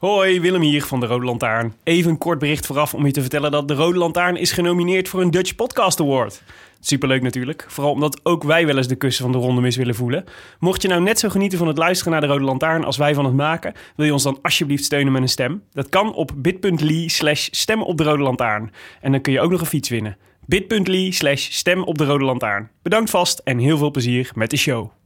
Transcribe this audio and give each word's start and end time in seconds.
Hoi, 0.00 0.40
Willem 0.40 0.60
hier 0.60 0.84
van 0.84 1.00
de 1.00 1.06
Rode 1.06 1.24
Lantaarn. 1.24 1.74
Even 1.84 2.10
een 2.10 2.18
kort 2.18 2.38
bericht 2.38 2.66
vooraf 2.66 2.94
om 2.94 3.06
je 3.06 3.12
te 3.12 3.20
vertellen 3.20 3.50
dat 3.50 3.68
de 3.68 3.74
Rode 3.74 3.98
Lantaarn 3.98 4.36
is 4.36 4.52
genomineerd 4.52 5.08
voor 5.08 5.20
een 5.20 5.30
Dutch 5.30 5.54
Podcast 5.54 6.00
Award. 6.00 6.42
Superleuk 6.80 7.22
natuurlijk, 7.22 7.64
vooral 7.68 7.92
omdat 7.92 8.20
ook 8.22 8.42
wij 8.42 8.66
wel 8.66 8.76
eens 8.76 8.88
de 8.88 8.94
kussen 8.94 9.24
van 9.24 9.32
de 9.32 9.38
ronde 9.38 9.60
mis 9.60 9.76
willen 9.76 9.94
voelen. 9.94 10.24
Mocht 10.58 10.82
je 10.82 10.88
nou 10.88 11.02
net 11.02 11.18
zo 11.18 11.28
genieten 11.28 11.58
van 11.58 11.66
het 11.66 11.78
luisteren 11.78 12.12
naar 12.12 12.20
de 12.20 12.26
Rode 12.26 12.44
Lantaarn 12.44 12.84
als 12.84 12.96
wij 12.96 13.14
van 13.14 13.24
het 13.24 13.34
maken, 13.34 13.74
wil 13.96 14.06
je 14.06 14.12
ons 14.12 14.22
dan 14.22 14.38
alsjeblieft 14.42 14.84
steunen 14.84 15.12
met 15.12 15.22
een 15.22 15.28
stem? 15.28 15.62
Dat 15.72 15.88
kan 15.88 16.14
op 16.14 16.32
bit.ly 16.36 17.08
slash 17.08 17.48
Rode 17.74 18.22
Lantaarn. 18.22 18.70
En 19.00 19.12
dan 19.12 19.20
kun 19.20 19.32
je 19.32 19.40
ook 19.40 19.50
nog 19.50 19.60
een 19.60 19.66
fiets 19.66 19.88
winnen. 19.88 20.16
bit.ly 20.46 21.10
slash 21.10 21.50
stem 21.50 21.82
op 21.82 21.98
de 21.98 22.04
Rode 22.04 22.24
Lantaarn. 22.24 22.70
Bedankt 22.82 23.10
vast 23.10 23.38
en 23.38 23.58
heel 23.58 23.78
veel 23.78 23.90
plezier 23.90 24.30
met 24.34 24.50
de 24.50 24.56
show. 24.56 24.99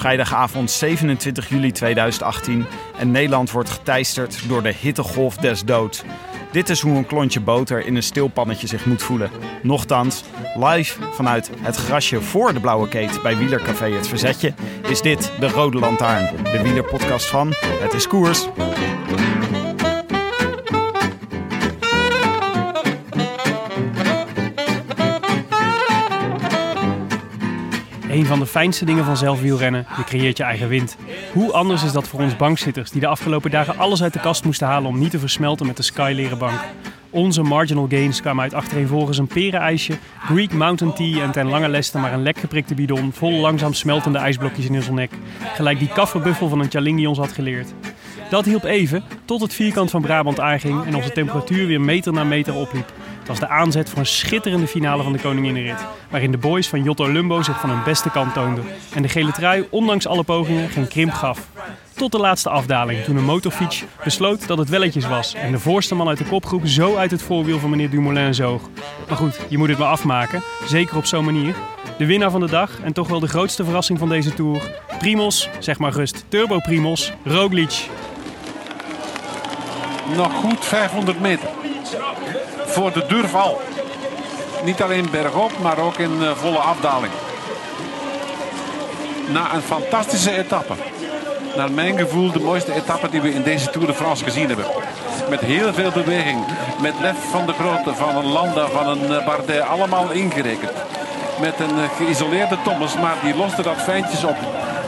Vrijdagavond 0.00 0.70
27 0.70 1.48
juli 1.48 1.72
2018 1.72 2.66
en 2.98 3.10
Nederland 3.10 3.50
wordt 3.50 3.70
geteisterd 3.70 4.48
door 4.48 4.62
de 4.62 4.74
hittegolf 4.80 5.36
des 5.36 5.64
doods. 5.64 6.02
Dit 6.52 6.68
is 6.68 6.80
hoe 6.80 6.96
een 6.96 7.06
klontje 7.06 7.40
boter 7.40 7.86
in 7.86 7.96
een 7.96 8.02
stilpannetje 8.02 8.66
zich 8.66 8.86
moet 8.86 9.02
voelen. 9.02 9.30
Nochtans, 9.62 10.24
live 10.56 11.00
vanuit 11.12 11.50
het 11.60 11.76
grasje 11.76 12.20
voor 12.20 12.52
de 12.52 12.60
Blauwe 12.60 12.88
Keet 12.88 13.22
bij 13.22 13.36
Wielercafé 13.36 13.90
Het 13.90 14.08
Verzetje 14.08 14.54
is 14.88 15.00
dit 15.00 15.32
de 15.40 15.48
Rode 15.48 15.78
Lantaarn, 15.78 16.44
de 16.44 16.62
wielerpodcast 16.62 17.26
van 17.26 17.52
Het 17.80 17.92
is 17.92 18.06
Koers. 18.06 18.48
Een 28.20 28.26
van 28.26 28.38
de 28.38 28.46
fijnste 28.46 28.84
dingen 28.84 29.04
van 29.04 29.16
zelfwielrennen, 29.16 29.86
je 29.96 30.04
creëert 30.04 30.36
je 30.36 30.42
eigen 30.42 30.68
wind. 30.68 30.96
Hoe 31.32 31.52
anders 31.52 31.82
is 31.82 31.92
dat 31.92 32.08
voor 32.08 32.20
ons 32.20 32.36
bankzitters 32.36 32.90
die 32.90 33.00
de 33.00 33.06
afgelopen 33.06 33.50
dagen 33.50 33.78
alles 33.78 34.02
uit 34.02 34.12
de 34.12 34.20
kast 34.20 34.44
moesten 34.44 34.66
halen 34.66 34.88
om 34.88 34.98
niet 34.98 35.10
te 35.10 35.18
versmelten 35.18 35.66
met 35.66 35.76
de 35.76 35.82
Skyleren 35.82 36.38
bank. 36.38 36.60
Onze 37.10 37.42
marginal 37.42 37.86
gains 37.88 38.20
kwamen 38.20 38.42
uit 38.42 38.54
achtereenvolgens 38.54 39.18
een 39.18 39.26
perenijsje, 39.26 39.98
Greek 40.18 40.52
Mountain 40.52 40.94
Tea 40.94 41.22
en 41.22 41.30
ten 41.30 41.46
lange 41.46 41.68
leste 41.68 41.98
maar 41.98 42.12
een 42.12 42.22
lek 42.22 42.38
geprikte 42.38 42.74
bidon 42.74 43.12
vol 43.12 43.32
langzaam 43.32 43.72
smeltende 43.72 44.18
ijsblokjes 44.18 44.66
in 44.66 44.74
onze 44.74 44.92
nek. 44.92 45.10
Gelijk 45.54 45.78
die 45.78 45.88
kafferbuffel 45.88 46.48
van 46.48 46.60
een 46.60 46.70
Chalingi 46.70 47.06
ons 47.06 47.18
had 47.18 47.32
geleerd. 47.32 47.72
Dat 48.30 48.44
hielp 48.44 48.64
even, 48.64 49.04
tot 49.24 49.40
het 49.40 49.54
vierkant 49.54 49.90
van 49.90 50.02
Brabant 50.02 50.40
aanging 50.40 50.84
en 50.84 50.94
onze 50.96 51.12
temperatuur 51.12 51.66
weer 51.66 51.80
meter 51.80 52.12
na 52.12 52.24
meter 52.24 52.54
opliep. 52.54 52.92
Was 53.30 53.38
de 53.38 53.48
aanzet 53.48 53.90
voor 53.90 53.98
een 53.98 54.06
schitterende 54.06 54.66
finale 54.66 55.02
van 55.02 55.12
de 55.12 55.18
Koninginnenrit, 55.18 55.86
waarin 56.08 56.30
de 56.30 56.38
boys 56.38 56.68
van 56.68 56.82
Jotto 56.82 57.12
Lumbo 57.12 57.42
zich 57.42 57.60
van 57.60 57.70
hun 57.70 57.82
beste 57.82 58.10
kant 58.10 58.34
toonden 58.34 58.64
en 58.94 59.02
de 59.02 59.08
gele 59.08 59.32
trui, 59.32 59.66
ondanks 59.70 60.06
alle 60.06 60.22
pogingen, 60.22 60.68
geen 60.68 60.88
krimp 60.88 61.12
gaf. 61.12 61.48
Tot 61.94 62.12
de 62.12 62.18
laatste 62.18 62.50
afdaling, 62.50 63.04
toen 63.04 63.16
een 63.16 63.24
motorfiets 63.24 63.84
besloot 64.04 64.46
dat 64.46 64.58
het 64.58 64.68
welletjes 64.68 65.08
was 65.08 65.34
en 65.34 65.52
de 65.52 65.58
voorste 65.58 65.94
man 65.94 66.08
uit 66.08 66.18
de 66.18 66.24
kopgroep 66.24 66.66
zo 66.66 66.96
uit 66.96 67.10
het 67.10 67.22
voorwiel 67.22 67.58
van 67.58 67.70
meneer 67.70 67.90
Dumoulin 67.90 68.34
zoog. 68.34 68.62
Maar 69.08 69.16
goed, 69.16 69.40
je 69.48 69.58
moet 69.58 69.68
het 69.68 69.78
maar 69.78 69.88
afmaken, 69.88 70.42
zeker 70.66 70.96
op 70.96 71.06
zo'n 71.06 71.24
manier. 71.24 71.54
De 71.98 72.06
winnaar 72.06 72.30
van 72.30 72.40
de 72.40 72.50
dag 72.50 72.80
en 72.82 72.92
toch 72.92 73.08
wel 73.08 73.20
de 73.20 73.28
grootste 73.28 73.64
verrassing 73.64 73.98
van 73.98 74.08
deze 74.08 74.34
Tour, 74.34 74.70
Primos, 74.98 75.48
zeg 75.58 75.78
maar 75.78 75.92
rust, 75.92 76.24
Turbo 76.28 76.58
Primos, 76.58 77.12
Roglic. 77.24 77.88
Nog 80.16 80.32
goed 80.32 80.64
500 80.64 81.20
meter. 81.20 81.48
Voor 82.70 82.92
de 82.92 83.06
durval. 83.06 83.60
Niet 84.64 84.82
alleen 84.82 85.10
bergop, 85.10 85.50
maar 85.62 85.78
ook 85.78 85.98
in 85.98 86.22
eh, 86.22 86.30
volle 86.36 86.58
afdaling. 86.58 87.12
Na 89.32 89.54
een 89.54 89.62
fantastische 89.62 90.36
etappe. 90.38 90.74
Naar 91.56 91.72
mijn 91.72 91.98
gevoel 91.98 92.32
de 92.32 92.40
mooiste 92.40 92.74
etappe 92.74 93.08
die 93.10 93.20
we 93.20 93.34
in 93.34 93.42
deze 93.42 93.70
Tour 93.70 93.86
de 93.86 93.94
France 93.94 94.24
gezien 94.24 94.46
hebben. 94.46 94.64
Met 95.28 95.40
heel 95.40 95.72
veel 95.72 95.90
beweging. 95.90 96.44
Met 96.80 96.94
Lef 97.00 97.30
van 97.30 97.46
de 97.46 97.52
Grote, 97.52 97.94
van 97.94 98.16
een 98.16 98.32
Landa, 98.32 98.66
van 98.66 98.88
een 98.88 99.14
eh, 99.14 99.26
Bardet. 99.26 99.60
Allemaal 99.60 100.10
ingerekend. 100.10 100.72
Met 101.40 101.60
een 101.60 101.78
eh, 101.78 101.96
geïsoleerde 101.96 102.56
Thomas, 102.64 102.96
maar 102.96 103.16
die 103.22 103.36
loste 103.36 103.62
dat 103.62 103.76
fijntjes 103.76 104.24
op. 104.24 104.36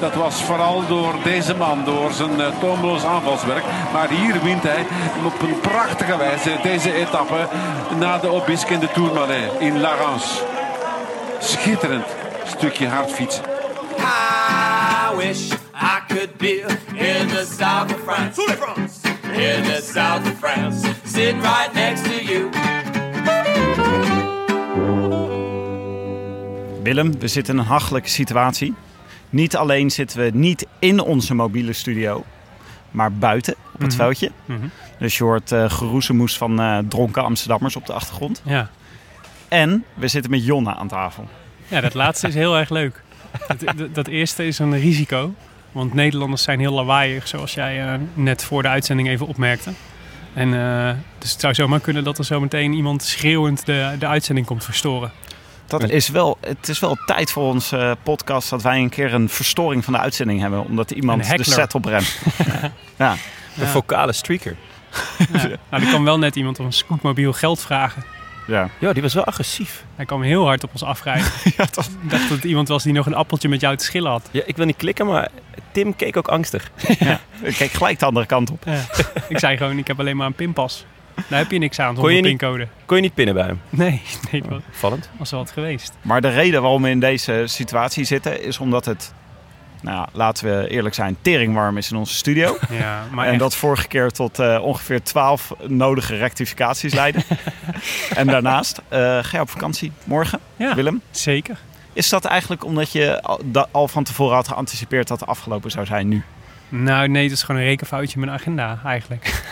Dat 0.03 0.15
was 0.15 0.43
vooral 0.43 0.87
door 0.87 1.15
deze 1.25 1.55
man, 1.55 1.85
door 1.85 2.13
zijn 2.13 2.41
uh, 2.41 2.47
toomloos 2.61 3.05
aanvalswerk. 3.05 3.65
Maar 3.93 4.09
hier 4.09 4.43
wint 4.43 4.63
hij 4.63 4.87
op 5.25 5.43
een 5.43 5.61
prachtige 5.61 6.17
wijze 6.17 6.59
deze 6.63 6.93
etappe 6.93 7.49
na 7.99 8.19
de 8.19 8.29
Obisque 8.29 8.75
in 8.75 8.81
de 8.81 8.91
Tourmalet 8.93 9.51
in 9.59 9.81
La 9.81 9.95
Rance. 9.95 10.29
Schitterend 11.41 12.05
stukje 12.45 12.89
hard 12.89 13.11
fietsen. 13.11 13.45
I 13.99 15.17
wish 15.17 15.53
I 15.75 16.01
could 16.09 16.37
be 16.37 16.65
in 16.93 17.29
the 17.29 17.47
south 17.59 17.95
of 17.95 18.01
France. 18.05 18.43
In 19.33 19.63
the 19.63 19.91
south 19.93 20.27
of 20.27 20.39
France. 20.39 20.89
Sitting 21.05 21.43
right 21.43 21.73
next 21.75 22.05
to 22.05 22.33
you. 22.33 22.49
Willem, 26.83 27.19
we 27.19 27.29
zitten 27.29 27.55
in 27.55 27.61
een 27.61 27.67
hachelijke 27.67 28.09
situatie. 28.09 28.75
Niet 29.33 29.57
alleen 29.57 29.91
zitten 29.91 30.19
we 30.19 30.31
niet 30.35 30.67
in 30.79 31.01
onze 31.01 31.35
mobiele 31.35 31.73
studio, 31.73 32.25
maar 32.91 33.13
buiten 33.13 33.55
op 33.75 33.81
het 33.81 33.95
veldje. 33.95 34.31
Dus 34.99 35.19
je 35.19 35.25
hoort 35.25 35.53
uh, 35.53 35.71
geroezemoes 35.71 36.37
van 36.37 36.61
eh, 36.61 36.79
dronken 36.89 37.25
Amsterdammers 37.25 37.77
op 37.77 37.87
de 37.87 37.93
achtergrond. 37.93 38.43
Ja. 38.45 38.71
En 39.49 39.85
we 39.95 40.09
zitten 40.09 40.31
met 40.31 40.45
Jonna 40.45 40.75
aan 40.75 40.89
tafel. 40.89 41.29
ja, 41.69 41.81
dat 41.81 41.95
laatste 41.95 42.29
is 42.29 42.35
heel 42.35 42.59
erg 42.59 42.71
leuk. 42.71 43.03
Dat, 43.49 43.77
dat, 43.77 43.95
dat 43.95 44.07
eerste 44.07 44.47
is 44.47 44.59
een 44.59 44.81
risico. 44.81 45.35
Want 45.73 45.95
Nederlanders 45.95 46.43
zijn 46.43 46.61
heel 46.61 46.73
lawaaiig, 46.73 47.29
zoals 47.29 47.55
jij 47.55 47.87
eh, 47.87 47.95
net 48.15 48.45
voor 48.45 48.63
de 48.63 48.69
uitzending 48.69 49.09
even 49.09 49.27
opmerkte. 49.27 49.73
En, 50.35 50.51
dus 51.19 51.31
het 51.31 51.41
zou 51.41 51.55
zomaar 51.55 51.81
kunnen 51.81 52.05
dat 52.05 52.19
er 52.19 52.25
zometeen 52.25 52.73
iemand 52.73 53.03
schreeuwend 53.03 53.67
de, 53.67 53.97
de 53.99 54.07
uitzending 54.07 54.47
komt 54.47 54.65
verstoren. 54.65 55.13
Dat 55.81 55.91
is 55.91 56.09
wel, 56.09 56.39
het 56.41 56.69
is 56.69 56.79
wel 56.79 56.97
tijd 57.07 57.31
voor 57.31 57.43
onze 57.43 57.97
podcast 58.03 58.51
dat 58.51 58.63
wij 58.63 58.79
een 58.79 58.89
keer 58.89 59.15
een 59.15 59.29
verstoring 59.29 59.85
van 59.85 59.93
de 59.93 59.99
uitzending 59.99 60.41
hebben. 60.41 60.65
Omdat 60.65 60.91
iemand 60.91 61.37
de 61.37 61.45
set 61.45 61.75
opremt. 61.75 62.19
ja. 62.99 63.17
Een 63.59 63.67
vocale 63.67 64.13
streaker. 64.13 64.57
Ja. 65.33 65.49
Nou, 65.71 65.83
er 65.83 65.89
kwam 65.89 66.05
wel 66.05 66.19
net 66.19 66.37
iemand 66.37 66.59
op 66.59 66.67
een 66.67 66.73
scootmobiel 66.73 67.33
geld 67.33 67.61
vragen. 67.61 68.05
Ja. 68.47 68.69
Ja, 68.79 68.93
die 68.93 69.03
was 69.03 69.15
wel 69.15 69.25
agressief. 69.25 69.85
Hij 69.97 70.05
kwam 70.05 70.23
heel 70.23 70.45
hard 70.45 70.65
op 70.65 70.71
ons 70.73 70.83
afrijden. 70.83 71.27
ja, 71.57 71.67
toch. 71.67 71.87
Ik 71.87 72.11
dacht 72.11 72.29
dat 72.29 72.37
het 72.37 72.45
iemand 72.45 72.69
was 72.69 72.83
die 72.83 72.93
nog 72.93 73.07
een 73.07 73.15
appeltje 73.15 73.49
met 73.49 73.61
jou 73.61 73.77
te 73.77 73.85
schillen 73.85 74.11
had. 74.11 74.29
Ja, 74.31 74.43
ik 74.47 74.57
wil 74.57 74.67
niet 74.67 74.77
klikken, 74.77 75.07
maar 75.07 75.29
Tim 75.73 75.97
keek 75.97 76.17
ook 76.17 76.29
angstig. 76.29 76.71
Ik 77.43 77.55
kijk 77.55 77.71
gelijk 77.71 77.99
de 77.99 78.07
andere 78.07 78.27
kant 78.27 78.51
op. 78.51 78.65
Ja. 78.65 78.85
Ik 79.29 79.39
zei 79.39 79.57
gewoon, 79.57 79.79
ik 79.79 79.87
heb 79.87 80.01
alleen 80.01 80.17
maar 80.17 80.27
een 80.27 80.33
pinpas. 80.33 80.85
Daar 81.29 81.39
heb 81.39 81.51
je 81.51 81.59
niks 81.59 81.79
aan 81.79 81.87
Kon 81.87 81.95
zonder 81.97 82.13
je 82.13 82.21
niet- 82.23 82.27
pincode. 82.39 82.67
Kon 82.87 82.97
je 82.97 83.03
niet 83.03 83.15
pinnen 83.15 83.35
bij 83.35 83.45
hem? 83.47 83.61
Nee, 83.71 84.03
nee, 84.31 84.43
dat 84.49 84.63
Vallend. 84.71 85.11
was 85.19 85.31
wel 85.31 85.41
wat 85.41 85.51
geweest. 85.51 85.93
Maar 86.03 86.21
de 86.21 86.29
reden 86.31 86.63
waarom 86.63 86.83
we 86.83 86.91
in 86.91 87.01
deze 87.01 87.43
situatie 87.47 88.05
zitten 88.05 88.43
is 88.43 88.59
omdat 88.59 88.85
het, 88.85 89.13
nou 89.81 89.97
ja, 89.97 90.09
laten 90.13 90.45
we 90.59 90.69
eerlijk 90.69 90.95
zijn, 90.95 91.17
teringwarm 91.23 91.77
is 91.77 91.91
in 91.91 91.97
onze 91.97 92.15
studio. 92.15 92.57
Ja, 92.71 93.05
maar 93.11 93.25
en 93.27 93.31
echt. 93.31 93.41
dat 93.41 93.55
vorige 93.55 93.89
keer 93.89 94.11
tot 94.11 94.39
eh, 94.39 94.59
ongeveer 94.63 95.03
12 95.03 95.53
nodige 95.67 96.17
rectificaties 96.17 96.95
leidde. 96.95 97.21
en 98.15 98.27
daarnaast 98.27 98.81
eh, 98.89 98.99
ga 98.99 99.37
je 99.37 99.41
op 99.41 99.51
vakantie 99.51 99.93
morgen, 100.05 100.39
Ja, 100.57 100.75
Willem. 100.75 101.01
zeker. 101.11 101.59
Is 101.93 102.09
dat 102.09 102.25
eigenlijk 102.25 102.65
omdat 102.65 102.93
je 102.93 103.23
al, 103.73 103.89
van 103.89 104.05
tevoren 104.05 104.35
had 104.35 104.49
geanticipeerd 104.49 105.09
dat 105.09 105.21
het 105.21 105.29
afgelopen 105.29 105.71
zou 105.71 105.87
zijn 105.87 106.09
nu? 106.09 106.23
Nou, 106.69 107.09
nee, 107.09 107.23
het 107.23 107.33
is 107.33 107.43
gewoon 107.43 107.61
een 107.61 107.67
rekenfoutje 107.67 108.15
in 108.15 108.21
mijn 108.27 108.33
agenda 108.39 108.79
eigenlijk. 108.85 109.43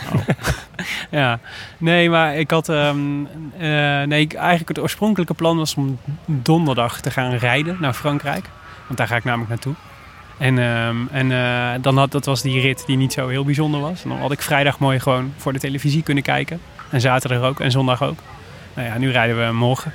ja, 1.09 1.39
nee, 1.77 2.09
maar 2.09 2.35
ik 2.35 2.51
had. 2.51 2.69
ehm, 2.69 2.97
eh, 3.57 4.01
nee, 4.03 4.21
ik- 4.21 4.33
eigenlijk 4.33 4.67
het 4.67 4.79
oorspronkelijke 4.79 5.33
plan 5.33 5.57
was 5.57 5.75
om 5.75 5.99
donderdag 6.25 7.01
te 7.01 7.11
gaan 7.11 7.33
rijden 7.33 7.77
naar 7.79 7.93
Frankrijk. 7.93 8.45
Want 8.85 8.97
daar 8.97 9.07
ga 9.07 9.15
ik 9.15 9.23
namelijk 9.23 9.49
naartoe. 9.49 9.73
En, 10.37 10.59
ehm, 10.59 10.95
en 11.11 11.31
eh, 11.31 11.81
dan 11.81 11.97
had, 11.97 12.11
dat 12.11 12.25
was 12.25 12.41
die 12.41 12.61
rit 12.61 12.83
die 12.85 12.97
niet 12.97 13.13
zo 13.13 13.27
heel 13.27 13.45
bijzonder 13.45 13.79
was. 13.81 14.03
En 14.03 14.09
dan 14.09 14.19
had 14.19 14.31
ik 14.31 14.41
vrijdag 14.41 14.79
mooi 14.79 14.99
gewoon 14.99 15.33
voor 15.37 15.53
de 15.53 15.59
televisie 15.59 16.03
kunnen 16.03 16.23
kijken. 16.23 16.59
En 16.89 17.01
zaterdag 17.01 17.41
ook 17.49 17.59
en 17.59 17.71
zondag 17.71 18.03
ook. 18.03 18.19
Nou 18.73 18.87
ja, 18.87 18.97
nu 18.97 19.11
rijden 19.11 19.47
we 19.47 19.53
morgen. 19.53 19.93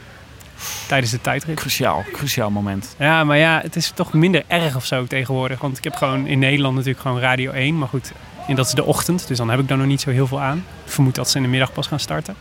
Tijdens 0.89 1.11
de 1.13 1.21
tijdrit. 1.21 1.57
Cruciaal, 1.57 2.05
cruciaal 2.13 2.51
moment. 2.51 2.95
Ja, 2.99 3.25
maar 3.25 3.37
ja, 3.39 3.61
het 3.63 3.77
is 3.77 3.91
toch 3.95 4.13
minder 4.13 4.43
erg 4.47 4.77
of 4.77 4.85
zo 4.85 5.05
tegenwoordig. 5.07 5.61
Want 5.61 5.79
ik 5.79 5.85
heb 5.85 5.95
gewoon 5.95 6.27
in 6.27 6.39
Nederland 6.39 6.75
natuurlijk 6.75 7.01
gewoon 7.03 7.21
Radio 7.21 7.51
1. 7.53 7.79
Maar 7.79 7.89
goed, 7.89 8.13
en 8.49 8.55
dat 8.55 8.67
is 8.67 8.73
de 8.73 8.85
ochtend. 8.85 9.29
Dus 9.29 9.37
dan 9.39 9.51
heb 9.51 9.61
ik 9.61 9.69
daar 9.69 9.79
nog 9.79 9.87
niet 9.87 10.01
zo 10.01 10.11
heel 10.11 10.27
veel 10.27 10.41
aan. 10.41 10.57
Ik 10.85 10.93
vermoed 10.93 11.15
dat 11.15 11.31
ze 11.31 11.37
in 11.37 11.43
de 11.43 11.49
middag 11.49 11.73
pas 11.73 11.87
gaan 11.87 12.01
starten. 12.01 12.35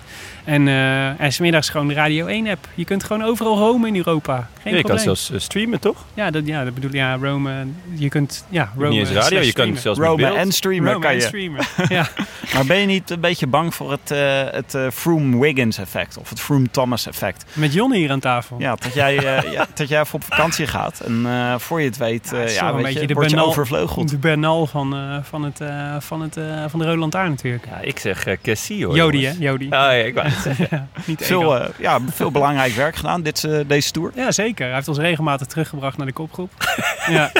En 0.43 0.67
eh 0.67 1.19
en 1.21 1.31
's 1.33 1.39
middags 1.39 1.69
gewoon 1.69 1.87
de 1.87 1.93
Radio 1.93 2.25
1 2.25 2.47
app. 2.47 2.67
Je 2.75 2.85
kunt 2.85 3.03
gewoon 3.03 3.23
overal 3.23 3.57
roamen 3.57 3.87
in 3.87 3.95
Europa. 3.95 4.49
Geen 4.61 4.71
Ja, 4.71 4.77
je 4.77 4.83
kan 4.83 4.99
zelfs 4.99 5.31
eh, 5.31 5.39
streamen, 5.39 5.79
toch? 5.79 6.05
Ja, 6.13 6.31
dat, 6.31 6.45
ja, 6.47 6.63
dat 6.63 6.73
bedoel 6.73 6.89
ik. 6.89 6.95
Ja, 6.95 7.15
roamen. 7.21 7.75
Je 7.93 8.09
kunt, 8.09 8.45
ja, 8.49 8.71
roamen. 8.75 8.89
Niet 8.89 8.99
eens 8.99 9.09
radio, 9.11 9.39
je 9.39 9.45
streamen. 9.45 9.77
zelfs 9.77 9.99
beeld. 9.99 10.21
en 10.21 10.51
streamen 10.51 10.99
kan 10.99 11.09
en 11.09 11.15
je. 11.15 11.21
streamen. 11.21 11.65
ja. 11.89 12.07
Maar 12.53 12.65
ben 12.65 12.77
je 12.77 12.85
niet 12.85 13.09
een 13.09 13.19
beetje 13.19 13.47
bang 13.47 13.73
voor 13.75 13.91
het, 13.91 14.11
eh, 14.11 14.43
het 14.51 14.73
eh, 14.75 14.87
Froome-Wiggins 14.93 15.77
effect? 15.77 16.17
Of 16.17 16.29
het 16.29 16.39
Froome-Thomas 16.41 17.07
effect? 17.07 17.45
Met 17.53 17.73
Jon 17.73 17.93
hier 17.93 18.11
aan 18.11 18.19
tafel. 18.19 18.55
Ja, 18.59 18.75
dat 18.75 18.93
jij, 18.93 19.17
eh, 19.17 19.51
ja, 19.53 19.65
dat 19.73 19.89
jij 19.89 19.99
even 20.01 20.13
op 20.15 20.23
vakantie 20.23 20.67
gaat. 20.67 20.99
En 20.99 21.21
eh, 21.25 21.55
voor 21.57 21.79
je 21.81 21.87
het 21.87 21.97
weet, 21.97 22.29
Ja, 22.31 22.37
eh, 22.41 22.53
ja, 22.55 22.67
een 22.67 22.73
weet 22.75 22.83
beetje 22.83 23.01
je, 23.01 23.07
de 23.07 23.13
word 23.13 23.25
je 23.25 23.31
Bernal- 23.35 23.49
overvleugeld. 23.51 24.09
De 24.09 24.17
Bernal 24.17 24.67
van, 24.67 24.95
eh, 24.95 25.17
van, 25.23 25.43
het, 25.43 25.61
eh, 25.61 25.94
van, 25.99 26.21
het, 26.21 26.37
eh, 26.37 26.63
van 26.67 26.79
de 26.79 26.85
Rode 26.85 26.97
Lantaarn 26.97 27.29
natuurlijk. 27.29 27.65
Ja, 27.65 27.79
ik 27.81 27.99
zeg 27.99 28.27
uh, 28.27 28.35
Cassie 28.41 28.85
hoor. 28.85 28.95
Jody, 28.95 29.23
hè? 29.25 29.33
Jody. 29.39 29.63
Ah, 29.63 29.71
ja, 29.71 29.91
ik 29.91 30.13
wou 30.13 30.27
het 30.27 30.41
zeggen. 30.41 30.67
Ja, 30.75 30.87
niet 31.05 31.25
Veel, 31.25 31.59
eh, 31.59 31.69
ja, 31.79 31.99
veel 32.13 32.31
belangrijk 32.31 32.73
werk 32.73 32.95
gedaan 32.95 33.21
dit, 33.21 33.43
eh, 33.43 33.59
deze 33.67 33.91
tour. 33.91 34.11
Ja, 34.15 34.31
zeker. 34.31 34.65
Hij 34.65 34.75
heeft 34.75 34.87
ons 34.87 34.97
regelmatig 34.97 35.47
teruggebracht 35.47 35.97
naar 35.97 36.07
de 36.07 36.13
kopgroep. 36.13 36.51
ja. 37.09 37.31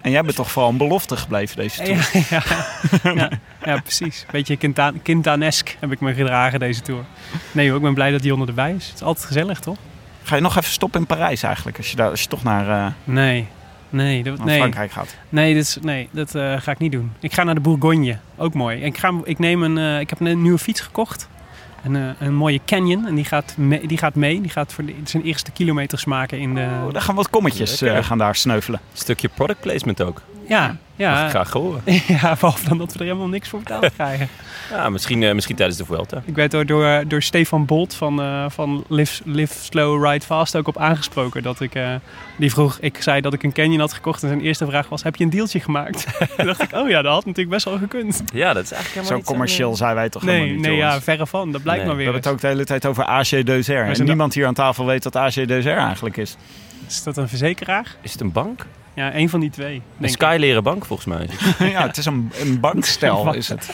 En 0.00 0.10
jij 0.10 0.22
bent 0.22 0.36
toch 0.36 0.50
vooral 0.50 0.70
een 0.70 0.76
belofte 0.76 1.16
gebleven 1.16 1.56
deze 1.56 1.82
tour. 1.82 2.08
Ja, 2.30 2.42
ja, 3.02 3.12
ja, 3.14 3.28
ja, 3.64 3.80
precies. 3.80 4.26
Beetje 4.30 4.56
Quintanesk 5.02 5.76
heb 5.80 5.92
ik 5.92 6.00
me 6.00 6.14
gedragen 6.14 6.58
deze 6.58 6.80
tour. 6.80 7.04
Nee 7.52 7.68
hoor, 7.68 7.76
ik 7.76 7.82
ben 7.82 7.94
blij 7.94 8.10
dat 8.10 8.24
Jonne 8.24 8.46
erbij 8.46 8.74
is. 8.74 8.86
Het 8.86 8.94
is 8.94 9.02
altijd 9.02 9.26
gezellig, 9.26 9.60
toch? 9.60 9.76
Ga 10.22 10.36
je 10.36 10.42
nog 10.42 10.56
even 10.56 10.70
stoppen 10.70 11.00
in 11.00 11.06
Parijs 11.06 11.42
eigenlijk? 11.42 11.76
Als 11.76 11.90
je, 11.90 11.96
daar, 11.96 12.10
als 12.10 12.22
je 12.22 12.28
toch 12.28 12.42
naar, 12.42 12.68
eh, 12.68 12.92
Nee. 13.04 13.48
Nee, 13.94 14.22
dat, 14.22 14.36
naar 14.36 14.46
nee. 14.46 14.58
Frankrijk 14.58 14.90
gaat. 14.90 15.16
nee, 15.28 15.54
dit 15.54 15.62
is, 15.62 15.78
nee 15.82 16.08
dat 16.10 16.34
eh, 16.34 16.60
ga 16.60 16.70
ik 16.70 16.78
niet 16.78 16.92
doen. 16.92 17.12
Ik 17.20 17.32
ga 17.32 17.44
naar 17.44 17.54
de 17.54 17.60
Bourgogne. 17.60 18.18
Ook 18.36 18.54
mooi. 18.54 18.80
Ik, 18.80 18.98
ga, 18.98 19.12
ik, 19.24 19.38
neem 19.38 19.62
een, 19.62 19.78
eh, 19.78 20.00
ik 20.00 20.10
heb 20.10 20.20
een 20.20 20.42
nieuwe 20.42 20.58
fiets 20.58 20.80
gekocht. 20.80 21.28
Een, 21.84 21.96
eh, 21.96 22.08
een 22.18 22.34
mooie 22.34 22.60
Canyon. 22.66 23.06
En 23.06 23.14
die 23.14 23.24
gaat, 23.24 23.56
mee, 23.56 23.86
die 23.86 23.98
gaat 23.98 24.14
mee. 24.14 24.40
Die 24.40 24.50
gaat 24.50 24.72
voor 24.72 24.84
de, 24.84 24.94
zijn 25.04 25.22
eerste 25.22 25.50
kilometers 25.50 26.04
maken 26.04 26.38
in 26.38 26.54
de... 26.54 26.68
Oh, 26.84 26.92
daar 26.92 27.02
gaan 27.02 27.14
wat 27.14 27.30
kommetjes 27.30 27.82
eh, 27.82 28.04
gaan 28.04 28.18
daar 28.18 28.34
sneuvelen. 28.34 28.80
Stukje 28.92 29.28
product 29.28 29.60
placement 29.60 30.02
ook. 30.02 30.22
Ja, 30.48 30.76
Mag 30.96 31.06
ja. 31.08 31.24
ik 31.24 31.30
graag 31.30 31.50
horen. 31.52 31.82
ja, 32.06 32.36
behalve 32.40 32.68
dan 32.68 32.78
dat 32.78 32.92
we 32.92 32.98
er 32.98 33.04
helemaal 33.04 33.28
niks 33.28 33.48
voor 33.48 33.58
betaald 33.58 33.92
krijgen. 33.96 34.28
Ja, 34.70 34.88
misschien, 34.88 35.22
eh, 35.22 35.34
misschien 35.34 35.56
tijdens 35.56 35.78
de 35.78 35.84
Vuelta. 35.84 36.22
Ik 36.24 36.34
werd 36.34 36.50
door, 36.50 36.66
door, 36.66 37.04
door 37.08 37.22
Stefan 37.22 37.64
Bolt 37.64 37.94
van, 37.94 38.20
eh, 38.20 38.44
van 38.48 38.84
Live, 38.88 39.22
Live 39.24 39.54
Slow 39.64 40.06
Ride 40.06 40.24
Fast 40.24 40.56
ook 40.56 40.68
op 40.68 40.78
aangesproken. 40.78 41.42
Dat 41.42 41.60
ik, 41.60 41.74
eh, 41.74 41.94
die 42.38 42.50
vroeg, 42.50 42.78
ik 42.80 43.02
zei 43.02 43.20
dat 43.20 43.32
ik 43.32 43.42
een 43.42 43.52
Canyon 43.52 43.80
had 43.80 43.92
gekocht 43.92 44.22
en 44.22 44.28
zijn 44.28 44.40
eerste 44.40 44.66
vraag 44.66 44.88
was, 44.88 45.02
heb 45.02 45.16
je 45.16 45.24
een 45.24 45.30
deeltje 45.30 45.60
gemaakt? 45.60 46.06
Toen 46.36 46.46
dacht 46.46 46.62
ik, 46.62 46.72
oh 46.72 46.88
ja, 46.88 47.02
dat 47.02 47.12
had 47.12 47.24
natuurlijk 47.24 47.54
best 47.54 47.64
wel 47.64 47.78
gekund. 47.78 48.22
Ja, 48.32 48.52
dat 48.52 48.64
is 48.64 48.72
eigenlijk 48.72 48.88
helemaal 48.88 49.06
Zo 49.06 49.14
niet 49.14 49.24
commercieel 49.24 49.76
zijn 49.76 49.94
wij 49.94 50.08
toch 50.08 50.22
helemaal 50.22 50.46
Nee, 50.46 50.54
niet, 50.54 50.66
nee 50.66 50.76
ja, 50.76 51.00
verre 51.00 51.26
van. 51.26 51.52
Dat 51.52 51.62
blijkt 51.62 51.80
Nee, 51.80 51.88
maar 51.88 51.96
We 51.96 52.02
weer. 52.04 52.12
hebben 52.12 52.22
het 52.22 52.32
ook 52.32 52.40
de 52.40 52.46
hele 52.46 52.64
tijd 52.64 52.86
over 52.86 53.04
AG 53.04 53.28
Deuzer. 53.28 53.86
En 53.86 54.04
niemand 54.04 54.34
hier 54.34 54.46
aan 54.46 54.54
tafel 54.54 54.86
weet 54.86 55.04
wat 55.04 55.16
AG 55.16 55.34
Deuzer 55.34 55.76
eigenlijk 55.76 56.16
is. 56.16 56.36
Is 56.88 57.02
dat 57.02 57.16
een 57.16 57.28
verzekeraar? 57.28 57.96
Is 58.00 58.12
het 58.12 58.20
een 58.20 58.32
bank? 58.32 58.66
Ja, 58.94 59.14
een 59.14 59.28
van 59.28 59.40
die 59.40 59.50
twee. 59.50 59.82
Een 60.00 60.08
skyleren 60.08 60.62
bank 60.62 60.84
volgens 60.84 61.08
mij. 61.08 61.28
ja, 61.70 61.86
het 61.86 61.96
is 61.96 62.06
een, 62.06 62.32
een 62.40 62.60
bankstel 62.60 63.34
is 63.34 63.48
het. 63.48 63.70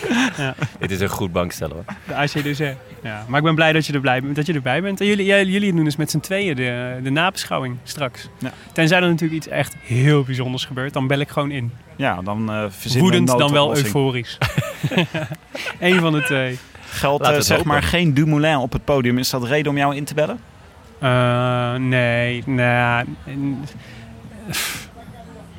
Dit 0.79 0.91
is 0.91 1.01
een 1.01 1.09
goed 1.09 1.33
bankstel 1.33 1.69
hoor. 1.71 1.85
De 2.07 2.15
AC 2.15 2.43
dus, 2.43 2.59
hè. 2.59 2.75
Ja, 3.03 3.25
maar 3.29 3.39
ik 3.39 3.45
ben 3.45 3.55
blij 3.55 3.73
dat 3.73 3.87
je, 3.87 3.93
er 3.93 4.01
blij, 4.01 4.21
dat 4.33 4.47
je 4.47 4.53
erbij 4.53 4.83
bent. 4.83 5.01
En 5.01 5.07
jullie, 5.07 5.25
jij- 5.27 5.45
jullie 5.45 5.75
doen 5.75 5.85
dus 5.85 5.97
met 5.97 6.11
z'n 6.11 6.21
tweeën 6.21 6.57
de, 6.57 6.99
de 7.03 7.11
nabeschouwing 7.11 7.77
straks. 7.83 8.29
Ja. 8.39 8.51
Tenzij 8.73 8.97
er 9.01 9.09
natuurlijk 9.09 9.33
iets 9.45 9.49
echt 9.49 9.75
heel 9.81 10.23
bijzonders 10.23 10.65
gebeurt, 10.65 10.93
dan 10.93 11.07
bel 11.07 11.19
ik 11.19 11.29
gewoon 11.29 11.51
in. 11.51 11.73
Ja, 11.97 12.23
dan 12.23 12.51
eh 12.51 12.65
verzinnen 12.69 13.11
we 13.11 13.17
Woedend 13.19 13.39
dan 13.39 13.53
wel 13.53 13.77
euforisch. 13.77 14.39
Eén 15.81 16.01
van 16.01 16.13
de 16.13 16.23
twee. 16.23 16.59
Geldt 16.91 17.27
het 17.27 17.45
zeg 17.45 17.57
hopen. 17.57 17.73
maar 17.73 17.83
geen 17.83 18.15
Dumoulin 18.15 18.57
op 18.57 18.73
het 18.73 18.85
podium. 18.85 19.19
Is 19.19 19.31
dat 19.31 19.45
reden 19.45 19.71
om 19.73 19.79
jou 19.79 19.97
in 19.97 20.05
te 20.05 20.15
bellen? 20.15 20.41
Eh, 20.99 21.75
nee, 21.75 22.43
nou, 22.47 23.05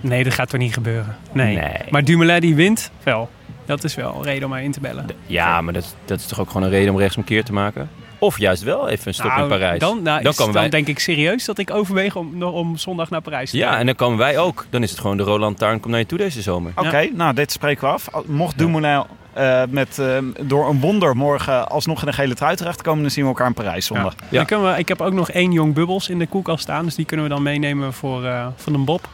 nee, 0.01 0.23
dat 0.23 0.33
gaat 0.33 0.49
toch 0.49 0.59
niet 0.59 0.73
gebeuren. 0.73 1.15
Nee. 1.31 1.55
Nee. 1.55 1.71
Maar 1.89 2.03
Dumoulin 2.03 2.39
die 2.41 2.55
wint 2.55 2.91
wel. 3.03 3.29
Dat 3.65 3.83
is 3.83 3.95
wel 3.95 4.15
een 4.15 4.23
reden 4.23 4.43
om 4.43 4.49
mij 4.49 4.63
in 4.63 4.71
te 4.71 4.79
bellen. 4.79 5.05
Ja, 5.25 5.61
maar 5.61 5.73
dat, 5.73 5.83
is- 5.83 5.93
dat 6.05 6.19
is 6.19 6.25
toch 6.25 6.39
ook 6.39 6.47
gewoon 6.47 6.63
een 6.63 6.69
reden 6.69 6.93
om 6.93 6.99
rechtsomkeer 6.99 7.43
te 7.43 7.53
maken? 7.53 7.89
Of 8.19 8.37
juist 8.39 8.63
wel 8.63 8.89
even 8.89 9.07
een 9.07 9.13
stop 9.13 9.27
Nou, 9.27 9.41
in 9.41 9.47
Parijs. 9.47 9.79
Dan, 9.79 10.01
nou, 10.03 10.21
Dan 10.21 10.31
is- 10.31 10.37
komen 10.37 10.53
dan 10.53 10.61
wij- 10.61 10.71
denk 10.71 10.87
ik 10.87 10.99
serieus 10.99 11.45
dat 11.45 11.57
ik 11.57 11.71
overweeg 11.71 12.15
om, 12.15 12.43
om 12.43 12.77
zondag 12.77 13.09
naar 13.09 13.21
Parijs 13.21 13.51
te 13.51 13.57
Ja, 13.57 13.69
gaan. 13.69 13.79
en 13.79 13.85
dan 13.85 13.95
komen 13.95 14.17
wij 14.17 14.37
ook. 14.37 14.65
Dan 14.69 14.83
is 14.83 14.91
het 14.91 14.99
gewoon 14.99 15.17
de 15.17 15.23
Roland 15.23 15.57
Taarn 15.57 15.79
komt 15.79 15.91
naar 15.91 15.99
je 15.99 16.05
toe 16.05 16.17
deze 16.17 16.41
zomer. 16.41 16.71
Oké, 16.75 17.09
nou 17.13 17.33
dit 17.33 17.51
spreken 17.51 17.81
we 17.87 17.93
af. 17.93 18.07
Mocht 18.25 18.57
Dumoulin 18.57 19.03
eh, 19.33 19.61
met, 19.69 19.99
eh, 19.99 20.17
door 20.41 20.69
een 20.69 20.79
wonder 20.79 21.15
morgen 21.15 21.69
alsnog 21.69 21.99
in 21.99 22.05
de 22.07 22.13
gele 22.13 22.33
trui 22.35 22.55
terechtkomen... 22.55 23.01
dan 23.01 23.11
zien 23.11 23.23
we 23.23 23.29
elkaar 23.29 23.47
in 23.47 23.53
Parijs 23.53 23.85
zondag. 23.85 24.13
Ja. 24.19 24.25
Dan 24.37 24.45
kunnen 24.45 24.73
we, 24.73 24.79
ik 24.79 24.87
heb 24.87 25.01
ook 25.01 25.13
nog 25.13 25.29
één 25.31 25.51
jong 25.51 25.73
bubbels 25.73 26.09
in 26.09 26.19
de 26.19 26.27
koelkast 26.27 26.61
staan. 26.63 26.85
Dus 26.85 26.95
die 26.95 27.05
kunnen 27.05 27.25
we 27.25 27.31
dan 27.33 27.43
meenemen 27.43 27.93
voor 27.93 28.25
eh, 28.25 28.47
Van 28.55 28.73
een 28.73 28.85
Bob. 28.85 29.07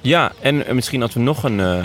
Ja, 0.00 0.32
en 0.40 0.66
eh, 0.66 0.74
misschien 0.74 1.02
als 1.02 1.14
we 1.14 1.20
nog 1.20 1.42
een, 1.42 1.60
eh, 1.60 1.84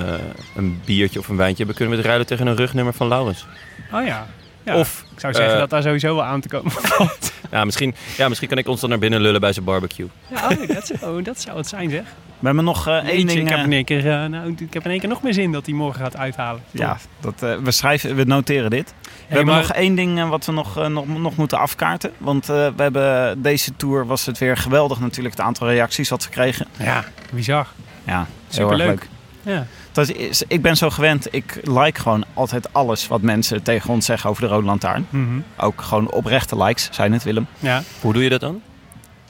een 0.55 0.81
biertje 0.85 1.19
of 1.19 1.27
een 1.27 1.35
wijntje 1.37 1.57
hebben... 1.57 1.75
kunnen 1.75 1.93
we 1.93 1.99
het 1.99 2.05
ruilen 2.09 2.27
tegen 2.27 2.47
een 2.47 2.55
rugnummer 2.55 2.93
van 2.93 3.07
Laurens. 3.07 3.45
Oh 3.93 4.05
ja. 4.05 4.27
ja. 4.63 4.75
Of, 4.75 5.05
ik 5.13 5.19
zou 5.19 5.33
zeggen 5.33 5.53
eh, 5.53 5.59
dat 5.59 5.69
daar 5.69 5.81
sowieso 5.81 6.15
wel 6.15 6.23
aan 6.23 6.41
te 6.41 6.47
komen 6.47 6.71
valt. 6.91 7.33
ja 7.51 7.65
misschien, 7.65 7.95
ja, 8.17 8.27
misschien 8.27 8.47
kan 8.49 8.57
ik 8.57 8.67
ons 8.67 8.81
dan 8.81 8.89
naar 8.89 8.99
binnen 8.99 9.21
lullen 9.21 9.41
bij 9.41 9.53
zijn 9.53 9.65
barbecue. 9.65 10.07
Ja, 10.27 10.47
oh, 10.49 10.67
dat, 10.67 10.87
zou- 10.87 11.17
oh, 11.17 11.23
dat 11.23 11.41
zou 11.41 11.57
het 11.57 11.67
zijn 11.67 11.89
zeg. 11.89 12.03
We 12.41 12.47
hebben 12.47 12.63
nog 12.63 12.87
eh, 12.87 12.95
één 12.95 13.27
ding... 13.27 13.39
ik, 13.39 13.49
heb 13.49 13.57
eh, 13.57 13.63
in 13.63 13.71
één 13.71 13.85
keer, 13.85 14.11
eh, 14.11 14.25
nou, 14.25 14.55
ik 14.59 14.73
heb 14.73 14.85
in 14.85 14.91
één 14.91 14.99
keer 14.99 15.09
nog 15.09 15.21
meer 15.23 15.33
zin 15.33 15.51
dat 15.51 15.65
hij 15.65 15.75
morgen 15.75 16.01
gaat 16.01 16.17
uithalen. 16.17 16.61
ja, 16.71 16.97
dat, 17.19 17.41
eh, 17.43 17.55
we, 17.63 17.71
schrijven, 17.71 18.15
we 18.15 18.23
noteren 18.23 18.69
dit. 18.69 18.93
We 19.01 19.09
Hey, 19.09 19.25
hebben 19.27 19.45
maar- 19.53 19.61
nog 19.63 19.71
één 19.71 19.95
ding 19.95 20.29
wat 20.29 20.45
we 20.45 20.51
nog, 20.51 20.87
nog, 20.89 21.07
nog 21.07 21.35
moeten 21.35 21.57
afkaarten. 21.59 22.11
Want 22.17 22.49
eh, 22.49 22.55
we 22.75 22.81
hebben 22.81 23.41
deze 23.41 23.75
tour 23.75 24.05
was 24.05 24.25
het 24.25 24.37
weer 24.37 24.57
geweldig 24.57 24.99
natuurlijk. 24.99 25.35
Het 25.35 25.45
aantal 25.45 25.67
reacties 25.69 26.09
wat 26.09 26.23
we 26.23 26.29
kregen. 26.29 26.67
Ja, 26.79 27.03
bizar. 27.33 27.67
Ja, 28.03 28.13
heel 28.13 28.25
erg 28.25 28.27
Superleuk. 28.49 28.87
leuk. 28.87 29.07
Ja. 29.55 29.65
Dat 29.91 30.09
is, 30.09 30.43
ik 30.47 30.61
ben 30.61 30.77
zo 30.77 30.89
gewend. 30.89 31.27
Ik 31.33 31.59
like 31.63 31.99
gewoon 32.01 32.23
altijd 32.33 32.73
alles 32.73 33.07
wat 33.07 33.21
mensen 33.21 33.63
tegen 33.63 33.89
ons 33.89 34.05
zeggen 34.05 34.29
over 34.29 34.41
de 34.41 34.47
Rode 34.49 34.65
Lantaarn. 34.65 35.07
Mhm. 35.09 35.39
Ook 35.57 35.81
gewoon 35.81 36.11
oprechte 36.11 36.63
likes, 36.63 36.87
zijn 36.91 37.13
het 37.13 37.23
Willem. 37.23 37.47
ja. 37.59 37.81
Hoe 38.01 38.13
doe 38.13 38.23
je 38.23 38.29
dat 38.29 38.39
dan? 38.39 38.61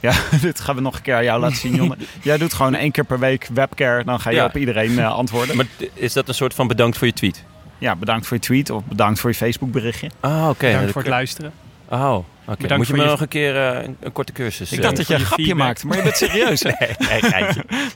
Ja, 0.01 0.13
dit 0.41 0.59
gaan 0.59 0.75
we 0.75 0.81
nog 0.81 0.95
een 0.95 1.01
keer 1.01 1.15
aan 1.15 1.23
jou 1.23 1.39
laten 1.39 1.57
zien, 1.57 1.75
Jonne. 1.75 1.95
Jij 2.21 2.37
doet 2.37 2.53
gewoon 2.53 2.75
één 2.75 2.91
keer 2.91 3.03
per 3.03 3.19
week 3.19 3.47
webcare. 3.53 4.03
Dan 4.03 4.19
ga 4.19 4.29
je 4.29 4.35
Ja. 4.35 4.45
op 4.45 4.57
iedereen 4.57 4.99
eh, 4.99 5.11
antwoorden. 5.13 5.55
Maar 5.55 5.65
is 5.93 6.13
dat 6.13 6.27
een 6.27 6.33
soort 6.33 6.53
van 6.53 6.67
bedankt 6.67 6.97
voor 6.97 7.07
je 7.07 7.13
tweet? 7.13 7.43
Ja, 7.77 7.95
bedankt 7.95 8.27
voor 8.27 8.37
je 8.37 8.43
tweet 8.43 8.69
of 8.69 8.83
bedankt 8.83 9.19
voor 9.19 9.29
je 9.29 9.35
Facebook 9.35 9.71
berichtje. 9.71 10.09
Ah, 10.19 10.49
oké. 10.49 10.65
Bedankt 10.67 10.91
voor 10.91 11.01
het 11.01 11.09
luisteren. 11.09 11.51
Oh, 11.89 12.15
oké. 12.45 12.75
Moet 12.77 12.87
je 12.87 12.93
me 12.93 13.01
je- 13.01 13.05
nog 13.09 13.21
een 13.21 13.27
keer 13.27 13.67
eh, 13.69 13.83
een, 13.83 13.97
een 13.99 14.11
korte 14.11 14.31
cursus... 14.31 14.71
Ik 14.71 14.77
eh, 14.77 14.83
dacht 14.83 14.97
dat 14.97 15.07
je 15.07 15.13
een 15.13 15.19
je 15.19 15.25
grapje 15.25 15.43
feedback. 15.45 15.65
maakte, 15.67 15.87
maar 15.87 15.97
je 15.97 16.03
bent 16.03 16.17
serieus. 16.17 16.63
hè? 16.67 16.85
Nee, 17.19 17.43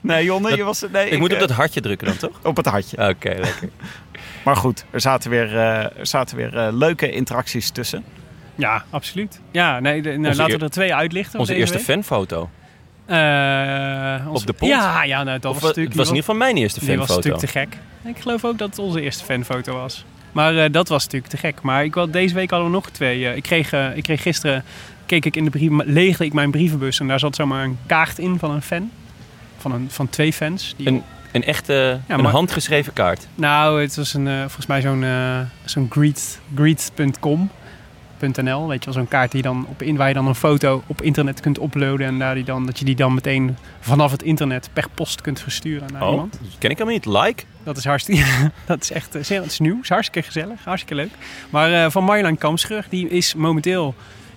nee, 0.02 0.24
Jonne, 0.24 0.56
je 0.56 0.64
was... 0.64 0.84
Nee, 0.92 1.10
Ik 1.10 1.20
moet 1.20 1.34
op 1.34 1.40
dat 1.40 1.52
hartje 1.52 1.82
drukken 1.82 2.08
dan, 2.08 2.18
toch? 2.18 2.40
op 2.44 2.56
het 2.58 2.66
hartje. 2.66 2.98
Oké, 3.10 3.28
lekker. 3.30 3.70
Maar 4.44 4.56
goed, 4.56 4.86
er 4.92 5.02
zaten 5.02 5.30
weer, 5.30 5.56
eh, 5.58 5.84
er 6.00 6.08
zaten 6.08 6.38
weer 6.38 6.72
leuke 6.72 7.12
interacties 7.12 7.70
tussen. 7.70 8.04
Ja, 8.56 8.84
absoluut. 8.90 9.40
Ja, 9.52 9.80
nee, 9.80 10.02
de- 10.02 10.18
nou, 10.18 10.36
laten 10.36 10.58
we 10.60 10.64
er 10.66 10.72
twee 10.72 10.94
uitlichten. 10.96 11.40
Onze 11.40 11.56
eerste 11.56 11.76
week. 11.78 11.86
fanfoto. 11.86 12.50
Eh, 13.06 13.16
onze- 14.28 14.42
Op 14.42 14.46
de 14.48 14.54
pont? 14.54 14.72
Ja, 14.72 15.04
ja 15.04 15.24
nou, 15.24 15.40
dat 15.40 15.46
Of, 15.46 15.54
was 15.54 15.62
wa- 15.62 15.68
natuurlijk... 15.68 15.88
het 15.96 15.98
was 15.98 16.08
in 16.10 16.16
ieder 16.16 16.30
geval 16.32 16.36
mijn 16.48 16.58
eerste 16.58 16.80
Die 16.80 16.98
was 16.98 17.06
fanfoto. 17.08 17.30
natuurlijk 17.30 17.54
te 17.54 17.60
gek. 17.60 18.14
Ik 18.16 18.22
geloof 18.22 18.46
ook 18.46 18.58
dat 18.58 18.70
het 18.70 18.80
onze 18.80 19.02
eerste 19.02 19.24
fanfoto 19.24 19.74
was. 19.74 20.06
Maar 20.32 20.58
eh, 20.58 20.72
dat 20.72 20.88
was 20.88 21.04
natuurlijk 21.04 21.32
te 21.32 21.38
gek. 21.38 21.62
Maar 21.62 21.84
ik, 21.84 21.94
wel- 21.94 22.12
deze 22.12 22.34
week 22.36 22.50
hadden 22.50 22.68
we 22.70 22.76
nog 22.76 22.90
twee. 22.90 23.28
Eh, 23.28 23.36
ik, 23.36 23.44
kreeg, 23.44 23.74
ik 23.74 24.04
kreeg 24.04 24.22
gisteren, 24.22 24.64
keek 25.06 25.26
ik 25.26 25.36
in 25.36 25.44
de 25.44 25.50
brief, 25.50 25.72
leegde 25.86 26.26
ik 26.26 26.34
mijn 26.34 26.52
brievenbus 26.52 27.00
en 27.00 27.08
daar 27.08 27.20
zat 27.20 27.36
zomaar 27.36 27.64
een 27.64 27.78
kaart 27.86 28.20
in 28.20 28.40
van 28.40 28.52
een 28.52 28.62
fan. 28.62 28.92
Van, 29.58 29.72
een, 29.72 29.88
van 29.92 30.10
twee 30.10 30.34
fans. 30.34 30.74
Die, 30.78 30.88
Een, 30.88 31.04
een 31.32 31.44
echte 31.44 32.00
een 32.08 32.22
maar- 32.22 32.32
handgeschreven 32.32 32.94
kaart. 32.94 33.28
Nou, 33.36 33.82
het 33.82 33.96
was 33.96 34.14
een, 34.14 34.28
eh, 34.28 34.40
volgens 34.40 34.66
mij 34.66 34.82
zo'n 34.82 35.04
eh, 35.04 35.40
zo'n 35.66 35.88
greet, 35.90 36.40
greet.com. 36.56 37.50
.nl, 38.20 38.68
weet 38.68 38.80
je 38.84 38.86
wel, 38.86 38.94
zo'n 38.94 39.08
kaart 39.08 39.32
die 39.32 39.42
dan 39.42 39.66
op 39.70 39.82
in, 39.82 39.96
waar 39.96 40.08
je 40.08 40.14
dan 40.14 40.28
een 40.28 40.36
foto 40.36 40.84
op 40.88 41.02
internet 41.02 41.40
kunt 41.40 41.62
uploaden 41.62 42.08
en 42.08 42.20
daar 42.20 42.36
die 42.36 42.44
dan, 42.44 42.66
dat 42.66 42.80
je 42.80 42.86
die 42.86 42.96
dan 42.96 43.14
meteen 43.14 43.58
vanaf 43.80 44.12
het 44.12 44.24
internet 44.24 44.70
per 44.74 44.86
post 44.94 45.22
kunt 45.22 45.40
versturen 45.42 45.88
naar 45.94 46.02
Oh, 46.04 46.12
iemand. 46.12 46.40
ken 46.60 46.70
ik 46.70 46.78
helemaal 46.78 46.94
niet. 46.94 47.06
Like? 47.06 47.44
Dat 47.64 47.78
is 47.78 47.86
hartstikke, 47.86 48.24
dat 48.66 48.82
is 48.82 48.92
echt, 48.92 49.16
eh, 49.16 49.24
zeer- 49.24 49.42
het 49.42 49.52
is 49.52 49.60
nieuw, 49.60 49.80
is 49.82 49.90
hartstikke 49.90 50.28
gezellig, 50.28 50.64
hartstikke 50.64 50.96
leuk. 50.96 51.12
Maar 51.50 51.72
eh, 51.86 51.90
van 51.92 52.04
Marjolein 52.04 52.38
Kamschrug, 52.38 52.90
die 52.90 53.10
is 53.10 53.34
momenteel 53.36 53.96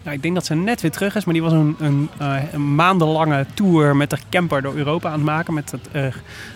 Nou, 0.08 0.20
ik 0.20 0.26
denk 0.26 0.36
dat 0.36 0.46
ze 0.46 0.54
net 0.54 0.80
weer 0.80 0.90
terug 0.90 1.14
is, 1.14 1.24
maar 1.24 1.34
die 1.34 1.42
was 1.42 1.52
een, 1.52 1.76
een, 1.78 2.10
eh, 2.18 2.52
een 2.52 2.74
maandenlange 2.74 3.46
tour 3.54 3.96
met 3.96 4.10
de 4.10 4.18
camper 4.30 4.62
door 4.62 4.74
Europa 4.74 5.08
aan 5.08 5.14
het 5.14 5.24
maken. 5.24 5.54
Met 5.54 5.70
het 5.70 5.88
eh, 5.92 6.06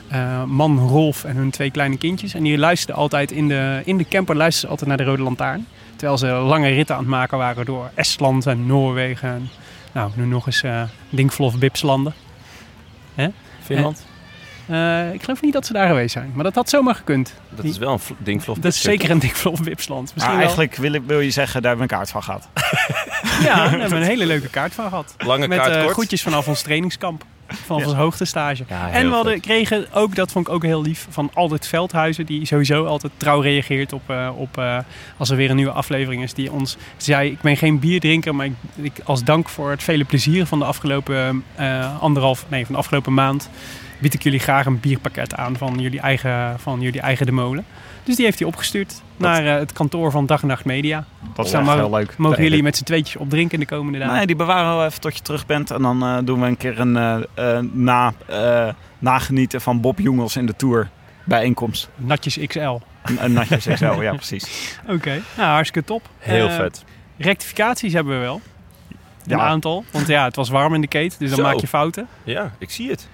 eh, 0.08 0.44
man 0.44 0.78
Rolf 0.78 1.24
en 1.24 1.36
hun 1.36 1.50
twee 1.50 1.70
kleine 1.70 1.96
kindjes. 1.96 2.34
En 2.34 2.42
die 2.42 2.58
luisterden 2.58 2.96
altijd 2.96 3.30
in 3.30 3.48
de, 3.48 3.82
in 3.84 3.96
de 3.96 4.08
camper 4.08 4.36
luisterden 4.36 4.70
altijd 4.70 4.88
naar 4.88 4.98
de 4.98 5.04
Rode 5.04 5.22
Lantaarn. 5.22 5.66
Terwijl 5.96 6.18
ze 6.18 6.26
lange 6.26 6.68
ritten 6.68 6.94
aan 6.94 7.00
het 7.00 7.10
maken 7.10 7.38
waren 7.38 7.64
door 7.64 7.90
Estland 7.94 8.46
en 8.46 8.66
Noorwegen. 8.66 9.28
En, 9.28 9.48
nou, 9.92 10.10
nu 10.14 10.24
nog 10.24 10.46
eens 10.46 10.62
eh 10.62 10.82
Dinkvlof 11.10 11.58
Bipslanden. 11.58 12.14
Finland? 13.62 14.06
Eh, 14.66 15.12
ik 15.12 15.22
geloof 15.22 15.42
niet 15.42 15.52
dat 15.52 15.66
ze 15.66 15.72
daar 15.72 15.86
geweest 15.86 16.12
zijn, 16.12 16.30
maar 16.34 16.44
dat 16.44 16.54
had 16.54 16.68
zomaar 16.68 16.94
gekund. 16.94 17.34
Dat 17.50 17.64
is 17.64 17.78
wel 17.78 17.92
een 17.92 17.98
vl- 17.98 18.12
ding 18.18 18.42
vlof. 18.42 18.58
Dat 18.58 18.72
is 18.72 18.80
zeker 18.80 19.10
een. 19.10 19.20
Maar 19.22 20.00
Misschien 20.02 20.12
wel- 20.26 20.36
eigenlijk 20.36 20.74
wil, 20.76 20.92
ik, 20.92 21.02
wil 21.06 21.20
je 21.20 21.30
zeggen, 21.30 21.62
daar 21.62 21.70
hebben 21.76 21.88
we 21.88 21.94
een 21.94 21.98
kaart 22.00 22.10
van 22.10 22.22
gehad. 22.22 22.48
Ja, 23.42 23.56
daar 23.56 23.70
hebben 23.70 23.88
we 23.88 23.96
een 23.96 24.02
hele 24.02 24.26
leuke 24.26 24.48
kaart 24.48 24.74
van 24.74 24.88
gehad. 24.88 25.14
Lange 25.18 25.48
Met 25.48 25.58
kaart 25.58 25.70
eh, 25.74 25.80
kort. 25.82 25.92
groetjes 25.92 26.22
vanaf 26.22 26.48
ons 26.48 26.62
trainingskamp. 26.62 27.24
Vanaf 27.46 27.82
Ja. 27.82 27.88
ons 27.88 27.96
hoogtestage. 27.96 28.64
Ja, 28.68 28.90
en 28.90 29.08
we 29.08 29.14
hadden, 29.14 29.40
kregen 29.40 29.86
ook, 29.92 30.14
dat 30.14 30.32
vond 30.32 30.46
ik 30.46 30.52
ook 30.52 30.62
heel 30.62 30.82
lief, 30.82 31.06
van 31.10 31.30
Aldert 31.34 31.66
Veldhuizen. 31.66 32.26
Die 32.26 32.46
sowieso 32.46 32.84
altijd 32.84 33.12
trouw 33.16 33.40
reageert 33.40 33.92
op, 33.92 34.02
eh, 34.10 34.28
op 34.36 34.58
eh, 34.58 34.78
als 35.16 35.30
er 35.30 35.36
weer 35.36 35.50
een 35.50 35.56
nieuwe 35.56 35.72
aflevering 35.72 36.22
is. 36.22 36.34
Die 36.34 36.52
ons 36.52 36.76
zei, 36.96 37.30
ik 37.30 37.40
ben 37.40 37.56
geen 37.56 37.78
bierdrinker, 37.78 38.34
maar 38.34 38.46
ik, 38.46 38.52
ik, 38.74 38.92
als 39.04 39.24
dank 39.24 39.48
voor 39.48 39.70
het 39.70 39.82
vele 39.82 40.04
plezier 40.04 40.46
van 40.46 40.58
de 40.58 40.64
afgelopen 40.64 41.44
eh, 41.54 42.02
anderhalf, 42.02 42.44
nee, 42.48 42.64
van 42.64 42.74
de 42.74 42.80
afgelopen 42.80 43.14
maand, 43.14 43.50
bied 44.02 44.14
ik 44.14 44.22
jullie 44.22 44.38
graag 44.38 44.66
een 44.66 44.80
bierpakket 44.80 45.34
aan 45.34 45.56
van 45.56 45.78
jullie 45.78 46.00
eigen, 46.00 46.60
van 46.60 46.80
jullie 46.80 47.00
eigen 47.00 47.26
de 47.26 47.32
molen. 47.32 47.64
Dus 48.04 48.16
die 48.16 48.24
heeft 48.24 48.38
hij 48.38 48.48
opgestuurd 48.48 49.02
naar 49.16 49.46
eh, 49.46 49.54
het 49.54 49.72
kantoor 49.72 50.10
van 50.10 50.26
Dag 50.26 50.42
en 50.42 50.48
Nacht 50.48 50.64
Media. 50.64 51.04
Dat 51.34 51.46
is 51.46 51.52
mogen- 51.52 51.74
heel 51.74 51.90
leuk. 51.90 52.14
Mogen 52.18 52.38
Nee, 52.38 52.48
jullie 52.48 52.62
met 52.62 52.76
z'n 52.76 52.84
tweetjes 52.84 53.16
opdrinken 53.16 53.58
de 53.60 53.66
komende 53.66 53.98
dagen? 53.98 54.14
Nee, 54.14 54.26
die 54.26 54.36
bewaren 54.36 54.78
we 54.78 54.84
even 54.84 55.00
tot 55.00 55.16
je 55.16 55.22
terug 55.22 55.46
bent. 55.46 55.70
En 55.70 55.82
dan 55.82 56.02
eh, 56.02 56.18
doen 56.24 56.40
we 56.40 56.46
een 56.46 56.56
keer 56.56 56.80
een 56.80 56.96
eh, 57.34 57.58
na, 57.72 58.12
eh, 58.26 58.68
nagenieten 58.98 59.60
van 59.60 59.80
Bob 59.80 59.98
Jongels 59.98 60.36
in 60.36 60.46
de 60.46 60.56
Tour 60.56 60.88
bijeenkomst. 61.24 61.88
Natjes 61.96 62.38
XL. 62.46 62.60
Een, 62.60 63.24
een 63.24 63.32
natje 63.32 63.56
XL, 63.56 64.00
ja 64.00 64.14
precies. 64.24 64.78
Oké, 64.88 65.20
nou 65.36 65.48
hartstikke 65.50 65.86
top. 65.88 66.08
Heel 66.18 66.50
vet. 66.50 66.84
Rectificaties 67.18 67.92
hebben 67.92 68.14
we 68.14 68.20
wel. 68.20 68.40
Een 69.26 69.38
Ja, 69.38 69.38
aantal. 69.38 69.84
Want 69.90 70.06
ja, 70.06 70.24
het 70.24 70.36
was 70.36 70.48
warm 70.48 70.74
in 70.74 70.80
de 70.80 70.86
kate, 70.86 71.14
dus 71.18 71.28
dan 71.28 71.38
Zo. 71.38 71.42
maak 71.42 71.56
je 71.60 71.66
fouten. 71.66 72.06
Ja, 72.24 72.52
ik 72.58 72.70
zie 72.70 72.90
het. 72.90 73.08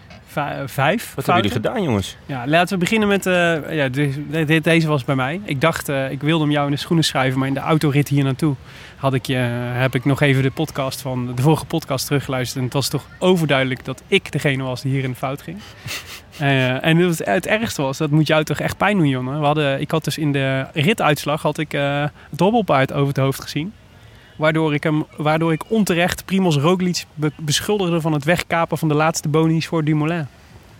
Eh, 0.47 0.63
vijf 0.67 1.15
Wat 1.15 1.25
fouten. 1.25 1.33
hebben 1.35 1.43
jullie 1.43 1.51
gedaan, 1.69 1.83
jongens? 1.83 2.17
Ja, 2.27 2.47
laten 2.47 2.73
we 2.75 2.79
beginnen 2.85 3.09
met... 3.09 3.27
eh, 3.27 3.33
ja, 3.77 3.89
de- 3.89 4.25
de- 4.31 4.45
de- 4.45 4.61
deze 4.61 4.89
was 4.89 5.05
bij 5.05 5.15
mij. 5.15 5.41
Ik 5.45 5.61
dacht, 5.61 5.89
eh, 5.89 6.11
ik 6.11 6.21
wilde 6.23 6.43
hem 6.45 6.53
jou 6.53 6.67
in 6.67 6.73
de 6.73 6.79
schoenen 6.79 7.05
schrijven, 7.05 7.39
maar 7.39 7.49
in 7.49 7.55
de 7.55 7.61
autorit 7.61 8.09
hier 8.09 8.25
naartoe 8.25 8.55
had 8.97 9.15
ik, 9.15 9.27
je, 9.27 9.35
heb 9.73 9.95
ik 9.95 10.05
nog 10.05 10.21
even 10.21 10.43
de 10.43 10.51
podcast 10.51 11.01
van 11.01 11.33
de 11.35 11.43
vorige 11.43 11.65
podcast 11.65 12.07
teruggeluisterd. 12.07 12.59
En 12.59 12.65
het 12.65 12.73
was 12.73 12.89
toch 12.89 13.07
overduidelijk 13.19 13.85
dat 13.85 14.03
ik 14.07 14.33
degene 14.33 14.63
was 14.63 14.83
die 14.83 14.93
hier 14.93 15.05
in 15.05 15.11
de 15.11 15.17
fout 15.17 15.43
ging. 15.43 15.57
Eh, 16.39 16.85
en 16.85 16.97
het, 16.97 17.19
het 17.25 17.47
ergste 17.47 17.83
was, 17.83 17.99
dat 17.99 18.11
moet 18.11 18.27
jou 18.27 18.45
toch 18.45 18.59
echt 18.61 18.77
pijn 18.77 18.97
doen, 18.97 19.09
Jonne. 19.09 19.39
We 19.39 19.45
hadden, 19.47 19.81
ik 19.81 19.91
had 19.91 20.05
dus 20.05 20.19
in 20.19 20.33
de 20.33 20.67
rituitslag 20.73 21.43
had 21.43 21.59
ik, 21.59 21.73
het 21.73 22.41
hobbelpaard 22.41 22.93
over 22.93 23.09
het 23.09 23.17
hoofd 23.17 23.41
gezien. 23.43 23.73
Waardoor 24.39 24.75
ik, 24.75 24.83
hem, 24.83 25.05
waardoor 25.17 25.53
ik 25.53 25.63
onterecht 25.71 26.25
Primoz 26.25 26.57
Roglic 26.57 27.05
be- 27.15 27.33
beschuldigde 27.37 28.01
van 28.01 28.13
het 28.13 28.25
wegkapen 28.25 28.79
van 28.79 28.89
de 28.89 28.95
laatste 28.95 29.29
bonies 29.29 29.67
voor 29.67 29.85
Dumoulin. 29.85 30.27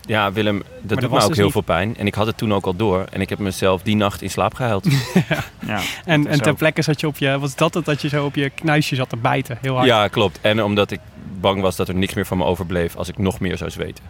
Ja, 0.05 0.31
Willem, 0.31 0.63
dat 0.81 0.99
doet 0.99 1.09
me 1.09 1.15
ook 1.19 1.27
dus 1.27 1.35
heel 1.35 1.43
niet- 1.43 1.53
veel 1.53 1.61
pijn. 1.61 1.97
En 1.97 2.07
ik 2.07 2.13
had 2.15 2.25
het 2.25 2.37
toen 2.37 2.53
ook 2.53 2.65
al 2.65 2.75
door. 2.75 3.05
En 3.11 3.21
ik 3.21 3.29
heb 3.29 3.39
mezelf 3.39 3.81
die 3.81 3.95
nacht 3.95 4.21
in 4.21 4.29
slaap 4.29 4.53
gehuild. 4.53 4.85
ja. 5.67 5.79
En, 6.05 6.27
en 6.27 6.41
ter 6.41 6.53
plekke 6.55 6.81
zat 6.81 6.99
je 6.99 7.07
op 7.07 7.17
je, 7.17 7.39
was 7.39 7.55
dat 7.55 7.73
het 7.73 7.85
dat 7.85 8.01
je 8.01 8.07
zo 8.09 8.25
op 8.25 8.35
je 8.35 8.49
knuisje 8.49 8.95
zat 8.95 9.09
te 9.09 9.17
bijten, 9.17 9.57
heel 9.61 9.75
hard. 9.75 9.87
ja, 9.87 10.07
klopt. 10.07 10.39
En 10.41 10.63
omdat 10.63 10.91
ik 10.91 10.99
bang 11.39 11.61
was 11.61 11.75
dat 11.75 11.87
er 11.87 11.95
niks 11.95 12.13
meer 12.13 12.25
van 12.25 12.37
me 12.37 12.43
overbleef 12.43 12.95
als 12.95 13.07
ik 13.07 13.17
nog 13.17 13.39
meer 13.39 13.57
zou 13.57 13.69
zweten. 13.69 14.03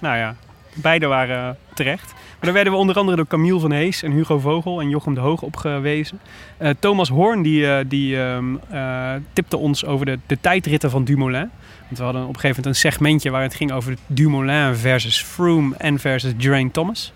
Nou 0.00 0.16
ja, 0.16 0.36
beide 0.74 1.06
waren 1.06 1.56
terecht. 1.74 2.12
Maar 2.12 2.52
daar 2.52 2.52
werden 2.52 2.72
we 2.72 2.78
onder 2.78 2.96
andere 2.96 3.16
door 3.16 3.26
Camille 3.26 3.60
van 3.60 3.72
Hees 3.72 4.02
en 4.02 4.12
Hugo 4.12 4.38
Vogel 4.38 4.80
en 4.80 4.88
Jochem 4.88 5.14
de 5.14 5.20
Hoog 5.20 5.42
op 5.42 5.56
gewezen. 5.56 6.20
Eh, 6.56 6.70
Thomas 6.78 7.08
Hoorn 7.08 7.42
die, 7.42 7.66
eh, 7.66 7.84
die 7.88 8.20
ehm, 8.20 8.44
eh, 8.70 9.12
tipte 9.32 9.56
ons 9.56 9.84
over 9.84 10.06
de, 10.06 10.18
de 10.26 10.40
tijdritten 10.40 10.90
van 10.90 11.04
Dumoulin. 11.04 11.50
Want 11.84 11.98
we 11.98 12.04
hadden 12.04 12.22
op 12.22 12.28
een 12.28 12.40
gegeven 12.40 12.56
moment 12.56 12.66
een 12.66 12.90
segmentje 12.90 13.30
waar 13.30 13.42
het 13.42 13.54
ging 13.54 13.72
over 13.72 13.96
Dumoulin 14.06 14.76
versus 14.76 15.22
Froome 15.22 15.74
en 15.78 15.98
versus 15.98 16.32
Geraint 16.38 16.72
Thomas. 16.72 17.12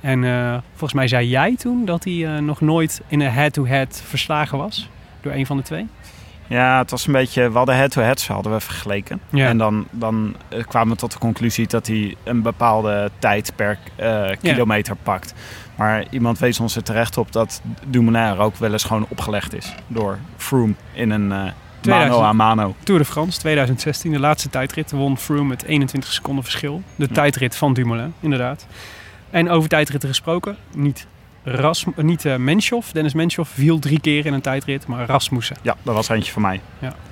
En 0.00 0.22
volgens 0.70 0.92
mij 0.92 1.08
zei 1.08 1.28
jij 1.28 1.56
toen 1.56 1.84
dat 1.84 2.04
hij 2.04 2.40
nog 2.40 2.60
nooit 2.60 3.00
in 3.08 3.20
een 3.20 3.30
head-to-head 3.30 4.02
verslagen 4.06 4.58
was 4.58 4.88
door 5.20 5.32
een 5.32 5.46
van 5.46 5.56
de 5.56 5.62
twee. 5.62 5.86
Ja, 6.50 6.78
het 6.78 6.90
was 6.90 7.06
een 7.06 7.12
beetje... 7.12 7.50
We 7.50 7.56
hadden 7.56 7.76
head-to-heads 7.76 8.28
hadden 8.28 8.52
we 8.52 8.60
vergeleken. 8.60 9.20
Ja. 9.28 9.46
En 9.46 9.58
dan, 9.58 9.86
dan 9.90 10.36
eh, 10.48 10.64
kwamen 10.66 10.92
we 10.92 10.98
tot 10.98 11.12
de 11.12 11.18
conclusie 11.18 11.66
dat 11.66 11.86
hij 11.86 12.16
een 12.24 12.42
bepaalde 12.42 13.10
tijd 13.18 13.52
per 13.56 13.78
eh, 13.96 14.30
kilometer 14.42 14.96
pakt. 14.96 15.34
Maar 15.76 16.04
iemand 16.10 16.38
wees 16.38 16.60
ons 16.60 16.76
er 16.76 16.82
terecht 16.82 17.16
op 17.16 17.32
dat 17.32 17.60
Dumoulin 17.86 18.22
er 18.22 18.38
ook 18.38 18.56
wel 18.56 18.72
eens 18.72 18.84
gewoon 18.84 19.06
opgelegd 19.08 19.54
is. 19.54 19.74
Door 19.86 20.18
Froome 20.36 20.74
in 20.92 21.10
een 21.10 21.32
eh, 21.32 21.38
mano 21.38 21.52
2000. 21.80 22.22
a 22.22 22.32
mano. 22.32 22.74
Tour 22.82 23.00
de 23.00 23.06
France 23.06 23.38
2016, 23.38 24.12
de 24.12 24.18
laatste 24.18 24.50
tijdrit, 24.50 24.90
won 24.90 25.18
Froome 25.18 25.48
met 25.48 25.62
21 25.62 26.12
seconden 26.12 26.44
verschil. 26.44 26.82
De 26.96 27.08
tijdrit 27.08 27.56
van 27.56 27.72
Dumoulin, 27.72 28.14
inderdaad. 28.20 28.66
En 29.30 29.50
over 29.50 29.68
tijdritten 29.68 30.08
gesproken, 30.08 30.56
niet, 30.74 31.06
Ras, 31.44 31.84
niet 31.96 32.24
Menchoff. 32.38 32.92
Dennis 32.92 33.14
Menchoff 33.14 33.50
viel 33.50 33.78
drie 33.78 34.00
keer 34.00 34.26
in 34.26 34.32
een 34.32 34.40
tijdrit, 34.40 34.86
maar 34.86 35.06
Rasmussen. 35.06 35.56
Ja, 35.62 35.76
dat 35.82 35.94
was 35.94 36.08
eentje 36.08 36.32
van 36.32 36.42
mij. 36.42 36.60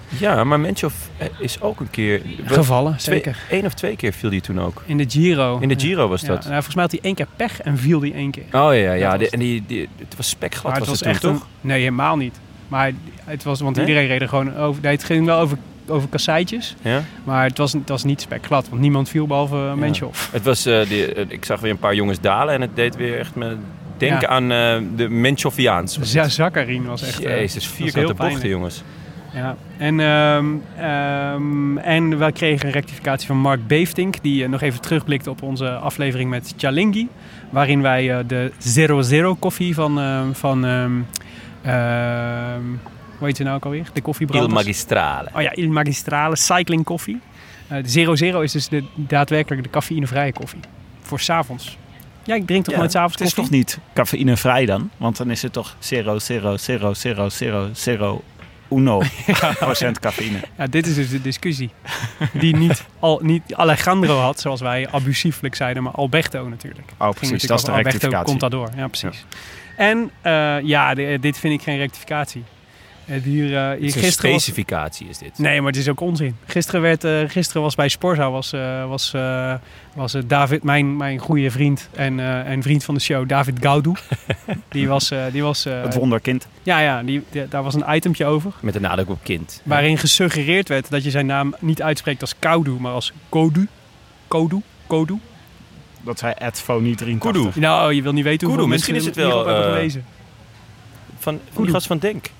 Ja, 0.08 0.44
maar 0.44 0.60
Menchoff 0.60 1.08
eh, 1.16 1.26
is 1.38 1.60
ook 1.60 1.80
een 1.80 1.90
keer... 1.90 2.22
Gevallen, 2.44 2.96
Twee, 2.96 3.14
zeker. 3.14 3.38
Eén 3.50 3.64
of 3.66 3.74
twee 3.74 3.96
keer 3.96 4.12
viel 4.12 4.30
die 4.30 4.40
toen 4.40 4.60
ook. 4.60 4.82
In 4.86 4.96
de 4.96 5.04
Giro. 5.08 5.58
In 5.58 5.68
de 5.68 5.78
Giro 5.78 6.08
was 6.08 6.20
Ja, 6.20 6.26
dat. 6.26 6.38
nou, 6.40 6.52
volgens 6.52 6.74
mij 6.74 6.84
had 6.84 6.92
hij 6.92 7.00
één 7.02 7.14
keer 7.14 7.26
pech 7.36 7.60
en 7.60 7.78
viel 7.78 8.00
die 8.00 8.12
één 8.14 8.30
keer. 8.30 8.44
Oh 8.44 8.50
ja, 8.50 8.72
ja. 8.72 8.94
ja. 8.94 9.18
En 9.18 9.38
die, 9.38 9.64
die, 9.66 9.88
het 9.98 10.16
was 10.16 10.28
spekglad 10.28 10.62
maar 10.72 10.80
was, 10.80 10.88
het 10.88 10.88
was 10.88 10.98
het 10.98 11.08
echt 11.08 11.20
toen, 11.20 11.32
een... 11.32 11.38
toch? 11.38 11.48
Nee, 11.60 11.78
helemaal 11.78 12.16
niet. 12.16 12.40
Maar 12.68 12.92
het 13.24 13.42
was, 13.42 13.60
want 13.60 13.76
Nee? 13.76 13.86
iedereen 13.86 14.08
reed 14.08 14.20
er 14.20 14.28
gewoon 14.28 14.56
over... 14.56 14.82
Nee, 14.82 14.92
het 14.92 15.04
ging 15.04 15.26
wel 15.26 15.38
over, 15.40 15.58
over 15.86 16.08
kasseitjes. 16.08 16.74
Ja? 16.82 17.02
Maar 17.24 17.44
het 17.44 17.58
was, 17.58 17.72
het 17.72 17.88
was 17.88 18.04
niet 18.04 18.20
spekglad, 18.20 18.68
want 18.68 18.80
niemand 18.80 19.08
viel 19.08 19.26
behalve 19.26 19.74
uh. 19.78 20.06
Het 20.30 20.42
was, 20.42 20.66
eh, 20.66 20.88
die, 20.88 21.14
ik 21.14 21.44
zag 21.44 21.60
weer 21.60 21.70
een 21.70 21.78
paar 21.78 21.94
jongens 21.94 22.20
dalen 22.20 22.54
en 22.54 22.60
het 22.60 22.76
deed 22.76 22.96
weer 22.96 23.18
echt 23.18 23.34
me 23.34 23.56
denken 23.98 24.20
Ja. 24.20 24.26
aan 24.28 24.50
eh, 24.52 24.88
de 24.96 25.08
Menchoffiaans. 25.08 25.98
Ja, 26.12 26.28
Zakarin 26.28 26.84
was 26.84 27.02
echt... 27.02 27.24
eh, 27.24 27.36
Jezus, 27.36 27.68
vierkante 27.68 28.14
bochten, 28.14 28.48
jongens. 28.48 28.82
Ja, 29.34 29.56
en, 29.78 30.00
ehm, 30.00 31.78
en 31.78 32.18
we 32.18 32.32
kregen 32.32 32.66
een 32.66 32.72
rectificatie 32.72 33.26
van 33.26 33.36
Mark 33.36 33.66
Beeftink, 33.66 34.22
die 34.22 34.42
eh, 34.44 34.48
nog 34.48 34.60
even 34.60 34.80
terugblikt 34.80 35.26
op 35.26 35.42
onze 35.42 35.70
aflevering 35.70 36.30
met 36.30 36.54
Chalingi. 36.56 37.08
Waarin 37.50 37.82
wij 37.82 38.10
eh, 38.18 38.24
de 38.26 38.52
00 39.02 39.34
koffie 39.36 39.74
van, 39.74 39.98
ehm, 40.00 40.32
van 40.32 40.64
hoe 43.18 43.26
heet 43.26 43.36
ze 43.36 43.42
nou 43.42 43.56
ook 43.56 43.64
alweer? 43.64 43.84
De 43.84 43.90
Il 43.94 44.02
koffiebranders. 44.02 44.52
Magistrale. 44.54 45.28
Oh 45.34 45.42
ja, 45.42 45.54
Il 45.54 45.68
Magistrale 45.70 46.36
Cycling 46.36 46.84
koffie. 46.84 47.20
De 47.68 48.14
00 48.16 48.42
is 48.42 48.52
dus 48.52 48.68
de, 48.68 48.84
daadwerkelijk 48.94 49.62
de 49.62 49.70
cafeïnevrije 49.70 50.32
koffie. 50.32 50.60
Voor 51.00 51.20
s'avonds. 51.20 51.78
Ja, 52.28 52.34
ik 52.34 52.46
drink 52.46 52.64
toch 52.64 52.76
nooit 52.76 52.90
s'avonds 52.92 53.18
Het 53.18 53.28
is 53.28 53.34
koffie? 53.34 53.64
toch 53.64 53.76
niet 53.76 53.78
cafeïnevrij 53.94 54.66
dan? 54.66 54.90
Want 54.96 55.16
dan 55.16 55.30
is 55.30 55.42
het 55.42 55.52
toch 55.52 55.76
0, 55.90 56.02
0, 56.02 56.18
0, 56.28 56.56
0, 57.02 57.70
0, 57.84 58.22
0, 58.68 59.02
1 59.26 59.54
procent 59.54 59.98
cafeïne. 60.00 60.40
Ja, 60.58 60.66
dit 60.66 60.86
is 60.86 60.94
dus 60.94 61.10
de 61.10 61.20
discussie. 61.20 61.70
Die 62.32 62.56
niet, 62.56 62.84
al, 62.98 63.20
niet 63.22 63.54
Alejandro 63.54 64.18
had, 64.18 64.40
zoals 64.40 64.60
wij 64.60 64.88
abusieflijk 64.90 65.54
zeiden, 65.54 65.82
maar 65.82 65.92
Alberto 65.92 66.48
natuurlijk. 66.48 66.88
Oh, 66.98 67.10
precies. 67.10 67.42
Dat 67.42 67.58
is 67.58 67.64
de 67.64 67.70
Alberto 67.70 67.90
rectificatie. 67.90 68.26
Contador. 68.30 68.68
Ja, 68.76 68.86
precies. 68.88 69.24
En 69.76 70.10
eh, 70.20 70.60
ja, 70.62 70.94
dit 70.94 71.38
vind 71.38 71.54
ik 71.54 71.62
geen 71.62 71.78
rectificatie. 71.78 72.44
Eh, 73.08 73.22
hier, 73.22 73.44
eh, 73.56 73.60
hier 73.62 73.70
Het 73.70 73.80
is 73.82 73.94
een 73.94 74.00
gisteren 74.02 74.30
was, 74.32 74.42
specificatie 74.42 75.08
is 75.08 75.18
dit. 75.18 75.38
Nee, 75.38 75.58
maar 75.60 75.70
het 75.70 75.80
is 75.80 75.88
ook 75.88 76.00
onzin. 76.00 76.36
Gisteren, 76.46 76.80
werd, 76.80 77.04
eh, 77.04 77.20
gisteren 77.26 77.62
was 77.62 77.74
bij 77.74 77.88
Sporza 77.88 78.30
was, 78.30 78.52
eh, 78.52 78.88
was, 78.88 79.12
eh, 79.14 79.54
was 79.94 80.16
David, 80.26 80.62
mijn, 80.62 80.96
mijn 80.96 81.18
goede 81.18 81.50
vriend 81.50 81.88
en, 81.92 82.20
eh, 82.20 82.50
en 82.50 82.62
vriend 82.62 82.84
van 82.84 82.94
de 82.94 83.00
show, 83.00 83.28
David 83.28 83.56
Gaudu. 83.60 83.92
die 84.68 84.88
was, 84.88 85.10
eh, 85.10 85.22
die 85.32 85.42
was 85.42 85.64
eh, 85.66 85.82
Het 85.82 85.94
wonderkind. 85.94 86.46
ja, 86.62 86.78
ja 86.80 87.02
die, 87.02 87.24
die- 87.30 87.48
daar 87.48 87.62
was 87.62 87.74
een 87.74 87.84
itempje 87.94 88.24
over. 88.24 88.52
Met 88.60 88.72
de 88.74 88.80
nadruk 88.80 89.08
op 89.10 89.18
kind. 89.22 89.60
Waarin 89.64 89.98
gesuggereerd 89.98 90.68
werd 90.68 90.90
dat 90.90 91.04
je 91.04 91.10
zijn 91.10 91.26
naam 91.26 91.54
niet 91.60 91.82
uitspreekt 91.82 92.20
als 92.20 92.34
Koudu, 92.38 92.70
maar 92.70 92.92
als 92.92 93.12
Kodu. 93.28 93.68
Kodu? 94.28 94.62
Kodu? 94.86 95.18
Dat 96.02 96.18
zei 96.18 96.34
Ed 96.38 96.60
Fony 96.60 96.94
83. 96.94 97.42
Kudu. 97.42 97.60
Nou, 97.60 97.92
je 97.94 98.02
wil 98.02 98.12
niet 98.12 98.24
weten 98.24 98.46
hoeveel 98.46 98.64
Kudu, 98.66 98.76
mensen 98.78 98.94
misschien 98.94 99.12
is 99.12 99.26
het 99.26 99.28
wel, 99.32 99.48
eh, 99.48 99.72
gelezen. 99.74 100.04
Van, 101.18 101.40
van 101.52 101.62
die 101.62 101.72
gast 101.72 101.86
van 101.86 101.98
Denk. 101.98 102.30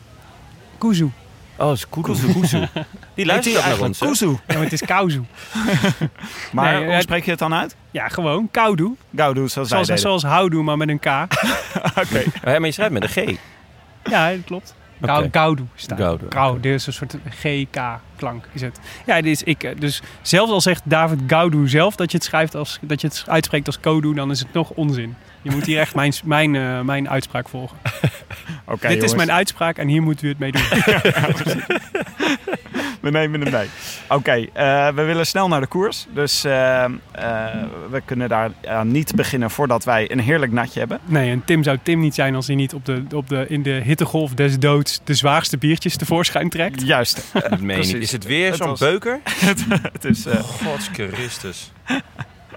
Kuzu. 0.79 1.09
Oh, 1.57 1.73
is 1.73 1.89
Kudu. 1.89 2.15
Kudu. 2.15 2.67
Die 3.15 3.27
luistert 3.27 3.57
ook 3.57 3.65
naar 3.65 3.81
ons. 3.81 3.99
Kuzu. 3.99 4.27
Ja, 4.29 4.37
maar 4.47 4.63
het 4.63 4.73
is 4.73 4.81
Kauzu. 4.83 5.23
Maar 6.53 6.81
Nee, 6.81 6.91
hoe 6.93 7.01
spreek 7.01 7.25
je 7.25 7.31
het 7.31 7.39
dan 7.39 7.55
uit? 7.55 7.77
Ja, 7.91 8.09
gewoon 8.09 8.49
Koudu. 8.51 8.97
Gaudu, 9.17 9.49
zoals 9.49 9.55
wij 9.55 9.67
Zoals, 9.67 9.87
deden. 9.87 10.03
zoals 10.03 10.23
Houdu, 10.23 10.57
maar 10.63 10.77
met 10.77 10.89
een 10.89 10.99
K. 10.99 11.07
Oké. 12.03 12.19
Ja, 12.19 12.59
maar 12.59 12.61
je 12.65 12.73
schrijft 12.73 12.93
met 12.93 13.03
een 13.03 13.09
G. 13.09 13.39
ja, 14.11 14.31
dat 14.31 14.45
klopt. 14.45 14.75
Gaudu 15.31 15.67
staat. 15.75 16.63
Dit 16.63 16.75
is 16.75 16.87
een 16.87 16.93
soort 16.93 17.17
GK-klank 17.29 18.49
is 18.53 18.61
het. 18.61 18.79
Ja, 19.07 19.15
dit 19.21 19.25
is 19.33 19.43
ik. 19.43 19.63
eh, 19.65 19.73
Dus 19.79 20.03
zelfs 20.23 20.53
al 20.53 20.61
zegt 20.61 20.83
David 20.85 21.19
Gaudu 21.27 21.69
zelf 21.69 21.97
dat 21.97 22.11
je 22.11 22.17
het 22.17 22.27
schrijft 22.27 22.55
als 22.55 22.79
dat 22.81 23.01
je 23.01 23.07
het 23.07 23.25
uitspreekt 23.27 23.67
als 23.67 23.81
Kodu, 23.81 24.15
dan 24.15 24.31
is 24.31 24.39
het 24.39 24.53
nog 24.53 24.71
onzin. 24.71 25.15
Je 25.43 25.51
moet 25.51 25.67
hier 25.67 25.81
echt 25.81 25.95
mijn, 25.95 26.13
mijn, 26.25 26.55
eh, 26.57 26.81
mijn 26.81 27.09
uitspraak 27.11 27.49
volgen. 27.49 27.77
Oké, 28.65 28.89
Dit 28.89 29.03
is 29.03 29.15
mijn 29.15 29.33
uitspraak 29.33 29.77
en 29.79 29.89
hier 29.89 30.03
moeten 30.03 30.25
we 30.25 30.31
het 30.31 30.39
mee 30.39 30.53
doen. 30.53 30.63
We 33.01 33.11
nemen 33.11 33.41
hem 33.41 33.53
mee. 33.53 33.69
Oké, 34.09 34.47
eh, 34.53 34.89
we 34.95 35.03
willen 35.03 35.27
snel 35.27 35.49
naar 35.49 35.61
de 35.61 35.67
koers. 35.67 36.07
Dus 36.15 36.45
eh, 36.45 36.85
eh, 36.85 36.91
we 37.91 38.01
kunnen 38.05 38.29
daar 38.29 38.51
niet 38.85 39.15
beginnen 39.15 39.51
voordat 39.51 39.85
wij 39.85 40.11
een 40.11 40.19
heerlijk 40.21 40.53
natje 40.53 40.79
hebben. 40.79 41.01
Nee, 41.05 41.31
en 41.31 41.45
Tim 41.45 41.63
zou 41.63 41.79
Tim 41.83 42.01
niet 42.01 42.15
zijn 42.15 42.35
als 42.35 42.47
hij 42.47 42.57
niet 42.57 42.75
op 42.75 42.85
de, 42.85 43.03
op 43.15 43.29
de, 43.29 43.45
in 43.49 43.63
de 43.63 43.81
hittegolf 43.85 44.35
des 44.35 44.59
doods 44.59 45.01
de 45.05 45.15
zwaarste 45.15 45.59
biertjes 45.59 45.97
tevoorschijn 45.97 46.49
trekt. 46.49 46.83
Juist. 46.83 47.25
Dat 47.33 47.61
meen. 47.61 48.01
Is 48.01 48.13
het 48.13 48.25
weer 48.25 48.55
zo'n 48.55 48.69
was- 48.69 48.79
beuker? 48.79 49.21
het 49.93 50.05
is, 50.05 50.27
eh, 50.27 50.39
Gods 50.41 50.89
Christus. 50.93 51.73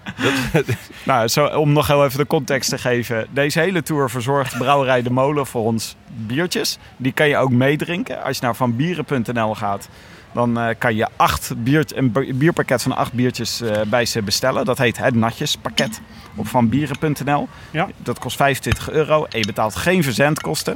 Dat, 0.03 0.65
nou, 1.05 1.27
zo, 1.27 1.45
om 1.45 1.73
nog 1.73 1.87
heel 1.87 2.05
even 2.05 2.17
de 2.19 2.27
context 2.27 2.69
te 2.69 2.77
geven. 2.77 3.27
Deze 3.31 3.59
hele 3.59 3.83
tour 3.83 4.09
verzorgt 4.09 4.57
Brouwerij 4.57 5.01
De 5.01 5.11
Molen 5.11 5.45
voor 5.45 5.65
ons 5.65 5.95
biertjes. 6.07 6.77
Die 6.97 7.11
kan 7.11 7.27
je 7.27 7.37
ook 7.37 7.51
meedrinken. 7.51 8.23
Als 8.23 8.37
je 8.37 8.43
naar 8.45 8.55
vanbieren.nl 8.55 9.55
gaat, 9.55 9.89
dan 10.31 10.59
eh, 10.59 10.75
kan 10.77 10.95
je 10.95 11.07
acht 11.15 11.53
bier, 11.63 11.85
een 11.95 12.11
bi- 12.11 12.33
bierpakket 12.33 12.81
van 12.81 12.95
acht 12.95 13.13
biertjes 13.13 13.61
eh, 13.61 13.81
bij 13.87 14.05
ze 14.05 14.21
bestellen. 14.21 14.65
Dat 14.65 14.77
heet 14.77 14.97
het 14.97 15.15
Natjespakket 15.15 16.01
op 16.35 16.47
vanbieren.nl. 16.47 17.47
Ja. 17.71 17.87
Dat 17.97 18.19
kost 18.19 18.35
25 18.35 18.89
euro 18.89 19.25
en 19.25 19.39
je 19.39 19.45
betaalt 19.45 19.75
geen 19.75 20.03
verzendkosten. 20.03 20.75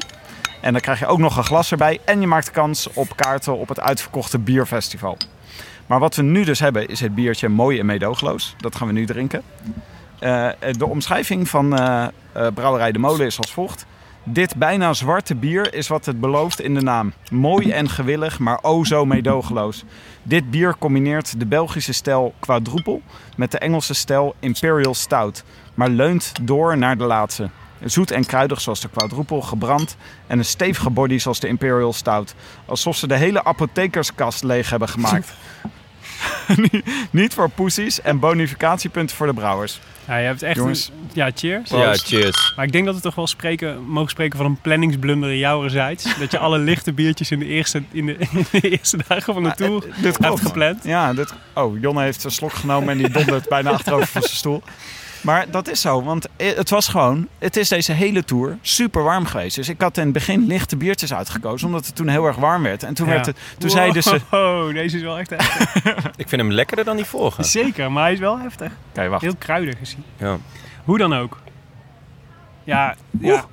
En 0.62 0.72
dan 0.72 0.82
krijg 0.82 1.00
je 1.00 1.05
ook 1.05 1.20
nog 1.20 1.38
een 1.38 1.44
glas 1.44 1.72
erbij. 1.72 2.00
En 2.05 2.22
je 2.22 2.27
maakt 2.27 2.51
kans 2.51 2.88
op 2.94 3.15
kaarten 3.15 3.58
op 3.58 3.67
het 3.70 3.79
uitverkochte 3.79 4.39
bierfestival. 4.39 5.17
Maar 5.88 6.00
wat 6.00 6.15
we 6.15 6.22
nu 6.22 6.44
dus 6.44 6.60
hebben 6.60 6.88
is 6.88 7.00
het 7.00 7.15
biertje 7.15 7.50
Mooi 7.50 7.80
en 7.80 7.86
Meedoogloos. 7.86 8.56
Dat 8.58 8.75
gaan 8.75 8.88
we 8.88 8.94
nu 8.94 9.06
drinken. 9.06 9.44
Eh, 10.20 10.50
de 10.72 10.86
omschrijving 10.86 11.50
van 11.50 11.77
eh, 11.77 12.06
eh, 12.32 12.48
Brouwerij 12.54 12.92
de 12.92 13.00
Molen 13.00 13.25
is 13.25 13.38
als 13.38 13.51
volgt. 13.51 13.86
Dit 14.24 14.56
bijna 14.56 14.94
zwarte 14.94 15.36
bier 15.36 15.74
is 15.74 15.88
wat 15.88 16.06
het 16.06 16.20
belooft 16.20 16.62
in 16.62 16.74
de 16.74 16.82
naam. 16.82 17.13
Mooi 17.32 17.72
en 17.72 17.89
gewillig, 17.89 18.39
maar 18.39 18.60
o 18.62 18.84
zo 18.84 19.06
meedogenloos. 19.06 19.84
Dit 20.24 20.51
bier 20.51 20.75
combineert 20.77 21.39
de 21.39 21.46
Belgische 21.46 21.94
stijl 21.94 22.34
quadruple 22.39 23.00
met 23.38 23.51
de 23.51 23.60
Engelse 23.60 23.94
stijl 23.94 24.36
Imperial 24.39 24.94
Stout, 24.94 25.44
maar 25.74 25.89
leunt 25.89 26.34
door 26.42 26.77
naar 26.77 26.98
de 26.98 27.04
laatste. 27.04 27.50
Zoet 27.86 28.12
en 28.12 28.25
kruidig 28.25 28.62
zoals 28.62 28.80
de 28.82 28.89
quadruple, 28.89 29.42
gebrand 29.42 29.98
en 30.27 30.38
een 30.38 30.46
stevige 30.46 30.89
body 30.89 31.18
zoals 31.18 31.39
de 31.39 31.48
Imperial 31.48 31.94
Stout. 31.94 32.36
Alsof 32.65 32.96
ze 32.98 33.08
de 33.08 33.15
hele 33.15 33.44
apothekerskast 33.44 34.44
leeg 34.44 34.70
hebben 34.70 34.89
gemaakt. 34.89 35.34
Niet 37.12 37.34
voor 37.34 37.50
poesies 37.50 38.01
en 38.01 38.20
bonificatiepunten 38.20 39.15
voor 39.15 39.27
de 39.27 39.34
brouwers. 39.34 39.80
Ja, 40.08 40.18
je 40.18 40.25
hebt 40.25 40.42
echt 40.44 40.56
Jongens. 40.56 40.88
een- 40.89 41.10
ja, 41.13 41.32
cheers. 41.36 41.70
ja, 41.70 41.94
cheers. 41.96 42.54
Maar 42.56 42.65
ik 42.65 42.72
denk 42.72 42.86
dat 42.86 42.96
we 42.96 43.01
toch 43.01 43.15
wel 43.15 43.27
spreken, 43.27 43.84
mogen 43.84 44.10
spreken 44.10 44.38
van 44.38 44.46
een 44.46 44.62
planningsblunder 44.62 45.36
jouwerzijds. 45.36 46.18
Dat 46.20 46.32
je 46.32 46.38
alle 46.39 46.58
lichte 46.60 46.94
biertjes 46.94 47.32
in 47.32 47.39
de 47.39 47.46
eerste, 47.46 47.84
in 47.92 48.06
de, 48.06 48.18
in 48.32 48.46
de 48.51 48.70
eerste 48.70 48.98
dagen 49.08 49.34
van 49.34 49.44
de 49.44 49.54
tour 49.56 49.82
Dit 49.82 50.04
hebt 50.04 50.18
klopt. 50.18 50.42
gepland. 50.42 50.84
Ja, 50.84 51.13
dit... 51.13 51.34
oh, 51.54 51.80
Jonne 51.82 52.01
heeft 52.01 52.24
een 52.24 52.32
slok 52.32 52.54
genomen 52.54 52.89
en 52.89 52.98
die 52.98 53.10
dondert 53.10 53.50
bijna 53.50 53.70
achterover 53.72 54.08
van 54.08 54.22
zijn 54.22 54.36
stoel. 54.36 54.63
Maar 55.25 55.51
dat 55.51 55.67
is 55.67 55.82
zo, 55.82 56.03
want 56.03 56.27
het 56.38 56.70
was 56.70 56.88
gewoon, 56.88 57.27
het 57.39 57.58
is 57.58 57.70
deze 57.70 57.91
hele 57.91 58.24
tour 58.24 58.58
super 58.62 59.03
warm 59.03 59.25
geweest. 59.25 59.55
Dus 59.55 59.70
ik 59.70 59.82
had 59.82 59.98
in 59.98 60.03
het 60.03 60.13
begin 60.13 60.48
lichte 60.48 60.75
biertjes 60.77 61.13
uitgekozen, 61.13 61.67
omdat 61.67 61.86
het 61.86 61.96
toen 61.96 62.08
heel 62.08 62.25
erg 62.25 62.36
warm 62.36 62.63
werd. 62.63 62.84
En 62.84 62.94
toen, 62.94 63.05
Ja. 63.08 63.12
werd 63.13 63.25
het, 63.25 63.38
toen 63.58 63.70
zeiden 63.70 64.03
ze, 64.03 64.22
Oh, 64.32 64.74
deze 64.74 64.96
is 64.98 65.03
wel 65.03 65.17
echt 65.20 65.29
heftig. 65.29 65.75
Ik 66.17 66.29
vind 66.29 66.41
hem 66.41 66.51
lekkerder 66.51 66.86
dan 66.86 66.96
die 66.96 67.05
vorige. 67.05 67.44
Zeker, 67.44 67.91
maar 67.91 68.03
hij 68.03 68.13
is 68.13 68.20
wel 68.20 68.39
heftig. 68.39 68.72
wacht. 68.94 69.22
Heel 69.22 69.36
kruidig 69.38 69.79
is 69.82 69.96
hij. 70.17 70.27
Ja. 70.29 70.38
Hoe 70.84 70.98
dan 70.98 71.13
ook. 71.15 71.38
Ja, 72.63 72.96
ja. 73.20 73.46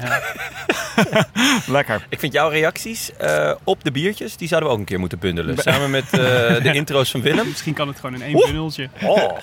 Ja. 0.00 0.20
Lekker. 1.66 2.06
Ik 2.08 2.18
vind 2.18 2.32
jouw 2.32 2.48
reacties 2.48 3.16
eh, 3.16 3.52
op 3.64 3.84
de 3.84 3.90
biertjes, 3.90 4.36
die 4.36 4.48
zouden 4.48 4.68
we 4.68 4.74
ook 4.74 4.80
een 4.80 4.86
keer 4.86 4.98
moeten 4.98 5.18
bundelen. 5.18 5.58
Samen 5.58 5.90
met 5.90 6.04
eh, 6.04 6.20
de 6.62 6.70
intro's 6.72 7.10
van 7.10 7.22
Willem. 7.22 7.48
Misschien 7.48 7.74
kan 7.74 7.88
het 7.88 8.00
gewoon 8.00 8.14
in 8.14 8.22
één 8.22 8.32
bundeltje. 8.32 8.88
Oh, 9.02 9.38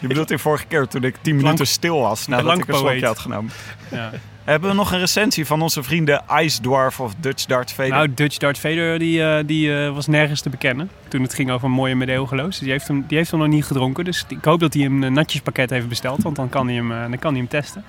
Je 0.00 0.06
bedoelt 0.06 0.28
die 0.28 0.38
vorige 0.38 0.66
keer 0.66 0.86
toen 0.86 1.04
ik 1.04 1.16
10 1.20 1.36
minuten 1.36 1.66
stil 1.66 2.00
was 2.00 2.26
nadat 2.26 2.58
ik 2.58 2.68
een 2.68 2.74
slokje 2.74 3.06
had 3.06 3.18
genomen. 3.18 3.52
Ja. 3.90 4.10
Hebben 4.44 4.70
we 4.70 4.76
nog 4.76 4.92
een 4.92 4.98
recensie 4.98 5.46
van 5.46 5.62
onze 5.62 5.82
vrienden 5.82 6.22
Ice 6.40 6.60
Dwarf 6.60 7.00
of 7.00 7.14
Dutch 7.20 7.44
Dart 7.44 7.72
Vader? 7.72 7.90
Nou, 7.92 8.14
Dutch 8.14 8.36
Darth 8.36 8.58
Vader 8.58 8.98
die, 8.98 9.24
eh, 9.24 9.44
die 9.46 9.72
was 9.72 10.06
nergens 10.06 10.40
te 10.40 10.50
bekennen 10.50 10.90
toen 11.08 11.22
het 11.22 11.34
ging 11.34 11.50
over 11.50 11.66
een 11.66 11.72
mooie 11.72 11.94
medeogeloos. 11.94 12.48
Dus 12.48 12.58
die 12.58 12.70
heeft, 12.70 12.88
hem, 12.88 13.04
die 13.06 13.16
heeft 13.16 13.30
hem 13.30 13.40
nog 13.40 13.48
niet 13.48 13.64
gedronken. 13.64 14.04
Dus 14.04 14.24
ik 14.28 14.44
hoop 14.44 14.60
dat 14.60 14.74
hij 14.74 14.84
een 14.84 15.12
natjespakket 15.12 15.70
heeft 15.70 15.88
besteld, 15.88 16.22
want 16.22 16.36
dan 16.36 16.48
kan 16.48 16.66
hij 16.66 16.76
hem, 16.76 16.88
dan 16.88 17.18
kan 17.18 17.30
hij 17.30 17.40
hem 17.40 17.48
testen. 17.48 17.84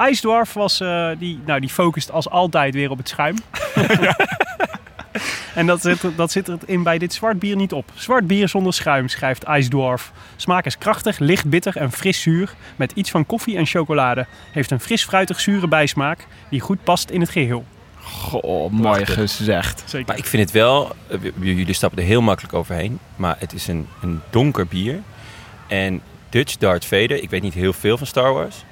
Ice 0.00 0.20
Dwarf 0.20 0.52
was, 0.52 0.80
eh, 0.80 1.08
die, 1.18 1.40
nou, 1.46 1.60
die 1.60 1.68
focust 1.70 2.10
als 2.10 2.28
altijd 2.30 2.74
weer 2.74 2.90
op 2.90 2.98
het 2.98 3.08
schuim. 3.08 3.34
en 5.54 5.66
dat 5.66 5.80
zit, 5.80 6.02
er- 6.02 6.16
dat 6.16 6.32
zit 6.32 6.48
er 6.48 6.58
in 6.66 6.82
bij 6.82 6.98
dit 6.98 7.12
zwart 7.14 7.38
bier 7.38 7.56
niet 7.56 7.72
op. 7.72 7.90
Zwart 7.94 8.26
bier 8.26 8.48
zonder 8.48 8.72
schuim, 8.72 9.08
schrijft 9.08 9.44
Ice 9.48 9.68
Dwarf. 9.68 10.12
Smaak 10.36 10.64
is 10.66 10.78
krachtig, 10.78 11.18
licht 11.18 11.48
bitter 11.48 11.76
en 11.76 11.92
fris 11.92 12.20
zuur. 12.22 12.54
Met 12.76 12.92
iets 12.94 13.10
van 13.10 13.26
koffie 13.26 13.56
en 13.56 13.66
chocolade. 13.66 14.26
Heeft 14.52 14.70
een 14.70 14.80
fris 14.80 15.04
fruitig 15.04 15.40
zure 15.40 15.68
bijsmaak 15.68 16.26
die 16.48 16.60
goed 16.60 16.84
past 16.84 17.10
in 17.10 17.20
het 17.20 17.30
geheel. 17.30 17.64
Goh, 18.02 18.70
mooi 18.70 19.06
gezegd. 19.06 19.82
Zeker. 19.86 20.06
Maar 20.06 20.18
ik 20.18 20.26
vind 20.26 20.42
het 20.42 20.52
wel, 20.52 20.92
eh, 21.08 21.18
jullie 21.40 21.72
stappen 21.74 21.98
er 21.98 22.04
heel 22.04 22.20
makkelijk 22.22 22.54
overheen, 22.54 22.98
maar 23.16 23.36
het 23.38 23.52
is 23.52 23.66
een, 23.68 23.88
een 24.02 24.20
donker 24.30 24.66
bier. 24.66 24.98
En 25.66 26.00
Dutch 26.28 26.56
Darth 26.56 26.84
Vader, 26.84 27.22
ik 27.22 27.30
weet 27.30 27.42
niet 27.42 27.54
heel 27.54 27.72
veel 27.72 27.98
van 27.98 28.06
Star 28.06 28.32
Wars, 28.32 28.64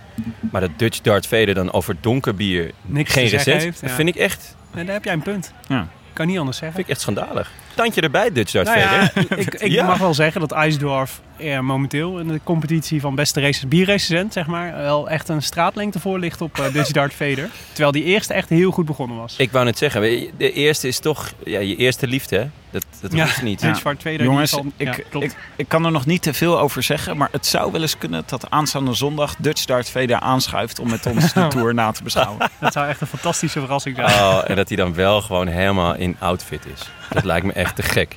maar 0.52 0.60
dat 0.60 0.70
Dutch 0.76 1.00
Darth 1.00 1.26
Vader 1.26 1.54
dan 1.54 1.72
over 1.72 1.96
donker 2.00 2.34
bier 2.34 2.70
Niks 2.82 3.12
geen 3.12 3.28
recent, 3.28 3.62
heeft, 3.62 3.80
ja. 3.80 3.88
vind 3.88 4.08
ik 4.08 4.16
echt, 4.16 4.56
Nee, 4.74 4.84
daar 4.84 4.94
heb 4.94 5.04
jij 5.04 5.12
een 5.12 5.22
punt. 5.22 5.52
Ja. 5.68 5.88
Kan 6.12 6.26
niet 6.26 6.38
anders 6.38 6.56
zeggen. 6.56 6.76
vind 6.76 6.88
ik 6.88 6.92
echt 6.92 7.02
schandalig. 7.02 7.50
Tandje 7.74 8.00
erbij, 8.00 8.32
Dutch 8.32 8.52
Nou 8.52 8.78
ja, 8.78 9.06
Vader. 9.08 9.38
ik, 9.38 9.54
ik 9.54 9.70
Ja. 9.70 9.86
mag 9.86 9.98
wel 9.98 10.14
zeggen 10.14 10.40
dat 10.40 10.54
Ice 10.66 10.78
Dwarf 10.78 11.20
eh, 11.36 11.58
momenteel 11.60 12.18
in 12.18 12.28
de 12.28 12.40
competitie 12.44 13.00
van 13.00 13.14
beste 13.14 13.40
races, 13.40 13.68
bierrecensent, 13.68 14.32
zeg 14.32 14.46
maar, 14.46 14.76
wel 14.76 15.08
echt 15.10 15.28
een 15.28 15.42
straatlengte 15.42 16.00
voor 16.00 16.18
ligt 16.18 16.40
op 16.40 16.58
eh, 16.58 16.72
Dutch 16.72 16.90
Dart 16.90 17.14
Vader. 17.14 17.48
Terwijl 17.68 17.92
die 17.92 18.04
eerste 18.04 18.34
echt 18.34 18.48
heel 18.48 18.70
goed 18.70 18.84
begonnen 18.86 19.16
was. 19.16 19.34
Ik 19.38 19.52
wou 19.52 19.64
net 19.64 19.78
zeggen, 19.78 20.00
weet 20.00 20.20
je, 20.20 20.30
de 20.36 20.52
eerste 20.52 20.88
is 20.88 20.98
toch 20.98 21.32
ja, 21.44 21.58
je 21.60 21.76
eerste 21.76 22.06
liefde, 22.06 22.36
hè? 22.36 22.48
Dat, 22.70 22.84
dat 23.00 23.12
Ja. 23.12 23.22
hoeft 23.24 23.42
niet. 23.42 23.60
Dutch 23.60 23.82
Dart 23.82 24.02
Vader. 24.02 24.22
Jongens, 24.22 24.54
al- 24.54 24.66
ik, 24.76 24.86
ja, 24.96 25.02
klopt. 25.10 25.26
ik, 25.26 25.36
ik 25.56 25.68
kan 25.68 25.84
er 25.84 25.90
nog 25.92 26.06
niet 26.06 26.22
te 26.22 26.32
veel 26.34 26.58
over 26.60 26.82
zeggen, 26.82 27.16
maar 27.16 27.28
het 27.32 27.46
zou 27.46 27.72
wel 27.72 27.80
eens 27.80 27.98
kunnen 27.98 28.22
dat 28.26 28.50
aanstaande 28.50 28.94
zondag 28.94 29.34
Dutch 29.38 29.64
Dart 29.64 29.90
Vader 29.90 30.20
aanschuift 30.20 30.78
om 30.78 30.90
met 30.90 31.06
ons 31.06 31.32
de 31.32 31.46
tour 31.54 31.74
na 31.74 31.90
te 31.90 32.02
beschouwen. 32.02 32.50
dat 32.60 32.72
zou 32.72 32.88
echt 32.88 33.00
een 33.00 33.06
fantastische 33.06 33.60
verrassing 33.60 33.96
zijn. 33.96 34.08
Oh, 34.08 34.40
en 34.46 34.56
dat 34.56 34.68
hij 34.68 34.76
dan 34.76 34.94
wel 34.94 35.20
gewoon 35.22 35.46
helemaal 35.46 35.94
in 35.94 36.16
outfit 36.18 36.66
is. 36.74 36.90
Dat 37.10 37.24
lijkt 37.24 37.46
me 37.46 37.52
echt 37.52 37.76
te 37.76 37.82
gek. 37.82 38.16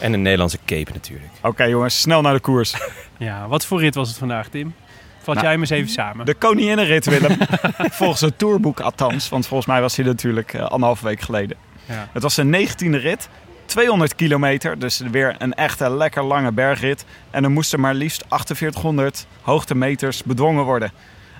En 0.00 0.12
een 0.12 0.22
Nederlandse 0.22 0.58
cape 0.64 0.90
natuurlijk. 0.92 1.30
Oké 1.42 1.64
jongens, 1.64 2.00
snel 2.00 2.20
naar 2.20 2.34
de 2.34 2.40
koers. 2.40 2.74
Ja, 3.18 3.48
wat 3.48 3.66
voor 3.66 3.80
rit 3.80 3.94
was 3.94 4.08
het 4.08 4.18
vandaag, 4.18 4.48
Tim? 4.48 4.74
Vat 5.18 5.34
Nou, 5.34 5.40
jij 5.40 5.50
hem 5.50 5.60
eens 5.60 5.70
even 5.70 5.90
samen. 5.90 6.26
De 6.26 6.34
koninginnenrit, 6.34 7.04
Willem. 7.04 7.36
Volgens 8.00 8.20
het 8.20 8.38
tourboek 8.38 8.80
althans, 8.80 9.28
want 9.28 9.46
volgens 9.46 9.68
mij 9.68 9.80
was 9.80 9.96
hij 9.96 10.04
natuurlijk 10.04 10.52
eh, 10.52 10.62
anderhalve 10.62 11.04
week 11.04 11.20
geleden. 11.20 11.56
Ja. 11.86 12.08
Het 12.12 12.22
was 12.22 12.36
een 12.36 12.68
19e 12.68 13.00
rit, 13.00 13.28
200 13.64 14.14
kilometer, 14.14 14.78
dus 14.78 14.98
weer 14.98 15.34
een 15.38 15.54
echte 15.54 15.90
lekker 15.90 16.22
lange 16.24 16.52
bergrit. 16.52 17.04
En 17.30 17.44
er 17.44 17.50
moesten 17.50 17.80
maar 17.80 17.94
liefst 17.94 18.24
4800 18.28 19.26
hoogtemeters 19.40 20.22
bedwongen 20.22 20.64
worden. 20.64 20.92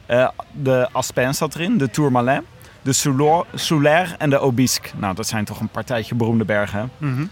Eh, 0.06 0.28
de 0.52 0.88
Aspen 0.92 1.34
zat 1.34 1.54
erin, 1.54 1.78
de 1.78 1.90
Tourmalet, 1.90 2.42
de 2.84 2.92
Soulaire 3.54 4.14
en 4.18 4.30
de 4.30 4.38
Obisque. 4.38 4.88
Nou, 4.96 5.14
dat 5.14 5.26
zijn 5.26 5.44
toch 5.44 5.60
een 5.60 5.68
partijtje 5.68 6.14
beroemde 6.14 6.44
bergen. 6.44 6.78
hè? 6.98 7.06
Mhm. 7.06 7.24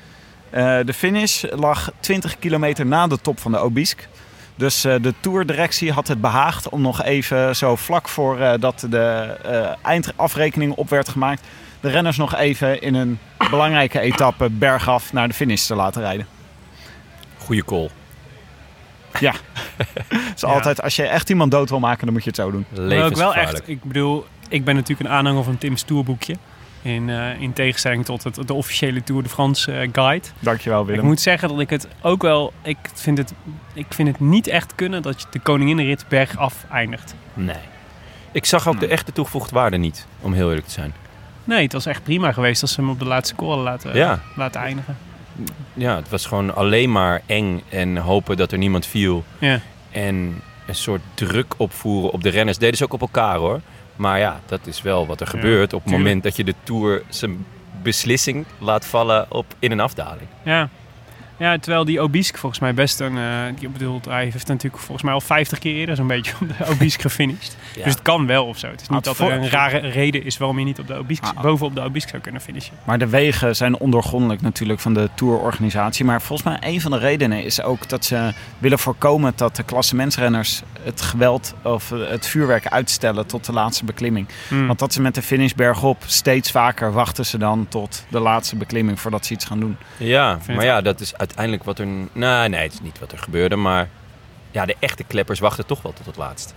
Eh, 0.50 0.78
de 0.86 0.92
finish 0.92 1.44
lag 1.50 1.90
20 2.00 2.38
kilometer 2.38 2.86
na 2.86 3.06
de 3.06 3.20
top 3.20 3.40
van 3.40 3.52
de 3.52 3.58
Obisque. 3.58 4.02
Dus 4.54 4.84
eh, 4.84 4.94
de 5.02 5.14
tourdirectie 5.20 5.92
had 5.92 6.08
het 6.08 6.20
behaagd 6.20 6.68
om 6.68 6.80
nog 6.80 7.02
even 7.02 7.56
zo 7.56 7.76
vlak 7.76 8.08
voor 8.08 8.40
eh, 8.40 8.52
dat 8.60 8.86
de 8.90 9.36
eh, 9.44 9.70
eindafrekening 9.82 10.72
op 10.74 10.88
werd 10.90 11.08
gemaakt... 11.08 11.42
de 11.80 11.88
renners 11.90 12.16
nog 12.16 12.34
even 12.36 12.82
in 12.82 12.94
een 12.94 13.18
belangrijke 13.50 14.00
etappe 14.00 14.50
bergaf 14.50 15.12
naar 15.12 15.28
de 15.28 15.34
finish 15.34 15.66
te 15.66 15.74
laten 15.74 16.02
rijden. 16.02 16.26
Goeie 17.38 17.64
call. 17.64 17.90
Ja, 19.20 19.32
dus 20.32 20.40
Ja. 20.40 20.48
altijd 20.48 20.82
als 20.82 20.96
je 20.96 21.02
echt 21.06 21.30
iemand 21.30 21.50
dood 21.50 21.68
wil 21.70 21.78
maken, 21.80 22.04
dan 22.04 22.12
moet 22.14 22.22
je 22.24 22.28
het 22.30 22.38
zo 22.38 22.50
doen. 22.50 22.66
Maar 22.88 23.04
ook 23.04 23.16
wel 23.16 23.34
echt, 23.34 23.68
ik 23.68 23.82
bedoel, 23.84 24.26
ik 24.52 24.64
ben 24.64 24.74
natuurlijk 24.74 25.08
een 25.08 25.14
aanhanger 25.16 25.44
van 25.44 25.58
Tim's 25.58 25.82
tourboekje. 25.82 26.36
In, 26.82 27.10
eh, 27.10 27.40
in 27.40 27.52
tegenstelling 27.52 28.04
tot 28.04 28.24
het, 28.24 28.46
de 28.46 28.52
officiële 28.52 29.02
Tour 29.04 29.22
de 29.22 29.28
France 29.28 29.72
eh, 29.72 29.88
guide. 29.92 30.26
Dankjewel 30.38 30.80
Ik 30.80 30.86
Willem. 30.86 31.04
moet 31.04 31.20
zeggen 31.20 31.48
dat 31.48 31.60
ik 31.60 31.70
het 31.70 31.88
ook 32.00 32.22
wel... 32.22 32.52
Ik 32.62 32.76
vind 32.94 33.18
het, 33.18 33.32
ik 33.72 33.86
vind 33.88 34.08
het 34.08 34.20
niet 34.20 34.46
echt 34.46 34.74
kunnen 34.74 35.02
dat 35.02 35.20
je 35.20 35.26
de 35.30 35.38
koninginnenrit 35.38 36.04
bergaf 36.08 36.64
eindigt. 36.70 37.14
Nee. 37.34 37.56
Ik 38.32 38.44
zag 38.44 38.68
ook 38.68 38.80
de 38.80 38.86
echte 38.86 39.12
toegevoegde 39.12 39.54
waarde 39.54 39.76
niet, 39.76 40.06
om 40.20 40.32
heel 40.32 40.48
eerlijk 40.48 40.66
te 40.66 40.72
zijn. 40.72 40.94
Nee, 41.44 41.62
het 41.62 41.72
was 41.72 41.86
echt 41.86 42.02
prima 42.02 42.32
geweest 42.32 42.62
als 42.62 42.72
ze 42.72 42.80
hem 42.80 42.90
op 42.90 42.98
de 42.98 43.04
laatste 43.04 43.34
call 43.34 43.56
laten, 43.58 43.96
Ja. 43.96 44.20
laten 44.36 44.60
eindigen. 44.60 44.96
Ja, 45.74 45.96
het 45.96 46.08
was 46.08 46.26
gewoon 46.26 46.54
alleen 46.54 46.92
maar 46.92 47.22
eng 47.26 47.62
en 47.68 47.96
hopen 47.96 48.36
dat 48.36 48.52
er 48.52 48.58
niemand 48.58 48.86
viel. 48.86 49.24
Ja. 49.38 49.60
En 49.90 50.42
een 50.66 50.74
soort 50.74 51.00
druk 51.14 51.54
opvoeren 51.56 52.10
op 52.10 52.22
de 52.22 52.28
renners. 52.28 52.58
Deden 52.58 52.76
ze 52.76 52.84
ook 52.84 52.92
op 52.92 53.00
elkaar 53.00 53.36
hoor. 53.36 53.60
Maar 54.02 54.18
ja, 54.18 54.40
dat 54.46 54.66
is 54.66 54.82
wel 54.82 55.06
wat 55.06 55.20
er 55.20 55.26
gebeurt 55.26 55.72
op 55.72 55.82
het 55.82 55.92
moment 55.92 56.22
dat 56.22 56.36
je 56.36 56.44
de 56.44 56.54
Tour 56.62 57.02
zijn 57.08 57.46
beslissing 57.82 58.46
laat 58.58 58.86
vallen 58.86 59.26
op 59.30 59.46
in 59.58 59.70
een 59.70 59.80
afdaling. 59.80 60.28
Ja. 60.42 60.68
Ja, 61.42 61.58
terwijl 61.58 61.84
die 61.84 62.00
Obisque 62.00 62.38
volgens 62.38 62.60
mij 62.60 62.74
best 62.74 63.00
een... 63.00 63.18
eh, 63.18 63.46
ik 63.60 63.72
bedoel, 63.72 64.00
hij 64.08 64.22
heeft 64.24 64.48
natuurlijk 64.48 64.82
volgens 64.82 65.02
mij 65.02 65.12
al 65.14 65.20
50 65.20 65.58
keer 65.58 65.74
eerder 65.74 65.96
zo'n 65.96 66.06
beetje 66.06 66.32
op 66.40 66.48
de 66.58 66.66
Obisque 66.72 67.02
gefinished. 67.02 67.56
Ja. 67.76 67.84
Dus 67.84 67.92
het 67.92 68.02
kan 68.02 68.26
wel 68.26 68.46
of 68.46 68.58
zo. 68.58 68.66
Het 68.66 68.80
is 68.80 68.88
niet 68.88 69.04
dat 69.04 69.18
er 69.18 69.24
voor- 69.24 69.32
een 69.32 69.48
rare 69.50 69.78
reden 69.78 70.24
is 70.24 70.38
waarom 70.38 70.58
je 70.58 70.64
niet 70.64 70.78
op 70.78 70.86
de 70.86 70.94
Obisque, 70.94 71.26
Ah. 71.34 71.42
bovenop 71.42 71.74
de 71.74 71.80
Obisque 71.80 72.10
zou 72.10 72.22
kunnen 72.22 72.40
finishen. 72.40 72.74
Maar 72.84 72.98
de 72.98 73.06
wegen 73.08 73.56
zijn 73.56 73.78
ondoorgrondelijk 73.78 74.40
natuurlijk 74.40 74.80
van 74.80 74.94
de 74.94 75.08
tourorganisatie. 75.14 76.04
Maar 76.04 76.22
volgens 76.22 76.48
mij 76.48 76.58
een 76.72 76.80
van 76.80 76.90
de 76.90 76.98
redenen 76.98 77.44
is 77.44 77.62
ook 77.62 77.88
dat 77.88 78.04
ze 78.04 78.32
willen 78.58 78.78
voorkomen 78.78 79.32
dat 79.36 79.56
de 79.56 79.62
klassementsrenners 79.62 80.62
het 80.82 81.00
geweld 81.00 81.54
of 81.62 81.92
eh, 81.92 81.98
het 82.08 82.26
vuurwerk 82.26 82.66
uitstellen 82.66 83.26
tot 83.26 83.44
de 83.46 83.52
laatste 83.52 83.84
beklimming. 83.84 84.26
Hmm. 84.48 84.66
Want 84.66 84.78
dat 84.78 84.92
ze 84.92 85.00
met 85.00 85.14
de 85.14 85.22
finish 85.22 85.52
bergop 85.52 86.02
steeds 86.06 86.50
vaker 86.50 86.92
wachten 86.92 87.26
ze 87.26 87.38
dan 87.38 87.66
tot 87.68 88.04
de 88.08 88.18
laatste 88.20 88.56
beklimming 88.56 89.00
voordat 89.00 89.26
ze 89.26 89.32
iets 89.32 89.44
gaan 89.44 89.60
doen. 89.60 89.76
Ja, 89.96 90.38
maar 90.46 90.64
ja, 90.64 90.80
dat 90.80 91.00
is 91.00 91.08
uiteindelijk 91.08 91.30
wat 91.64 91.78
er... 91.78 91.86
Nou, 92.12 92.48
nee, 92.48 92.62
het 92.62 92.72
is 92.72 92.80
niet 92.80 92.98
wat 92.98 93.12
er 93.12 93.18
gebeurde, 93.18 93.56
maar... 93.56 93.88
Ja, 94.50 94.66
de 94.66 94.76
echte 94.78 95.04
kleppers 95.04 95.40
wachten 95.40 95.66
toch 95.66 95.82
wel 95.82 95.92
tot 95.92 96.06
het 96.06 96.16
laatst. 96.16 96.54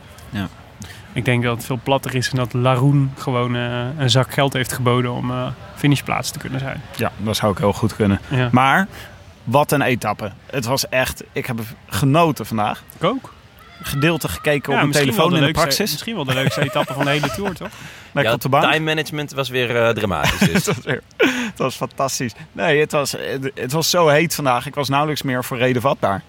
Ik 1.14 1.26
denk 1.26 1.44
dat 1.44 1.56
het 1.58 1.66
veel 1.66 1.80
platter 1.84 2.16
is 2.16 2.30
en 2.30 2.38
dat 2.38 2.54
Laroen 2.54 3.12
gewoon 3.18 3.56
eh, 3.56 3.88
een 3.98 4.10
zak 4.10 4.34
geld 4.34 4.54
heeft 4.54 4.74
geboden 4.74 5.12
om 5.12 5.32
eh 5.32 5.48
finishplaats 5.76 6.32
te 6.32 6.40
kunnen 6.40 6.60
zijn. 6.60 6.82
Ja, 6.96 7.12
dat 7.18 7.36
zou 7.36 7.52
ook 7.52 7.60
heel 7.60 7.74
goed 7.74 7.96
kunnen. 7.96 8.20
Ja. 8.28 8.50
Maar 8.52 8.88
wat 9.44 9.72
een 9.72 9.82
etappe. 9.82 10.32
Het 10.46 10.66
was 10.66 10.90
echt, 10.90 11.24
ik 11.32 11.46
heb 11.46 11.60
genoten 11.88 12.46
vandaag. 12.46 12.84
Ik 12.96 13.04
ook. 13.04 13.34
Gedeelte 13.82 14.28
gekeken 14.28 14.70
op 14.70 14.76
mijn 14.76 14.88
misschien 14.88 15.08
telefoon 15.10 15.28
in 15.30 15.34
de 15.34 15.40
de 15.40 15.46
leukste- 15.46 15.64
praxis. 15.66 15.92
Misschien 15.92 16.16
wel 16.16 16.24
de 16.26 16.34
leukste 16.34 16.62
etappe 16.62 16.94
van 16.94 17.04
de 17.06 17.12
hele 17.12 17.32
Tour, 17.32 17.54
toch? 17.54 17.68
Lekker 18.12 18.24
ja, 18.24 18.34
op 18.34 18.42
de 18.42 18.50
bank. 18.50 18.64
time 18.72 18.86
management 18.86 19.32
was 19.34 19.50
weer 19.50 19.76
eh, 19.84 19.90
dramatisch. 19.90 20.40
Dus. 20.52 20.66
het, 20.66 20.66
was 20.66 20.84
weer- 20.86 21.02
het 21.18 21.58
was 21.58 21.76
fantastisch. 21.76 22.34
Nee, 22.52 22.80
het 22.80 22.92
was, 22.92 23.12
het, 23.12 23.52
het 23.56 23.72
was 23.72 23.90
zo 23.90 24.08
heet 24.08 24.36
vandaag. 24.36 24.66
Ik 24.66 24.76
was 24.76 24.90
nauwelijks 24.90 25.22
meer 25.22 25.44
voor 25.44 25.58
reden 25.58 25.82
vatbaar. 25.82 26.22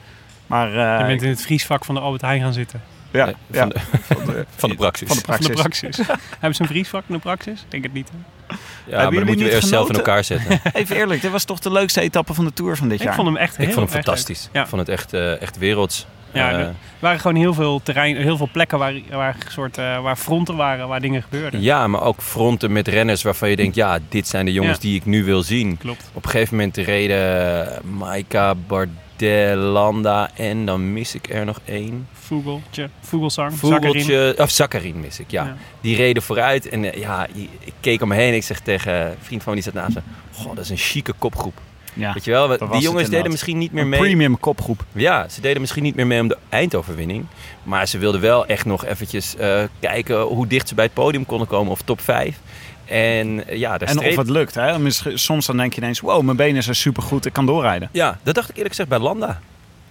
Maar 0.47 0.69
eh, 0.69 1.01
Je 1.01 1.07
bent 1.07 1.23
in 1.23 1.29
het 1.29 1.43
vriesvak 1.43 1.85
van 1.85 1.95
de 1.95 2.01
Albert 2.01 2.23
Heijn 2.23 2.41
gaan 2.41 2.53
zitten. 2.53 2.83
ja, 3.11 3.27
Eh, 3.27 3.33
ja, 3.51 3.61
van, 3.69 3.69
de, 3.69 3.81
van 4.17 4.25
de, 4.27 4.47
van 4.57 4.69
de 4.71 4.75
praxis. 4.77 5.09
van 5.09 5.17
de 5.17 5.23
Van 5.25 5.37
de 5.41 5.53
praxis. 5.53 5.97
praxis. 5.97 6.07
Hebben 6.31 6.55
ze 6.55 6.63
een 6.63 6.69
vriesvak 6.69 7.03
in 7.09 7.15
de 7.15 7.21
praxis? 7.21 7.61
Ik 7.61 7.71
denk 7.71 7.83
het 7.83 7.93
niet. 7.93 8.09
hè? 8.09 8.15
Ja, 8.47 8.57
Hebben 8.57 8.59
maar 8.89 9.01
dan 9.05 9.13
jullie 9.13 9.27
moeten 9.27 9.47
we 9.47 9.53
eerst 9.53 9.69
zelf 9.69 9.89
in 9.89 9.95
elkaar 9.95 10.25
zetten. 10.25 10.61
Even 10.73 10.97
eerlijk, 10.97 11.21
dit 11.23 11.31
was 11.31 11.45
toch 11.45 11.59
de 11.59 11.73
leukste 11.73 12.01
etappe 12.01 12.35
van 12.35 12.45
de 12.45 12.53
Tour 12.53 12.77
van 12.77 12.89
dit 12.89 12.99
Ik 13.01 13.05
jaar? 13.07 13.15
vond 13.15 13.27
hem 13.27 13.37
echt 13.37 13.57
heel 13.57 13.67
Ik 13.67 13.73
vond 13.73 13.93
hem 13.93 14.03
fantastisch. 14.03 14.49
Ja. 14.53 14.63
Ik 14.63 14.69
vond 14.69 14.81
het 14.81 14.91
echt, 14.91 15.13
eh, 15.13 15.41
echt 15.43 15.59
werelds. 15.59 16.07
Ja, 16.37 16.51
Eh, 16.53 16.59
Er 16.59 17.03
waren 17.03 17.21
gewoon 17.21 17.37
heel 17.37 17.55
veel 17.55 17.81
terrein, 17.83 18.17
heel 18.17 18.37
veel 18.37 18.49
plekken 18.53 18.79
waar, 18.79 18.95
waar, 19.11 19.37
soort, 19.49 19.79
eh, 19.79 20.01
waar 20.03 20.17
fronten 20.17 20.57
waren, 20.57 20.89
waar 20.89 21.01
dingen 21.01 21.23
gebeurden. 21.23 21.63
ja, 21.63 21.87
maar 21.87 22.03
ook 22.03 22.23
fronten 22.23 22.73
met 22.73 22.89
renners 22.89 23.23
waarvan 23.23 23.51
je 23.51 23.57
denkt... 23.57 23.75
ja, 23.75 23.99
dit 24.09 24.29
zijn 24.29 24.45
de 24.45 24.53
jongens 24.53 24.75
Ja. 24.77 24.83
die 24.83 24.97
ik 24.97 25.05
nu 25.05 25.25
wil 25.25 25.43
zien. 25.43 25.77
Klopt. 25.79 26.11
Op 26.13 26.25
een 26.25 26.31
gegeven 26.31 26.57
moment 26.57 26.77
reden 26.77 27.69
Maika, 27.99 28.55
Bardet, 28.67 29.57
Landa 29.57 30.31
en 30.35 30.67
dan 30.67 30.93
mis 30.93 31.15
ik 31.15 31.29
er 31.31 31.45
nog 31.45 31.61
één. 31.65 32.09
Vogeltje, 32.13 32.89
Vogelsang. 33.01 33.55
Vogeltje, 33.55 34.35
of 34.39 34.51
Zakarin 34.51 35.01
mis 35.01 35.21
ik, 35.21 35.31
ja. 35.31 35.45
Ja. 35.45 35.57
Die 35.81 35.97
reden 35.97 36.23
vooruit 36.23 36.69
en 36.69 36.93
eh, 36.93 37.01
ja, 37.01 37.27
ik 37.59 37.73
keek 37.81 38.03
om 38.03 38.09
me 38.09 38.15
heen 38.15 38.29
en 38.29 38.35
ik 38.35 38.43
zeg 38.45 38.61
tegen 38.61 39.07
een 39.07 39.15
vriend 39.21 39.43
van 39.43 39.55
me 39.55 39.61
die 39.63 39.73
zat 39.73 39.83
naast 39.83 39.95
me... 39.95 40.01
Goh, 40.33 40.55
dat 40.55 40.65
is 40.65 40.71
een 40.71 40.77
chique 40.77 41.13
kopgroep. 41.19 41.59
Ja, 41.97 42.13
Weet 42.13 42.25
je 42.25 42.31
wel, 42.31 42.59
die 42.59 42.81
jongens 42.81 43.09
deden 43.09 43.31
misschien 43.31 43.59
niet 43.59 43.73
meer 43.73 43.83
een 43.83 43.89
mee... 43.89 44.01
premium 44.01 44.41
kopgroep. 44.41 44.85
Ja, 44.93 45.29
ze 45.29 45.41
deden 45.41 45.61
misschien 45.61 45.83
niet 45.83 45.95
meer 45.95 46.07
mee 46.07 46.21
om 46.21 46.29
de 46.29 46.37
eindoverwinning. 46.49 47.27
Maar 47.63 47.89
ze 47.89 47.99
wilden 47.99 48.21
wel 48.21 48.47
echt 48.47 48.65
nog 48.65 48.85
eventjes 48.85 49.37
eh, 49.37 49.63
kijken 49.81 50.21
hoe 50.21 50.47
dicht 50.47 50.69
ze 50.69 50.75
bij 50.75 50.85
het 50.85 50.95
podium 50.95 51.27
konden 51.27 51.47
komen. 51.47 51.73
Of 51.73 51.83
top 51.83 52.01
5. 52.01 52.39
En 52.85 53.49
eh, 53.49 53.59
ja, 53.59 53.79
daar 53.79 53.89
En 53.89 53.95
streed... 53.95 54.11
of 54.11 54.17
het 54.17 54.31
lukt. 54.31 54.55
Hè? 54.55 54.91
Soms 55.15 55.47
dan 55.47 55.57
denk 55.57 55.75
je 55.75 55.81
ineens, 55.81 56.01
wow, 56.01 56.23
mijn 56.23 56.37
benen 56.37 56.63
zijn 56.63 56.77
supergoed, 56.77 57.27
ik 57.27 57.33
kan 57.33 57.47
doorrijden. 57.47 57.89
Ja, 57.93 58.19
dat 58.23 58.35
dacht 58.35 58.49
ik 58.49 58.55
eerlijk 58.55 58.75
gezegd 58.75 58.89
bij 58.89 58.99
Landa. 58.99 59.41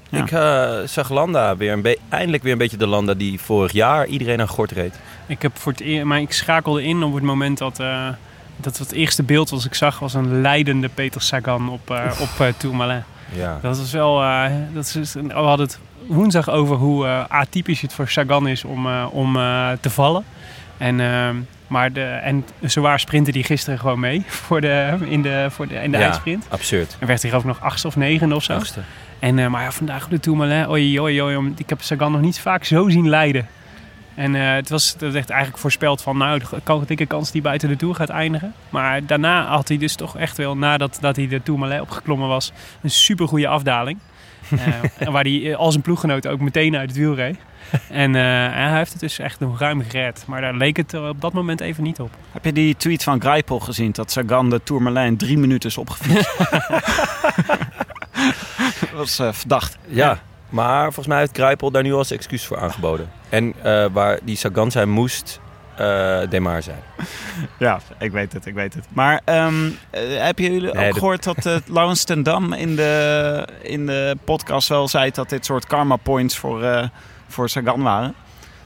Ja. 0.10 0.24
Ik 0.24 0.32
eh, 0.32 0.88
zag 0.88 1.10
Landa 1.10 1.58
weer 1.58 1.72
een 1.72 1.98
eindelijk 2.10 2.44
weer 2.44 2.52
een 2.52 2.58
beetje 2.58 2.78
de 2.78 2.88
Landa 2.88 3.14
die 3.14 3.40
vorig 3.40 3.72
jaar 3.72 4.08
iedereen 4.08 4.42
aan 4.42 4.48
gort 4.48 4.72
reed. 4.72 5.00
Ik, 5.28 5.42
heb 5.42 5.58
voor 5.58 5.72
het 5.72 5.82
eer, 5.82 6.08
maar 6.08 6.20
ik 6.20 6.34
schakelde 6.34 6.84
in 6.84 7.04
op 7.04 7.14
het 7.14 7.24
moment 7.24 7.58
dat, 7.58 7.80
eh, 7.80 8.08
dat 8.58 8.78
het 8.78 8.92
eerste 8.92 9.24
beeld 9.24 9.50
wat 9.50 9.66
ik 9.66 9.74
zag 9.74 10.00
was 10.00 10.14
een 10.14 10.42
leidende 10.42 10.90
Peter 10.90 11.22
Sagan 11.22 11.70
op, 11.70 11.90
eh 11.92 12.12
op 12.22 12.40
eh, 12.40 12.48
Tourmalet. 12.58 13.04
Ja. 13.36 13.60
Dat 13.62 13.78
was 13.78 13.92
wel, 13.92 14.22
eh, 14.22 14.46
dat 14.74 14.96
is, 15.02 15.14
we 15.14 15.34
hadden 15.34 15.66
het 15.66 15.80
woensdag 16.08 16.50
over 16.50 16.76
hoe 16.76 17.08
atypisch 17.30 17.82
het 17.82 17.94
voor 17.94 18.08
Sagan 18.10 18.48
is 18.48 18.64
om, 18.64 18.88
om 19.06 19.34
te 19.80 19.90
vallen. 19.90 20.24
En, 20.78 21.00
eh, 21.00 21.30
maar 21.68 21.94
de, 21.94 22.02
en 22.04 22.46
zwaar 22.62 23.00
sprintte 23.00 23.32
die 23.32 23.44
gisteren 23.44 23.80
gewoon 23.80 24.00
mee 24.00 24.24
voor 24.46 24.62
de, 24.62 24.98
in 25.06 25.22
de, 25.22 25.48
voor 25.50 25.68
de, 25.68 25.76
in 25.76 25.92
de 25.92 25.98
Ja, 25.98 26.04
eindsprint. 26.04 26.46
absurd. 26.50 26.98
En 27.00 27.08
werd 27.08 27.22
hij 27.22 27.34
ook 27.34 27.44
nog 27.44 27.62
achtste 27.62 27.88
of 27.88 27.96
negende 27.96 28.36
of 28.36 28.44
zo. 28.44 28.54
Achtste. 28.54 28.80
En, 29.20 29.52
maar 29.52 29.64
ja, 29.64 29.72
vandaag 29.72 30.04
op 30.04 30.10
de 30.10 30.20
Tourmalet, 30.20 30.70
oei, 30.70 31.00
oei, 31.00 31.22
oei, 31.22 31.36
oei, 31.38 31.54
ik 31.58 31.70
heb 31.70 31.82
Sagan 31.82 32.12
nog 32.12 32.22
niet 32.22 32.40
vaak 32.40 32.64
zo 32.64 32.90
zien 32.90 33.10
leiden. 33.10 33.48
En 34.16 34.36
eh, 34.36 34.54
het 34.54 34.70
was 34.70 34.96
het 35.00 35.12
werd 35.12 35.30
eigenlijk 35.30 35.60
voorspeld 35.62 36.02
van, 36.02 36.18
nou, 36.18 36.40
de 36.40 36.46
kan- 36.64 36.84
dikke 36.88 37.06
kans 37.06 37.32
hij 37.32 37.42
buiten 37.42 37.70
de 37.70 37.76
Tour 37.76 37.96
gaat 37.96 38.10
eindigen. 38.10 38.54
Maar 38.70 39.06
daarna 39.06 39.46
had 39.46 39.68
hij 39.68 39.78
dus 39.78 39.96
toch 39.96 40.18
echt 40.18 40.38
wel, 40.38 40.58
nadat 40.58 40.98
dat 41.02 41.16
hij 41.16 41.28
de 41.28 41.44
Tourmalet 41.44 41.82
opgeklommen 41.82 42.28
was, 42.28 42.52
een 42.82 42.90
super 42.90 43.28
goede 43.28 43.48
afdaling. 43.48 43.98
Eh, 44.50 44.68
en 45.08 45.12
waar 45.12 45.24
hij 45.24 45.52
eh, 45.52 45.56
als 45.58 45.76
een 45.76 45.82
ploeggenoot 45.82 46.28
ook 46.28 46.40
meteen 46.40 46.76
uit 46.76 46.90
het 46.90 46.98
wiel 46.98 47.16
reed. 47.16 47.38
En 47.90 48.16
eh, 48.16 48.22
hij 48.54 48.78
heeft 48.78 48.92
het 48.92 49.00
dus 49.00 49.20
echt 49.20 49.40
nog 49.40 49.60
ruim 49.60 49.82
gered. 49.90 50.24
Maar 50.28 50.42
daar 50.42 50.56
leek 50.56 50.78
het 50.78 50.94
op 50.94 51.22
dat 51.22 51.34
moment 51.34 51.62
even 51.62 51.84
niet 51.84 52.00
op. 52.00 52.10
Heb 52.32 52.46
je 52.46 52.54
die 52.54 52.76
tweet 52.78 53.04
van 53.04 53.22
Greipel 53.22 53.60
gezien 53.60 53.92
dat 53.92 54.12
Sagan 54.12 54.50
de 54.50 54.62
Tourmalet 54.64 55.06
in 55.06 55.18
drie 55.18 55.38
minuten 55.38 55.70
is 55.70 55.78
opgefietst? 55.78 56.38
dat 58.80 58.90
was 58.94 59.20
eh, 59.20 59.32
verdacht. 59.34 59.78
Ja. 59.88 60.20
Maar 60.50 60.84
volgens 60.84 61.08
mij 61.08 61.20
heeft 61.20 61.36
Grijpel 61.36 61.72
daar 61.72 61.84
nu 61.84 61.94
al 61.94 62.04
zijn 62.04 62.20
excuus 62.20 62.46
voor 62.46 62.58
aangeboden. 62.60 63.12
En 63.30 63.54
eh, 63.64 63.86
waar 63.92 64.20
die 64.24 64.36
Sagan 64.38 64.72
zijn 64.72 64.90
moest, 64.90 65.40
eh 65.78 66.20
Demar 66.30 66.64
zijn. 66.64 66.80
Ja, 67.60 67.80
ik 68.00 68.12
weet 68.12 68.34
het, 68.34 68.46
ik 68.46 68.54
weet 68.54 68.74
het. 68.74 68.86
Maar 68.94 69.22
ehm, 69.26 69.70
eh, 69.90 70.02
heb 70.26 70.40
je 70.40 70.52
jullie 70.52 70.62
Nee, 70.74 70.86
ook 70.86 70.90
dat- 70.90 70.94
gehoord 71.00 71.24
dat 71.24 71.46
uh, 71.46 71.56
Laurens 71.76 72.04
ten 72.04 72.24
Dam 72.24 72.54
in 72.54 72.76
de, 72.76 73.48
in 73.62 73.86
de 73.86 74.18
podcast 74.24 74.68
wel 74.70 74.88
zei 74.88 75.12
dat 75.12 75.30
dit 75.30 75.46
soort 75.46 75.66
karma 75.66 75.96
points 75.96 76.38
voor, 76.38 76.90
voor 77.28 77.50
Sagan 77.50 77.82
waren? 77.84 78.14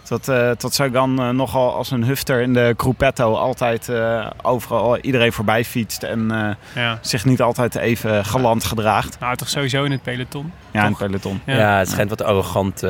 Dat, 0.10 0.28
eh 0.28 0.52
dat 0.58 0.74
Sagan 0.74 1.20
eh, 1.22 1.30
nogal 1.30 1.76
als 1.76 1.92
een 1.92 2.04
hufter 2.04 2.42
in 2.42 2.54
de 2.54 2.74
Gruppetto 2.78 3.36
altijd 3.36 3.90
eh, 3.90 4.28
overal 4.42 4.98
iedereen 4.98 5.34
voorbij 5.34 5.66
fietst 5.66 6.04
en 6.04 6.32
eh, 6.32 6.84
Ja. 6.84 6.98
zich 7.02 7.26
niet 7.26 7.42
altijd 7.42 7.76
even 7.76 8.26
galant 8.26 8.64
gedraagt. 8.64 9.20
Nou, 9.20 9.36
toch 9.36 9.50
sowieso 9.50 9.84
in 9.84 9.92
het 9.92 10.02
peloton. 10.04 10.52
Ja, 10.72 10.82
in 10.86 10.88
het 10.90 10.98
peloton. 10.98 11.42
Ja, 11.46 11.58
Ja. 11.58 11.78
het 11.78 11.90
schijnt 11.90 12.10
wat 12.10 12.22
arrogant 12.24 12.82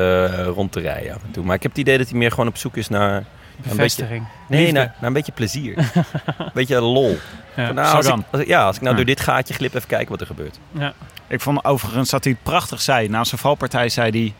rond 0.54 0.72
te 0.72 0.80
rijden 0.80 1.14
af 1.14 1.22
en 1.22 1.30
toe. 1.30 1.44
Maar 1.44 1.54
ik 1.56 1.62
heb 1.62 1.70
het 1.70 1.80
idee 1.80 1.98
dat 1.98 2.08
hij 2.08 2.18
meer 2.18 2.30
gewoon 2.30 2.46
op 2.48 2.56
zoek 2.56 2.76
is 2.76 2.88
naar... 2.88 3.24
Bevestiging. 3.56 4.24
Nee, 4.48 4.60
Liefde. 4.60 4.74
naar, 4.78 4.86
naar 4.98 5.06
een 5.08 5.12
beetje 5.12 5.32
plezier. 5.32 5.78
een 5.78 6.50
beetje 6.54 6.80
lol. 6.80 7.18
Ja. 7.56 7.66
Van, 7.66 7.74
nou, 7.74 7.96
als, 7.96 8.06
ik, 8.06 8.14
als 8.30 8.42
ja, 8.46 8.64
als 8.64 8.76
ik 8.76 8.82
nou 8.82 8.92
Ja. 8.92 8.96
door 8.96 9.14
dit 9.14 9.20
gaatje 9.20 9.54
glip, 9.54 9.74
even 9.74 9.88
kijken 9.88 10.08
wat 10.10 10.20
er 10.20 10.26
gebeurt. 10.26 10.58
Ja. 10.72 10.92
Ik 11.28 11.40
vond 11.40 11.64
overigens 11.64 12.10
dat 12.10 12.24
hij 12.24 12.32
het 12.32 12.42
prachtig 12.42 12.80
zei. 12.80 13.08
Na 13.08 13.24
zijn 13.24 13.40
valpartij 13.40 13.88
zei 13.88 14.10
hij... 14.10 14.34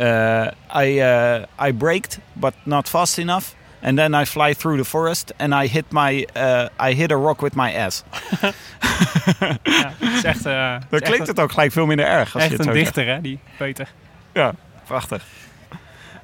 eh, 0.00 0.82
I, 0.86 1.00
eh, 1.00 1.68
I 1.68 1.72
braked, 1.72 2.18
but 2.32 2.54
not 2.62 2.88
fast 2.88 3.18
enough. 3.18 3.54
And 3.82 3.96
then 3.96 4.14
I 4.14 4.26
fly 4.26 4.54
through 4.54 4.78
the 4.78 4.84
forest 4.84 5.32
and 5.38 5.54
I 5.54 5.66
hit, 5.66 5.84
my, 5.90 6.26
eh, 6.32 6.68
I 6.90 6.94
hit 6.94 7.12
a 7.12 7.16
rock 7.16 7.40
with 7.40 7.54
my 7.54 7.74
ass. 7.74 8.02
Ja, 9.62 9.92
het 9.98 10.12
is 10.12 10.24
echt, 10.24 10.44
het 10.44 10.46
is 10.46 10.88
Dan 10.90 11.00
echt 11.00 11.02
klinkt 11.02 11.26
het 11.26 11.40
ook 11.40 11.50
gelijk 11.50 11.72
veel 11.72 11.86
minder 11.86 12.06
erg. 12.06 12.34
Als 12.34 12.42
Echt 12.42 12.52
je 12.52 12.58
het 12.58 12.66
een 12.66 12.72
dichter, 12.72 13.06
hè, 13.06 13.20
die 13.20 13.38
Peter. 13.56 13.88
Ja, 14.32 14.54
prachtig. 14.86 15.24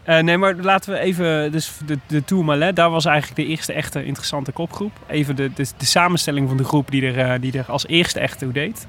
Eh, 0.03 0.19
nee, 0.19 0.37
maar 0.37 0.55
laten 0.55 0.93
we 0.93 0.99
even... 0.99 1.53
Dus 1.53 1.73
de, 1.87 1.99
de 2.07 2.25
Tourmalet, 2.25 2.77
daar 2.77 2.91
was 2.91 3.05
eigenlijk 3.05 3.37
de 3.37 3.47
eerste 3.47 3.73
echte 3.73 4.05
interessante 4.05 4.53
kopgroep. 4.53 4.93
Even 5.07 5.37
de, 5.37 5.53
de, 5.53 5.67
de 5.77 5.85
samenstelling 5.85 6.49
van 6.49 6.57
de 6.57 6.65
groep 6.65 6.91
die 6.91 7.07
er, 7.07 7.19
eh, 7.19 7.41
die 7.41 7.59
er 7.59 7.65
als 7.69 7.87
eerste 7.87 8.21
echt 8.21 8.39
toe 8.39 8.53
deed. 8.53 8.87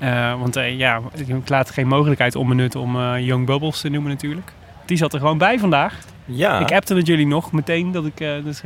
Eh, 0.00 0.38
want 0.40 0.56
eh, 0.56 0.78
ja, 0.78 1.00
ik 1.26 1.48
laat 1.48 1.70
geen 1.70 1.86
mogelijkheid 1.86 2.36
onbenut 2.36 2.76
om 2.76 2.96
eh, 2.96 3.26
Young 3.26 3.46
Bubbles 3.46 3.80
te 3.80 3.88
noemen 3.88 4.10
natuurlijk. 4.10 4.52
Die 4.86 4.96
zat 4.96 5.12
er 5.12 5.18
gewoon 5.20 5.38
bij 5.38 5.58
vandaag. 5.58 5.98
Ja, 6.24 6.58
Ik 6.58 6.72
appte 6.72 6.94
het 6.94 7.06
jullie 7.06 7.26
nog 7.26 7.52
meteen 7.52 7.92
dat 7.92 8.06
ik... 8.06 8.16
dus, 8.18 8.60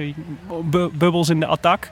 bu- 0.64 0.90
Bubbles 0.92 1.28
in 1.28 1.40
de 1.40 1.46
attack. 1.46 1.90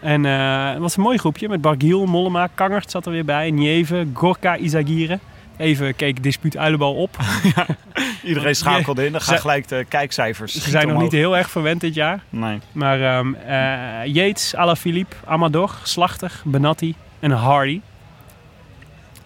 En 0.00 0.24
het 0.24 0.78
was 0.78 0.96
een 0.96 1.02
mooi 1.02 1.18
groepje 1.18 1.48
met 1.48 1.60
Bargiel, 1.60 2.06
Mollema, 2.06 2.48
Kangert 2.54 2.90
zat 2.90 3.06
er 3.06 3.12
weer 3.12 3.24
bij. 3.24 3.50
Nieve, 3.50 4.06
Gorka, 4.12 4.56
Izagire. 4.56 5.18
Even 5.56 5.96
keek 5.96 6.22
Dispuut 6.22 6.56
Uilenbal 6.56 6.94
op. 6.94 7.16
Iedereen 8.24 8.54
schakelde 8.54 9.06
in. 9.06 9.12
Dan 9.12 9.20
gaan 9.20 9.38
gelijk 9.38 9.68
de 9.68 9.84
kijkcijfers. 9.88 10.52
Ze 10.52 10.70
zijn 10.70 10.88
nog 10.88 11.00
niet 11.02 11.12
heel 11.12 11.36
erg 11.36 11.50
verwend 11.50 11.80
dit 11.80 11.94
jaar. 11.94 12.22
Nee. 12.30 12.58
Maar 12.72 13.00
ehm 13.02 13.34
eh, 13.34 14.14
Yates, 14.14 14.54
Alaphilippe, 14.56 15.16
Amador, 15.24 15.74
Slachter, 15.82 16.32
Benatti 16.44 16.94
en 17.20 17.30
Hardy. 17.30 17.80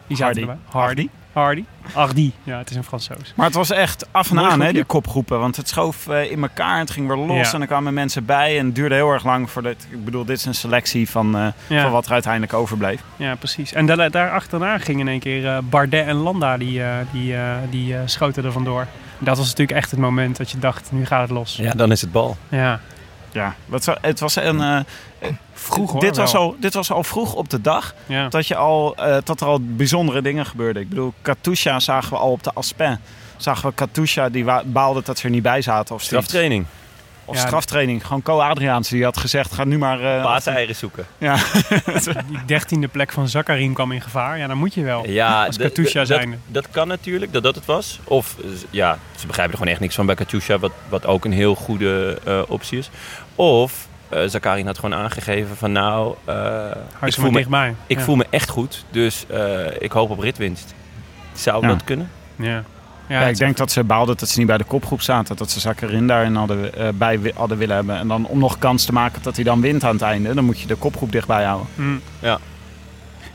Die 0.06 0.16
zaten 0.16 0.24
Hardy. 0.36 0.40
erbij. 0.40 0.80
Hardy. 0.80 1.08
Hardy. 1.32 1.64
Hardy. 1.92 2.32
Ja, 2.42 2.58
het 2.58 2.70
is 2.70 2.76
een 2.76 2.84
Fransoos. 2.84 3.32
Maar 3.36 3.46
het 3.46 3.54
was 3.54 3.70
echt 3.70 4.06
af 4.10 4.28
en 4.30 4.34
Mooi 4.34 4.46
aan, 4.46 4.52
hè, 4.52 4.58
groepje. 4.58 4.74
die 4.74 4.84
kopgroepen. 4.84 5.38
Want 5.40 5.56
het 5.56 5.68
schoof 5.68 6.08
eh, 6.08 6.30
in 6.30 6.42
elkaar 6.42 6.74
en 6.74 6.80
het 6.80 6.90
ging 6.90 7.06
weer 7.08 7.16
los. 7.16 7.46
Ja. 7.50 7.54
En 7.54 7.60
er 7.60 7.66
kwamen 7.66 7.94
mensen 7.94 8.24
bij. 8.24 8.58
En 8.58 8.66
het 8.66 8.74
duurde 8.74 8.94
heel 8.94 9.10
erg 9.10 9.24
lang 9.24 9.50
voordat... 9.50 9.86
Ik 9.90 10.04
bedoel, 10.04 10.24
dit 10.24 10.36
is 10.36 10.44
een 10.44 10.54
selectie 10.54 11.10
van, 11.10 11.36
eh, 11.36 11.46
Ja. 11.66 11.82
van 11.82 11.90
wat 11.90 12.06
er 12.06 12.12
uiteindelijk 12.12 12.52
overbleef. 12.52 13.00
Ja, 13.16 13.34
precies. 13.34 13.72
En 13.72 13.86
daar, 13.86 14.10
daar 14.10 14.30
achterna 14.30 14.78
gingen 14.78 15.00
in 15.00 15.08
één 15.08 15.20
keer 15.20 15.46
eh, 15.48 15.58
Bardet 15.62 16.06
en 16.06 16.14
Landa, 16.16 16.56
die, 16.56 16.82
eh, 16.82 16.90
die, 17.12 17.34
eh, 17.36 17.54
die 17.70 17.94
eh, 17.94 18.00
schoten 18.04 18.44
er 18.44 18.52
vandoor. 18.52 18.86
Dat 19.18 19.36
was 19.36 19.46
natuurlijk 19.48 19.78
echt 19.78 19.90
het 19.90 20.00
moment 20.00 20.36
dat 20.36 20.50
je 20.50 20.58
dacht, 20.58 20.92
nu 20.92 21.06
gaat 21.06 21.20
het 21.22 21.30
los. 21.30 21.56
Ja, 21.56 21.72
dan 21.72 21.90
is 21.92 22.00
het 22.00 22.12
bal. 22.12 22.36
Ja. 22.48 22.80
Ja, 23.32 23.54
het 23.70 23.84
wa- 23.84 23.98
het 24.00 24.20
was 24.20 24.36
een... 24.36 24.60
eh, 24.60 24.78
Vroeg 25.64 25.92
hoor, 25.92 26.00
dit, 26.00 26.16
was 26.16 26.34
al, 26.34 26.56
dit 26.60 26.74
was 26.74 26.90
al 26.90 27.04
vroeg 27.04 27.34
op 27.34 27.50
de 27.50 27.60
dag 27.60 27.94
Ja. 28.06 28.28
dat, 28.28 28.46
je 28.46 28.56
al, 28.56 28.96
eh, 28.96 29.16
dat 29.24 29.40
er 29.40 29.46
al 29.46 29.58
bijzondere 29.62 30.22
dingen 30.22 30.46
gebeurden. 30.46 30.82
Ik 30.82 30.88
bedoel, 30.88 31.12
Katusha 31.22 31.80
zagen 31.80 32.10
we 32.10 32.16
al 32.18 32.30
op 32.30 32.42
de 32.42 32.50
Aspen. 32.54 33.00
Zagen 33.36 33.68
we 33.68 33.74
Katusha, 33.74 34.28
die 34.28 34.44
baalde 34.64 35.02
dat 35.04 35.18
ze 35.18 35.24
er 35.24 35.30
niet 35.30 35.42
bij 35.42 35.62
zaten. 35.62 35.94
Of. 35.94 36.02
Straftraining. 36.02 36.64
Of 37.26 37.36
Ja. 37.36 37.46
straftraining. 37.46 38.06
Gewoon 38.06 38.22
Co 38.22 38.38
Adriaans 38.40 38.88
die 38.88 39.04
had 39.04 39.16
gezegd, 39.16 39.52
ga 39.52 39.64
nu 39.64 39.78
maar... 39.78 40.00
eh, 40.16 40.22
Paaseieren 40.22 40.74
zoeken. 40.76 41.06
ja. 41.18 41.36
Die 42.28 42.44
dertiende 42.46 42.88
plek 42.88 43.12
van 43.12 43.28
Zakarin 43.28 43.72
kwam 43.72 43.92
in 43.92 44.00
gevaar. 44.00 44.38
Ja, 44.38 44.46
dan 44.46 44.56
moet 44.58 44.74
je 44.74 44.82
wel. 44.82 45.08
Ja, 45.08 45.46
Als 45.46 45.56
Katusha 45.56 46.04
zijnde. 46.04 46.36
Dat, 46.46 46.62
dat 46.62 46.72
kan 46.72 46.88
natuurlijk, 46.88 47.32
dat 47.32 47.42
dat 47.42 47.54
het 47.54 47.64
was. 47.64 48.00
Of 48.04 48.36
ja, 48.70 48.98
ze 49.16 49.26
begrijpen 49.26 49.52
er 49.52 49.58
gewoon 49.58 49.72
echt 49.72 49.82
niks 49.82 49.94
van 49.94 50.06
bij 50.06 50.14
Katusha, 50.14 50.58
wat, 50.58 50.72
wat 50.88 51.06
ook 51.06 51.24
een 51.24 51.32
heel 51.32 51.54
goede 51.54 52.18
eh, 52.24 52.42
optie 52.48 52.78
is. 52.78 52.90
Of 53.34 53.86
Zakarin 54.26 54.66
had 54.66 54.78
gewoon 54.78 54.98
aangegeven 54.98 55.56
van 55.56 55.72
nou, 55.72 56.14
eh, 56.24 56.66
ik, 57.04 57.12
voel 57.14 57.30
me, 57.30 57.36
dichtbij. 57.36 57.74
ik 57.86 57.98
ja. 57.98 58.04
voel 58.04 58.16
me 58.16 58.26
echt 58.30 58.48
goed, 58.48 58.84
dus 58.90 59.24
eh, 59.26 59.66
ik 59.78 59.92
hoop 59.92 60.10
op 60.10 60.18
ritwinst. 60.18 60.74
Zou 61.32 61.62
Ja. 61.62 61.68
dat 61.68 61.84
kunnen? 61.84 62.10
Ja. 62.36 62.62
Ja, 63.08 63.20
ik 63.20 63.36
denk 63.36 63.56
dat 63.56 63.72
ze 63.72 63.84
baalden 63.84 64.16
dat 64.16 64.28
ze 64.28 64.38
niet 64.38 64.46
bij 64.46 64.58
de 64.58 64.64
kopgroep 64.64 65.00
zaten. 65.00 65.36
Dat 65.36 65.50
ze 65.50 65.60
Zakarin 65.60 66.06
daarin 66.06 66.34
hadden, 66.34 66.74
eh, 66.74 66.88
bij 66.94 67.32
hadden 67.34 67.58
willen 67.58 67.76
hebben. 67.76 67.96
En 67.96 68.08
dan 68.08 68.26
om 68.26 68.38
nog 68.38 68.58
kans 68.58 68.84
te 68.84 68.92
maken 68.92 69.22
dat 69.22 69.34
hij 69.34 69.44
dan 69.44 69.60
wint 69.60 69.84
aan 69.84 69.92
het 69.92 70.02
einde, 70.02 70.34
dan 70.34 70.44
moet 70.44 70.60
je 70.60 70.66
de 70.66 70.74
kopgroep 70.74 71.12
dichtbij 71.12 71.44
houden. 71.44 71.66
Mm. 71.74 72.00
Ja. 72.18 72.38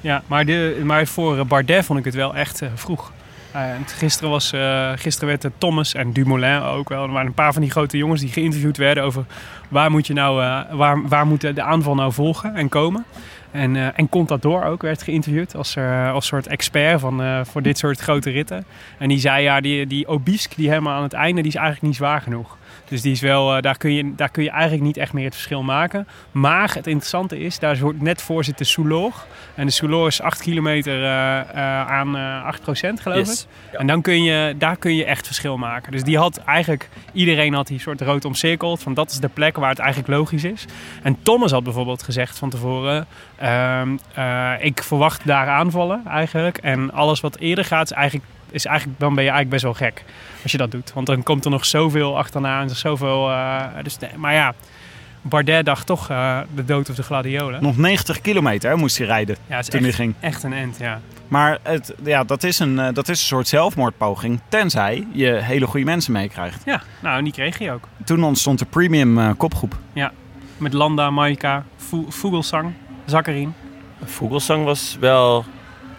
Ja, 0.01 0.21
maar, 0.27 0.45
de, 0.45 0.81
maar 0.83 1.07
voor 1.07 1.37
eh, 1.37 1.45
Bardet 1.45 1.85
vond 1.85 1.99
ik 1.99 2.05
het 2.05 2.15
wel 2.15 2.35
echt 2.35 2.61
eh, 2.61 2.69
vroeg. 2.75 3.11
Het 3.51 3.91
gisteren, 3.91 4.29
was, 4.29 4.51
eh, 4.51 4.91
gisteren 4.95 5.27
werd 5.27 5.53
Thomas 5.57 5.93
en 5.93 6.13
Dumoulin 6.13 6.61
ook 6.61 6.89
wel. 6.89 7.03
Er 7.03 7.11
waren 7.11 7.27
een 7.27 7.33
paar 7.33 7.53
van 7.53 7.61
die 7.61 7.71
grote 7.71 7.97
jongens 7.97 8.21
die 8.21 8.29
geïnterviewd 8.29 8.77
werden 8.77 9.03
over 9.03 9.25
waar 9.69 9.91
moet, 9.91 10.07
je 10.07 10.13
nou, 10.13 10.43
eh, 10.43 10.75
waar, 10.75 11.07
waar 11.07 11.27
moet 11.27 11.41
de 11.41 11.61
aanval 11.61 11.95
nou 11.95 12.13
volgen 12.13 12.55
en 12.55 12.69
komen. 12.69 13.05
En, 13.51 13.75
eh 13.75 13.87
en 13.95 14.09
Contador 14.09 14.63
ook 14.63 14.81
werd 14.81 15.03
geïnterviewd 15.03 15.55
als, 15.55 15.77
als 16.13 16.25
soort 16.25 16.47
expert 16.47 16.99
van, 16.99 17.45
voor 17.45 17.61
dit 17.61 17.77
soort 17.77 17.99
grote 17.99 18.29
ritten. 18.29 18.65
En 18.97 19.09
die 19.09 19.19
zei, 19.19 19.43
ja, 19.43 19.61
die, 19.61 19.87
die 19.87 20.07
Obisque, 20.07 20.55
die 20.55 20.69
helemaal 20.69 20.95
aan 20.95 21.03
het 21.03 21.13
einde, 21.13 21.41
die 21.41 21.51
is 21.51 21.57
eigenlijk 21.57 21.87
niet 21.87 21.95
zwaar 21.95 22.21
genoeg. 22.21 22.57
Dus 22.89 23.01
die 23.01 23.11
is 23.11 23.21
wel, 23.21 23.55
eh, 23.55 23.61
daar, 23.61 23.77
kun 23.77 23.93
je, 23.93 24.15
daar 24.15 24.29
kun 24.29 24.43
je 24.43 24.49
eigenlijk 24.49 24.83
niet 24.83 24.97
echt 24.97 25.13
meer 25.13 25.25
het 25.25 25.33
verschil 25.33 25.63
maken. 25.63 26.07
Maar 26.31 26.73
het 26.73 26.87
interessante 26.87 27.39
is, 27.39 27.59
daar 27.59 27.77
wordt 27.77 28.01
net 28.01 28.21
voor 28.21 28.43
zit 28.43 28.57
de 28.57 28.63
Soulor. 28.63 29.13
En 29.55 29.65
de 29.65 29.71
Soulor 29.71 30.07
is 30.07 30.21
8 30.21 30.41
kilometer 30.41 31.03
eh, 31.03 31.39
eh, 31.39 31.87
aan 31.87 32.17
eh 32.17 32.45
8% 32.45 33.01
geloof 33.01 33.17
Yes. 33.17 33.41
ik. 33.41 33.47
Ja. 33.71 33.77
En 33.79 33.87
dan 33.87 34.01
kun 34.01 34.23
je, 34.23 34.55
daar 34.57 34.77
kun 34.77 34.95
je 34.95 35.05
echt 35.05 35.25
verschil 35.25 35.57
maken. 35.57 35.91
Dus 35.91 36.03
die 36.03 36.17
had 36.17 36.37
eigenlijk, 36.37 36.89
iedereen 37.13 37.53
had 37.53 37.67
die 37.67 37.79
soort 37.79 38.01
rood 38.01 38.25
omcirkeld. 38.25 38.83
Van 38.83 38.93
dat 38.93 39.11
is 39.11 39.19
de 39.19 39.27
plek 39.29 39.55
waar 39.57 39.69
het 39.69 39.79
eigenlijk 39.79 40.09
logisch 40.09 40.43
is. 40.43 40.65
En 41.03 41.17
Thomas 41.23 41.51
had 41.51 41.63
bijvoorbeeld 41.63 42.03
gezegd 42.03 42.37
van 42.37 42.49
tevoren, 42.49 43.07
ehm, 43.35 43.97
eh, 44.13 44.51
ik 44.59 44.83
verwacht 44.83 45.25
daar 45.27 45.47
aanvallen 45.47 46.01
eigenlijk. 46.07 46.57
En 46.57 46.91
alles 46.91 47.19
wat 47.19 47.37
eerder 47.37 47.65
gaat 47.65 47.91
is 47.91 47.91
eigenlijk, 47.91 48.25
is 48.51 48.65
eigenlijk, 48.65 48.99
dan 48.99 49.15
ben 49.15 49.23
je 49.23 49.29
eigenlijk 49.29 49.49
best 49.49 49.63
wel 49.79 49.89
gek 49.89 50.03
als 50.43 50.51
je 50.51 50.57
dat 50.57 50.71
doet. 50.71 50.91
Want 50.93 51.07
dan 51.07 51.23
komt 51.23 51.45
er 51.45 51.51
nog 51.51 51.65
zoveel 51.65 52.17
achterna 52.17 52.61
en 52.61 52.69
zoveel... 52.69 53.29
eh, 53.29 53.63
dus, 53.83 53.97
maar 54.15 54.33
ja, 54.33 54.53
Bardet 55.21 55.65
dacht 55.65 55.85
toch 55.85 56.09
eh, 56.09 56.39
de 56.55 56.65
dood 56.65 56.89
of 56.89 56.95
de 56.95 57.03
gladiolen. 57.03 57.61
Nog 57.63 57.77
90 57.77 58.21
kilometer 58.21 58.69
hè, 58.69 58.75
moest 58.75 58.97
hij 58.97 59.07
rijden 59.07 59.35
Ja, 59.47 59.55
het 59.55 59.63
is 59.65 59.69
toen 59.71 59.79
hij 59.79 59.89
echt, 59.89 59.97
ging. 59.97 60.13
echt 60.19 60.43
een 60.43 60.53
end, 60.53 60.77
ja. 60.79 60.99
Maar 61.27 61.57
het, 61.63 61.93
ja, 62.03 62.23
dat, 62.23 62.43
is 62.43 62.59
een, 62.59 62.79
eh, 62.79 62.87
dat 62.93 63.09
is 63.09 63.19
een 63.19 63.25
soort 63.27 63.47
zelfmoordpoging. 63.47 64.39
Tenzij 64.47 65.07
je 65.11 65.27
hele 65.31 65.67
goede 65.67 65.85
mensen 65.85 66.11
meekrijgt. 66.13 66.61
Ja, 66.65 66.81
nou, 67.01 67.17
en 67.17 67.23
die 67.23 67.33
kreeg 67.33 67.57
hij 67.57 67.73
ook. 67.73 67.87
Toen 68.05 68.23
ontstond 68.23 68.59
de 68.59 68.65
premium 68.65 69.37
kopgroep. 69.37 69.77
Met 70.57 70.73
Landa, 70.73 71.09
Maika, 71.09 71.63
Vo- 71.77 72.05
Vogelsang, 72.09 72.73
Zakarin. 73.05 73.53
Vogelsang 74.03 74.63
was 74.65 74.97
wel 74.99 75.45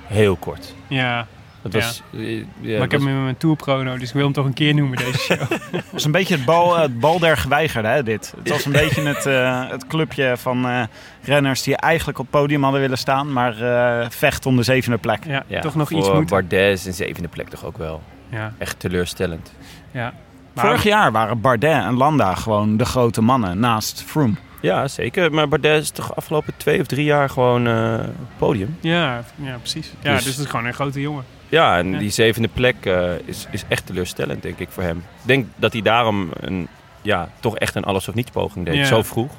heel 0.07 0.37
kort. 0.37 0.75
Ja, 0.89 1.27
Dat 1.63 1.73
was, 1.73 2.03
eh, 2.13 2.37
ja, 2.39 2.45
maar 2.77 2.85
ik 2.85 2.91
heb 2.91 3.01
hem 3.01 3.09
in 3.09 3.23
mijn 3.23 3.37
tourprono, 3.37 3.97
dus 3.99 4.09
ik 4.09 4.15
wil 4.15 4.25
hem 4.25 4.33
toch 4.33 4.45
een 4.45 4.53
keer 4.53 4.75
noemen 4.75 4.97
deze 4.99 5.19
show. 5.35 5.39
Het 5.71 5.85
was 5.93 6.05
een 6.05 6.11
beetje 6.13 6.35
het 6.37 6.45
bal, 6.45 6.79
het 6.79 7.01
bal 7.01 7.19
der 7.19 7.37
geweigerden, 7.37 7.91
hè, 7.91 8.03
dit. 8.03 8.35
Het 8.39 8.49
was 8.49 8.65
een 8.65 8.73
beetje 8.73 9.03
het, 9.03 9.27
eh, 9.27 9.71
het 9.71 9.87
clubje 9.87 10.35
van 10.37 10.67
eh, 10.69 10.83
renners 11.23 11.63
die 11.63 11.77
eigenlijk 11.77 12.19
op 12.19 12.27
het 12.33 12.41
podium 12.41 12.63
hadden 12.63 12.81
willen 12.81 12.99
staan, 12.99 13.33
maar 13.33 13.61
eh 13.63 14.07
vecht 14.11 14.47
om 14.47 14.57
de 14.57 14.63
zevende 14.63 14.99
plek. 14.99 15.25
Ja, 15.25 15.43
ja, 15.47 15.61
toch 15.61 15.75
nog 15.75 15.89
voor 15.89 15.99
iets 15.99 16.09
moeten. 16.09 16.27
Bardet 16.27 16.79
is 16.79 16.85
een 16.87 16.95
zevende 16.95 17.29
plek 17.29 17.49
toch 17.49 17.65
ook 17.65 17.79
wel 17.79 18.03
Ja, 18.29 18.53
echt 18.59 18.79
teleurstellend. 18.81 19.53
ja. 19.91 20.13
Maar- 20.55 20.65
Vorig 20.65 20.83
jaar 20.83 21.13
waren 21.13 21.41
Bardet 21.41 21.71
en 21.85 21.95
Landa 21.97 22.35
gewoon 22.35 22.77
de 22.77 22.85
grote 22.85 23.23
mannen 23.23 23.59
naast 23.61 24.03
Froome. 24.07 24.35
Ja, 24.61 24.89
zeker. 24.89 25.33
Maar 25.33 25.49
Bardet 25.49 25.83
is 25.83 25.91
toch 25.91 26.17
afgelopen 26.17 26.53
twee 26.57 26.81
of 26.81 26.87
drie 26.87 27.05
jaar 27.05 27.31
gewoon 27.31 27.67
eh, 27.67 27.95
podium. 28.39 28.77
Ja, 28.81 29.23
ja, 29.37 29.57
precies. 29.57 29.93
Ja, 30.03 30.13
Dus- 30.15 30.25
dus, 30.25 30.35
het 30.37 30.45
is 30.45 30.51
gewoon 30.51 30.67
een 30.67 30.75
grote 30.75 31.01
jongen. 31.01 31.25
Ja, 31.51 31.79
en 31.79 31.91
Ja. 31.93 31.99
die 31.99 32.11
zevende 32.11 32.49
plek 32.49 32.77
eh, 32.87 33.11
is, 33.25 33.47
is 33.51 33.63
echt 33.69 33.87
teleurstellend, 33.87 34.43
denk 34.43 34.59
ik, 34.59 34.69
voor 34.71 34.83
hem. 34.83 34.97
Ik 34.97 35.27
denk 35.27 35.47
dat 35.57 35.73
hij 35.73 35.83
daarom 35.83 36.31
een, 36.41 36.69
ja, 37.03 37.29
toch 37.41 37.57
echt 37.57 37.75
een 37.75 37.85
alles 37.85 38.09
of 38.09 38.15
niets 38.15 38.31
poging 38.31 38.65
deed. 38.67 38.75
Ja. 38.77 38.85
Zo 38.85 39.03
vroeg. 39.03 39.33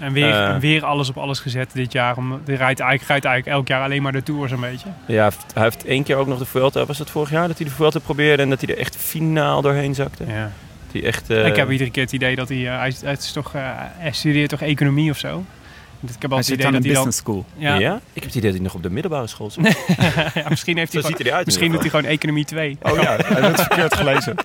En 0.00 0.12
weer, 0.12 0.30
Eh. 0.32 0.48
en 0.48 0.60
weer 0.60 0.84
alles 0.84 1.08
op 1.08 1.16
alles 1.18 1.40
gezet 1.40 1.70
dit 1.72 1.92
jaar. 1.92 2.16
Om, 2.16 2.40
die 2.44 2.56
rijdt 2.56 2.80
eigenlijk, 2.80 3.08
rijdt 3.10 3.24
eigenlijk 3.24 3.56
elk 3.56 3.68
jaar 3.68 3.82
alleen 3.82 4.02
maar 4.02 4.12
de 4.12 4.22
Tours 4.22 4.50
een 4.50 4.60
beetje. 4.60 4.88
Ja, 5.06 5.30
hij 5.54 5.62
heeft- 5.62 5.82
hij 5.82 5.90
één 5.90 6.02
keer 6.02 6.16
ook 6.16 6.26
nog 6.26 6.38
de 6.38 6.44
Vuelta, 6.44 6.84
was 6.86 6.98
dat 6.98 7.10
vorig 7.10 7.30
jaar, 7.30 7.48
dat 7.48 7.58
hij 7.58 7.66
de 7.66 7.72
Vuelta 7.72 7.98
probeerde 7.98 8.42
en 8.42 8.50
dat 8.50 8.60
hij 8.60 8.74
er 8.74 8.80
echt 8.80 8.96
finaal 8.96 9.62
doorheen 9.62 9.94
zakte. 9.94 10.24
Ja. 10.26 10.50
Hij 10.92 11.04
echt, 11.04 11.30
eh, 11.30 11.46
ik 11.46 11.56
heb 11.56 11.70
iedere 11.70 11.90
keer 11.90 12.02
het 12.02 12.12
idee 12.12 12.36
dat 12.36 12.48
hij, 12.48 12.58
hij, 12.58 12.88
is- 13.12 13.32
toch, 13.32 13.52
hij 13.52 14.12
studeert 14.12 14.50
toch 14.50 14.60
economie 14.60 15.10
of 15.10 15.18
zo. 15.18 15.44
Dus 16.04 16.14
ik 16.14 16.22
heb 16.22 16.30
Hij 16.30 16.38
altijd 16.38 16.46
zit 16.46 16.66
aan 16.66 16.74
idee 16.74 16.80
een 16.80 16.86
hij 16.86 16.92
business 16.94 17.18
school. 17.18 17.44
ja? 17.56 17.74
Ja, 17.74 17.94
Ik 17.94 18.00
heb 18.14 18.24
het 18.24 18.34
idee 18.34 18.42
dat 18.42 18.52
hij 18.52 18.62
nog 18.62 18.74
op 18.74 18.82
de 18.82 18.90
middelbare 18.90 19.26
school 19.26 19.50
zit. 19.50 19.64
ja, 20.34 20.46
misschien 20.48 20.76
heeft 20.76 20.92
Zo 20.92 20.98
hij 20.98 21.06
ziet 21.08 21.16
gewoon, 21.16 21.16
hij 21.16 21.26
eruit. 21.26 21.46
misschien 21.46 21.70
doet 21.72 21.80
hij 21.80 21.90
gewoon 21.90 22.04
economie 22.04 22.44
2. 22.44 22.78
Oh 22.82 22.96
ja, 22.96 23.16
hij 23.16 23.42
heeft 23.42 23.46
het 23.46 23.60
verkeerd 23.60 23.94
gelezen. 23.94 24.34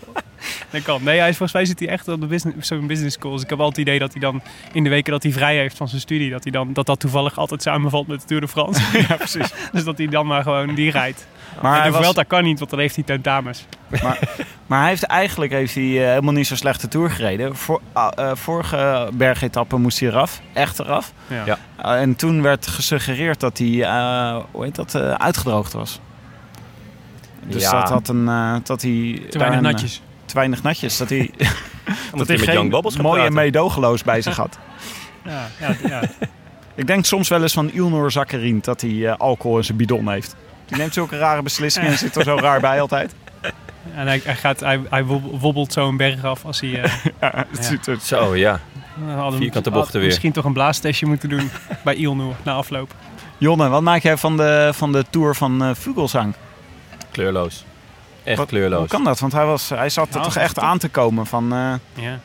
Dat 0.70 0.82
kan. 0.84 1.04
Nee, 1.04 1.20
hij 1.20 1.30
is, 1.30 1.38
volgens 1.38 1.58
mij 1.58 1.65
zit 1.65 1.80
hij 1.80 1.88
echt 1.89 2.08
op 2.08 2.22
de 2.22 2.28
business, 2.28 2.67
zo'n 2.67 2.88
business 2.88 3.15
school. 3.15 3.32
Dus 3.32 3.43
ik 3.43 3.50
heb 3.50 3.60
altijd 3.60 3.78
het 3.78 3.88
idee 3.88 4.00
dat 4.00 4.12
hij 4.12 4.22
dan 4.22 4.41
in 4.74 4.84
de 4.84 4.89
weken 4.89 5.12
dat 5.12 5.24
hij 5.24 5.32
vrij 5.32 5.56
heeft 5.56 5.78
van 5.78 5.88
zijn 5.88 6.02
studie, 6.02 6.30
dat 6.32 6.43
hij 6.43 6.52
dan, 6.52 6.74
dat, 6.74 6.86
dat 6.86 7.00
toevallig 7.00 7.38
altijd 7.38 7.62
samenvalt 7.62 8.08
met 8.08 8.20
de 8.22 8.26
Tour 8.28 8.41
de 8.41 8.48
France. 8.48 8.82
ja, 9.10 9.15
precies. 9.15 9.52
dus 9.72 9.84
dat 9.84 9.98
hij 9.98 10.08
dan 10.08 10.26
maar 10.28 10.43
gewoon 10.43 10.76
die 10.76 10.91
rijdt. 10.91 11.28
Maar 11.62 11.72
en 11.76 11.78
hij, 11.82 11.88
de 11.88 11.91
was, 11.93 12.02
Vuelta 12.02 12.24
kan 12.24 12.43
niet, 12.43 12.60
want 12.60 12.72
dan 12.72 12.80
heeft 12.80 12.96
hij 12.96 13.04
tentamens. 13.04 13.65
maar 14.04 14.20
hij 14.80 14.88
heeft 14.88 15.03
eigenlijk 15.03 15.51
heeft 15.51 15.75
hij, 15.75 15.84
eh, 16.03 16.10
helemaal 16.10 16.34
niet 16.34 16.47
zo 16.47 16.56
slechte 16.56 16.88
tour 16.88 17.10
gereden. 17.12 17.56
Voor, 17.56 17.82
eh, 17.93 18.32
vorige 18.34 19.10
bergetappe 19.13 19.77
moest 19.77 19.99
hij 19.99 20.10
eraf, 20.10 20.41
echt 20.53 20.80
eraf. 20.80 21.12
Ja. 21.27 21.43
Ja. 21.45 21.58
Uh, 21.95 22.01
en 22.01 22.15
toen 22.15 22.41
werd 22.41 22.67
gesuggereerd 22.67 23.39
dat 23.39 23.58
hij, 23.58 23.84
eh, 23.84 24.38
hoe 24.51 24.63
heet 24.63 24.75
dat, 24.75 24.95
eh, 24.95 25.12
uitgedroogd 25.12 25.73
was. 25.73 25.99
Dus 27.45 27.62
Ja. 27.63 27.71
dat, 27.80 27.89
had 27.89 28.08
een, 28.08 28.27
eh, 28.27 28.56
dat 28.63 28.82
hij... 28.82 29.21
Te 29.30 29.38
weinig 29.38 29.62
natjes. 29.62 29.95
eh, 29.95 30.25
te 30.25 30.34
weinig 30.34 30.63
natjes. 30.63 30.97
Dat 30.97 31.10
hij, 31.10 31.32
dat 31.38 32.27
hij 32.27 32.36
hij 32.38 32.45
met 32.45 32.53
Young 32.71 32.93
geen 32.93 33.01
mooie 33.01 33.32
meedogenloos 33.32 34.03
bij 34.03 34.21
zich 34.21 34.36
had. 34.45 34.58
Ja, 35.25 35.47
ja, 35.60 35.75
ja. 35.88 36.01
Ik 36.75 36.88
denk 36.88 37.06
soms 37.06 37.27
wel 37.30 37.41
eens 37.41 37.53
van 37.53 37.71
Ilnur 37.71 38.12
Zakarin 38.12 38.60
dat 38.62 38.82
hij 38.82 39.08
eh, 39.08 39.13
alcohol 39.17 39.58
in 39.58 39.63
zijn 39.63 39.77
bidon 39.77 40.10
heeft. 40.10 40.36
Die 40.65 40.77
neemt 40.77 40.93
zulke 40.93 41.17
rare 41.17 41.41
beslissingen 41.41 41.89
en 41.89 41.97
zit 41.97 42.15
er 42.15 42.23
zo 42.23 42.38
raar 42.39 42.60
bij 42.60 42.82
altijd. 42.82 43.15
En 43.95 44.08
hij, 44.08 44.21
hij, 44.23 44.36
gaat, 44.36 44.60
hij, 44.60 44.80
hij 44.89 45.04
wob- 45.06 45.39
wobbelt 45.41 45.73
zo 45.73 45.88
een 45.88 45.97
berg 45.97 46.23
af 46.26 46.45
als 46.45 46.60
hij... 46.62 46.82
eh, 46.82 46.93
Ja, 47.21 47.45
het 47.50 47.58
Ja. 47.58 47.63
ziet 47.63 47.88
er- 47.88 48.00
Zo, 48.02 48.36
ja. 48.36 48.60
hadden- 49.15 49.39
Vierkante 49.39 49.71
bochten 49.71 49.97
weer. 50.00 50.08
Misschien 50.08 50.32
toch 50.32 50.45
een 50.45 50.54
blaastestje 50.54 51.06
moeten 51.06 51.30
doen 51.30 51.50
bij 51.84 51.95
Ilnoer 51.95 52.36
na 52.43 52.54
afloop. 52.54 52.93
Jonne, 53.38 53.69
wat 53.69 53.82
maak 53.82 54.02
jij 54.02 54.17
van 54.17 54.38
de, 54.38 54.69
van 54.73 54.91
de 54.91 55.06
tour 55.10 55.36
van 55.36 55.63
eh 55.63 55.69
Vogelsang? 55.76 56.34
Kleurloos. 57.12 57.65
Echt 58.23 58.38
Wat- 58.38 58.47
kleurloos. 58.47 58.80
Hoe 58.80 58.88
kan 58.88 59.04
dat? 59.04 59.19
Want 59.19 59.34
hij, 59.34 59.45
was, 59.45 59.69
hij 59.69 59.89
zat 59.89 60.08
er 60.08 60.13
Nou, 60.13 60.23
toch 60.26 60.36
echt 60.36 60.60
aan 60.60 60.78
te 60.78 60.89
komen 60.89 61.26
van 61.26 61.54
eh 61.54 61.73
Ja. 61.93 62.19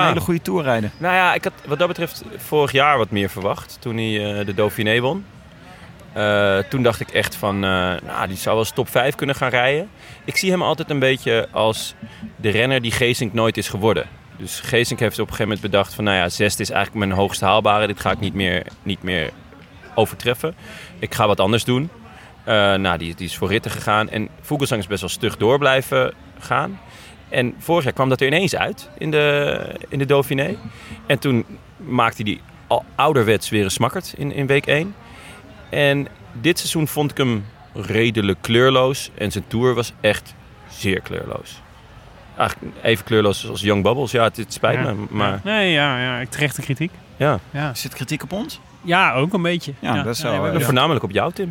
een 0.00 0.06
hele 0.06 0.20
goede 0.20 0.42
tour 0.42 0.62
rijden. 0.62 0.92
Nou 0.98 1.14
ja, 1.14 1.34
ik 1.34 1.44
had 1.44 1.52
wat 1.66 1.78
dat 1.78 1.88
betreft 1.88 2.22
vorig 2.36 2.72
jaar 2.72 2.98
wat 2.98 3.10
meer 3.10 3.30
verwacht 3.30 3.76
toen 3.80 3.96
hij 3.96 4.38
eh, 4.38 4.46
de 4.46 4.54
Dauphiné 4.54 5.00
won. 5.00 5.24
Eh, 6.12 6.58
toen 6.58 6.82
dacht 6.82 7.00
ik 7.00 7.10
echt 7.10 7.36
van, 7.36 7.54
eh, 7.54 7.70
nou, 8.06 8.28
die 8.28 8.36
zou 8.36 8.54
wel 8.56 8.64
eens 8.64 8.74
top 8.74 8.88
5 8.88 9.14
kunnen 9.14 9.36
gaan 9.36 9.50
rijden. 9.50 9.90
Ik 10.24 10.36
zie 10.36 10.50
hem 10.50 10.62
altijd 10.62 10.90
een 10.90 10.98
beetje 10.98 11.48
als 11.50 11.94
de 12.36 12.48
renner 12.48 12.82
die 12.82 12.92
Geesink 12.92 13.32
nooit 13.32 13.56
is 13.56 13.68
geworden. 13.68 14.06
Dus 14.36 14.60
Geesink 14.60 15.00
heeft 15.00 15.18
op 15.18 15.26
een 15.26 15.32
gegeven 15.32 15.52
moment 15.52 15.70
bedacht 15.70 15.94
van, 15.94 16.04
nou 16.04 16.16
ja, 16.16 16.28
zesde 16.28 16.62
is 16.62 16.70
eigenlijk 16.70 17.06
mijn 17.06 17.18
hoogst 17.18 17.40
haalbare. 17.40 17.86
Dit 17.86 18.00
ga 18.00 18.10
ik 18.10 18.20
niet 18.20 18.34
meer, 18.34 18.66
niet 18.82 19.02
meer 19.02 19.30
overtreffen. 19.94 20.54
Ik 20.98 21.14
ga 21.14 21.26
wat 21.26 21.40
anders 21.40 21.64
doen. 21.64 21.90
Eh, 22.44 22.74
nou, 22.74 22.98
die, 22.98 23.14
die 23.14 23.26
is 23.26 23.36
voor 23.36 23.48
ritten 23.48 23.70
gegaan. 23.70 24.08
En 24.08 24.28
Vogelsang 24.40 24.80
is 24.80 24.86
best 24.86 25.00
wel 25.00 25.10
stug 25.10 25.36
door 25.36 25.58
blijven 25.58 26.14
gaan. 26.38 26.80
En 27.28 27.54
vorig 27.58 27.84
jaar 27.84 27.92
kwam 27.92 28.08
dat 28.08 28.20
er 28.20 28.26
ineens 28.26 28.56
uit 28.56 28.90
in 28.98 29.10
de, 29.10 29.60
in 29.88 29.98
de 29.98 30.06
Dauphiné. 30.06 30.56
En 31.06 31.18
toen 31.18 31.44
maakte 31.76 32.22
hij 32.22 32.40
al 32.66 32.84
ouderwets 32.94 33.48
weer 33.48 33.64
een 33.64 33.70
smakkerd 33.70 34.14
in, 34.16 34.32
in 34.32 34.46
week 34.46 34.66
1. 34.66 34.94
En 35.68 36.06
dit 36.32 36.58
seizoen 36.58 36.88
vond 36.88 37.10
ik 37.10 37.16
hem 37.16 37.44
redelijk 37.74 38.38
kleurloos. 38.40 39.10
En 39.14 39.32
zijn 39.32 39.44
tour 39.46 39.74
was 39.74 39.92
echt 40.00 40.34
zeer 40.70 41.00
kleurloos. 41.00 41.60
Eigenlijk 42.36 42.74
even 42.82 43.04
kleurloos 43.04 43.48
als 43.48 43.60
Young 43.60 43.82
Bubbles. 43.82 44.10
Ja, 44.10 44.24
het, 44.24 44.36
het 44.36 44.52
spijt 44.52 44.78
Ja. 44.78 44.92
me. 44.92 45.06
Maar 45.10 45.40
Nee, 45.44 45.72
ja, 45.72 46.00
ja, 46.00 46.18
ik 46.18 46.30
terechte 46.30 46.60
kritiek. 46.60 46.90
ja, 47.16 47.38
Ja, 47.50 47.74
Zit 47.74 47.94
kritiek 47.94 48.22
op 48.22 48.32
ons? 48.32 48.60
ja 48.82 49.12
ook 49.14 49.32
een 49.32 49.42
beetje. 49.42 49.72
Ja, 49.78 50.02
best 50.02 50.22
wel, 50.22 50.42
we 50.42 50.48
eh, 50.58 50.60
voornamelijk 50.64 51.04
op 51.04 51.10
jou, 51.10 51.32
Tim. 51.32 51.50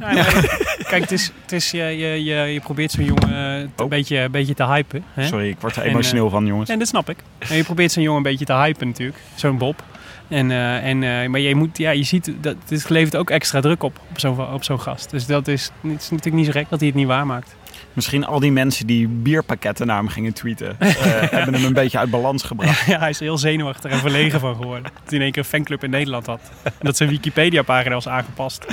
Kijk, 0.87 1.01
het 1.01 1.11
is, 1.11 1.31
het 1.41 1.51
is, 1.51 1.71
je, 1.71 1.77
je, 1.83 2.23
je, 2.23 2.35
je 2.35 2.59
probeert 2.59 2.91
zo'n 2.91 3.03
jongen 3.05 3.29
eh, 3.33 3.59
een, 3.59 3.71
Oh. 3.77 3.87
beetje, 3.89 4.17
een 4.19 4.31
beetje 4.31 4.53
te 4.53 4.65
hypen. 4.65 5.03
Hè? 5.13 5.27
Sorry, 5.27 5.49
ik 5.49 5.59
word 5.59 5.75
er 5.75 5.83
En, 5.83 5.89
emotioneel 5.89 6.29
van, 6.29 6.45
jongens. 6.45 6.69
En 6.69 6.79
dat 6.79 6.87
snap 6.87 7.09
ik. 7.09 7.17
En 7.49 7.55
je 7.55 7.63
probeert 7.63 7.91
zo'n 7.91 8.03
jongen 8.03 8.17
een 8.17 8.23
beetje 8.31 8.45
te 8.45 8.53
hypen 8.53 8.87
natuurlijk. 8.87 9.17
Zo'n 9.35 9.57
Bob. 9.57 9.83
En, 10.29 10.51
eh, 10.51 10.85
en, 10.85 11.03
eh, 11.03 11.29
maar 11.29 11.39
je, 11.39 11.55
moet, 11.55 11.77
ja, 11.77 11.91
je 11.91 12.03
ziet, 12.03 12.31
dat, 12.41 12.55
het 12.67 12.89
levert 12.89 13.15
ook 13.15 13.29
extra 13.29 13.59
druk 13.59 13.83
op, 13.83 13.99
op 14.09 14.19
zo'n 14.19 14.53
op 14.53 14.63
zo'n 14.63 14.79
gast. 14.79 15.09
Dus 15.09 15.25
dat 15.25 15.47
is, 15.47 15.71
het 15.81 16.01
is 16.01 16.09
natuurlijk 16.09 16.35
niet 16.35 16.45
zo 16.45 16.51
gek 16.51 16.69
dat 16.69 16.79
hij 16.79 16.87
het 16.87 16.97
niet 16.97 17.07
waarmaakt. 17.07 17.55
Misschien 17.93 18.25
al 18.25 18.39
die 18.39 18.51
mensen 18.51 18.87
die 18.87 19.07
bierpakketten 19.07 19.87
naar 19.87 19.97
hem 19.97 20.07
gingen 20.07 20.33
tweeten, 20.33 20.75
eh, 20.79 20.87
hebben 21.19 21.53
hem 21.53 21.63
een 21.63 21.73
beetje 21.73 21.97
uit 21.97 22.09
balans 22.09 22.43
gebracht. 22.43 22.85
ja, 22.85 22.99
hij 22.99 23.09
is 23.09 23.17
er 23.17 23.23
heel 23.23 23.37
zenuwachtig 23.37 23.91
en 23.91 23.97
verlegen 23.97 24.39
van 24.39 24.55
geworden. 24.55 24.83
Dat 24.83 25.03
hij 25.05 25.17
in 25.17 25.21
één 25.21 25.31
keer 25.31 25.43
een 25.43 25.49
fanclub 25.49 25.83
in 25.83 25.89
Nederland 25.89 26.25
had. 26.25 26.41
En 26.63 26.71
dat 26.79 26.97
zijn 26.97 27.09
Wikipedia-pagina 27.09 27.93
was 27.93 28.07
aangepast. 28.07 28.65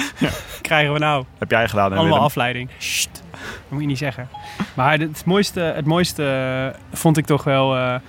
Krijgen 0.61 0.93
we 0.93 0.99
nou? 0.99 1.25
Heb 1.39 1.51
jij 1.51 1.69
gedaan, 1.69 1.85
hè, 1.85 1.91
Allemaal 1.91 2.13
Willem? 2.13 2.25
afleiding. 2.25 2.71
Sst, 2.79 3.23
dat 3.33 3.41
moet 3.69 3.81
je 3.81 3.87
niet 3.87 3.99
zeggen. 3.99 4.29
Maar 4.75 4.99
het 4.99 5.25
mooiste, 5.25 5.61
het 5.61 5.87
mooiste 5.87 6.75
vond 6.93 7.17
ik 7.17 7.27
toch 7.27 7.45
wel... 7.45 8.01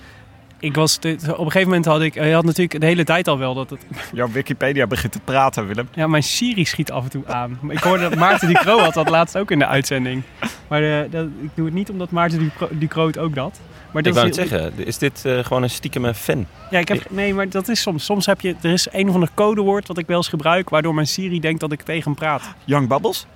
ik 0.66 0.74
was, 0.74 1.00
dit- 1.00 1.22
op 1.22 1.38
een 1.38 1.44
gegeven 1.44 1.68
moment 1.68 1.84
had 1.84 2.00
ik... 2.02 2.14
Je 2.14 2.32
had 2.32 2.44
natuurlijk 2.44 2.80
de 2.80 2.86
hele 2.86 3.04
tijd 3.04 3.28
al 3.28 3.38
wel 3.38 3.54
dat 3.54 3.70
het... 3.70 3.80
Jouw 4.12 4.28
Wikipedia 4.30 4.86
begint 4.86 5.12
te 5.12 5.20
praten, 5.24 5.66
Willem. 5.66 5.88
Ja, 5.94 6.06
mijn 6.06 6.22
Siri 6.22 6.64
schiet 6.64 6.90
af 6.90 7.04
en 7.04 7.10
toe 7.10 7.22
aan. 7.26 7.58
Maar 7.60 7.74
Ik 7.74 7.82
hoorde 7.82 8.02
dat 8.02 8.14
Maarten 8.18 8.48
Ducro 8.48 8.78
had 8.78 8.94
dat 8.94 9.08
laatst 9.08 9.38
ook 9.38 9.50
in 9.50 9.58
de 9.58 9.66
uitzending. 9.66 10.22
Maar 10.68 10.82
eh, 10.82 11.10
dat, 11.10 11.26
ik 11.42 11.50
doe 11.54 11.64
het 11.64 11.74
niet 11.74 11.90
omdat 11.90 12.10
Maarten 12.10 12.52
Ducro, 12.70 13.06
het 13.06 13.18
ook 13.18 13.36
had. 13.36 13.60
Maar 13.92 14.06
Ik 14.06 14.14
dat 14.14 14.14
wou 14.14 14.28
is, 14.28 14.36
het 14.36 14.48
zeggen, 14.48 14.86
is 14.86 14.98
dit 14.98 15.24
eh, 15.24 15.38
gewoon 15.44 15.62
een 15.62 15.70
stiekeme 15.70 16.14
fan? 16.14 16.46
Ja, 16.70 16.78
ik 16.78 16.88
heb, 16.88 17.10
nee, 17.10 17.34
maar 17.34 17.48
dat 17.48 17.68
is 17.68 17.80
soms. 17.80 18.04
Soms 18.04 18.26
heb 18.26 18.40
je... 18.40 18.54
Er 18.62 18.72
is 18.72 18.88
een 18.92 19.08
of 19.08 19.14
ander 19.14 19.28
codewoord 19.34 19.86
wat 19.88 19.98
ik 19.98 20.06
wel 20.06 20.16
eens 20.16 20.28
gebruik... 20.28 20.68
waardoor 20.70 20.94
mijn 20.94 21.06
Siri 21.06 21.40
denkt 21.40 21.60
dat 21.60 21.72
ik 21.72 21.82
tegen 21.82 22.02
hem 22.04 22.14
praat. 22.14 22.42
Young 22.64 22.88
Bubbles? 22.88 23.26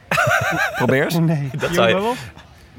Probeer 0.77 1.03
eens. 1.05 1.15
Nee. 1.35 1.51
Dat 1.59 1.75
zou 1.75 1.89
je- 1.89 1.95
Jongen, 1.95 2.17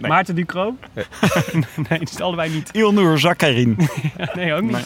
Nee. 0.02 0.12
Maarten 0.12 0.36
Ducro? 0.36 0.76
nee, 0.94 1.66
dat 2.00 2.02
is 2.12 2.20
allebei 2.22 2.50
niet. 2.54 2.70
Ilnur 2.72 3.20
Zakarin. 3.20 3.78
Nee, 4.36 4.54
ook 4.54 4.62
niet. 4.62 4.72
Nee. 4.72 4.84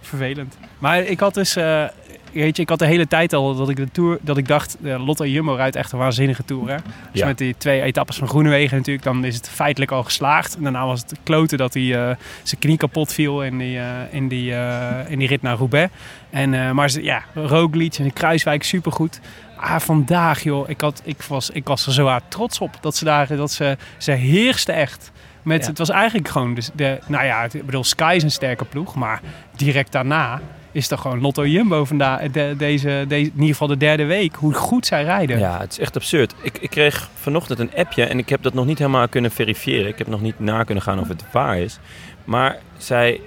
Vervelend. 0.00 0.56
Maar 0.78 0.98
ik 1.02 1.20
had 1.20 1.34
dus... 1.34 1.56
eh, 1.56 1.84
weet 2.32 2.56
je, 2.56 2.62
ik 2.62 2.68
had 2.68 2.78
de 2.78 2.86
hele 2.86 3.06
tijd 3.08 3.32
al 3.32 3.54
dat 3.56 3.68
ik 3.68 3.76
de 3.76 3.88
tour... 3.92 4.18
Dat 4.20 4.36
ik 4.36 4.48
dacht, 4.48 4.76
uh, 4.82 5.04
Lotte 5.06 5.30
Jumbo 5.30 5.54
rijdt 5.54 5.76
echt 5.76 5.92
een 5.92 5.98
waanzinnige 5.98 6.44
tour. 6.44 6.68
Hè? 6.68 6.76
Dus 7.10 7.20
Ja. 7.20 7.26
met 7.26 7.38
die 7.38 7.54
twee 7.58 7.80
etappes 7.82 8.16
van 8.16 8.28
Groenewegen 8.28 8.76
natuurlijk... 8.76 9.04
dan 9.04 9.24
is 9.24 9.34
het 9.36 9.48
feitelijk 9.48 9.90
al 9.90 10.02
geslaagd. 10.02 10.56
En 10.56 10.62
daarna 10.62 10.86
was 10.86 11.00
het 11.00 11.14
kloten 11.22 11.58
dat 11.58 11.74
hij 11.74 11.82
eh, 11.82 12.16
zijn 12.42 12.60
knie 12.60 12.76
kapot 12.76 13.12
viel... 13.12 13.42
in 13.44 13.58
die, 13.58 13.78
eh, 13.78 13.86
in 14.10 14.28
die, 14.28 14.54
eh, 14.54 15.10
in 15.10 15.18
die 15.18 15.28
rit 15.28 15.42
naar 15.42 15.56
Roubaix. 15.56 15.92
En, 16.30 16.54
eh, 16.54 16.70
maar 16.70 16.90
ze- 16.90 17.02
ja, 17.02 17.22
Roglic 17.34 17.94
en 17.94 18.12
Kruiswijk 18.12 18.62
supergoed. 18.62 19.20
Ah, 19.62 19.78
vandaag 19.80 20.42
joh, 20.42 20.68
ik, 20.68 20.80
had, 20.80 21.02
ik, 21.04 21.22
was, 21.22 21.50
ik 21.50 21.66
was 21.66 21.86
er 21.86 21.92
zo 21.92 22.06
hard 22.06 22.22
trots 22.28 22.58
op. 22.58 22.76
Dat 22.80 22.96
ze 22.96 23.04
daar, 23.04 23.36
dat 23.36 23.50
ze, 23.52 23.76
ze 23.98 24.10
heerste 24.12 24.72
echt. 24.72 25.10
Met, 25.42 25.62
Ja. 25.62 25.68
Het 25.68 25.78
was 25.78 25.88
eigenlijk 25.90 26.28
gewoon 26.28 26.54
de, 26.54 26.62
de 26.74 26.98
nou 27.06 27.24
ja, 27.24 27.42
het- 27.42 27.54
ik 27.54 27.66
bedoel, 27.66 27.84
Sky 27.84 28.12
is 28.16 28.22
een 28.22 28.30
sterke 28.30 28.64
ploeg, 28.64 28.94
maar 28.94 29.20
direct 29.56 29.92
daarna 29.92 30.40
is 30.72 30.88
toch 30.88 31.00
gewoon 31.00 31.20
Lotto 31.20 31.46
Jumbo 31.46 31.84
vandaag, 31.84 32.20
de, 32.30 32.54
deze, 32.58 33.04
deze, 33.08 33.24
in 33.26 33.32
ieder 33.34 33.48
geval 33.48 33.66
de 33.68 33.76
derde 33.76 34.04
week, 34.04 34.34
hoe 34.34 34.54
goed 34.54 34.86
zij 34.86 35.02
rijden. 35.04 35.38
Ja, 35.38 35.58
het 35.60 35.72
is 35.72 35.78
echt 35.78 35.96
absurd. 35.96 36.34
Ik, 36.42 36.58
ik 36.58 36.70
kreeg 36.70 37.10
vanochtend 37.14 37.58
een 37.58 37.70
appje 37.76 38.04
en 38.04 38.18
ik 38.18 38.28
heb 38.28 38.42
dat 38.42 38.54
nog 38.54 38.66
niet 38.66 38.78
helemaal 38.78 39.08
kunnen 39.08 39.30
verifiëren. 39.30 39.86
Ik 39.88 39.98
heb 39.98 40.06
nog 40.06 40.20
niet 40.20 40.38
na 40.38 40.62
kunnen 40.62 40.82
gaan 40.84 40.98
of 41.00 41.08
het 41.08 41.24
waar 41.32 41.58
is. 41.58 41.78
Maar 42.24 42.56
zij 42.76 43.20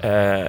eh, 0.00 0.44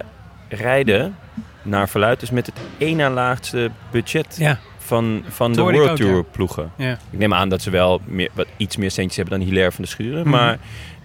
rijden 0.49 1.15
naar 1.61 1.89
verluid 1.89 2.19
dus 2.19 2.29
met 2.31 2.45
het 2.45 2.55
één 2.77 2.97
na 2.97 3.09
laagste 3.09 3.71
budget 3.91 4.35
Ja, 4.37 4.59
van, 4.89 5.23
van 5.27 5.53
de 5.53 5.61
World 5.61 5.89
ook, 5.89 5.95
Tour 5.95 6.15
ja. 6.15 6.23
ploegen. 6.31 6.71
ja. 6.75 6.97
Ik 7.11 7.19
neem 7.19 7.33
aan 7.33 7.49
dat 7.49 7.61
ze 7.61 7.69
wel 7.69 8.01
meer, 8.05 8.29
wat, 8.33 8.47
iets 8.57 8.77
meer 8.77 8.91
centjes 8.91 9.15
hebben 9.15 9.37
dan 9.37 9.47
Hilaire 9.47 9.71
van 9.71 9.83
de 9.83 9.89
Schuren. 9.89 10.21
Mhm. 10.21 10.29
Maar 10.29 10.57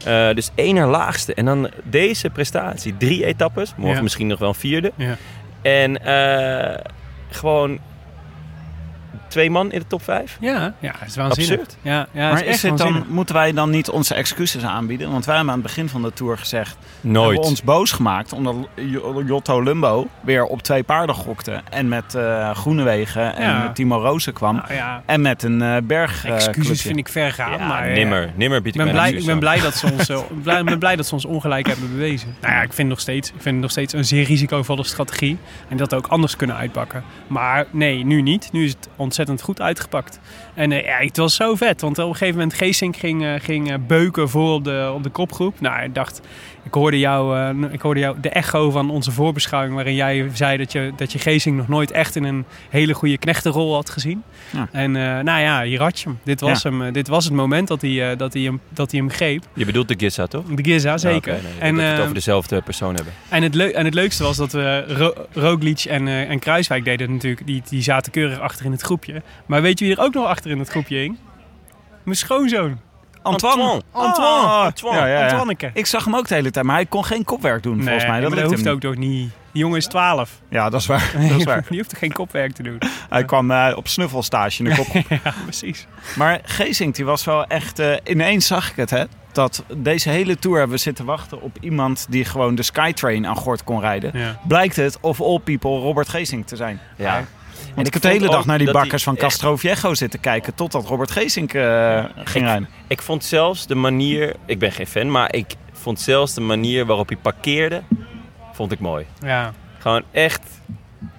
eh, 0.04 0.34
dus 0.34 0.50
één 0.54 0.74
na 0.74 0.86
laagste. 0.86 1.34
En 1.34 1.44
dan 1.44 1.70
deze 1.82 2.30
prestatie. 2.30 2.96
Drie 2.96 3.24
etappes. 3.24 3.74
Morgen 3.76 4.02
misschien 4.02 4.26
nog 4.26 4.38
wel 4.38 4.48
een 4.48 4.54
vierde. 4.54 4.92
En 5.62 6.04
eh, 6.04 6.84
gewoon 7.30 7.78
twee 9.34 9.50
man 9.50 9.72
in 9.72 9.78
de 9.78 9.86
top 9.86 10.02
vijf. 10.02 10.36
Ja, 10.40 10.74
ja, 10.78 10.92
het 10.98 11.08
is 11.08 11.16
waanzinnig. 11.16 11.58
Absurd. 11.58 11.76
Ja, 11.82 12.06
ja, 12.12 12.28
maar 12.28 12.30
het 12.30 12.40
is, 12.40 12.46
echt 12.46 12.54
is 12.56 12.62
het 12.70 12.78
dan, 12.78 13.04
moeten 13.08 13.34
wij 13.34 13.52
dan 13.52 13.70
niet 13.70 13.88
onze 13.90 14.14
excuses 14.14 14.62
aanbieden? 14.64 15.10
Want 15.10 15.24
wij 15.24 15.34
hebben 15.36 15.52
aan 15.54 15.58
het 15.60 15.68
begin 15.68 15.88
van 15.88 16.02
de 16.02 16.12
tour 16.12 16.38
gezegd... 16.38 16.76
Nooit. 17.00 17.24
hebben 17.24 17.40
we 17.42 17.48
ons 17.48 17.62
boos 17.62 17.92
gemaakt 17.92 18.32
omdat 18.32 18.54
Jotto 19.26 19.62
Lumbo 19.62 20.06
weer 20.20 20.44
op 20.44 20.62
twee 20.62 20.82
paarden 20.82 21.14
gokte. 21.14 21.60
En 21.70 21.88
met 21.88 22.14
eh 22.14 22.50
Groenewegen 22.54 23.36
en 23.36 23.42
Ja. 23.50 23.62
met 23.62 23.74
Timo 23.74 23.98
Rozen 24.00 24.32
kwam. 24.32 24.54
Nou 24.56 24.74
ja, 24.74 25.02
En 25.06 25.20
met 25.20 25.42
een 25.42 25.62
eh 25.62 25.76
berg. 25.84 26.24
eh, 26.24 26.34
excuses 26.34 26.62
clubje. 26.66 26.82
vind 26.82 26.98
ik 26.98 27.08
ver 27.08 27.32
gaan, 27.32 27.52
Ja, 27.58 27.66
maar... 27.68 27.90
nimmer. 27.90 28.32
Nimmer 28.34 28.62
bied 28.62 28.74
Ik 28.74 28.82
ben, 28.84 28.94
mijn 28.94 28.96
blij, 28.96 29.08
ik 29.08 29.14
excuses 29.16 29.40
ben 29.40 29.50
aan. 29.50 29.54
blij 29.56 29.70
dat 29.70 29.74
ze 29.74 29.86
ons, 30.32 30.42
blij, 30.42 30.58
ik 30.58 30.64
ben 30.64 30.78
blij 30.78 30.96
dat 30.96 31.06
ze 31.06 31.14
ons 31.14 31.24
ongelijk 31.24 31.66
hebben 31.66 31.90
bewezen. 31.90 32.34
Nou 32.40 32.54
ja, 32.54 32.62
ik 32.62 32.72
vind, 32.72 32.88
nog 32.88 33.00
steeds, 33.00 33.28
ik 33.28 33.34
vind 33.40 33.54
het 33.54 33.62
nog 33.62 33.70
steeds 33.70 33.92
een 33.92 34.04
zeer 34.04 34.24
risicovolle 34.24 34.84
strategie. 34.84 35.38
En 35.68 35.76
dat 35.76 35.94
ook 35.94 36.06
anders 36.06 36.36
kunnen 36.36 36.56
uitpakken. 36.56 37.04
Maar 37.26 37.66
nee, 37.70 38.04
nu 38.04 38.22
niet. 38.22 38.48
Nu 38.52 38.64
is 38.64 38.70
het 38.70 38.88
ontzettend 38.96 39.23
goed 39.42 39.60
uitgepakt. 39.60 40.20
En 40.54 40.72
eh, 40.72 40.84
ja, 40.84 40.96
het 40.96 41.16
was 41.16 41.34
zo 41.34 41.54
vet. 41.54 41.80
Want 41.80 41.98
op 41.98 42.08
een 42.08 42.12
gegeven 42.12 42.38
moment 42.38 42.54
Geesink 42.54 42.96
ging, 42.96 43.24
eh, 43.24 43.34
ging 43.38 43.70
eh, 43.70 43.76
beuken 43.86 44.28
voor 44.28 44.54
op 44.54 44.64
de, 44.64 44.92
op 44.94 45.02
de 45.02 45.10
kopgroep. 45.10 45.60
Nou, 45.60 45.82
ik 45.82 45.94
dacht, 45.94 46.20
ik 46.64 46.74
hoorde, 46.74 46.98
jou, 46.98 47.38
eh, 47.38 47.72
ik 47.72 47.80
hoorde 47.80 48.00
jou 48.00 48.16
de 48.20 48.28
echo 48.28 48.70
van 48.70 48.90
onze 48.90 49.12
voorbeschouwing... 49.12 49.74
waarin 49.74 49.94
jij 49.94 50.30
zei 50.32 50.56
dat 50.56 50.72
je, 50.72 50.92
dat 50.96 51.12
je 51.12 51.18
Geesink 51.18 51.56
nog 51.56 51.68
nooit 51.68 51.90
echt 51.90 52.16
in 52.16 52.24
een 52.24 52.44
hele 52.70 52.94
goede 52.94 53.18
knechtenrol 53.18 53.74
had 53.74 53.90
gezien. 53.90 54.22
Ja. 54.50 54.68
En 54.72 54.96
eh, 54.96 55.02
nou 55.02 55.40
ja, 55.40 55.62
hier 55.62 55.82
had 55.82 56.00
je 56.00 56.08
hem. 56.08 56.18
Dit 56.22 56.40
was, 56.40 56.62
hem. 56.62 56.82
eh, 56.82 56.92
dit 56.92 57.08
was 57.08 57.24
het 57.24 57.32
moment 57.32 57.68
dat 57.68 57.80
hij, 57.80 58.16
dat 58.16 58.32
hij, 58.32 58.42
hem, 58.42 58.60
dat 58.68 58.90
hij 58.90 59.00
hem 59.00 59.10
greep. 59.10 59.44
Je 59.54 59.64
bedoelt 59.64 59.88
de 59.88 59.94
Giza, 59.98 60.26
toch? 60.26 60.44
De 60.44 60.64
Giza, 60.64 60.98
zeker. 60.98 61.32
Nee, 61.32 61.52
en, 61.58 61.74
dat 61.74 61.84
we 61.84 61.90
het 61.90 62.00
over 62.00 62.14
dezelfde 62.14 62.62
persoon 62.62 62.94
hebben. 62.94 63.12
en, 63.28 63.42
het 63.42 63.72
en 63.72 63.84
het 63.84 63.94
leukste 63.94 64.22
was 64.22 64.36
dat 64.36 64.52
we 64.52 64.84
Ro 64.88 65.12
Roglic 65.32 65.84
en, 65.84 66.08
en 66.08 66.38
Kruiswijk 66.38 66.84
deden 66.84 67.12
natuurlijk. 67.12 67.46
Die, 67.46 67.62
die 67.68 67.82
zaten 67.82 68.12
keurig 68.12 68.40
achter 68.40 68.64
in 68.64 68.72
het 68.72 68.80
groepje. 68.80 69.22
Maar 69.46 69.62
weet 69.62 69.78
je 69.78 69.84
wie 69.84 69.96
er 69.96 70.02
ook 70.02 70.14
nog 70.14 70.26
achter 70.26 70.50
in 70.50 70.58
het 70.58 70.68
groepje 70.68 70.96
hing? 70.96 71.18
Mijn 72.04 72.16
schoonzoon. 72.16 72.78
Antoine. 73.24 73.82
Antoine. 73.92 74.46
Ah, 74.46 74.64
Antoine. 74.64 74.98
Ja, 74.98 75.06
ja, 75.06 75.18
ja. 75.18 75.24
Antwanneke. 75.28 75.70
Ik 75.74 75.86
zag 75.86 76.04
hem 76.04 76.16
ook 76.16 76.28
de 76.28 76.34
hele 76.34 76.50
tijd, 76.50 76.64
maar 76.64 76.74
hij 76.74 76.86
kon 76.86 77.04
geen 77.04 77.24
kopwerk 77.24 77.62
doen 77.62 77.82
volgens 77.82 78.06
mij. 78.06 78.20
Dat, 78.20 78.30
dat 78.30 78.42
hoeft 78.44 78.64
hem 78.64 78.74
ook 78.74 78.80
toch 78.80 78.96
niet. 78.96 79.30
Die 79.52 79.62
jongen 79.62 79.78
is 79.78 79.86
12. 79.86 80.18
niet. 80.18 80.28
Ja, 80.50 80.70
dat 80.70 80.80
is 80.80 80.86
waar. 80.86 81.10
Dat 81.28 81.38
is 81.38 81.44
waar. 81.44 81.64
Die 81.68 81.78
hoeft 81.78 81.90
toch 81.90 81.98
geen 81.98 82.12
kopwerk 82.12 82.52
te 82.52 82.62
doen. 82.62 82.78
Hij 83.08 83.24
kwam 83.24 83.50
eh, 83.50 83.72
op 83.76 83.88
snuffelstage 83.88 84.62
in 84.62 84.70
de 84.70 84.76
kop. 84.76 84.86
ja, 85.24 85.34
precies. 85.42 85.86
Maar 86.16 86.40
Geesink, 86.44 86.94
die 86.94 87.04
was 87.04 87.24
wel 87.24 87.46
echt... 87.46 87.78
eh, 87.78 87.96
ineens 88.04 88.46
zag 88.46 88.70
ik 88.70 88.76
het, 88.76 88.90
hè. 88.90 89.04
Dat 89.32 89.64
deze 89.76 90.10
hele 90.10 90.36
tour 90.38 90.58
hebben 90.58 90.76
we 90.76 90.82
zitten 90.82 91.04
wachten 91.04 91.42
op 91.42 91.56
iemand 91.60 92.06
die 92.10 92.24
gewoon 92.24 92.54
de 92.54 92.62
Skytrain 92.62 93.26
aan 93.26 93.36
gort 93.36 93.64
kon 93.64 93.80
rijden. 93.80 94.10
Ja. 94.18 94.38
Blijkt 94.48 94.76
het, 94.76 94.98
of 95.00 95.20
all 95.20 95.38
people, 95.38 95.70
Robert 95.70 96.08
Geesink 96.08 96.46
te 96.46 96.56
zijn. 96.56 96.80
Ja. 96.96 97.24
Want 97.74 97.86
ik 97.86 97.92
heb 97.92 98.02
de 98.02 98.08
hele 98.08 98.28
dag 98.28 98.46
naar 98.46 98.58
die 98.58 98.70
bakkers 98.70 99.02
van 99.02 99.16
Castro 99.16 99.56
Viejo 99.56 99.94
zitten 99.94 100.20
kijken... 100.20 100.54
totdat 100.54 100.86
Robert 100.86 101.10
Geesink 101.10 101.54
eh, 101.54 102.04
ging 102.24 102.44
rijden. 102.44 102.68
Ik 102.86 103.02
vond 103.02 103.24
zelfs 103.24 103.66
de 103.66 103.74
manier... 103.74 104.34
Ik 104.46 104.58
ben 104.58 104.72
geen 104.72 104.86
fan, 104.86 105.10
maar 105.10 105.34
ik 105.34 105.54
vond 105.72 106.00
zelfs 106.00 106.34
de 106.34 106.40
manier 106.40 106.86
waarop 106.86 107.08
hij 107.08 107.16
parkeerde... 107.16 107.82
vond 108.52 108.72
ik 108.72 108.78
mooi. 108.80 109.06
Ja. 109.20 109.52
Gewoon 109.78 110.02
echt 110.10 110.42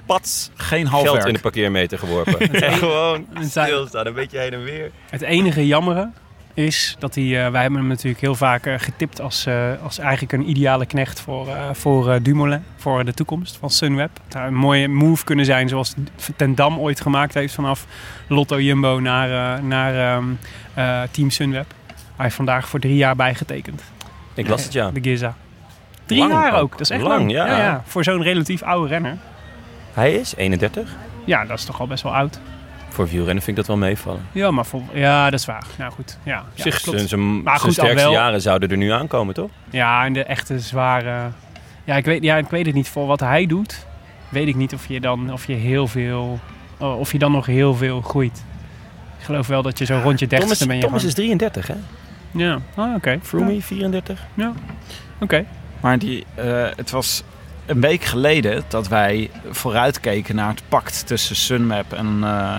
pats 0.05 0.49
Geen 0.55 0.87
geld 0.87 1.05
halfwerk. 1.05 1.27
in 1.27 1.33
de 1.33 1.39
parkeermeter 1.39 1.99
geworpen. 1.99 2.39
en 2.61 2.73
gewoon 2.73 3.27
stilstaan, 3.41 4.05
een 4.05 4.13
beetje 4.13 4.39
heen 4.39 4.53
en 4.53 4.63
weer. 4.63 4.91
Het 5.09 5.21
enige 5.21 5.67
jammere 5.67 6.09
is 6.55 6.95
dat 6.99 7.15
hij, 7.15 7.23
eh, 7.45 7.51
wij 7.51 7.61
hebben 7.61 7.79
hem 7.79 7.87
natuurlijk 7.87 8.21
heel 8.21 8.35
vaak 8.35 8.65
eh, 8.65 8.73
getipt 8.77 9.21
als, 9.21 9.45
eh, 9.45 9.71
als 9.83 9.99
eigenlijk 9.99 10.31
een 10.33 10.49
ideale 10.49 10.85
knecht 10.85 11.19
voor, 11.19 11.47
voor 11.73 12.21
Dumoulin, 12.21 12.63
voor 12.75 13.05
de 13.05 13.13
toekomst 13.13 13.57
van 13.57 13.69
Sunweb. 13.69 14.09
Het 14.23 14.33
zou 14.33 14.47
een 14.47 14.53
mooie 14.55 14.87
move 14.87 15.23
kunnen 15.23 15.45
zijn 15.45 15.69
zoals 15.69 15.93
Ten 16.35 16.55
Dam 16.55 16.79
ooit 16.79 17.01
gemaakt 17.01 17.33
heeft 17.33 17.53
vanaf 17.53 17.85
Lotto 18.27 18.59
Jumbo 18.61 18.99
naar, 18.99 19.63
naar 19.63 20.15
ehm, 20.15 20.25
eh, 20.73 21.01
Team 21.11 21.29
Sunweb. 21.29 21.73
Hij 21.87 22.25
heeft 22.25 22.35
vandaag 22.35 22.69
voor 22.69 22.79
drie 22.79 22.95
jaar 22.95 23.15
bijgetekend. 23.15 23.83
Ik 24.33 24.47
las 24.47 24.63
het, 24.63 24.73
ja. 24.73 24.91
De 24.91 24.99
Giza. 25.01 25.35
Drie 26.05 26.19
Lang 26.19 26.31
jaar 26.31 26.59
ook. 26.59 26.71
dat 26.71 26.81
is 26.81 26.89
echt 26.89 27.01
Lang, 27.01 27.31
lang. 27.31 27.31
ja. 27.31 27.83
Voor 27.85 28.03
zo'n 28.03 28.21
relatief 28.21 28.61
oude 28.63 28.87
renner. 28.87 29.17
Hij 29.93 30.13
is 30.13 30.35
31. 30.35 30.89
Ja, 31.25 31.45
dat 31.45 31.57
is 31.59 31.65
toch 31.65 31.79
al 31.79 31.87
best 31.87 32.03
wel 32.03 32.15
oud. 32.15 32.39
Voor 32.95 33.07
wielrennen 33.07 33.43
vind 33.43 33.47
ik 33.47 33.55
dat 33.55 33.67
wel 33.67 33.77
meevallen. 33.87 34.21
Ja, 34.31 34.51
maar 34.51 34.65
voor, 34.65 34.81
ja, 34.93 35.29
dat 35.29 35.39
is 35.39 35.45
waar. 35.45 35.65
Nou 35.77 35.91
goed, 35.91 36.17
ja. 36.23 36.39
Op 36.39 36.45
ja 36.53 36.63
zich, 36.63 36.79
zijn, 36.79 37.07
zijn, 37.07 37.21
Maar 37.43 37.43
zijn 37.43 37.57
goed, 37.59 37.67
al 37.67 37.71
sterkste 37.73 37.95
wel- 38.03 38.11
jaren 38.11 38.41
zouden 38.41 38.69
er 38.71 38.77
nu 38.77 38.89
aankomen, 38.91 39.33
toch? 39.33 39.49
Ja, 39.69 40.05
en 40.05 40.13
de 40.13 40.23
echte 40.23 40.59
zware... 40.59 41.29
Ja 41.83 41.95
ik, 41.95 42.05
weet, 42.05 42.23
ja, 42.23 42.37
ik 42.37 42.47
weet 42.49 42.65
het 42.65 42.75
niet. 42.75 42.89
Voor 42.89 43.05
wat 43.07 43.19
hij 43.19 43.45
doet, 43.45 43.85
weet 44.29 44.47
ik 44.47 44.55
niet 44.55 44.73
of 44.73 44.87
je 44.87 44.99
dan, 44.99 45.33
of 45.33 45.47
je 45.47 45.53
heel 45.53 45.87
veel... 45.87 46.39
oh, 46.77 46.99
Of 46.99 47.11
je 47.11 47.17
dan 47.19 47.31
nog 47.31 47.45
heel 47.45 47.75
veel 47.75 48.01
groeit. 48.01 48.43
Ik 49.19 49.25
geloof 49.25 49.47
wel 49.47 49.61
dat 49.61 49.77
je 49.77 49.85
zo 49.85 49.99
rond 50.03 50.19
je 50.19 50.27
Thomas, 50.27 50.29
dertigste 50.39 50.67
ben 50.67 50.75
je 50.75 50.81
Thomas 50.81 50.99
gewoon- 50.99 51.15
is 51.15 51.23
33, 51.39 51.67
hè? 51.67 51.75
Ja, 52.31 52.59
ah, 52.75 52.95
oké. 52.95 53.19
Froome 53.21 53.61
34. 53.61 54.25
Ja, 54.33 54.51
oké. 55.19 55.45
Maar 55.81 55.99
die, 55.99 56.25
eh, 56.35 56.67
het 56.75 56.91
was 56.91 57.23
een 57.65 57.81
week 57.81 58.03
geleden 58.03 58.63
dat 58.67 58.87
wij 58.87 59.29
vooruitkeken 59.49 60.35
naar 60.35 60.49
het 60.49 60.61
pact 60.67 61.07
tussen 61.07 61.35
Sunmap 61.35 61.93
en 61.93 62.19
eh, 62.23 62.57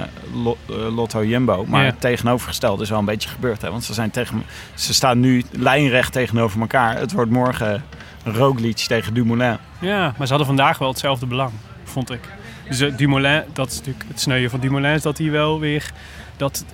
eh, 0.69 0.95
Lotto 0.95 1.25
Jumbo. 1.25 1.65
Maar 1.67 1.81
Ja. 1.85 1.87
het 1.91 2.01
tegenovergestelde 2.01 2.83
is 2.83 2.91
wel 2.91 2.99
een 2.99 3.05
beetje 3.05 3.29
gebeurd. 3.29 3.63
Hè? 3.63 3.71
Want 3.71 3.85
ze, 3.85 3.95
zijn 3.95 4.11
tegen, 4.11 4.43
ze 4.75 4.95
staan 4.95 5.21
nu 5.21 5.43
lijnrecht 5.51 6.13
tegenover 6.13 6.61
elkaar. 6.61 6.99
Het 6.99 7.13
wordt 7.13 7.31
morgen 7.31 7.85
Roglic 8.25 8.77
tegen 8.77 9.15
Dumoulin. 9.15 9.57
Ja, 9.81 10.01
maar 10.17 10.27
ze 10.27 10.29
hadden 10.29 10.47
vandaag 10.47 10.79
wel 10.79 10.89
hetzelfde 10.89 11.27
belang, 11.27 11.53
vond 11.85 12.11
ik. 12.13 12.21
Dus 12.69 12.81
eh, 12.81 12.97
Dumoulin, 12.97 13.43
dat 13.53 13.71
is 13.71 13.77
natuurlijk 13.77 14.05
het 14.09 14.21
sneuien 14.21 14.51
van 14.51 14.61
Dumoulin, 14.61 14.95
is 14.95 15.03
dat 15.03 15.19
hij 15.19 15.31
wel 15.31 15.61
weer... 15.61 15.91
Dat 16.37 16.65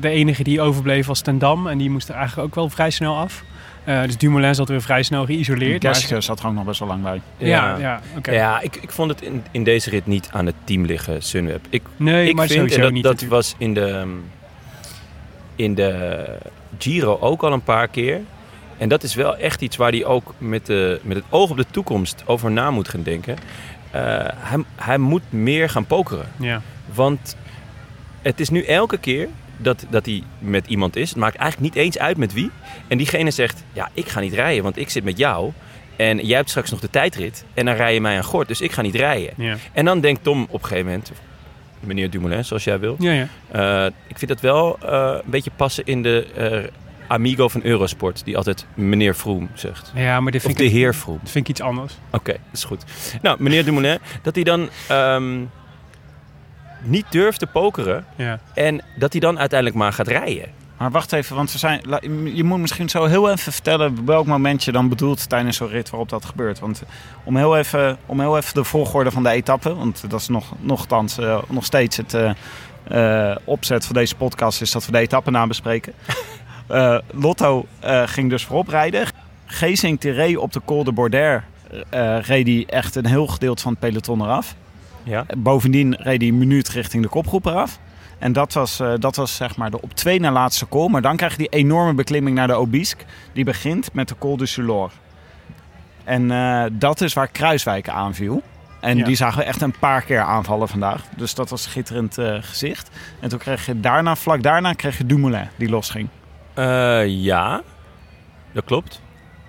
de 0.00 0.08
enige 0.08 0.42
die 0.42 0.60
overbleef 0.60 1.06
was 1.06 1.20
Ten 1.20 1.38
Dam 1.38 1.66
en 1.66 1.78
die 1.78 1.90
moest 1.90 2.08
er 2.08 2.14
eigenlijk 2.14 2.48
ook 2.48 2.54
wel 2.54 2.68
vrij 2.70 2.90
snel 2.90 3.16
af. 3.16 3.44
Eh, 3.88 4.02
dus 4.02 4.16
Dumoulin 4.16 4.54
zat 4.54 4.68
weer 4.68 4.82
vrij 4.82 5.02
snel 5.02 5.24
geïsoleerd. 5.26 5.82
maar- 5.82 5.94
Gerske 5.94 6.20
zat 6.20 6.40
er 6.40 6.46
ook 6.46 6.52
nog 6.54 6.64
best 6.64 6.78
wel 6.78 6.88
lang 6.88 7.02
bij. 7.02 7.20
Ja, 7.36 7.76
ja, 7.78 8.00
oké. 8.16 8.30
Ja, 8.30 8.60
ik, 8.60 8.76
ik 8.76 8.90
vond 8.90 9.10
het 9.10 9.22
in, 9.22 9.44
in 9.50 9.64
deze 9.64 9.90
rit 9.90 10.06
niet 10.06 10.28
aan 10.32 10.46
het 10.46 10.54
team 10.64 10.84
liggen, 10.84 11.22
Sunweb. 11.22 11.66
Ik, 11.70 11.82
Nee, 11.96 12.28
ik 12.28 12.34
maar 12.34 12.46
vind, 12.46 12.74
en 12.74 12.80
dat, 12.80 12.92
niet 12.92 13.02
dat 13.02 13.12
natuurlijk. 13.12 13.42
was 13.42 13.54
in 13.58 13.74
de, 13.74 14.16
in 15.56 15.74
de 15.74 16.24
Giro 16.78 17.18
ook 17.20 17.42
al 17.42 17.52
een 17.52 17.62
paar 17.62 17.88
keer. 17.88 18.20
En 18.78 18.88
dat 18.88 19.02
is 19.02 19.14
wel 19.14 19.36
echt 19.36 19.60
iets 19.62 19.76
waar 19.76 19.90
hij 19.90 20.04
ook 20.04 20.34
met, 20.38 20.66
de, 20.66 21.00
met 21.02 21.16
het 21.16 21.26
oog 21.28 21.50
op 21.50 21.56
de 21.56 21.66
toekomst 21.70 22.22
over 22.26 22.50
na 22.50 22.70
moet 22.70 22.88
gaan 22.88 23.02
denken. 23.02 23.36
Eh, 23.90 24.00
hij, 24.36 24.64
hij 24.76 24.98
moet 24.98 25.22
meer 25.32 25.68
gaan 25.70 25.86
pokeren. 25.86 26.28
Ja. 26.36 26.60
Want 26.94 27.36
het 28.22 28.40
is 28.40 28.48
nu 28.48 28.62
elke 28.64 28.98
keer 28.98 29.28
dat, 29.58 29.86
dat 29.90 30.06
hij 30.06 30.22
met 30.38 30.66
iemand 30.66 30.96
is. 30.96 31.08
Het 31.08 31.18
maakt 31.18 31.36
eigenlijk 31.36 31.74
niet 31.74 31.84
eens 31.84 31.98
uit 31.98 32.16
met 32.16 32.32
wie. 32.32 32.50
En 32.88 32.98
diegene 32.98 33.30
zegt, 33.30 33.64
ja, 33.72 33.88
ik 33.92 34.08
ga 34.08 34.20
niet 34.20 34.32
rijden, 34.34 34.62
want 34.62 34.76
ik 34.78 34.90
zit 34.90 35.04
met 35.04 35.18
jou. 35.18 35.52
En 35.96 36.26
jij 36.26 36.36
hebt 36.36 36.48
straks 36.50 36.70
nog 36.70 36.80
de 36.80 36.90
tijdrit. 36.90 37.44
En 37.54 37.64
dan 37.64 37.74
rij 37.74 37.94
je 37.94 38.00
mij 38.00 38.16
aan 38.16 38.24
gort, 38.24 38.48
dus 38.48 38.60
ik 38.60 38.72
ga 38.72 38.82
niet 38.82 38.94
rijden. 38.94 39.32
Ja. 39.36 39.56
En 39.72 39.84
dan 39.84 40.00
denkt 40.00 40.22
Tom 40.22 40.42
op 40.50 40.62
een 40.62 40.68
gegeven 40.68 40.86
moment... 40.86 41.10
of 41.10 41.16
Meneer 41.80 42.10
Dumoulin, 42.10 42.44
zoals 42.44 42.64
jij 42.64 42.78
wil. 42.78 42.96
Ja, 42.98 43.12
ja. 43.12 43.26
Eh, 43.50 43.92
ik 44.06 44.18
vind 44.18 44.30
dat 44.30 44.40
wel 44.40 44.78
eh, 44.82 45.14
een 45.24 45.30
beetje 45.30 45.50
passen 45.56 45.84
in 45.86 46.02
de 46.02 46.26
eh, 46.36 46.70
amigo 47.08 47.48
van 47.48 47.60
Eurosport. 47.64 48.24
Die 48.24 48.36
altijd 48.36 48.66
meneer 48.74 49.14
Vroom 49.14 49.48
zegt. 49.54 49.92
ja, 49.94 50.20
maar 50.20 50.32
dit 50.32 50.40
Of 50.40 50.46
vind, 50.46 50.58
de 50.58 50.64
ik, 50.64 50.70
heer 50.70 50.94
Vroom. 50.94 51.18
dit 51.22 51.30
vind 51.30 51.44
ik 51.44 51.50
iets 51.50 51.60
anders. 51.60 51.94
Oké, 52.10 52.32
dat 52.32 52.40
is 52.52 52.64
goed. 52.64 52.84
Nou, 53.22 53.42
meneer 53.42 53.64
Dumoulin, 53.64 53.98
dat 54.22 54.34
hij 54.34 54.44
dan 54.44 54.68
ehm, 54.88 55.40
niet 56.82 57.06
durft 57.10 57.38
te 57.38 57.46
pokeren. 57.46 58.04
Ja. 58.16 58.38
En 58.54 58.82
dat 58.96 59.12
hij 59.12 59.20
dan 59.20 59.38
uiteindelijk 59.38 59.78
maar 59.78 59.92
gaat 59.92 60.08
rijden. 60.08 60.48
Maar 60.78 60.90
wacht 60.90 61.12
even, 61.12 61.36
want 61.36 61.52
we 61.52 61.58
zijn, 61.58 61.80
je 62.34 62.44
moet 62.44 62.58
misschien 62.58 62.88
zo 62.88 63.04
heel 63.04 63.30
even 63.30 63.52
vertellen 63.52 64.06
welk 64.06 64.26
moment 64.26 64.64
je 64.64 64.72
dan 64.72 64.88
bedoelt 64.88 65.28
tijdens 65.28 65.56
zo'n 65.56 65.68
rit 65.68 65.90
waarop 65.90 66.08
dat 66.08 66.24
gebeurt. 66.24 66.58
Want 66.58 66.82
om 67.24 67.36
heel 67.36 67.56
even, 67.56 67.98
om 68.06 68.20
heel 68.20 68.36
even 68.36 68.54
de 68.54 68.64
volgorde 68.64 69.10
van 69.10 69.22
de 69.22 69.30
etappe, 69.30 69.74
want 69.74 70.10
dat 70.10 70.20
is 70.20 70.28
nog, 70.28 70.52
nogthans, 70.60 71.18
eh, 71.18 71.38
nog 71.48 71.64
steeds 71.64 71.96
het 71.96 72.14
eh, 72.14 72.30
eh, 72.88 73.36
opzet 73.44 73.86
van 73.86 73.94
deze 73.94 74.14
podcast, 74.16 74.60
is 74.60 74.70
dat 74.70 74.86
we 74.86 74.92
de 74.92 74.98
etappe 74.98 75.30
nabespreken. 75.30 75.92
Eh 76.68 76.98
Lotto 77.12 77.66
eh, 77.80 78.02
ging 78.06 78.30
dus 78.30 78.44
voorop 78.44 78.68
rijden. 78.68 79.06
Geesink 79.46 80.00
die 80.00 80.12
reed 80.12 80.36
op 80.36 80.52
de 80.52 80.60
Col 80.64 80.84
de 80.84 80.92
Border, 80.92 81.44
eh 81.88 82.18
reed 82.20 82.46
hij 82.46 82.64
echt 82.66 82.94
een 82.94 83.06
heel 83.06 83.26
gedeelte 83.26 83.62
van 83.62 83.72
het 83.72 83.80
peloton 83.80 84.22
eraf. 84.22 84.54
Ja. 85.02 85.26
Bovendien 85.36 85.94
reed 85.94 86.20
hij 86.20 86.28
een 86.30 86.38
minuut 86.38 86.68
richting 86.68 87.02
de 87.02 87.08
kopgroep 87.08 87.46
eraf. 87.46 87.78
En 88.18 88.32
dat 88.32 88.52
was, 88.52 88.80
eh, 88.80 88.92
dat 88.98 89.16
was 89.16 89.36
zeg 89.36 89.56
maar 89.56 89.70
de 89.70 89.80
op 89.82 89.92
twee 89.94 90.20
na 90.20 90.32
laatste 90.32 90.68
call. 90.68 90.88
Maar 90.88 91.02
dan 91.02 91.16
krijg 91.16 91.32
je 91.32 91.38
die 91.38 91.48
enorme 91.48 91.94
beklimming 91.94 92.36
naar 92.36 92.46
de 92.46 92.54
Obisque. 92.54 93.04
Die 93.32 93.44
begint 93.44 93.92
met 93.92 94.08
de 94.08 94.14
Col 94.18 94.36
du 94.36 94.46
Sulor. 94.46 94.90
En 96.04 96.30
eh, 96.30 96.64
dat 96.72 97.00
is 97.00 97.12
waar 97.12 97.28
Kruiswijk 97.28 97.88
aanviel. 97.88 98.42
En 98.80 98.96
Ja. 98.96 99.04
die 99.04 99.16
zagen 99.16 99.38
we 99.38 99.44
echt 99.44 99.60
een 99.62 99.78
paar 99.78 100.02
keer 100.02 100.20
aanvallen 100.20 100.68
vandaag. 100.68 101.02
Dus 101.16 101.34
dat 101.34 101.50
was 101.50 101.62
schitterend 101.62 102.18
eh, 102.18 102.36
gezicht. 102.40 102.90
En 103.20 103.28
toen 103.28 103.38
kreeg 103.38 103.66
je 103.66 103.80
daarna, 103.80 104.16
vlak 104.16 104.42
daarna, 104.42 104.72
kreeg 104.72 104.98
je 104.98 105.06
Dumoulin 105.06 105.48
die 105.56 105.68
losging. 105.68 106.08
Ja, 107.06 107.60
dat 108.52 108.64
klopt. 108.64 109.00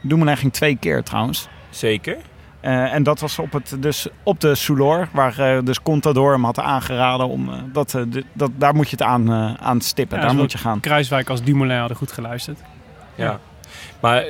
Dumoulin 0.02 0.38
ging 0.38 0.54
twee 0.54 0.76
keer 0.76 1.04
trouwens. 1.04 1.48
Zeker. 1.70 2.18
Eh, 2.60 2.94
en 2.94 3.04
dat 3.04 3.20
was 3.20 3.40
op, 3.40 3.52
het, 3.54 3.76
dus 3.80 4.08
op 4.24 4.40
de 4.40 4.56
Soulor, 4.56 5.08
waar 5.12 5.40
eh, 5.40 5.64
dus 5.64 5.82
Contador 5.82 6.32
hem 6.32 6.44
had 6.44 6.60
aangeraden 6.60 7.28
om 7.28 7.50
eh, 7.54 7.60
dat, 7.74 7.94
eh, 7.94 8.02
de- 8.10 8.24
dat, 8.34 8.52
daar 8.56 8.76
moet 8.76 8.90
je 8.90 8.96
het 8.96 9.06
aan, 9.06 9.32
aan 9.60 9.82
stippen. 9.82 10.16
Ja, 10.18 10.24
daar 10.24 10.32
dus 10.32 10.42
moet 10.42 10.52
je 10.52 10.58
gaan. 10.58 10.80
Kruiswijk 10.80 11.30
als 11.30 11.44
Dumoulin 11.44 11.78
hadden 11.78 11.98
goed 11.98 12.12
geluisterd. 12.12 12.60
Ja. 13.16 13.40
Maar 14.00 14.24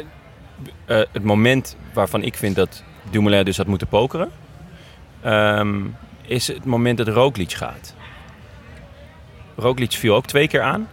eh, 0.86 1.02
het 1.12 1.24
moment 1.24 1.76
waarvan 1.94 2.24
ik 2.24 2.36
vind 2.36 2.56
dat 2.56 2.84
Dumoulin 3.10 3.46
dus 3.46 3.58
had 3.58 3.68
moeten 3.68 3.88
pokeren... 3.88 4.30
ehm, 5.22 5.80
is 6.22 6.48
het 6.48 6.66
moment 6.66 6.98
dat 6.98 7.08
Roglic 7.08 7.52
gaat. 7.54 7.96
Roglic 9.56 9.92
viel 9.92 10.16
ook 10.16 10.26
twee 10.26 10.48
keer 10.48 10.62
aan. 10.62 10.88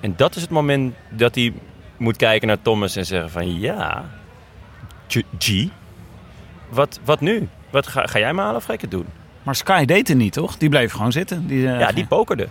En 0.00 0.14
dat 0.16 0.36
is 0.36 0.42
het 0.42 0.50
moment 0.50 0.94
dat 1.08 1.34
hij 1.34 1.52
moet 1.96 2.16
kijken 2.16 2.48
naar 2.48 2.62
Thomas 2.62 2.96
en 2.96 3.06
zeggen 3.06 3.30
van... 3.30 3.60
Ja, 3.60 4.04
G, 5.08 5.20
G, 5.38 5.66
wat, 6.72 7.00
wat 7.04 7.20
nu? 7.20 7.48
Wat 7.70 7.86
ga, 7.86 8.06
ga 8.06 8.18
jij 8.18 8.34
me 8.34 8.40
halen 8.40 8.56
of 8.56 8.64
ga 8.64 8.72
ik 8.72 8.80
het 8.80 8.90
doen? 8.90 9.06
Maar 9.42 9.54
Sky 9.54 9.84
deed 9.84 10.08
het 10.08 10.16
niet, 10.16 10.32
toch? 10.32 10.56
Die 10.56 10.68
bleef 10.68 10.92
gewoon 10.92 11.12
zitten. 11.12 11.46
Die, 11.46 11.68
eh, 11.68 11.80
Ja, 11.80 11.92
die 11.92 12.06
pokerde. 12.06 12.48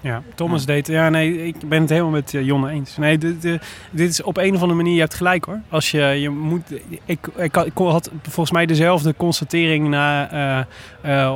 Ja, 0.00 0.22
Thomas 0.34 0.64
deed... 0.66 0.86
Ja, 0.86 1.08
nee, 1.08 1.46
ik 1.46 1.68
ben 1.68 1.80
het 1.80 1.90
helemaal 1.90 2.10
met 2.10 2.34
eh, 2.34 2.42
Jonne 2.44 2.70
eens. 2.70 2.96
Nee, 2.96 3.18
dit, 3.18 3.42
dit- 3.42 3.62
dit 3.90 4.10
is 4.10 4.22
op 4.22 4.36
een 4.36 4.54
of 4.54 4.60
andere 4.60 4.74
manier... 4.74 4.94
Je 4.94 5.00
hebt 5.00 5.14
gelijk, 5.14 5.44
hoor. 5.44 5.60
Als 5.68 5.90
je... 5.90 5.98
je 6.02 6.30
moet, 6.30 6.62
ik, 7.04 7.28
ik, 7.36 7.54
had- 7.54 7.66
ik 7.66 7.72
had 7.76 8.10
volgens 8.22 8.50
mij 8.50 8.66
dezelfde 8.66 9.14
constatering 9.16 9.88
na, 9.88 10.30
eh, 11.02 11.22
eh, 11.24 11.34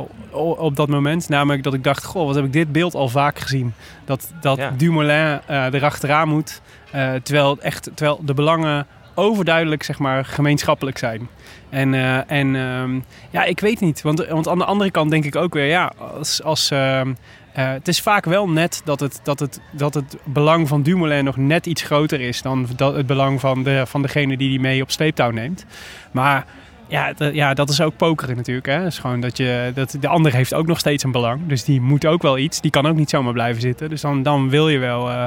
op 0.57 0.75
dat 0.75 0.87
moment. 0.89 1.29
Namelijk 1.29 1.63
dat 1.63 1.73
ik 1.73 1.83
dacht... 1.83 2.03
Goh, 2.05 2.25
wat 2.25 2.35
heb 2.35 2.45
ik 2.45 2.53
dit 2.53 2.71
beeld 2.71 2.93
al 2.95 3.07
vaak 3.09 3.39
gezien. 3.39 3.73
Dat, 4.05 4.31
dat 4.41 4.57
Ja. 4.57 4.73
Dumoulin 4.77 5.39
erachteraan 5.47 6.27
moet. 6.27 6.61
eh, 6.91 7.13
terwijl, 7.13 7.57
echt, 7.59 7.89
terwijl 7.93 8.19
de 8.25 8.33
belangen 8.33 8.87
overduidelijk, 9.15 9.83
zeg 9.83 9.99
maar, 9.99 10.25
gemeenschappelijk 10.25 10.97
zijn. 10.97 11.27
En, 11.71 11.93
eh, 11.93 12.31
en 12.31 12.55
ehm, 12.55 12.99
ja, 13.29 13.43
ik 13.43 13.59
weet 13.59 13.79
niet. 13.79 14.01
Want, 14.01 14.27
want 14.27 14.47
aan 14.47 14.57
de 14.57 14.65
andere 14.65 14.91
kant 14.91 15.11
denk 15.11 15.25
ik 15.25 15.35
ook 15.35 15.53
weer... 15.53 15.67
Ja, 15.67 15.91
als... 15.97 16.43
als 16.43 16.71
ehm, 16.71 17.13
eh, 17.53 17.71
het 17.71 17.87
is 17.87 18.01
vaak 18.01 18.25
wel 18.25 18.49
net 18.49 18.81
dat 18.85 18.99
het, 18.99 19.19
dat, 19.23 19.39
het, 19.39 19.61
dat 19.71 19.93
het 19.93 20.17
belang 20.23 20.67
van 20.67 20.81
Dumoulin 20.81 21.23
nog 21.23 21.37
net 21.37 21.65
iets 21.65 21.81
groter 21.81 22.21
is 22.21 22.41
dan 22.41 22.67
dat, 22.75 22.95
het 22.95 23.05
belang 23.05 23.39
van, 23.39 23.63
de, 23.63 23.83
van 23.85 24.01
degene 24.01 24.37
die 24.37 24.49
die 24.49 24.59
mee 24.59 24.81
op 24.81 24.91
sleeptouw 24.91 25.29
neemt. 25.29 25.65
Maar 26.11 26.45
ja, 26.91 27.13
d- 27.13 27.33
ja, 27.33 27.53
dat 27.53 27.69
is 27.69 27.81
ook 27.81 27.95
pokeren 27.97 28.35
natuurlijk. 28.35 28.65
Hè? 28.65 28.83
Dus 28.83 28.99
gewoon 28.99 29.19
dat 29.19 29.37
je, 29.37 29.71
dat, 29.73 29.95
de 29.99 30.07
ander 30.07 30.33
heeft 30.33 30.53
ook 30.53 30.67
nog 30.67 30.79
steeds 30.79 31.03
een 31.03 31.11
belang. 31.11 31.47
Dus 31.47 31.63
die 31.63 31.81
moet 31.81 32.05
ook 32.05 32.21
wel 32.21 32.37
iets. 32.37 32.61
Die 32.61 32.71
kan 32.71 32.85
ook 32.85 32.95
niet 32.95 33.09
zomaar 33.09 33.33
blijven 33.33 33.61
zitten. 33.61 33.89
Dus 33.89 34.01
dan, 34.01 34.23
dan 34.23 34.49
wil 34.49 34.69
je 34.69 34.77
wel... 34.77 35.09
eh, 35.09 35.23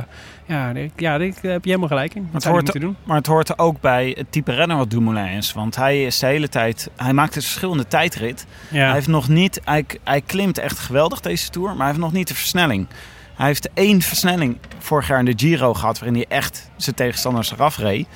ja, 0.47 0.71
ik- 0.71 0.93
ja, 1.01 1.19
daar 1.19 1.27
heb 1.27 1.43
je 1.43 1.71
helemaal 1.71 1.89
gelijk 1.89 2.15
in. 2.15 2.29
Wat 2.33 2.43
Het 2.43 2.53
hoort, 2.53 2.81
doen? 2.81 2.97
maar 3.05 3.17
het 3.17 3.27
hoort 3.27 3.59
ook 3.59 3.81
bij 3.81 4.15
het 4.19 4.33
type 4.33 4.53
renner 4.53 4.77
wat 4.77 4.91
Dumoulin 4.91 5.27
is. 5.37 5.53
Want 5.53 5.77
hij 5.77 6.05
is 6.05 6.19
de 6.19 6.27
hele 6.27 6.49
tijd... 6.49 6.91
Hij 6.97 7.13
maakt 7.13 7.35
dus 7.35 7.45
verschillende 7.47 7.87
tijdrit. 7.87 8.47
Ja. 8.71 8.85
Hij 8.85 8.93
heeft 8.93 9.07
nog 9.09 9.29
niet... 9.29 9.61
Hij, 9.65 9.85
hij 10.05 10.21
klimt 10.21 10.59
echt 10.59 10.79
geweldig 10.79 11.21
deze 11.21 11.51
Tour. 11.51 11.69
Maar 11.69 11.77
hij 11.77 11.87
heeft 11.87 11.99
nog 11.99 12.13
niet 12.13 12.29
de 12.29 12.35
versnelling. 12.35 12.87
Hij 13.35 13.47
heeft 13.47 13.69
één 13.75 14.01
versnelling 14.03 14.57
vorig 14.79 15.09
jaar 15.09 15.19
in 15.19 15.25
de 15.25 15.33
Giro 15.37 15.75
gehad... 15.75 15.99
waarin 15.99 16.17
hij 16.29 16.37
echt 16.39 16.71
zijn 16.77 16.97
tegenstanders 16.97 17.53
eraf 17.53 17.79
reed. 17.79 18.07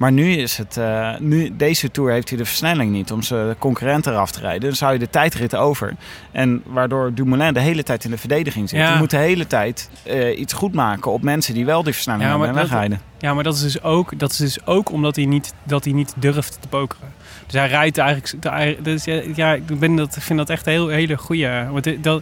Maar 0.00 0.12
nu 0.12 0.32
is 0.32 0.56
het, 0.56 0.76
eh, 0.76 1.10
nu, 1.18 1.56
deze 1.56 1.90
Tour 1.90 2.12
heeft 2.12 2.28
hij 2.28 2.38
de 2.38 2.44
versnelling 2.44 2.92
niet 2.92 3.12
om 3.12 3.22
zijn 3.22 3.58
concurrent 3.58 4.06
eraf 4.06 4.30
te 4.30 4.40
rijden. 4.40 4.60
Dan 4.60 4.76
zou 4.76 4.92
je 4.92 4.98
de 4.98 5.10
tijdrit 5.10 5.54
over. 5.56 5.94
En 6.32 6.62
waardoor 6.66 7.14
Dumoulin 7.14 7.54
de 7.54 7.60
hele 7.60 7.82
tijd 7.82 8.04
in 8.04 8.10
de 8.10 8.18
verdediging 8.18 8.68
zit. 8.68 8.78
Ja. 8.78 8.92
Je 8.92 8.98
moet 8.98 9.10
de 9.10 9.16
hele 9.16 9.46
tijd 9.46 9.90
eh, 10.02 10.38
iets 10.38 10.52
goed 10.52 10.74
maken 10.74 11.10
op 11.10 11.22
mensen 11.22 11.54
die 11.54 11.64
wel 11.64 11.82
die 11.82 11.92
versnelling 11.92 12.24
Ja, 12.24 12.30
hebben 12.30 12.48
en 12.48 12.54
wegrijden. 12.54 13.00
Ja, 13.18 13.34
maar 13.34 13.44
dat 13.44 13.54
is 13.54 13.60
dus 13.60 13.82
ook, 13.82 14.18
dat 14.18 14.30
is 14.30 14.36
dus 14.36 14.66
ook 14.66 14.90
omdat 14.90 15.16
hij 15.16 15.24
niet, 15.24 15.54
dat 15.62 15.84
hij 15.84 15.92
niet 15.92 16.14
durft 16.16 16.58
te 16.60 16.68
pokeren. 16.68 17.12
Dus 17.46 17.60
hij 17.60 17.68
rijdt 17.68 17.98
eigenlijk. 17.98 18.84
Dus 18.84 19.04
ja, 19.34 19.52
ik 19.52 19.78
ben 19.78 19.96
dat, 19.96 20.16
vind 20.20 20.38
dat 20.38 20.50
echt 20.50 20.66
een 20.66 20.72
heel, 20.72 20.88
hele 20.88 21.16
goede. 21.16 21.66
Want 21.70 21.84
de, 21.84 22.20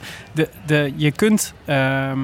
de, 0.66 0.92
je 0.96 1.10
kunt. 1.12 1.52
ehm, 1.64 2.18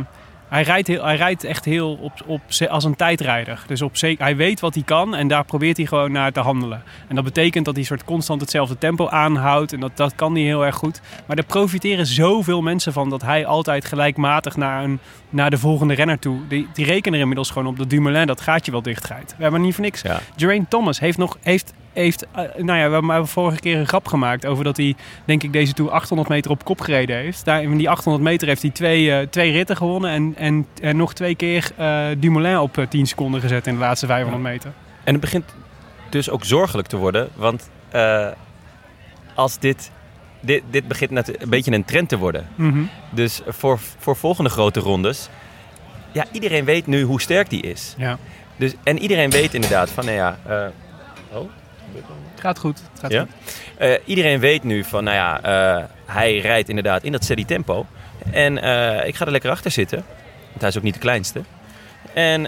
hij, 0.54 0.62
rijdt 0.62 0.88
heel, 0.88 1.04
hij 1.04 1.16
rijdt 1.16 1.44
echt 1.44 1.64
heel 1.64 1.94
op, 1.94 2.12
op, 2.26 2.40
als 2.68 2.84
een 2.84 2.96
tijdrijder. 2.96 3.64
Dus 3.66 3.82
op 3.82 3.92
hij 4.18 4.36
weet 4.36 4.60
wat 4.60 4.74
hij 4.74 4.82
kan 4.82 5.14
en 5.14 5.28
daar 5.28 5.44
probeert 5.44 5.76
hij 5.76 5.86
gewoon 5.86 6.12
naar 6.12 6.32
te 6.32 6.40
handelen. 6.40 6.82
En 7.08 7.14
dat 7.14 7.24
betekent 7.24 7.64
dat 7.64 7.74
hij 7.74 7.84
soort 7.84 8.04
constant 8.04 8.40
hetzelfde 8.40 8.78
tempo 8.78 9.08
aanhoudt. 9.08 9.72
En 9.72 9.80
dat, 9.80 9.96
dat 9.96 10.14
kan 10.14 10.34
hij 10.34 10.42
heel 10.42 10.64
erg 10.64 10.74
goed. 10.74 11.00
Maar 11.26 11.36
daar 11.36 11.44
profiteren 11.44 12.06
zoveel 12.06 12.62
mensen 12.62 12.92
van 12.92 13.10
dat 13.10 13.22
hij 13.22 13.46
altijd 13.46 13.84
gelijkmatig 13.84 14.56
naar, 14.56 14.84
een, 14.84 14.98
naar 15.30 15.50
de 15.50 15.58
volgende 15.58 15.94
renner 15.94 16.18
toe. 16.18 16.46
Die, 16.48 16.68
die 16.72 16.84
rekenen 16.84 17.14
er 17.14 17.20
inmiddels 17.20 17.50
gewoon 17.50 17.68
op 17.68 17.78
dat 17.78 17.90
Dumoulin 17.90 18.26
dat 18.26 18.40
gaatje 18.40 18.70
wel 18.70 18.82
dichtrijdt. 18.82 19.34
We 19.36 19.42
hebben 19.42 19.60
niet 19.60 19.74
voor 19.74 19.84
niks. 19.84 20.02
Ja. 20.02 20.20
Geraint 20.36 20.70
Thomas 20.70 21.00
heeft 21.00 21.18
nog. 21.18 21.38
Heeft, 21.42 21.72
heeft, 21.94 22.26
eh, 22.32 22.42
nou 22.56 22.78
ja, 22.78 22.88
we 22.88 22.94
hebben 22.94 23.28
vorige 23.28 23.60
keer 23.60 23.78
een 23.78 23.86
grap 23.86 24.06
gemaakt 24.06 24.46
over 24.46 24.64
dat 24.64 24.76
hij, 24.76 24.94
denk 25.24 25.42
ik, 25.42 25.52
deze 25.52 25.72
Tour 25.72 25.90
800 25.90 26.28
meter 26.28 26.50
op 26.50 26.64
kop 26.64 26.80
gereden 26.80 27.16
heeft. 27.16 27.44
Daar, 27.44 27.62
in 27.62 27.76
die 27.76 27.90
800 27.90 28.24
meter 28.24 28.48
heeft 28.48 28.62
hij 28.62 28.70
twee, 28.70 29.12
eh, 29.12 29.26
twee 29.26 29.52
ritten 29.52 29.76
gewonnen 29.76 30.10
en, 30.10 30.34
en, 30.36 30.66
en 30.80 30.96
nog 30.96 31.14
twee 31.14 31.34
keer 31.34 31.70
eh, 31.76 32.06
Dumoulin 32.18 32.58
op 32.58 32.78
eh, 32.78 32.86
10 32.86 33.06
seconden 33.06 33.40
gezet 33.40 33.66
in 33.66 33.74
de 33.74 33.80
laatste 33.80 34.06
500 34.06 34.42
meter. 34.42 34.72
En 35.04 35.12
het 35.12 35.20
begint 35.20 35.44
dus 36.10 36.30
ook 36.30 36.44
zorgelijk 36.44 36.88
te 36.88 36.96
worden. 36.96 37.28
Want 37.34 37.70
als 39.34 39.58
dit, 39.58 39.90
dit, 40.40 40.62
dit 40.70 40.88
begint 40.88 41.10
net 41.10 41.42
een 41.42 41.48
beetje 41.48 41.72
een 41.72 41.84
trend 41.84 42.08
te 42.08 42.18
worden. 42.18 42.46
Mhm. 42.54 42.82
Dus 43.10 43.40
voor, 43.46 43.78
voor 43.98 44.16
volgende 44.16 44.50
grote 44.50 44.80
rondes. 44.80 45.28
Ja, 46.12 46.24
iedereen 46.32 46.64
weet 46.64 46.86
nu 46.86 47.02
hoe 47.02 47.20
sterk 47.20 47.50
die 47.50 47.62
is. 47.62 47.94
Ja, 47.96 48.18
Dus, 48.56 48.74
en 48.82 48.98
iedereen 48.98 49.30
weet 49.30 49.54
inderdaad 49.54 49.90
van, 49.90 50.04
nou 50.04 50.16
ja... 50.16 50.38
oh, 51.32 51.50
het 52.30 52.40
gaat 52.40 52.58
goed. 52.58 52.82
Het 52.90 53.00
gaat 53.00 53.10
ja? 53.10 53.20
goed. 53.20 53.60
Eh, 53.76 53.92
iedereen 54.04 54.40
weet 54.40 54.62
nu 54.62 54.84
van, 54.84 55.04
nou 55.04 55.16
ja, 55.16 55.42
eh, 55.42 55.84
hij 56.06 56.38
rijdt 56.38 56.68
inderdaad 56.68 57.02
in 57.02 57.12
dat 57.12 57.24
steady 57.24 57.44
tempo. 57.44 57.86
En 58.30 58.58
eh, 58.58 59.06
ik 59.06 59.14
ga 59.14 59.24
er 59.24 59.30
lekker 59.32 59.50
achter 59.50 59.70
zitten. 59.70 60.04
Want 60.48 60.60
hij 60.60 60.68
is 60.68 60.76
ook 60.76 60.82
niet 60.82 60.94
de 60.94 61.00
kleinste. 61.00 61.40
En 62.14 62.40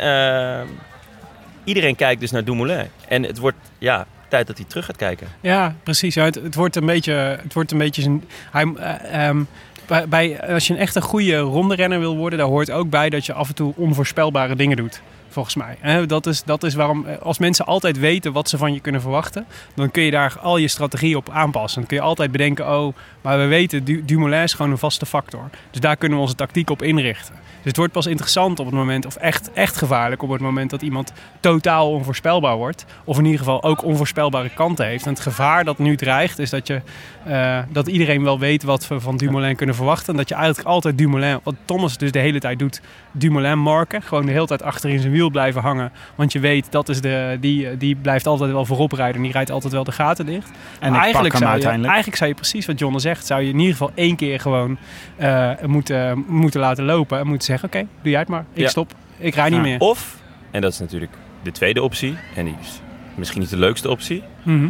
iedereen 1.64 1.96
kijkt 1.96 2.20
dus 2.20 2.30
naar 2.30 2.44
Dumoulin. 2.44 2.86
En 3.08 3.22
het 3.22 3.38
wordt, 3.38 3.56
ja, 3.78 4.06
tijd 4.28 4.46
dat 4.46 4.56
hij 4.56 4.66
terug 4.66 4.84
gaat 4.84 4.96
kijken. 4.96 5.26
Ja, 5.40 5.74
precies. 5.82 6.14
Ja, 6.14 6.24
het, 6.24 6.34
het 6.34 6.54
wordt 6.54 6.76
een 6.76 6.86
beetje, 6.86 7.12
het 7.12 7.52
wordt 7.52 7.72
een 7.72 7.78
beetje 7.78 8.02
zijn. 8.02 8.24
Hij, 8.50 8.72
eh, 8.76 9.28
ehm, 9.28 9.42
bij, 9.86 10.08
bij, 10.08 10.52
als 10.52 10.66
je 10.66 10.74
een 10.74 10.80
echt 10.80 10.94
een 10.94 11.02
goede 11.02 11.38
ronde 11.38 11.74
renner 11.74 11.98
wil 11.98 12.16
worden, 12.16 12.38
daar 12.38 12.48
hoort 12.48 12.70
ook 12.70 12.90
bij 12.90 13.10
dat 13.10 13.26
je 13.26 13.32
af 13.32 13.48
en 13.48 13.54
toe 13.54 13.72
onvoorspelbare 13.76 14.56
dingen 14.56 14.76
doet. 14.76 15.02
Volgens 15.36 15.54
mij. 15.56 15.76
Hè, 15.80 16.06
Dat, 16.06 16.26
is, 16.26 16.42
dat 16.44 16.62
is 16.62 16.74
waarom, 16.74 17.06
eh, 17.06 17.18
als 17.18 17.38
mensen 17.38 17.66
altijd 17.66 17.98
weten 17.98 18.32
wat 18.32 18.48
ze 18.48 18.58
van 18.58 18.72
je 18.74 18.80
kunnen 18.80 19.00
verwachten, 19.00 19.46
dan 19.74 19.90
kun 19.90 20.02
je 20.02 20.10
daar 20.10 20.34
al 20.42 20.56
je 20.56 20.68
strategie 20.68 21.16
op 21.16 21.30
aanpassen. 21.30 21.78
Dan 21.80 21.88
kun 21.88 21.96
je 21.96 22.02
altijd 22.02 22.32
bedenken, 22.32 22.78
oh, 22.78 22.94
maar 23.20 23.38
we 23.38 23.44
weten, 23.46 23.84
Du- 23.84 24.04
Dumoulin 24.04 24.42
is 24.42 24.52
gewoon 24.54 24.70
een 24.70 24.78
vaste 24.78 25.06
factor. 25.06 25.50
Dus 25.70 25.80
daar 25.80 25.96
kunnen 25.96 26.18
we 26.18 26.24
onze 26.24 26.36
tactiek 26.36 26.70
op 26.70 26.82
inrichten. 26.82 27.34
Dus 27.34 27.74
het 27.74 27.76
wordt 27.76 27.92
pas 27.92 28.06
interessant 28.06 28.58
op 28.60 28.66
het 28.66 28.74
moment, 28.74 29.06
of 29.06 29.16
echt, 29.16 29.52
echt 29.52 29.76
gevaarlijk 29.76 30.22
op 30.22 30.30
het 30.30 30.40
moment 30.40 30.70
dat 30.70 30.82
iemand 30.82 31.12
totaal 31.40 31.90
onvoorspelbaar 31.90 32.56
wordt. 32.56 32.84
Of 33.04 33.18
in 33.18 33.24
ieder 33.24 33.38
geval 33.38 33.62
ook 33.62 33.84
onvoorspelbare 33.84 34.48
kanten 34.54 34.86
heeft. 34.86 35.04
En 35.04 35.10
het 35.10 35.20
gevaar 35.20 35.64
dat 35.64 35.78
nu 35.78 35.96
dreigt, 35.96 36.38
is 36.38 36.50
dat, 36.50 36.66
je, 36.66 36.80
eh, 37.24 37.58
dat 37.68 37.86
iedereen 37.88 38.22
wel 38.22 38.38
weet 38.38 38.62
wat 38.62 38.88
we 38.88 39.00
van 39.00 39.16
Dumoulin 39.16 39.56
kunnen 39.56 39.74
verwachten. 39.74 40.12
En 40.12 40.16
dat 40.16 40.28
je 40.28 40.34
eigenlijk 40.34 40.68
altijd 40.68 40.98
Dumoulin, 40.98 41.40
wat 41.42 41.54
Thomas 41.64 41.98
dus 41.98 42.12
de 42.12 42.18
hele 42.18 42.38
tijd 42.40 42.58
doet, 42.58 42.80
Dumoulin 43.12 43.58
marken. 43.58 44.02
Gewoon 44.02 44.26
de 44.26 44.32
hele 44.32 44.46
tijd 44.46 44.62
achter 44.62 44.90
in 44.90 45.00
zijn 45.00 45.12
wiel 45.12 45.25
blijven 45.30 45.62
hangen. 45.62 45.92
Want 46.14 46.32
je 46.32 46.38
weet, 46.40 46.72
dat 46.72 46.88
is 46.88 47.00
de, 47.00 47.36
die, 47.40 47.76
die 47.76 47.96
blijft 47.96 48.26
altijd 48.26 48.50
wel 48.50 48.64
voorop 48.64 48.92
rijden. 48.92 49.16
En 49.16 49.22
die 49.22 49.32
rijdt 49.32 49.50
altijd 49.50 49.72
wel 49.72 49.84
de 49.84 49.92
gaten 49.92 50.26
dicht. 50.26 50.50
En 50.80 50.92
hem 50.94 51.12
zou 51.12 51.24
je, 51.24 51.46
uiteindelijk. 51.46 51.86
eigenlijk 51.86 52.16
zou 52.16 52.30
je 52.30 52.36
precies 52.36 52.66
wat 52.66 52.78
Jonne 52.78 52.98
zegt, 52.98 53.26
zou 53.26 53.42
je 53.42 53.48
in 53.48 53.58
ieder 53.58 53.72
geval 53.72 53.90
één 53.94 54.16
keer 54.16 54.40
gewoon 54.40 54.78
eh, 55.16 55.50
moeten, 55.66 56.24
moeten 56.28 56.60
laten 56.60 56.84
lopen. 56.84 57.18
En 57.18 57.26
moeten 57.26 57.46
zeggen, 57.46 57.68
oké, 57.68 57.78
doe 58.02 58.10
jij 58.10 58.20
het 58.20 58.28
maar. 58.28 58.44
Ik 58.52 58.62
Ja. 58.62 58.68
stop. 58.68 58.92
Ik 59.18 59.34
rij 59.34 59.44
niet 59.48 59.54
Ja. 59.54 59.60
meer. 59.62 59.78
Of, 59.80 60.16
en 60.50 60.60
dat 60.60 60.72
is 60.72 60.78
natuurlijk 60.78 61.12
de 61.42 61.52
tweede 61.52 61.82
optie, 61.82 62.16
en 62.34 62.44
die 62.44 62.54
is 62.60 62.80
misschien 63.14 63.40
niet 63.40 63.50
de 63.50 63.56
leukste 63.58 63.90
optie, 63.90 64.22
Mhm. 64.42 64.68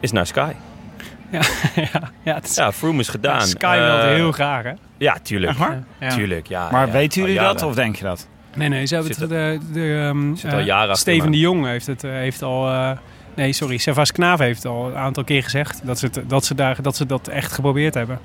is 0.00 0.12
naar 0.12 0.26
Sky. 0.26 0.52
ja, 1.30 1.40
ja, 2.24 2.42
is, 2.42 2.54
Ja, 2.54 2.72
Froome 2.72 3.00
is 3.00 3.08
gedaan. 3.08 3.40
Sky 3.46 3.76
Eh, 3.78 4.02
heel 4.04 4.32
graag, 4.32 4.62
hè? 4.62 4.72
Ja, 4.98 5.16
tuurlijk. 5.22 5.58
Ja. 6.00 6.08
Tuurlijk, 6.14 6.46
ja. 6.46 6.68
Maar 6.70 6.86
ja, 6.86 6.92
weten 6.92 7.20
jullie 7.22 7.38
dat 7.38 7.62
of 7.62 7.74
denk 7.74 7.96
je 7.96 8.04
dat? 8.04 8.28
Nee, 8.56 8.68
nee, 8.68 8.86
ze 8.86 8.94
hebben 8.94 9.14
Zit 9.14 9.22
het, 9.22 9.30
de, 9.30 9.58
de, 9.72 10.08
ehm, 10.08 10.34
zit 10.34 10.52
al 10.52 10.58
eh, 10.58 10.66
jaren 10.66 10.96
Steven 10.96 11.30
de 11.30 11.38
Jong 11.38 11.66
heeft 11.66 11.86
het, 11.86 12.04
eh, 12.04 12.10
heeft 12.10 12.42
al... 12.42 12.68
eh, 12.68 12.90
nee, 13.34 13.52
sorry, 13.52 13.76
Servas 13.76 14.12
Knaaf 14.12 14.38
heeft 14.38 14.66
al 14.66 14.88
een 14.88 14.96
aantal 14.96 15.24
keer 15.24 15.42
gezegd 15.42 15.80
dat 15.84 15.98
ze, 15.98 16.06
het, 16.06 16.22
dat, 16.26 16.44
ze 16.44 16.54
daar, 16.54 16.82
dat 16.82 16.96
ze 16.96 17.06
dat 17.06 17.28
echt 17.28 17.52
geprobeerd 17.52 17.94
hebben. 17.94 18.18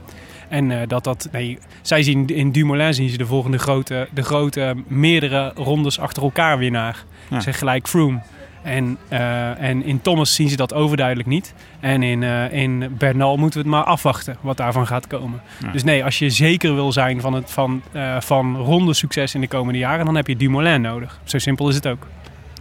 En 0.50 0.72
eh, 0.72 0.88
dat 0.88 1.04
dat... 1.04 1.30
Nee, 1.32 1.58
zij 1.82 2.04
zien 2.04 2.28
in 2.28 2.52
Dumoulin 2.52 2.94
zien 2.94 3.10
ze 3.10 3.18
de 3.18 3.26
volgende 3.26 3.58
grote, 3.58 4.08
de 4.14 4.24
grote 4.24 4.76
meerdere 4.88 5.52
rondes 5.56 6.00
achter 6.00 6.24
elkaar 6.24 6.58
winnaar. 6.58 7.04
Ja. 7.30 7.40
Zeg 7.40 7.58
gelijk 7.58 7.88
Froome. 7.88 8.20
En, 8.62 8.98
eh, 9.08 9.62
en 9.62 9.84
in 9.84 10.02
Thomas 10.02 10.36
zien 10.36 10.50
ze 10.50 10.56
dat 10.56 10.74
overduidelijk 10.74 11.30
niet. 11.30 11.54
En 11.80 12.04
in, 12.04 12.24
eh, 12.24 12.52
in 12.52 12.96
Bernal 12.98 13.38
moeten 13.38 13.60
we 13.60 13.68
het 13.68 13.76
maar 13.76 13.86
afwachten 13.86 14.38
wat 14.42 14.58
daarvan 14.58 14.88
gaat 14.88 15.08
komen. 15.08 15.42
Ja. 15.60 15.72
Dus 15.72 15.84
nee, 15.84 16.04
als 16.04 16.20
je 16.20 16.30
zeker 16.30 16.76
wil 16.76 16.92
zijn 16.92 17.22
van, 17.22 17.34
het, 17.34 17.52
van, 17.52 17.82
eh, 17.92 18.22
van 18.22 18.56
ronde 18.56 18.94
succes 18.94 19.36
in 19.36 19.42
de 19.42 19.48
komende 19.48 19.80
jaren, 19.80 20.06
dan 20.06 20.16
heb 20.16 20.28
je 20.28 20.36
Dumoulin 20.36 20.82
nodig. 20.82 21.20
Zo 21.24 21.38
simpel 21.38 21.70
is 21.70 21.76
het 21.76 21.88
ook. 21.88 22.08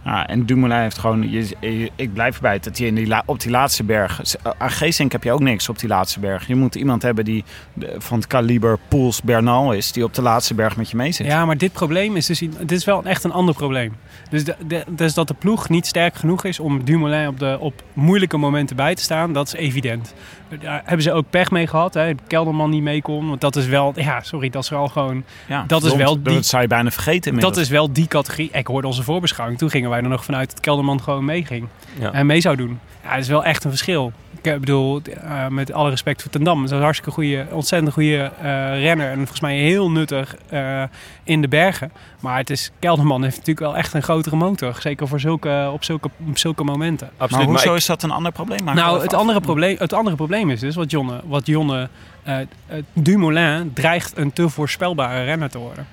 Ja, 0.07 0.27
en 0.27 0.45
Dumoulin 0.45 0.77
heeft 0.79 0.97
gewoon... 0.97 1.29
Je, 1.31 1.47
je- 1.59 1.91
ik 1.95 2.13
blijf 2.13 2.35
erbij 2.35 2.53
het, 2.53 2.63
dat 2.63 2.77
je 2.77 2.85
in 2.85 2.95
die, 2.95 3.21
op 3.25 3.39
die 3.39 3.51
laatste 3.51 3.83
berg... 3.83 4.21
Aan 4.57 4.71
Geesink 4.71 5.11
heb 5.11 5.23
je 5.23 5.31
ook 5.31 5.39
niks 5.39 5.69
op 5.69 5.79
die 5.79 5.89
laatste 5.89 6.19
berg. 6.19 6.47
Je 6.47 6.55
moet 6.55 6.75
iemand 6.75 7.01
hebben 7.01 7.25
die 7.25 7.43
de- 7.73 7.95
van 7.97 8.17
het 8.17 8.27
kaliber 8.27 8.77
Poels 8.87 9.21
Bernal 9.21 9.71
is... 9.73 9.91
die 9.91 10.03
op 10.03 10.13
de 10.13 10.21
laatste 10.21 10.53
berg 10.53 10.77
met 10.77 10.89
je 10.89 10.97
mee 10.97 11.11
zit. 11.11 11.27
Ja, 11.27 11.45
maar 11.45 11.57
dit 11.57 11.71
probleem 11.73 12.15
is 12.15 12.25
dus 12.25 12.39
dit 12.39 12.71
is 12.71 12.85
wel 12.85 13.03
echt 13.03 13.23
een 13.23 13.31
ander 13.31 13.55
probleem. 13.55 13.95
Dus, 14.29 14.43
de, 14.43 14.55
de- 14.67 14.83
dus 14.89 15.13
dat 15.13 15.27
de 15.27 15.33
ploeg 15.33 15.69
niet 15.69 15.85
sterk 15.85 16.15
genoeg 16.15 16.43
is 16.43 16.59
om 16.59 16.83
Dumoulin 16.83 17.27
op, 17.27 17.39
de, 17.39 17.57
op 17.59 17.83
moeilijke 17.93 18.37
momenten 18.37 18.75
bij 18.75 18.95
te 18.95 19.01
staan, 19.01 19.33
dat 19.33 19.47
is 19.47 19.53
evident. 19.53 20.13
Daar 20.61 20.81
hebben 20.85 21.01
ze 21.03 21.11
ook 21.11 21.29
pech 21.29 21.51
mee 21.51 21.67
gehad. 21.67 21.93
Hè? 21.93 22.11
Kelderman 22.27 22.69
niet 22.69 22.81
mee 22.83 23.01
kon. 23.01 23.27
Want 23.27 23.41
dat 23.41 23.55
is 23.55 23.65
wel, 23.65 23.93
ja, 23.95 24.21
sorry, 24.21 24.49
dat 24.49 24.63
is 24.63 24.69
wel 24.69 24.87
gewoon. 24.87 25.23
Ja, 25.47 25.63
dat 25.67 25.83
is 25.83 25.95
wel 25.95 26.23
die- 26.23 26.33
Dat 26.33 26.45
zou 26.45 26.61
je 26.61 26.67
bijna 26.67 26.91
vergeten 26.91 27.25
inmiddels. 27.31 27.55
Dat 27.55 27.63
is 27.63 27.69
wel 27.69 27.93
die 27.93 28.07
categorie. 28.07 28.49
Ik 28.51 28.67
hoorde 28.67 28.87
onze 28.87 29.03
voorbeschouwing. 29.03 29.59
Toen 29.59 29.69
gingen 29.69 29.89
wij 29.89 29.96
er 30.03 30.09
nog 30.09 30.25
vanuit 30.25 30.49
dat 30.49 30.59
Kelderman 30.59 31.01
gewoon 31.01 31.25
meeging. 31.25 31.67
Ja. 31.99 32.11
En 32.11 32.25
mee 32.25 32.41
zou 32.41 32.55
doen. 32.55 32.79
Ja, 33.03 33.09
dat 33.13 33.19
is 33.19 33.27
wel 33.27 33.43
echt 33.43 33.63
een 33.63 33.69
verschil. 33.69 34.11
Ik 34.41 34.59
bedoel, 34.59 35.01
eh, 35.23 35.47
met 35.47 35.73
alle 35.73 35.89
respect 35.89 36.21
voor 36.21 36.31
Ten 36.31 36.43
Dam. 36.43 36.55
Dat 36.61 36.65
is 36.71 36.75
een 36.77 36.81
hartstikke 36.83 37.11
goede, 37.13 37.45
ontzettend 37.51 37.93
goede 37.93 38.31
eh, 38.41 38.79
renner. 38.81 39.09
En 39.09 39.15
volgens 39.17 39.39
mij 39.39 39.57
heel 39.57 39.91
nuttig 39.91 40.35
eh, 40.49 40.83
in 41.23 41.41
de 41.41 41.47
bergen. 41.47 41.91
Maar 42.19 42.37
het 42.37 42.49
is, 42.49 42.71
Kelderman 42.79 43.23
heeft 43.23 43.37
natuurlijk 43.37 43.65
wel 43.65 43.77
echt 43.77 43.93
een 43.93 44.03
grotere 44.03 44.35
motor. 44.35 44.75
Zeker 44.79 45.07
voor 45.07 45.19
zulke, 45.19 45.69
op, 45.73 45.83
zulke, 45.83 46.09
op 46.27 46.37
zulke 46.37 46.63
momenten. 46.63 47.09
Maar 47.17 47.27
Absoluut. 47.27 47.47
hoezo 47.47 47.71
ik- 47.71 47.77
is 47.77 47.85
dat 47.85 48.03
een 48.03 48.11
ander 48.11 48.31
probleem? 48.31 48.63
Maak 48.63 48.75
Nou, 48.75 49.01
het 49.01 49.13
andere, 49.13 49.39
probleem, 49.41 49.75
het 49.79 49.93
andere 49.93 50.15
probleem 50.15 50.49
is 50.49 50.59
dus 50.59 50.75
wat 50.75 50.91
Jonne, 50.91 51.21
wat 51.25 51.45
Jonne 51.45 51.89
eh, 52.23 52.39
eh, 52.39 52.47
Dumoulin 52.93 53.71
dreigt 53.73 54.17
een 54.17 54.33
te 54.33 54.49
voorspelbare 54.49 55.23
renner 55.23 55.49
te 55.49 55.57
worden. 55.57 55.87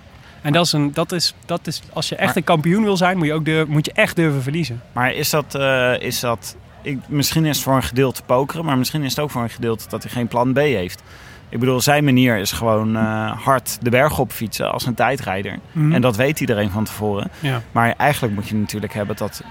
En 0.44 0.52
dat 0.52 0.66
is, 0.66 0.72
een, 0.72 0.90
dat 0.92 1.12
is, 1.12 1.34
dat 1.46 1.66
is 1.66 1.82
als 1.92 2.08
je 2.08 2.14
echt 2.16 2.26
Maar- 2.26 2.36
een 2.36 2.44
kampioen 2.44 2.82
wil 2.84 2.96
zijn, 2.96 3.16
moet 3.16 3.26
je, 3.26 3.32
ook 3.32 3.44
durven, 3.44 3.72
moet 3.72 3.86
je 3.86 3.92
echt 3.92 4.16
durven 4.16 4.42
verliezen. 4.42 4.82
Maar 4.92 5.12
is 5.12 5.30
dat... 5.30 5.54
eh, 5.54 5.92
is 6.00 6.20
dat 6.20 6.56
ik, 6.82 6.98
misschien 7.06 7.44
is 7.44 7.56
het 7.56 7.64
voor 7.64 7.74
een 7.76 7.82
gedeelte 7.82 8.22
pokeren... 8.22 8.64
maar 8.64 8.78
misschien 8.78 9.02
is 9.02 9.10
het 9.10 9.20
ook 9.20 9.30
voor 9.30 9.42
een 9.42 9.50
gedeelte 9.50 9.88
dat 9.88 10.02
hij 10.02 10.12
geen 10.12 10.28
plan 10.28 10.52
B 10.52 10.56
heeft. 10.56 11.02
Ik 11.48 11.58
bedoel, 11.60 11.80
zijn 11.80 12.04
manier 12.04 12.36
is 12.36 12.52
gewoon 12.52 12.96
eh, 12.96 13.42
hard 13.44 13.78
de 13.82 13.90
berg 13.90 14.18
op 14.18 14.32
fietsen 14.32 14.72
als 14.72 14.86
een 14.86 14.94
tijdrijder. 14.94 15.58
Mhm. 15.72 15.92
En 15.92 16.00
dat 16.00 16.16
weet 16.16 16.40
iedereen 16.40 16.70
van 16.70 16.84
tevoren. 16.84 17.30
Ja. 17.40 17.62
Maar 17.72 17.94
eigenlijk 17.96 18.34
moet 18.34 18.48
je 18.48 18.54
natuurlijk 18.54 18.92
hebben 18.94 19.16
dat, 19.16 19.42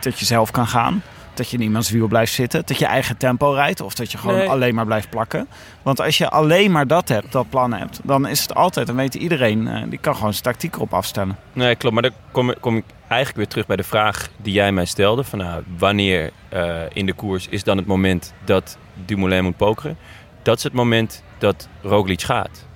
dat 0.00 0.18
je 0.18 0.24
zelf 0.24 0.50
kan 0.50 0.66
gaan. 0.66 1.02
Dat 1.36 1.50
je 1.50 1.56
in 1.56 1.62
iemands 1.62 1.90
wiel 1.90 2.06
blijft 2.06 2.32
zitten. 2.32 2.62
Dat 2.66 2.78
je 2.78 2.86
eigen 2.86 3.16
tempo 3.16 3.50
rijdt. 3.52 3.80
Of 3.80 3.94
dat 3.94 4.12
je 4.12 4.18
gewoon 4.18 4.36
Nee. 4.36 4.48
alleen 4.48 4.74
maar 4.74 4.84
blijft 4.86 5.10
plakken. 5.10 5.48
Want 5.82 6.00
als 6.00 6.18
je 6.18 6.28
alleen 6.28 6.70
maar 6.72 6.86
dat 6.86 7.08
hebt, 7.08 7.32
dat 7.32 7.50
plan 7.50 7.72
hebt. 7.72 8.00
Dan 8.02 8.26
is 8.26 8.40
het 8.40 8.54
altijd, 8.54 8.86
dan 8.86 8.96
weet 8.96 9.14
iedereen, 9.14 9.68
eh, 9.68 9.82
die 9.88 9.98
kan 9.98 10.14
gewoon 10.14 10.32
zijn 10.32 10.44
tactiek 10.44 10.74
erop 10.74 10.94
afstellen. 10.94 11.36
Nee, 11.52 11.74
klopt. 11.74 11.94
Maar 11.94 12.02
dan 12.02 12.12
kom, 12.32 12.54
kom 12.60 12.76
ik 12.76 12.84
eigenlijk 13.08 13.36
weer 13.36 13.48
terug 13.48 13.66
bij 13.66 13.76
de 13.76 13.82
vraag 13.82 14.28
die 14.36 14.52
jij 14.52 14.72
mij 14.72 14.84
stelde. 14.84 15.24
Van, 15.24 15.38
nou, 15.38 15.62
wanneer 15.78 16.30
eh, 16.48 16.74
in 16.92 17.06
de 17.06 17.12
koers 17.12 17.48
is 17.48 17.64
dan 17.64 17.76
het 17.76 17.86
moment 17.86 18.34
dat 18.44 18.76
Dumoulin 19.04 19.44
moet 19.44 19.56
pokeren? 19.56 19.96
Dat 20.42 20.56
is 20.56 20.62
het 20.62 20.72
moment 20.72 21.22
dat 21.38 21.68
Roglic 21.82 22.22
gaat. 22.22 22.66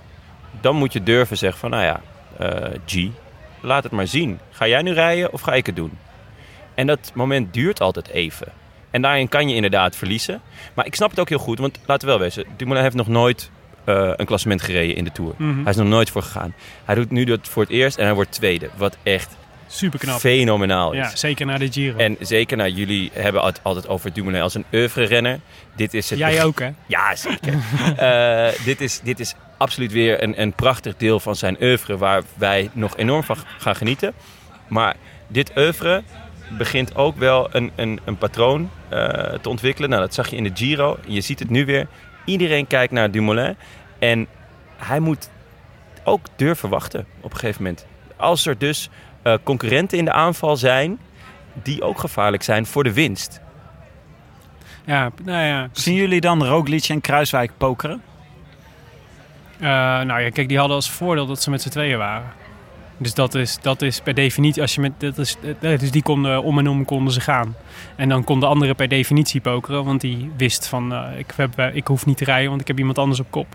Dan 0.61 0.75
moet 0.75 0.93
je 0.93 1.03
durven 1.03 1.37
zeggen 1.37 1.59
van, 1.59 1.69
nou 1.69 1.83
ja, 1.83 1.99
eh, 2.37 2.69
G, 2.85 3.07
laat 3.61 3.83
het 3.83 3.91
maar 3.91 4.07
zien. 4.07 4.39
Ga 4.51 4.67
jij 4.67 4.81
nu 4.81 4.93
rijden 4.93 5.33
of 5.33 5.41
ga 5.41 5.53
ik 5.53 5.65
het 5.65 5.75
doen? 5.75 5.97
En 6.75 6.87
dat 6.87 7.11
moment 7.13 7.53
duurt 7.53 7.81
altijd 7.81 8.07
even. 8.07 8.47
En 8.91 9.01
daarin 9.01 9.29
kan 9.29 9.49
je 9.49 9.55
inderdaad 9.55 9.95
verliezen. 9.95 10.41
Maar 10.73 10.85
ik 10.85 10.95
snap 10.95 11.09
het 11.09 11.19
ook 11.19 11.29
heel 11.29 11.37
goed, 11.37 11.59
want 11.59 11.79
laten 11.85 12.07
we 12.07 12.13
wel 12.13 12.23
wezen. 12.23 12.45
Dumoulin 12.57 12.83
heeft 12.83 12.95
nog 12.95 13.07
nooit 13.07 13.51
eh, 13.83 14.11
een 14.15 14.25
klassement 14.25 14.61
gereden 14.61 14.95
in 14.95 15.03
de 15.03 15.11
Tour. 15.11 15.33
Mhm. 15.37 15.61
Hij 15.61 15.71
is 15.71 15.75
nog 15.75 15.87
nooit 15.87 16.09
voor 16.09 16.21
gegaan. 16.23 16.53
Hij 16.85 16.95
doet 16.95 17.11
nu 17.11 17.23
dat 17.23 17.39
voor 17.47 17.63
het 17.63 17.71
eerst 17.71 17.97
en 17.97 18.05
hij 18.05 18.13
wordt 18.13 18.31
tweede. 18.31 18.69
Wat 18.75 18.97
echt 19.03 19.37
Super 19.67 19.99
knap. 19.99 20.19
fenomenaal 20.19 20.91
is. 20.91 20.97
Ja, 20.97 21.15
zeker 21.15 21.45
na 21.45 21.57
de 21.57 21.71
Giro. 21.71 21.97
En 21.97 22.17
zeker 22.19 22.57
naar 22.57 22.69
jullie 22.69 23.11
hebben 23.13 23.45
het 23.45 23.59
altijd 23.63 23.87
over 23.87 24.13
Dumoulin 24.13 24.41
als 24.41 24.53
een 24.53 24.65
oeuvre-renner. 24.73 25.39
Dit 25.75 25.93
is 25.93 26.09
het 26.09 26.19
Jij 26.19 26.43
ook, 26.43 26.59
hè? 26.59 26.69
Ja, 26.87 27.15
zeker. 27.15 27.53
Eh, 27.97 28.47
dit, 28.65 28.81
is, 28.81 28.99
dit 29.03 29.19
is 29.19 29.35
absoluut 29.57 29.91
weer 29.91 30.23
een, 30.23 30.41
een 30.41 30.53
prachtig 30.53 30.97
deel 30.97 31.19
van 31.19 31.35
zijn 31.35 31.57
oeuvre... 31.61 31.97
waar 31.97 32.23
wij 32.35 32.69
nog 32.73 32.97
enorm 32.97 33.23
van 33.23 33.37
gaan 33.57 33.75
genieten. 33.75 34.13
Maar 34.67 34.95
dit 35.27 35.51
oeuvre 35.57 36.03
begint 36.57 36.95
ook 36.95 37.17
wel 37.17 37.47
een, 37.51 37.71
een, 37.75 37.99
een 38.05 38.17
patroon 38.17 38.69
eh, 38.89 38.99
te 39.41 39.49
ontwikkelen. 39.49 39.89
Nou, 39.89 40.01
dat 40.01 40.13
zag 40.13 40.27
je 40.29 40.35
in 40.35 40.43
de 40.43 40.51
Giro. 40.53 40.97
Je 41.05 41.21
ziet 41.21 41.39
het 41.39 41.49
nu 41.49 41.65
weer. 41.65 41.87
Iedereen 42.25 42.67
kijkt 42.67 42.93
naar 42.93 43.11
Dumoulin. 43.11 43.55
En 43.99 44.27
hij 44.77 44.99
moet 44.99 45.29
ook 46.03 46.25
durven 46.35 46.69
wachten 46.69 47.05
op 47.21 47.31
een 47.31 47.37
gegeven 47.37 47.63
moment. 47.63 47.85
Als 48.15 48.45
er 48.45 48.57
dus 48.57 48.89
eh, 49.21 49.33
concurrenten 49.43 49.97
in 49.97 50.05
de 50.05 50.11
aanval 50.11 50.57
zijn... 50.57 50.99
die 51.53 51.83
ook 51.83 51.99
gevaarlijk 51.99 52.43
zijn 52.43 52.65
voor 52.65 52.83
de 52.83 52.93
winst. 52.93 53.41
Ja, 54.85 55.11
nou 55.23 55.45
ja. 55.45 55.69
Zien 55.71 55.95
jullie 55.95 56.21
dan 56.21 56.45
Roglic 56.45 56.83
en 56.83 57.01
Kruiswijk 57.01 57.51
pokeren? 57.57 58.01
Eh, 59.59 59.67
nou 60.01 60.21
ja, 60.21 60.29
kijk, 60.29 60.47
die 60.47 60.57
hadden 60.57 60.75
als 60.75 60.91
voordeel 60.91 61.25
dat 61.25 61.41
ze 61.41 61.49
met 61.49 61.61
z'n 61.61 61.69
tweeën 61.69 61.97
waren. 61.97 62.40
Dus 63.01 63.13
dat 63.13 63.35
is, 63.35 63.57
dat 63.61 63.81
is 63.81 64.01
per 64.01 64.13
definitie, 64.13 64.61
als 64.61 64.75
je 64.75 64.81
met, 64.81 64.91
dat 64.97 65.17
is, 65.17 65.37
eh, 65.61 65.79
dus 65.79 65.91
die 65.91 66.03
konden 66.03 66.43
om 66.43 66.57
en 66.57 66.67
om 66.67 66.85
konden 66.85 67.13
ze 67.13 67.21
gaan. 67.21 67.55
En 67.95 68.09
dan 68.09 68.23
kon 68.23 68.39
de 68.39 68.45
andere 68.45 68.73
per 68.73 68.87
definitie 68.87 69.41
pokeren, 69.41 69.85
want 69.85 70.01
die 70.01 70.31
wist 70.37 70.67
van, 70.67 70.93
eh, 70.93 71.19
ik, 71.19 71.33
heb, 71.35 71.57
eh, 71.57 71.75
ik 71.75 71.87
hoef 71.87 72.05
niet 72.05 72.17
te 72.17 72.23
rijden, 72.23 72.49
want 72.49 72.61
ik 72.61 72.67
heb 72.67 72.77
iemand 72.77 72.97
anders 72.97 73.19
op 73.19 73.31
kop. 73.31 73.47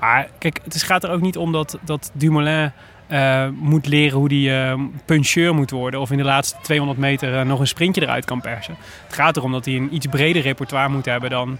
Maar 0.00 0.28
kijk, 0.38 0.60
het 0.64 0.82
gaat 0.82 1.04
er 1.04 1.10
ook 1.10 1.20
niet 1.20 1.36
om 1.36 1.52
dat, 1.52 1.78
dat 1.84 2.10
Dumoulin 2.14 2.72
eh, 3.08 3.48
moet 3.48 3.86
leren 3.86 4.18
hoe 4.18 4.28
die 4.28 4.54
eh, 4.54 4.80
puncheur 5.04 5.54
moet 5.54 5.70
worden. 5.70 6.00
Of 6.00 6.10
in 6.10 6.16
de 6.16 6.24
laatste 6.24 6.56
200 6.62 6.98
meter 6.98 7.38
eh, 7.38 7.44
nog 7.44 7.60
een 7.60 7.66
sprintje 7.66 8.02
eruit 8.02 8.24
kan 8.24 8.40
persen. 8.40 8.76
Het 9.06 9.14
gaat 9.14 9.36
erom 9.36 9.52
dat 9.52 9.64
hij 9.64 9.74
een 9.74 9.94
iets 9.94 10.06
breder 10.06 10.42
repertoire 10.42 10.88
moet 10.88 11.04
hebben 11.04 11.30
dan, 11.30 11.58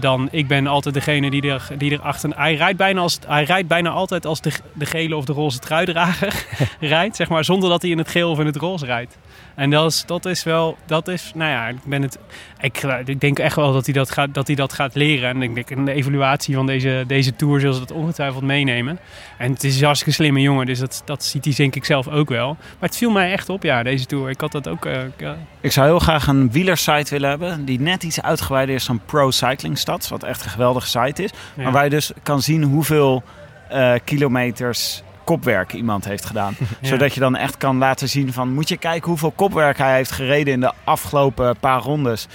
dan 0.00 0.28
ik 0.30 0.46
ben 0.46 0.66
altijd 0.66 0.94
degene 0.94 1.30
die 1.30 1.42
er, 1.52 1.68
die 1.78 1.92
er 1.92 2.00
achter... 2.00 2.30
Hij 2.36 2.54
rijdt 2.54 2.78
bijna, 2.78 3.00
als, 3.00 3.18
hij 3.26 3.44
rijdt 3.44 3.68
bijna 3.68 3.90
altijd 3.90 4.26
als 4.26 4.40
de, 4.40 4.52
de 4.72 4.86
gele 4.86 5.16
of 5.16 5.24
de 5.24 5.32
roze 5.32 5.58
truidrager 5.58 6.44
rijdt. 6.80 7.16
Zeg 7.16 7.28
maar, 7.28 7.44
zonder 7.44 7.68
dat 7.68 7.82
hij 7.82 7.90
in 7.90 7.98
het 7.98 8.08
geel 8.08 8.30
of 8.30 8.38
in 8.38 8.46
het 8.46 8.56
roze 8.56 8.86
rijdt. 8.86 9.18
En 9.58 9.70
dat 9.70 9.90
is, 9.92 10.04
dat 10.06 10.26
is 10.26 10.42
wel, 10.42 10.76
dat 10.86 11.08
is, 11.08 11.32
nou 11.34 11.50
ja, 11.50 11.68
ik 11.68 11.76
ben 11.84 12.02
het, 12.02 12.18
ik, 12.60 12.82
ik 13.04 13.20
denk 13.20 13.38
echt 13.38 13.56
wel 13.56 13.72
dat 13.72 13.84
hij 13.84 13.94
dat 13.94 14.10
gaat, 14.10 14.34
dat 14.34 14.46
hij 14.46 14.56
dat 14.56 14.72
gaat 14.72 14.94
leren. 14.94 15.28
En 15.28 15.42
ik 15.42 15.54
denk 15.54 15.70
in 15.70 15.84
de 15.84 15.92
evaluatie 15.92 16.54
van 16.54 16.66
deze, 16.66 17.04
deze 17.06 17.36
tour 17.36 17.60
zullen 17.60 17.74
ze 17.74 17.80
dat 17.80 17.90
ongetwijfeld 17.90 18.42
meenemen. 18.42 18.98
En 19.38 19.52
het 19.52 19.64
is 19.64 19.78
een 19.78 19.84
hartstikke 19.84 20.14
slimme 20.14 20.40
jongen, 20.40 20.66
dus 20.66 20.78
dat, 20.78 21.02
dat 21.04 21.24
ziet 21.24 21.44
hij 21.44 21.54
denk 21.56 21.74
ik 21.74 21.84
zelf 21.84 22.08
ook 22.08 22.28
wel. 22.28 22.46
Maar 22.46 22.88
het 22.88 22.96
viel 22.96 23.10
mij 23.10 23.32
echt 23.32 23.48
op, 23.48 23.62
ja, 23.62 23.82
deze 23.82 24.06
tour. 24.06 24.30
Ik 24.30 24.40
had 24.40 24.52
dat 24.52 24.68
ook, 24.68 24.86
eh, 24.86 25.04
ik, 25.04 25.20
eh, 25.20 25.30
Ik 25.60 25.72
zou 25.72 25.86
heel 25.86 25.98
graag 25.98 26.26
een 26.26 26.52
wielersite 26.52 27.10
willen 27.10 27.28
hebben 27.28 27.64
die 27.64 27.80
net 27.80 28.02
iets 28.02 28.22
uitgebreider 28.22 28.74
is 28.74 28.86
dan 28.86 29.00
Pro 29.06 29.30
Cycling 29.30 29.78
Stats, 29.78 30.08
wat 30.08 30.22
echt 30.22 30.44
een 30.44 30.50
geweldige 30.50 30.86
site 30.86 31.22
is. 31.22 31.30
ja. 31.56 31.62
Maar 31.62 31.72
waar 31.72 31.84
je 31.84 31.90
dus 31.90 32.12
kan 32.22 32.42
zien 32.42 32.62
hoeveel 32.62 33.22
eh, 33.68 33.94
kilometers 34.04 35.02
kopwerk 35.28 35.72
iemand 35.72 36.04
heeft 36.04 36.24
gedaan. 36.24 36.56
Ja. 36.80 36.88
Zodat 36.88 37.14
je 37.14 37.20
dan 37.20 37.36
echt 37.36 37.56
kan 37.56 37.78
laten 37.78 38.08
zien 38.08 38.32
van... 38.32 38.52
moet 38.52 38.68
je 38.68 38.76
kijken 38.76 39.08
hoeveel 39.08 39.30
kopwerk 39.30 39.78
hij 39.78 39.94
heeft 39.94 40.10
gereden 40.10 40.52
in 40.52 40.60
de 40.60 40.72
afgelopen 40.84 41.56
paar 41.60 41.80
rondes... 41.80 42.26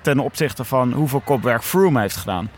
ten 0.00 0.18
opzichte 0.18 0.64
van 0.64 0.92
hoeveel 0.92 1.20
kopwerk 1.20 1.62
Froome 1.62 2.00
heeft 2.00 2.16
gedaan. 2.16 2.50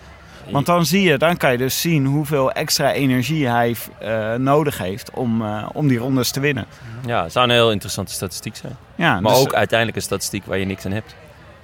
Want 0.51 0.67
dan 0.67 0.87
zie 0.87 1.03
je, 1.03 1.19
dan 1.19 1.37
kan 1.37 1.53
je 1.53 1.59
dus 1.59 1.81
zien 1.81 2.07
hoeveel 2.07 2.53
extra 2.53 2.93
energie 2.93 3.49
hij 3.49 3.77
eh, 3.99 4.35
nodig 4.35 4.79
heeft 4.79 5.11
om, 5.11 5.43
eh, 5.43 5.69
om 5.73 5.89
die 5.89 5.99
rondes 5.99 6.31
te 6.31 6.41
winnen. 6.41 6.67
Ja, 7.07 7.23
het 7.23 7.33
zou 7.33 7.47
een 7.47 7.53
heel 7.53 7.71
interessante 7.71 8.13
statistiek 8.13 8.57
zijn. 8.57 8.77
Ja, 8.95 9.21
Maar 9.21 9.33
dus- 9.33 9.41
ook 9.41 9.55
uiteindelijk 9.55 9.99
een 9.99 10.05
statistiek 10.05 10.45
waar 10.45 10.59
je 10.59 10.65
niks 10.65 10.85
aan 10.85 10.93
hebt. 10.93 11.15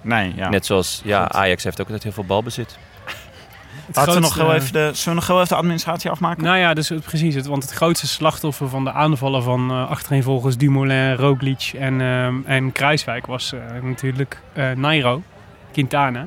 Nee, 0.02 0.32
ja. 0.36 0.48
Net 0.48 0.66
zoals 0.66 1.00
ja. 1.04 1.28
Ajax 1.28 1.64
heeft 1.64 1.80
ook 1.80 1.86
altijd 1.86 2.02
heel 2.02 2.12
veel 2.12 2.24
balbezit. 2.24 2.78
Het 3.86 3.96
Laten 3.96 4.14
we 4.14 4.20
nog 4.20 4.34
heel 4.34 4.54
even 4.54 4.72
de, 4.72 4.90
zullen 4.92 5.04
we 5.04 5.14
nog 5.14 5.26
heel 5.26 5.36
even 5.36 5.48
de 5.48 5.54
administratie 5.54 6.10
afmaken? 6.10 6.42
Nou 6.44 6.58
ja, 6.58 6.74
dus 6.74 6.88
het- 6.88 7.04
precies. 7.04 7.34
Het, 7.34 7.46
want 7.46 7.62
het 7.62 7.72
grootste 7.72 8.06
slachtoffer 8.06 8.68
van 8.68 8.84
de 8.84 8.92
aanvallen 8.92 9.42
van 9.42 9.70
eh 9.70 9.90
achtereenvolgens 9.90 10.56
Dumoulin, 10.56 11.14
Roglic 11.14 11.72
en, 11.78 12.00
ehm 12.00 12.34
en 12.44 12.72
Kruiswijk 12.72 13.26
was 13.26 13.52
eh, 13.52 13.60
natuurlijk 13.82 14.40
eh, 14.52 14.70
Nairo, 14.70 15.22
Quintana. 15.72 16.26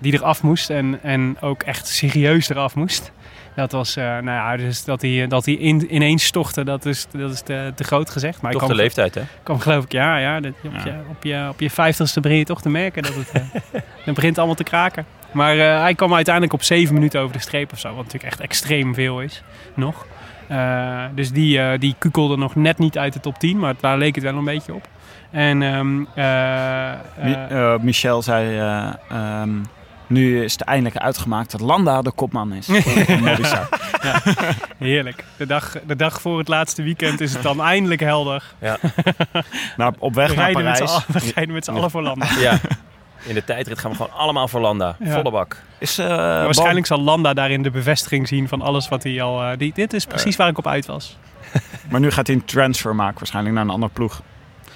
Die 0.00 0.12
eraf 0.12 0.42
moest 0.42 0.70
en, 0.70 0.98
en 1.02 1.36
ook 1.40 1.62
echt 1.62 1.86
serieus 1.88 2.48
eraf 2.48 2.74
moest. 2.74 3.12
Dat 3.56 3.72
was, 3.72 3.96
eh, 3.96 4.04
nou 4.04 4.24
ja, 4.24 4.56
dus 4.56 4.84
dat 4.84 5.02
hij, 5.02 5.26
dat 5.26 5.44
hij 5.44 5.54
in, 5.54 5.94
ineens 5.94 6.24
stortte, 6.24 6.64
dat 6.64 6.84
is, 6.86 7.06
dat 7.10 7.32
is 7.32 7.40
te, 7.40 7.72
te 7.74 7.84
groot 7.84 8.10
gezegd. 8.10 8.40
Maar 8.42 8.52
Toch 8.52 8.60
ik 8.62 8.68
de 8.68 8.72
kwam, 8.74 8.84
leeftijd, 8.84 9.14
hè? 9.14 9.22
kwam 9.42 9.58
geloof 9.60 9.84
ik, 9.84 9.92
ja, 9.92 10.16
ja, 10.16 10.40
dat, 10.40 10.52
op, 10.64 10.72
Ja. 10.72 10.84
Je, 10.84 10.94
op, 11.08 11.22
je, 11.24 11.46
op 11.50 11.60
je 11.60 11.70
vijftigste 11.70 12.20
begin 12.20 12.38
je 12.38 12.44
toch 12.44 12.62
te 12.62 12.68
merken 12.68 13.02
dat 13.02 13.14
het, 13.14 13.30
eh, 13.32 13.42
dan 14.04 14.14
begint 14.14 14.38
allemaal 14.38 14.56
te 14.56 14.64
kraken. 14.64 15.06
Maar 15.32 15.58
eh, 15.58 15.80
hij 15.80 15.94
kwam 15.94 16.14
uiteindelijk 16.14 16.54
op 16.54 16.62
zeven 16.62 16.94
minuten 16.94 17.20
over 17.20 17.32
de 17.32 17.42
streep 17.42 17.72
of 17.72 17.78
zo, 17.78 17.88
wat 17.88 18.04
natuurlijk 18.04 18.32
echt 18.32 18.40
extreem 18.40 18.94
veel 18.94 19.20
is, 19.20 19.42
nog. 19.74 20.06
Eh, 20.48 21.04
dus 21.14 21.30
die, 21.32 21.60
eh, 21.60 21.78
die 21.78 21.94
kukelde 21.98 22.36
nog 22.36 22.54
net 22.54 22.78
niet 22.78 22.98
uit 22.98 23.12
de 23.12 23.20
top 23.20 23.38
10, 23.38 23.58
maar 23.58 23.74
daar 23.80 23.98
leek 23.98 24.14
het 24.14 24.24
wel 24.24 24.34
een 24.36 24.44
beetje 24.44 24.74
op. 24.74 24.88
En 25.30 25.62
ehm, 25.62 26.04
eh, 26.14 26.90
eh, 26.92 26.98
Mi- 27.22 27.32
eh, 27.48 27.74
Michel 27.80 28.22
zei, 28.22 28.58
eh, 28.58 28.88
ehm, 29.10 29.50
nu 30.06 30.44
is 30.44 30.52
het 30.52 30.62
eindelijk 30.62 30.96
uitgemaakt 30.96 31.50
dat 31.50 31.60
Landa 31.60 32.02
de 32.02 32.10
kopman 32.12 32.52
is. 32.52 32.66
Movistar. 33.20 33.68
heerlijk. 34.78 35.24
De 35.36 35.46
dag, 35.46 35.74
de 35.86 35.96
dag 35.96 36.20
voor 36.20 36.38
het 36.38 36.48
laatste 36.48 36.82
weekend 36.82 37.20
is 37.20 37.32
het 37.32 37.42
dan 37.42 37.60
eindelijk 37.72 38.00
helder. 38.00 38.42
nou, 39.76 39.94
op 39.98 40.14
weg 40.14 40.28
We 40.30 40.34
naar 40.36 40.44
met 40.52 40.54
Parijs 40.62 40.80
allen- 40.80 41.02
we 41.06 41.30
rijden 41.34 41.54
met 41.54 41.64
z'n 41.64 41.70
allen 41.72 41.90
voor 41.90 42.02
Landa. 42.02 42.26
Ja. 42.40 42.58
In 43.26 43.34
de 43.34 43.44
tijdrit 43.44 43.78
gaan 43.78 43.90
we 43.90 43.96
gewoon 43.96 44.12
allemaal 44.12 44.48
voor 44.48 44.60
Landa. 44.60 44.96
Ja. 45.00 45.12
Volle 45.12 45.30
bak. 45.30 45.62
is... 45.78 45.98
eh, 45.98 46.06
Waarschijnlijk 46.06 46.86
zal 46.86 47.00
Landa 47.00 47.34
daarin 47.34 47.62
de 47.62 47.70
bevestiging 47.70 48.28
zien 48.28 48.48
van 48.48 48.62
alles 48.62 48.88
wat 48.88 49.02
hij 49.02 49.22
al... 49.22 49.42
eh, 49.42 49.58
die, 49.58 49.72
dit 49.74 49.92
is 49.92 50.04
precies 50.06 50.36
waar 50.36 50.48
ik 50.48 50.58
op 50.58 50.66
uit 50.66 50.86
was. 50.86 51.18
Maar 51.90 52.00
nu 52.00 52.10
gaat 52.10 52.26
hij 52.26 52.36
een 52.36 52.44
transfer 52.44 52.94
maken 52.94 53.18
waarschijnlijk 53.18 53.54
naar 53.54 53.64
een 53.64 53.70
andere 53.70 53.92
ploeg. 53.92 54.22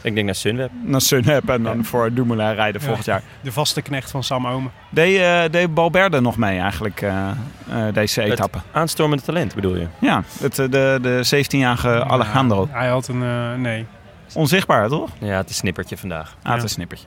Ik 0.03 0.15
denk 0.15 0.27
naar 0.27 0.35
Sunweb. 0.35 0.71
Naar 0.83 1.01
Sunweb 1.01 1.49
en 1.49 1.63
dan 1.63 1.85
voor 1.85 2.13
Dumoulin 2.13 2.55
rijden 2.55 2.81
Ja. 2.81 2.87
volgend 2.87 3.07
jaar. 3.07 3.23
De 3.41 3.53
vaste 3.53 3.83
knecht 3.83 4.11
van 4.11 4.23
Sam 4.25 4.47
Omen. 4.47 4.73
Deed, 4.91 5.21
eh 5.21 5.43
deed 5.51 5.75
Balberde 5.75 6.21
nog 6.21 6.37
mee 6.37 6.59
eigenlijk, 6.59 7.03
eh, 7.03 7.29
eh, 7.71 7.95
deze 7.95 8.21
Het 8.21 8.33
etappe? 8.33 8.59
aanstormende 8.73 9.25
talent 9.25 9.55
bedoel 9.55 9.77
je? 9.77 9.87
Ja, 9.99 10.23
het, 10.41 10.55
de, 10.57 10.99
de 11.03 11.45
17-jarige 11.45 12.05
Alejandro. 12.05 12.69
Ja, 12.73 12.79
hij 12.79 12.89
had 12.89 13.09
een... 13.09 13.23
eh, 13.23 13.55
nee. 13.55 13.87
Onzichtbaar, 14.35 14.89
toch? 14.89 15.11
Ja, 15.19 15.37
het 15.37 15.51
is 15.51 15.57
snippertje 15.57 15.97
vandaag. 15.97 16.37
Ah, 16.43 16.49
het 16.49 16.57
is 16.57 16.63
een 16.63 16.69
snippertje. 16.69 17.07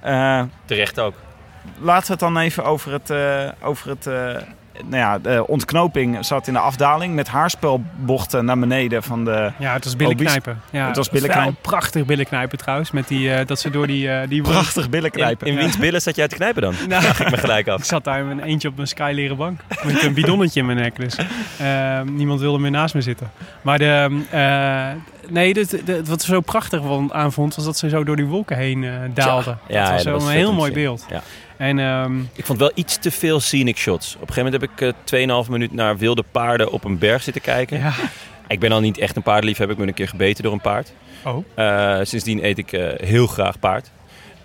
Eh, 0.00 0.42
Terecht 0.64 1.00
ook. 1.00 1.14
laten 1.78 2.06
we 2.06 2.12
het 2.12 2.20
dan 2.20 2.38
even 2.38 2.64
over 2.64 2.92
het... 2.92 3.10
eh, 3.10 3.48
over 3.62 3.88
het 3.88 4.06
eh, 4.06 4.36
nou 4.84 4.96
ja, 4.96 5.18
de 5.18 5.46
ontknoping 5.46 6.24
zat 6.24 6.46
in 6.46 6.52
de 6.52 6.58
afdaling 6.58 7.14
met 7.14 7.28
haarspelbochten 7.28 8.44
naar 8.44 8.58
beneden 8.58 9.02
van 9.02 9.24
de... 9.24 9.52
Ja, 9.58 9.72
het 9.72 9.84
was 9.84 9.96
billenknijpen. 9.96 10.60
Ja, 10.70 10.86
Het 10.86 10.96
was 10.96 11.10
billenknijpen. 11.10 11.56
Prachtig 11.60 12.04
billenknijpen 12.04 12.58
trouwens. 12.58 12.90
Met 12.90 13.08
die, 13.08 13.32
eh, 13.34 13.46
dat 13.46 13.60
ze 13.60 13.70
door 13.70 13.86
die... 13.86 14.10
eh, 14.10 14.28
die 14.28 14.42
Prachtig 14.42 14.90
billen 14.90 15.10
In, 15.10 15.18
knijpen. 15.18 15.46
in 15.46 15.56
wiens 15.56 15.78
billen 15.78 16.02
zat 16.02 16.16
jij 16.16 16.28
te 16.28 16.34
knijpen 16.34 16.62
dan? 16.62 16.74
Nou, 16.88 17.02
Vraag 17.02 17.20
ik 17.20 17.30
me 17.30 17.36
gelijk 17.36 17.66
ik 17.66 17.72
af. 17.72 17.84
zat 17.84 18.04
daar 18.04 18.24
met 18.24 18.38
een 18.38 18.44
eentje 18.44 18.68
op 18.68 18.76
mijn 18.76 18.88
skyleren 18.88 19.36
bank. 19.36 19.60
Met 19.84 20.02
een 20.02 20.14
bidonnetje 20.14 20.60
in 20.60 20.66
mijn 20.66 20.78
nek. 20.78 20.96
Dus 20.96 21.16
eh, 21.58 22.00
niemand 22.02 22.40
wilde 22.40 22.58
meer 22.58 22.70
naast 22.70 22.94
me 22.94 23.00
zitten. 23.00 23.30
Maar 23.62 23.78
de, 23.78 24.22
eh, 24.30 24.86
nee, 25.32 25.54
wat 26.04 26.20
ik 26.22 26.26
zo 26.28 26.40
prachtig 26.40 26.82
van- 26.82 27.12
aan 27.14 27.32
vond, 27.32 27.54
was 27.54 27.64
dat 27.64 27.78
ze 27.78 27.88
zo 27.88 28.04
door 28.04 28.16
die 28.16 28.26
wolken 28.26 28.56
heen 28.56 28.86
daalden. 29.14 29.58
Ja, 29.68 29.74
ja, 29.74 29.80
dat 29.82 29.92
was 29.92 30.02
dat 30.02 30.02
zo 30.02 30.12
was 30.12 30.22
een 30.24 30.30
heel 30.30 30.52
mooi 30.52 30.72
beeld. 30.72 31.06
Ja. 31.10 31.22
En 31.60 31.78
ehm, 31.78 32.20
Ik 32.34 32.44
vond 32.44 32.58
wel 32.58 32.70
iets 32.74 32.98
te 32.98 33.10
veel 33.10 33.40
scenic 33.40 33.76
shots. 33.76 34.14
Op 34.14 34.28
een 34.28 34.34
gegeven 34.34 34.52
moment 34.52 34.78
heb 34.78 34.92
ik 34.92 35.10
eh 35.10 35.44
2,5 35.44 35.50
minuut 35.50 35.72
naar 35.72 35.98
wilde 35.98 36.24
paarden 36.30 36.72
op 36.72 36.84
een 36.84 36.98
berg 36.98 37.22
zitten 37.22 37.42
kijken. 37.42 37.78
ja. 37.78 37.92
Ik 38.48 38.60
ben 38.60 38.72
al 38.72 38.80
niet 38.80 38.98
echt 38.98 39.16
een 39.16 39.22
paardenliefhebber. 39.22 39.76
Ik 39.76 39.82
ben 39.82 39.88
een 39.88 39.98
keer 39.98 40.08
gebeten 40.08 40.42
door 40.42 40.52
een 40.52 40.60
paard. 40.60 40.92
Oh. 41.24 41.44
Eh, 41.54 41.98
sindsdien 42.02 42.44
eet 42.44 42.58
ik 42.58 42.72
eh, 42.72 43.08
heel 43.08 43.26
graag 43.26 43.58
paard. 43.58 43.90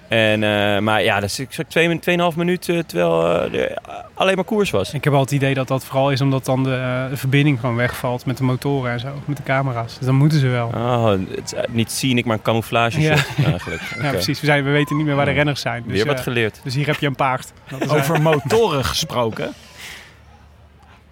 En, 0.08 0.44
eh, 0.44 0.80
maar 0.80 1.04
ja, 1.04 1.20
dat 1.20 1.30
is 1.30 1.40
ik 1.40 1.50
twee, 1.68 2.00
tweeënhalf 2.00 2.36
minuut 2.36 2.70
eh, 2.70 2.80
terwijl 2.80 3.26
eh, 3.52 3.62
er 3.62 3.78
alleen 4.14 4.36
maar 4.36 4.44
koers 4.44 4.70
was. 4.70 4.94
Ik 4.94 5.04
heb 5.04 5.14
al 5.14 5.20
het 5.20 5.32
idee 5.32 5.54
dat 5.54 5.68
dat 5.68 5.86
vooral 5.86 6.12
is 6.12 6.22
omdat 6.22 6.46
dan 6.46 6.64
de, 6.64 6.76
eh, 6.76 7.10
de 7.10 7.18
verbinding 7.18 7.60
gewoon 7.60 7.76
wegvalt 7.76 8.26
met 8.26 8.38
de 8.38 8.44
motoren 8.44 8.92
en 8.92 9.00
zo. 9.00 9.08
Met 9.26 9.38
de 9.38 9.44
camera's. 9.44 9.98
Dus 9.98 10.06
dan 10.06 10.16
moeten 10.16 10.40
ze 10.40 10.48
wel. 10.48 10.68
Oh, 10.68 11.10
het 11.10 11.56
niet 11.70 11.92
scenic, 11.92 12.26
maar 12.26 12.36
een 12.36 12.42
camouflage 12.42 13.02
Ja. 13.02 13.16
eigenlijk. 13.46 13.82
Ja, 14.02 14.10
precies. 14.12 14.40
We, 14.40 14.46
zijn, 14.46 14.64
we 14.64 14.70
weten 14.70 14.96
niet 14.98 15.06
meer 15.06 15.16
waar 15.16 15.26
de 15.26 15.32
renners 15.32 15.62
zijn. 15.62 15.84
Dus, 15.88 15.94
Weer 15.94 16.06
wat 16.06 16.20
geleerd. 16.20 16.60
dus 16.64 16.76
hier 16.76 16.86
heb 16.86 17.00
je 17.00 17.08
een 17.08 17.16
paard. 17.16 17.54
Over 17.88 18.22
motoren 18.22 18.86
gesproken. 18.86 19.54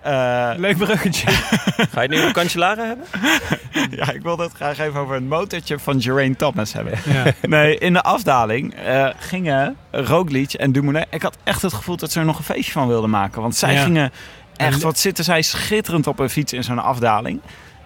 Eh, 0.03 0.51
Leuk 0.57 0.77
bruggetje. 0.77 1.27
Ga 1.91 2.01
je 2.01 2.07
het 2.07 2.09
nu 2.09 2.17
over 2.19 2.31
Cancellara 2.33 2.85
hebben? 2.85 3.05
ja, 3.97 4.11
ik 4.11 4.21
wil 4.21 4.37
het 4.37 4.51
graag 4.53 4.79
even 4.79 4.99
over 4.99 5.15
het 5.15 5.27
motortje 5.27 5.79
van 5.79 6.01
Geraint 6.01 6.37
Thomas 6.37 6.73
hebben. 6.73 6.93
Ja. 7.05 7.23
Nee, 7.41 7.77
in 7.77 7.93
de 7.93 8.01
afdaling 8.01 8.73
eh, 8.75 9.07
gingen 9.17 9.75
Roglic 9.91 10.53
en 10.53 10.71
Dumoulin... 10.71 11.05
Ik 11.09 11.21
had 11.21 11.37
echt 11.43 11.61
het 11.61 11.73
gevoel 11.73 11.97
dat 11.97 12.11
ze 12.11 12.19
er 12.19 12.25
nog 12.25 12.37
een 12.37 12.43
feestje 12.43 12.71
van 12.71 12.87
wilden 12.87 13.09
maken. 13.09 13.41
Want 13.41 13.55
zij 13.55 13.73
Ja. 13.73 13.83
gingen 13.83 14.11
echt... 14.55 14.81
Wat 14.81 14.99
zitten 14.99 15.23
zij 15.23 15.41
schitterend 15.41 16.07
op 16.07 16.19
een 16.19 16.29
fiets 16.29 16.53
in 16.53 16.63
zo'n 16.63 16.79
afdaling. 16.83 17.41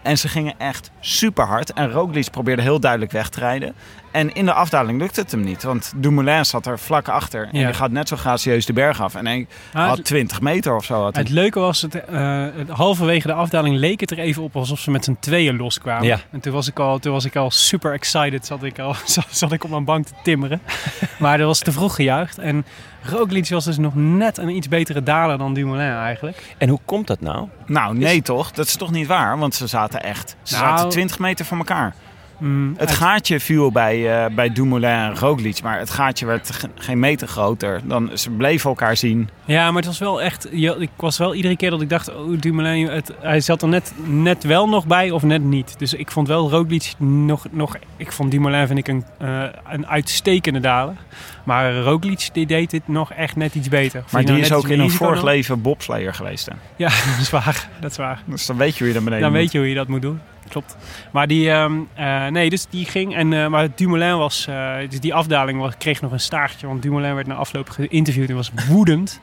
En 0.07 0.17
ze 0.17 0.27
gingen 0.27 0.53
echt 0.57 0.91
super 0.99 1.45
hard. 1.45 1.73
En 1.73 1.91
Roglic 1.91 2.31
probeerde 2.31 2.61
heel 2.61 2.79
duidelijk 2.79 3.11
weg 3.11 3.29
te 3.29 3.39
rijden. 3.39 3.73
En 4.11 4.33
in 4.33 4.45
de 4.45 4.53
afdaling 4.53 4.99
lukte 4.99 5.21
het 5.21 5.31
hem 5.31 5.41
niet. 5.43 5.63
Want 5.63 5.93
Dumoulin 5.95 6.45
zat 6.45 6.65
er 6.65 6.79
vlak 6.79 7.07
achter. 7.07 7.49
En 7.51 7.59
Ja. 7.59 7.65
die 7.65 7.75
gaat 7.75 7.91
net 7.91 8.07
zo 8.07 8.15
gracieus 8.15 8.65
de 8.65 8.73
berg 8.73 9.01
af. 9.01 9.15
En 9.15 9.25
hij 9.25 9.47
Ah, 9.73 9.87
had 9.87 9.97
het, 9.97 10.05
20 10.05 10.41
meter 10.41 10.75
of 10.75 10.85
zo. 10.85 11.01
Had 11.03 11.15
het 11.15 11.29
leuke 11.29 11.59
was, 11.59 11.81
het, 11.81 12.05
eh, 12.05 12.45
het- 12.55 12.69
halverwege 12.69 13.27
de 13.27 13.33
afdaling 13.33 13.75
leek 13.75 13.99
het 13.99 14.11
er 14.11 14.19
even 14.19 14.43
op 14.43 14.55
alsof 14.55 14.79
ze 14.79 14.91
met 14.91 15.03
z'n 15.03 15.17
tweeën 15.19 15.57
loskwamen. 15.57 16.05
Ja. 16.07 16.19
En 16.31 16.39
toen 16.39 16.53
was 16.53 16.67
ik 16.67 16.79
al, 16.79 16.99
toen 16.99 17.11
was 17.13 17.25
ik 17.25 17.35
al 17.35 17.51
super 17.51 17.93
excited, 17.93 18.45
zat 18.45 18.63
ik, 18.63 18.79
al, 18.79 18.95
zat, 19.05 19.27
zat 19.41 19.51
ik 19.51 19.63
op 19.63 19.69
mijn 19.69 19.85
bank 19.85 20.05
te 20.05 20.13
timmeren. 20.23 20.61
maar 21.19 21.37
dat 21.37 21.47
was 21.47 21.59
te 21.59 21.71
vroeg 21.71 21.95
gejuicht. 21.95 22.37
En 22.37 22.65
Roglic 23.01 23.49
was 23.49 23.65
dus 23.65 23.77
nog 23.77 23.95
net 23.95 24.37
een 24.37 24.49
iets 24.49 24.67
betere 24.67 25.03
daler 25.03 25.37
dan 25.37 25.53
Dumoulin 25.53 25.91
eigenlijk. 25.95 26.55
En 26.57 26.69
hoe 26.69 26.79
komt 26.85 27.07
dat 27.07 27.21
nou? 27.21 27.47
Nou, 27.65 27.97
nee 27.97 28.21
toch? 28.21 28.51
Dat 28.51 28.65
is 28.65 28.75
toch 28.75 28.91
niet 28.91 29.07
waar? 29.07 29.37
Want 29.37 29.55
ze 29.55 29.67
zaten 29.67 30.03
echt 30.03 30.35
ze 30.43 30.55
Nou- 30.55 30.67
zaten 30.67 30.89
20 30.89 31.19
meter 31.19 31.45
van 31.45 31.57
elkaar. 31.57 31.93
Mm, 32.39 32.69
Het 32.77 32.89
uit- 32.89 32.97
gaatje 32.97 33.39
viel 33.39 33.71
bij, 33.71 34.23
eh, 34.25 34.29
bij 34.35 34.51
Dumoulin 34.53 34.89
en 34.89 35.15
Roglic. 35.17 35.61
Maar 35.61 35.79
het 35.79 35.89
gaatje 35.89 36.25
werd 36.25 36.51
ge- 36.51 36.69
geen 36.75 36.99
meter 36.99 37.27
groter. 37.27 37.81
Dan, 37.83 38.09
ze 38.13 38.29
bleven 38.29 38.69
elkaar 38.69 38.97
zien. 38.97 39.29
Ja, 39.45 39.65
maar 39.67 39.75
het 39.75 39.85
was 39.85 39.99
wel 39.99 40.21
echt. 40.21 40.47
je- 40.51 40.75
Ik 40.79 40.89
was 40.95 41.17
wel 41.17 41.33
iedere 41.35 41.55
keer 41.57 41.69
dat 41.69 41.81
ik 41.81 41.89
dacht, 41.89 42.15
oh, 42.15 42.39
Dumoulin, 42.39 42.87
het, 42.87 43.11
hij 43.21 43.39
zat 43.39 43.61
er 43.61 43.67
net, 43.67 43.93
net 44.05 44.43
wel 44.43 44.69
nog 44.69 44.85
bij 44.87 45.11
of 45.11 45.23
net 45.23 45.41
niet. 45.43 45.79
Dus 45.79 45.93
ik 45.93 46.11
vond 46.11 46.27
wel 46.27 46.49
Roglic 46.49 46.93
nog, 46.97 47.45
nog. 47.51 47.75
Ik 47.97 48.11
vond 48.11 48.31
Dumoulin 48.31 48.67
vind 48.67 48.79
ik 48.79 48.87
een, 48.87 49.05
eh, 49.17 49.43
een 49.69 49.87
uitstekende 49.87 50.59
daler. 50.59 50.95
Maar 51.43 51.77
Roglic 51.77 52.29
die 52.33 52.45
deed 52.45 52.69
dit 52.69 52.87
nog 52.87 53.11
echt 53.13 53.35
net 53.35 53.55
iets 53.55 53.69
beter. 53.69 54.03
Maar 54.11 54.21
je 54.21 54.27
die 54.27 54.35
nou 54.35 54.45
is 54.45 54.53
ook 54.53 54.67
in 54.67 54.79
een 54.79 54.89
vorig 54.91 55.15
dan? 55.15 55.25
leven 55.25 55.61
bobslayer 55.61 56.13
geweest. 56.13 56.45
Hè? 56.45 56.51
Ja, 56.75 56.87
dat 57.11 57.19
is 57.21 57.29
waar. 57.29 57.69
Dat 57.79 57.91
is 57.91 57.97
waar. 57.97 58.21
Dus 58.25 58.45
dan 58.45 58.57
weet 58.57 58.71
je 58.73 58.77
hoe 58.77 58.87
je 58.87 58.93
naar 58.93 59.03
beneden 59.03 59.21
Dan 59.23 59.31
moet. 59.31 59.39
weet 59.41 59.51
je 59.51 59.57
hoe 59.57 59.69
je 59.69 59.75
dat 59.75 59.87
moet 59.87 60.01
doen. 60.01 60.19
Klopt. 60.49 60.77
Maar 61.11 61.27
die, 61.27 61.51
ehm, 61.51 61.73
eh, 61.93 62.27
nee, 62.27 62.49
dus 62.49 62.65
die 62.69 62.85
ging. 62.85 63.15
En, 63.15 63.33
eh, 63.33 63.47
maar 63.47 63.67
Dumoulin 63.75 64.17
was, 64.17 64.47
eh, 64.47 64.75
dus 64.89 64.99
die 64.99 65.13
afdaling 65.13 65.59
was, 65.59 65.77
kreeg 65.77 66.01
nog 66.01 66.11
een 66.11 66.19
staartje. 66.19 66.67
Want 66.67 66.81
Dumoulin 66.81 67.15
werd 67.15 67.27
na 67.27 67.35
afloop 67.35 67.69
geïnterviewd 67.69 68.29
en 68.29 68.35
was 68.35 68.51
woedend 68.69 69.19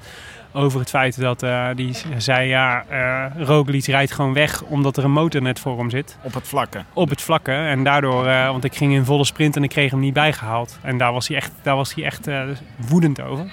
over 0.52 0.80
het 0.80 0.90
feit 0.90 1.20
dat 1.20 1.46
die 1.76 1.96
zei: 2.16 2.48
ja, 2.48 2.84
eh 2.88 3.44
Roglic 3.44 3.84
rijdt 3.84 4.12
gewoon 4.12 4.32
weg 4.32 4.62
omdat 4.62 4.96
er 4.96 5.04
een 5.04 5.10
motor 5.10 5.42
net 5.42 5.58
voor 5.58 5.78
hem 5.78 5.90
zit. 5.90 6.18
Op 6.22 6.34
het 6.34 6.48
vlakke. 6.48 6.84
Op 6.92 7.08
het 7.10 7.22
vlakke. 7.22 7.52
En 7.52 7.84
daardoor, 7.84 8.24
want 8.24 8.64
ik 8.64 8.74
ging 8.76 8.92
in 8.92 9.04
volle 9.04 9.24
sprint 9.24 9.56
en 9.56 9.62
ik 9.62 9.70
kreeg 9.70 9.90
hem 9.90 10.00
niet 10.00 10.14
bijgehaald. 10.14 10.78
En 10.82 10.98
daar 10.98 11.12
was 11.12 11.28
hij 11.28 11.36
echt, 11.36 11.52
daar 11.62 11.76
was 11.76 11.94
hij 11.94 12.04
echt 12.04 12.28
woedend 12.76 13.20
over. 13.20 13.46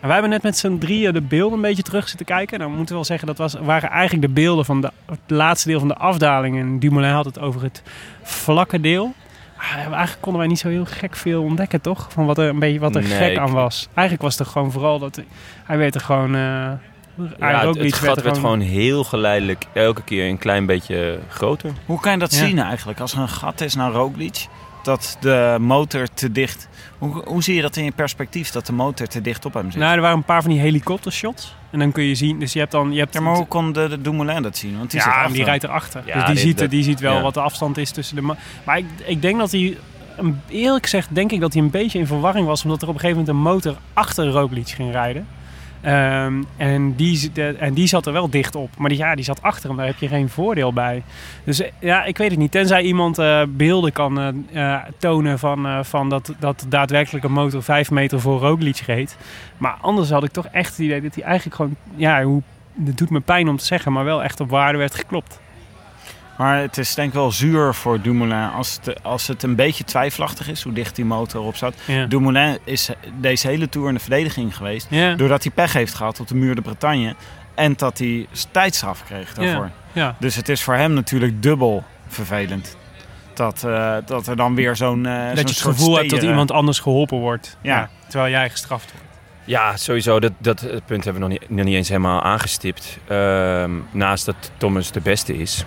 En 0.00 0.06
wij 0.06 0.12
hebben 0.12 0.30
net 0.30 0.42
met 0.42 0.58
z'n 0.58 0.78
drieën 0.78 1.12
de 1.12 1.20
beelden 1.20 1.54
een 1.56 1.62
beetje 1.62 1.82
terug 1.82 2.08
zitten 2.08 2.26
kijken. 2.26 2.58
Nou, 2.58 2.70
we 2.70 2.76
moeten 2.76 2.94
wel 2.94 3.04
zeggen, 3.04 3.26
dat 3.26 3.38
was, 3.38 3.54
waren 3.54 3.90
eigenlijk 3.90 4.26
de 4.26 4.32
beelden 4.32 4.64
van 4.64 4.80
de, 4.80 4.90
het 5.06 5.18
laatste 5.26 5.68
deel 5.68 5.78
van 5.78 5.88
de 5.88 5.94
afdaling. 5.96 6.58
En 6.58 6.78
Dumoulin 6.78 7.10
had 7.10 7.24
het 7.24 7.38
over 7.40 7.62
het 7.62 7.82
vlakke 8.22 8.80
deel. 8.80 9.14
Maar 9.56 9.76
eigenlijk 9.76 10.16
konden 10.20 10.40
wij 10.40 10.50
niet 10.50 10.58
zo 10.58 10.68
heel 10.68 10.84
gek 10.84 11.16
veel 11.16 11.42
ontdekken, 11.42 11.80
toch? 11.80 12.06
Van 12.12 12.26
wat 12.26 12.38
er 12.38 12.48
een 12.48 12.58
beetje 12.58 12.78
wat 12.80 12.94
er 12.94 13.02
Nee, 13.02 13.10
gek 13.10 13.30
ik- 13.32 13.38
aan 13.38 13.52
was. 13.52 13.88
Eigenlijk 13.94 14.22
was 14.22 14.38
het 14.38 14.46
er 14.46 14.52
gewoon 14.52 14.72
vooral 14.72 14.98
dat 14.98 15.20
hij 15.64 15.78
werd 15.78 15.94
er 15.94 16.00
gewoon. 16.00 16.34
eh 16.34 16.40
hij 17.38 17.50
Ja, 17.52 17.66
het, 17.66 17.76
het 17.78 17.94
gat 17.94 18.16
er 18.16 18.22
werd 18.24 18.38
gewoon 18.38 18.60
heel 18.60 19.04
geleidelijk 19.04 19.64
elke 19.72 20.02
keer 20.02 20.28
een 20.28 20.38
klein 20.38 20.66
beetje 20.66 21.18
groter. 21.28 21.70
Hoe 21.86 22.00
kan 22.00 22.12
je 22.12 22.18
dat 22.18 22.34
Ja. 22.34 22.46
zien 22.46 22.58
eigenlijk? 22.58 23.00
Als 23.00 23.12
er 23.12 23.18
een 23.18 23.28
gat 23.28 23.60
is 23.60 23.74
naar 23.74 23.90
Roglic, 23.92 24.46
dat 24.82 25.16
de 25.20 25.56
motor 25.60 26.06
te 26.14 26.32
dicht... 26.32 26.68
Hoe, 26.98 27.22
hoe 27.24 27.42
zie 27.42 27.54
je 27.54 27.62
dat 27.62 27.76
in 27.76 27.84
je 27.84 27.90
perspectief, 27.92 28.50
dat 28.50 28.66
de 28.66 28.72
motor 28.72 29.06
te 29.06 29.20
dicht 29.20 29.44
op 29.44 29.54
hem 29.54 29.70
zit? 29.70 29.80
Nou, 29.80 29.94
er 29.94 30.00
waren 30.00 30.16
een 30.16 30.24
paar 30.24 30.42
van 30.42 30.50
die 30.50 30.60
helikoptershots. 30.60 31.54
En 31.70 31.78
dan 31.78 31.92
kun 31.92 32.04
je 32.04 32.14
zien, 32.14 32.38
dus 32.38 32.52
je 32.52 32.58
hebt 32.58 32.72
dan. 32.72 32.92
Je 32.92 32.98
hebt 32.98 33.14
ja, 33.14 33.20
maar 33.20 33.34
hoe 33.36 33.46
kon 33.46 33.72
de, 33.72 33.88
de 33.88 34.00
Dumoulin 34.00 34.42
dat 34.42 34.56
zien? 34.56 34.78
Want 34.78 34.90
die 34.90 35.00
ja, 35.00 35.06
achter 35.06 35.32
die 35.32 35.44
rijdt 35.44 35.64
erachter. 35.64 36.02
Ja, 36.06 36.14
dus 36.14 36.24
die, 36.24 36.34
dit- 36.34 36.42
ziet, 36.44 36.58
dat- 36.58 36.70
die 36.70 36.82
ziet 36.82 37.00
wel 37.00 37.14
ja. 37.14 37.22
wat 37.22 37.34
de 37.34 37.40
afstand 37.40 37.76
is 37.78 37.90
tussen 37.90 38.16
de... 38.16 38.22
ma- 38.22 38.36
Maar 38.64 38.78
ik, 38.78 38.84
ik 39.06 39.22
denk 39.22 39.38
dat 39.38 39.50
hij... 39.50 39.76
een- 40.16 40.40
Eerlijk 40.48 40.84
gezegd 40.84 41.14
denk 41.14 41.32
ik 41.32 41.40
dat 41.40 41.52
hij 41.52 41.62
een 41.62 41.70
beetje 41.70 41.98
in 41.98 42.06
verwarring 42.06 42.46
was... 42.46 42.62
omdat 42.64 42.82
er 42.82 42.88
op 42.88 42.94
een 42.94 43.00
gegeven 43.00 43.20
moment 43.24 43.36
een 43.36 43.52
motor 43.52 43.76
achter 43.92 44.26
Roglic 44.28 44.68
ging 44.68 44.92
rijden. 44.92 45.26
Ehm, 45.80 46.42
en, 46.56 46.94
die, 46.94 47.32
en 47.58 47.74
die 47.74 47.86
zat 47.86 48.06
er 48.06 48.12
wel 48.12 48.30
dicht 48.30 48.54
op. 48.54 48.70
Maar 48.78 48.88
die, 48.88 48.98
ja, 48.98 49.14
die 49.14 49.24
zat 49.24 49.42
achter 49.42 49.68
hem, 49.68 49.76
daar 49.76 49.86
heb 49.86 49.98
je 49.98 50.08
geen 50.08 50.28
voordeel 50.28 50.72
bij. 50.72 51.02
Dus 51.44 51.60
eh, 51.60 51.70
ja, 51.78 52.04
ik 52.04 52.18
weet 52.18 52.30
het 52.30 52.38
niet. 52.38 52.50
Tenzij 52.50 52.82
iemand 52.82 53.18
eh, 53.18 53.42
beelden 53.48 53.92
kan 53.92 54.44
eh, 54.52 54.76
tonen 54.98 55.38
van, 55.38 55.84
van 55.84 56.08
dat, 56.08 56.34
dat 56.38 56.66
daadwerkelijk 56.68 57.24
een 57.24 57.32
motor 57.32 57.62
vijf 57.62 57.90
meter 57.90 58.20
voor 58.20 58.40
Roglic 58.40 58.76
reed. 58.76 59.16
Maar 59.56 59.76
anders 59.80 60.10
had 60.10 60.24
ik 60.24 60.30
toch 60.30 60.46
echt 60.46 60.70
het 60.70 60.78
idee 60.78 61.00
dat 61.00 61.14
hij 61.14 61.24
eigenlijk 61.24 61.56
gewoon... 61.56 61.76
Ja, 61.96 62.22
hoe, 62.22 62.42
het 62.84 62.98
doet 62.98 63.10
me 63.10 63.20
pijn 63.20 63.48
om 63.48 63.56
te 63.56 63.64
zeggen, 63.64 63.92
maar 63.92 64.04
wel 64.04 64.22
echt 64.22 64.40
op 64.40 64.50
waarde 64.50 64.78
werd 64.78 64.94
geklopt. 64.94 65.40
Maar 66.40 66.58
het 66.60 66.78
is 66.78 66.94
denk 66.94 67.08
ik 67.08 67.14
wel 67.14 67.32
zuur 67.32 67.74
voor 67.74 68.00
Dumoulin 68.00 68.50
als 68.50 68.78
het, 68.82 69.02
als 69.02 69.26
het 69.26 69.42
een 69.42 69.54
beetje 69.54 69.84
twijfelachtig 69.84 70.48
is 70.48 70.62
hoe 70.62 70.72
dicht 70.72 70.96
die 70.96 71.04
motor 71.04 71.42
op 71.42 71.56
zat. 71.56 71.74
Ja. 71.84 72.06
Dumoulin 72.06 72.58
is 72.64 72.90
deze 73.18 73.46
hele 73.46 73.68
Tour 73.68 73.88
in 73.88 73.94
de 73.94 74.00
verdediging 74.00 74.56
geweest. 74.56 74.86
Ja, 74.90 75.14
Doordat 75.14 75.42
hij 75.42 75.52
pech 75.52 75.72
heeft 75.72 75.94
gehad 75.94 76.20
op 76.20 76.28
de 76.28 76.34
muur 76.34 76.54
de 76.54 76.60
Bretagne. 76.60 77.14
En 77.54 77.74
dat 77.76 77.98
hij 77.98 78.26
tijdstraf 78.50 79.04
kreeg 79.04 79.34
daarvoor. 79.34 79.70
ja. 79.92 80.16
Dus 80.18 80.36
het 80.36 80.48
is 80.48 80.62
voor 80.62 80.74
hem 80.74 80.92
natuurlijk 80.92 81.42
dubbel 81.42 81.84
vervelend. 82.06 82.76
Dat, 83.34 83.64
eh, 83.64 83.96
dat 84.06 84.26
er 84.26 84.36
dan 84.36 84.54
weer 84.54 84.76
zo'n 84.76 85.04
zo'n 85.04 85.34
dat 85.34 85.38
je 85.38 85.54
het 85.54 85.60
gevoel 85.60 85.96
hebt 85.96 86.10
dat 86.10 86.22
iemand 86.22 86.50
anders 86.50 86.78
geholpen 86.78 87.18
wordt. 87.18 87.56
Ja. 87.62 87.90
terwijl 88.08 88.30
jij 88.30 88.50
gestraft 88.50 88.92
wordt. 88.92 89.06
Ja, 89.44 89.76
sowieso. 89.76 90.20
Dat, 90.20 90.32
dat 90.38 90.60
punt 90.86 91.04
hebben 91.04 91.22
we 91.22 91.28
nog 91.28 91.28
niet, 91.28 91.50
nog 91.50 91.64
niet 91.64 91.74
eens 91.74 91.88
helemaal 91.88 92.22
aangestipt. 92.22 92.98
Ehm, 93.06 93.70
naast 93.90 94.26
dat 94.26 94.50
Thomas 94.56 94.92
de 94.92 95.00
beste 95.00 95.36
is, 95.36 95.64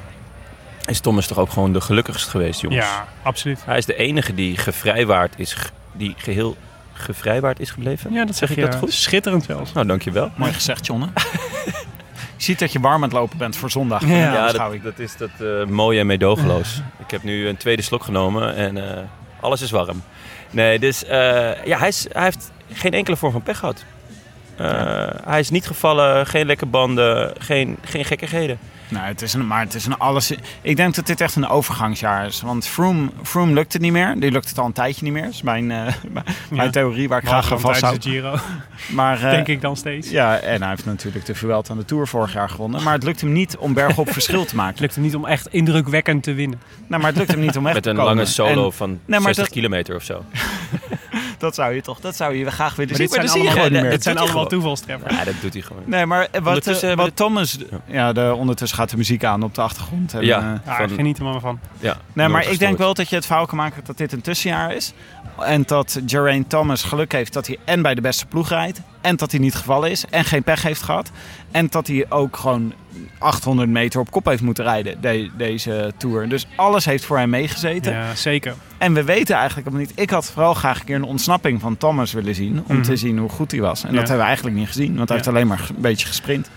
is 0.85 0.99
Thomas 0.99 1.27
toch 1.27 1.37
ook 1.37 1.49
gewoon 1.51 1.73
de 1.73 1.81
gelukkigst 1.81 2.27
geweest, 2.27 2.61
jongens. 2.61 2.85
Ja, 2.85 3.07
absoluut. 3.23 3.59
Hij 3.65 3.77
is 3.77 3.85
de 3.85 3.95
enige 3.95 4.33
die 4.35 4.57
gevrijwaard 4.57 5.33
is, 5.37 5.55
die 5.91 6.13
geheel 6.17 6.55
gevrijwaard 6.93 7.59
is 7.59 7.69
gebleven. 7.71 8.13
Ja, 8.13 8.25
dat 8.25 8.35
zeg, 8.35 8.47
Zeg 8.49 8.57
je 8.57 8.63
ik 8.63 8.71
dat 8.71 8.79
goed? 8.79 8.93
schitterend 8.93 9.43
zelfs. 9.43 9.73
Nou, 9.73 9.87
dankjewel. 9.87 10.31
Mooi 10.35 10.53
gezegd, 10.53 10.85
Jonne. 10.85 11.07
je 12.37 12.43
ziet 12.43 12.59
dat 12.59 12.71
je 12.71 12.79
warm 12.79 12.95
aan 12.95 13.01
het 13.09 13.11
lopen 13.11 13.37
bent 13.37 13.55
voor 13.55 13.71
zondag. 13.71 14.05
Ja. 14.07 14.51
Dat, 14.51 14.83
dat 14.83 14.99
is 14.99 15.17
dat 15.17 15.29
eh, 15.39 15.65
mooie 15.65 15.99
en 15.99 16.05
meedogenloos. 16.05 16.81
Ik 16.99 17.11
heb 17.11 17.23
nu 17.23 17.47
een 17.47 17.57
tweede 17.57 17.81
slok 17.81 18.03
genomen 18.03 18.55
en 18.55 18.89
eh, 18.97 19.03
alles 19.39 19.61
is 19.61 19.71
warm. 19.71 20.03
Nee, 20.51 20.79
dus 20.79 21.05
eh, 21.05 21.65
ja, 21.65 21.77
hij, 21.77 21.87
is, 21.87 22.05
hij 22.11 22.23
heeft 22.23 22.51
geen 22.73 22.93
enkele 22.93 23.15
vorm 23.17 23.31
van 23.31 23.43
pech 23.43 23.57
gehad. 23.57 23.83
Eh, 24.55 25.07
Hij 25.25 25.39
is 25.39 25.49
niet 25.49 25.67
gevallen, 25.67 26.27
geen 26.27 26.45
lekke 26.45 26.65
banden, 26.65 27.33
geen, 27.37 27.77
geen 27.81 28.05
gekkigheden. 28.05 28.59
Nou, 28.87 29.05
het 29.05 29.21
is 29.21 29.33
een, 29.33 29.47
maar 29.47 29.59
het 29.59 29.73
is 29.73 29.85
een 29.85 29.97
alles. 29.97 30.33
Ik 30.61 30.75
denk 30.75 30.95
dat 30.95 31.07
dit 31.07 31.21
echt 31.21 31.35
een 31.35 31.47
overgangsjaar 31.47 32.25
is. 32.25 32.41
Want 32.41 32.67
Froome, 32.67 33.09
Froome 33.23 33.53
lukt 33.53 33.73
het 33.73 33.81
niet 33.81 33.91
meer. 33.91 34.19
Die 34.19 34.31
lukt 34.31 34.49
het 34.49 34.57
al 34.59 34.65
een 34.65 34.71
tijdje 34.71 35.03
niet 35.03 35.13
meer. 35.13 35.23
Dat 35.23 35.31
is 35.31 35.41
mijn, 35.41 35.71
eh, 35.71 35.93
mijn 36.49 36.71
theorie 36.71 37.07
waar 37.07 37.19
ik 37.21 37.27
graag 37.27 37.51
aan 37.51 37.59
vasthoud. 37.59 38.03
Giro, 38.03 38.35
Maar, 38.89 39.23
eh, 39.23 39.29
denk 39.31 39.47
ik 39.47 39.61
dan 39.61 39.77
steeds. 39.77 40.09
Ja, 40.09 40.37
en 40.39 40.59
hij 40.61 40.69
heeft 40.69 40.85
natuurlijk 40.85 41.25
de 41.25 41.35
Vuelta 41.35 41.71
aan 41.71 41.77
de 41.77 41.85
Tour 41.85 42.07
vorig 42.07 42.33
jaar 42.33 42.49
gewonnen. 42.49 42.83
Maar 42.83 42.93
het 42.93 43.03
lukt 43.03 43.21
hem 43.21 43.31
niet 43.31 43.57
om 43.57 43.73
bergop 43.73 44.11
verschil 44.13 44.39
te 44.41 44.45
Het 44.45 44.55
maken. 44.55 44.81
lukt 44.81 44.95
hem 44.95 45.03
niet 45.03 45.15
om 45.15 45.25
echt 45.25 45.47
indrukwekkend 45.47 46.23
te 46.23 46.33
winnen. 46.33 46.61
Nou, 46.87 47.01
maar 47.01 47.09
het 47.11 47.19
lukt 47.19 47.31
hem 47.31 47.39
niet 47.39 47.57
om 47.57 47.65
echt 47.65 47.73
Met 47.73 47.83
te 47.83 47.89
een 47.89 47.95
komen. 47.95 48.13
lange 48.15 48.25
solo 48.27 48.65
En 48.65 48.71
van 48.73 48.99
maar 49.05 49.21
60 49.21 49.35
dat- 49.45 49.53
kilometer 49.53 49.95
of 49.95 50.03
zo. 50.03 50.23
Dat 51.43 51.55
zou 51.55 51.73
je 51.73 51.81
toch, 51.81 51.99
dat 51.99 52.15
zou 52.15 52.35
je 52.35 52.51
graag 52.51 52.75
willen 52.75 52.97
Maar 52.97 52.99
zien. 52.99 53.05
dit 53.07 53.09
zijn 53.15 53.25
dat 53.25 53.35
zie 53.35 53.43
je 53.43 53.49
gewoon 53.51 53.71
niet 53.71 53.81
meer. 53.81 53.89
dit 53.91 54.03
zijn 54.03 54.17
allemaal 54.17 54.47
toevalstreffers. 54.47 55.15
Ja, 55.17 55.23
dat 55.23 55.33
doet 55.41 55.53
hij 55.53 55.61
gewoon. 55.61 55.83
Nee, 55.85 56.05
maar 56.05 56.27
wat, 56.31 56.45
Ondertussen 56.47 56.73
eh, 56.81 56.87
hebben 56.87 57.05
wat 57.05 57.15
Thomas... 57.15 57.57
Ja, 57.85 58.13
de, 58.13 58.33
ondertussen 58.37 58.77
gaat 58.77 58.89
de 58.89 58.97
muziek 58.97 59.23
aan 59.23 59.43
op 59.43 59.55
de 59.55 59.61
achtergrond. 59.61 60.13
En, 60.13 60.25
Ja. 60.25 60.39
eh, 60.39 60.45
Ja, 60.65 60.77
Van- 60.77 60.89
geniet 60.89 61.17
er 61.17 61.23
maar 61.23 61.39
van. 61.39 61.59
Ja, 61.79 61.97
Nee, 62.13 62.27
maar 62.27 62.49
ik 62.49 62.59
denk 62.59 62.77
wel 62.77 62.93
dat 62.93 63.09
je 63.09 63.15
het 63.15 63.25
verhaal 63.25 63.45
kan 63.45 63.57
maken 63.57 63.81
dat 63.85 63.97
dit 63.97 64.11
een 64.11 64.21
tussenjaar 64.21 64.75
is. 64.75 64.93
En 65.45 65.63
dat 65.65 66.01
Geraint 66.05 66.49
Thomas 66.49 66.83
geluk 66.83 67.11
heeft 67.11 67.33
dat 67.33 67.47
hij 67.47 67.57
en 67.65 67.81
bij 67.81 67.95
de 67.95 68.01
beste 68.01 68.25
ploeg 68.25 68.49
rijdt. 68.49 68.81
En 69.01 69.15
dat 69.15 69.31
hij 69.31 69.39
niet 69.39 69.55
gevallen 69.55 69.91
is. 69.91 70.05
En 70.09 70.25
geen 70.25 70.43
pech 70.43 70.61
heeft 70.63 70.81
gehad. 70.81 71.11
En 71.51 71.67
dat 71.69 71.87
hij 71.87 72.05
ook 72.09 72.37
gewoon 72.37 72.73
800 73.19 73.69
meter 73.69 73.99
op 73.99 74.11
kop 74.11 74.25
heeft 74.25 74.41
moeten 74.41 74.63
rijden 74.63 75.01
de- 75.01 75.29
deze 75.37 75.93
Tour. 75.97 76.29
Dus 76.29 76.47
alles 76.55 76.85
heeft 76.85 77.05
voor 77.05 77.17
hem 77.17 77.29
meegezeten. 77.29 77.91
Ja, 77.93 78.15
zeker. 78.15 78.53
En 78.77 78.93
we 78.93 79.03
weten 79.03 79.35
eigenlijk 79.35 79.67
helemaal 79.67 79.87
niet. 79.89 79.99
Ik 79.99 80.09
had 80.09 80.31
vooral 80.31 80.53
graag 80.53 80.79
een 80.79 80.85
keer 80.85 80.95
een 80.95 81.03
ontsnapping 81.03 81.61
van 81.61 81.77
Thomas 81.77 82.11
willen 82.13 82.35
zien. 82.35 82.63
Om 82.67 82.75
Mhm. 82.75 82.83
te 82.85 82.95
zien 82.95 83.17
hoe 83.17 83.29
goed 83.29 83.51
hij 83.51 83.61
was. 83.61 83.83
En 83.83 83.89
Ja. 83.89 83.95
dat 83.95 84.01
hebben 84.07 84.17
we 84.17 84.25
eigenlijk 84.27 84.55
niet 84.57 84.67
gezien. 84.67 84.95
Want 84.95 85.09
hij 85.09 85.17
Ja. 85.17 85.23
heeft 85.23 85.27
alleen 85.27 85.47
maar 85.47 85.69
een 85.75 85.81
beetje 85.81 86.07
gesprint. 86.07 86.49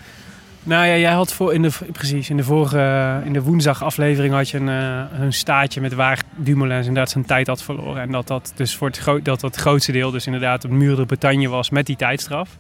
Nou 0.67 0.87
ja, 0.87 0.97
jij 0.97 1.13
had 1.13 1.33
voor 1.33 1.55
in 1.55 1.63
de, 1.63 1.71
precies, 1.93 2.31
in 2.31 2.37
de 2.37 2.45
vorige, 2.45 3.21
in 3.25 3.33
de 3.33 3.43
woensdag 3.43 3.83
aflevering 3.83 4.35
had 4.35 4.51
je 4.51 4.59
een, 4.59 4.69
eh, 4.69 5.21
een 5.21 5.33
staatje 5.33 5.81
met 5.81 5.95
waar 5.95 6.23
Dumoulin 6.37 6.79
inderdaad 6.79 7.11
zijn 7.11 7.25
tijd 7.25 7.47
had 7.47 7.63
verloren. 7.63 8.03
En 8.03 8.11
dat 8.11 8.27
dat 8.27 8.53
dus 8.57 8.77
voor 8.77 8.89
het, 8.89 9.25
dat 9.25 9.41
dat 9.41 9.57
grootste 9.57 9.93
deel 9.93 10.11
dus 10.11 10.27
inderdaad 10.27 10.63
het 10.63 10.73
muur 10.73 10.97
de 10.97 11.07
Bretagne 11.07 11.49
was 11.49 11.71
met 11.71 11.87
die 11.87 11.97
tijdstraf. 11.97 12.57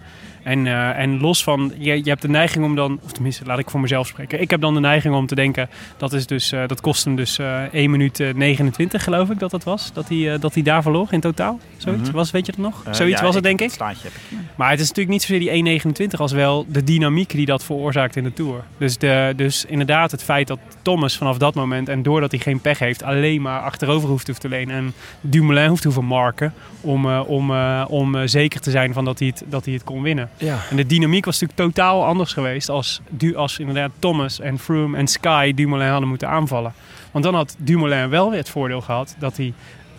En, 0.46 0.66
eh, 0.66 0.98
en 0.98 1.20
los 1.20 1.42
van, 1.42 1.72
je, 1.78 1.96
je 2.04 2.08
hebt 2.08 2.22
de 2.22 2.28
neiging 2.28 2.64
om 2.64 2.74
dan, 2.74 2.98
of 3.04 3.12
tenminste 3.12 3.44
laat 3.44 3.58
ik 3.58 3.70
voor 3.70 3.80
mezelf 3.80 4.06
spreken. 4.06 4.40
Ik 4.40 4.50
heb 4.50 4.60
dan 4.60 4.74
de 4.74 4.80
neiging 4.80 5.14
om 5.14 5.26
te 5.26 5.34
denken, 5.34 5.68
dat, 5.96 6.12
is 6.12 6.26
dus, 6.26 6.52
eh, 6.52 6.62
dat 6.66 6.80
kost 6.80 7.04
hem 7.04 7.16
dus 7.16 7.38
eh 7.38 7.62
1 7.72 7.90
minuut 7.90 8.20
eh, 8.20 8.34
29 8.34 9.02
geloof 9.02 9.30
ik 9.30 9.38
dat 9.38 9.50
dat 9.50 9.64
was. 9.64 9.92
Dat 9.92 10.08
hij, 10.08 10.38
dat 10.38 10.54
hij 10.54 10.62
daar 10.62 10.82
verloor 10.82 11.06
in 11.10 11.20
totaal. 11.20 11.58
Zoiets 11.76 12.08
Mhm. 12.08 12.16
was, 12.16 12.30
weet 12.30 12.46
je 12.46 12.52
het 12.52 12.60
nog? 12.60 12.82
Zoiets 12.90 13.18
ja, 13.18 13.24
was 13.26 13.34
het 13.34 13.44
denk 13.44 13.60
ik. 13.60 13.66
Het 13.66 13.74
slaatje 13.74 14.02
heb 14.02 14.12
ik. 14.12 14.38
Maar 14.54 14.70
het 14.70 14.80
is 14.80 14.88
natuurlijk 14.88 15.12
niet 15.12 15.22
zozeer 15.22 15.38
die 15.38 15.50
1,29 15.50 16.20
als 16.20 16.32
wel 16.32 16.66
de 16.68 16.84
dynamiek 16.84 17.30
die 17.30 17.46
dat 17.46 17.64
veroorzaakt 17.64 18.16
in 18.16 18.24
de 18.24 18.32
Tour. 18.32 18.64
Dus, 18.78 18.98
de, 18.98 19.32
dus 19.36 19.64
inderdaad 19.64 20.10
het 20.10 20.22
feit 20.22 20.46
dat 20.46 20.58
Thomas 20.82 21.16
vanaf 21.16 21.38
dat 21.38 21.54
moment 21.54 21.88
en 21.88 22.02
doordat 22.02 22.30
hij 22.30 22.40
geen 22.40 22.60
pech 22.60 22.78
heeft... 22.78 23.02
alleen 23.02 23.42
maar 23.42 23.60
achterover 23.60 24.08
hoeft 24.08 24.40
te 24.40 24.48
lenen 24.48 24.76
en 24.76 24.94
Dumoulin 25.20 25.68
hoeft 25.68 25.82
te 25.82 25.88
hoeven 25.88 26.06
marken... 26.06 26.54
om, 26.80 27.06
om, 27.06 27.50
om 27.88 28.28
zeker 28.28 28.60
te 28.60 28.70
zijn 28.70 28.92
van 28.92 29.04
dat, 29.04 29.18
hij 29.18 29.28
het, 29.28 29.44
dat 29.48 29.64
hij 29.64 29.74
het 29.74 29.84
kon 29.84 30.02
winnen. 30.02 30.30
Ja. 30.38 30.58
En 30.70 30.76
de 30.76 30.86
dynamiek 30.86 31.24
was 31.24 31.40
natuurlijk 31.40 31.68
totaal 31.74 32.04
anders 32.04 32.32
geweest 32.32 32.68
als, 32.68 33.00
Du- 33.08 33.34
als 33.36 33.58
inderdaad 33.58 33.90
Thomas 33.98 34.40
en 34.40 34.58
Froome 34.58 34.96
en 34.96 35.06
Sky 35.06 35.54
Dumoulin 35.54 35.88
hadden 35.88 36.08
moeten 36.08 36.28
aanvallen. 36.28 36.72
Want 37.10 37.24
dan 37.24 37.34
had 37.34 37.56
Dumoulin 37.58 38.08
wel 38.08 38.30
weer 38.30 38.38
het 38.38 38.48
voordeel 38.50 38.80
gehad 38.80 39.14
dat 39.18 39.36
hij 39.36 39.52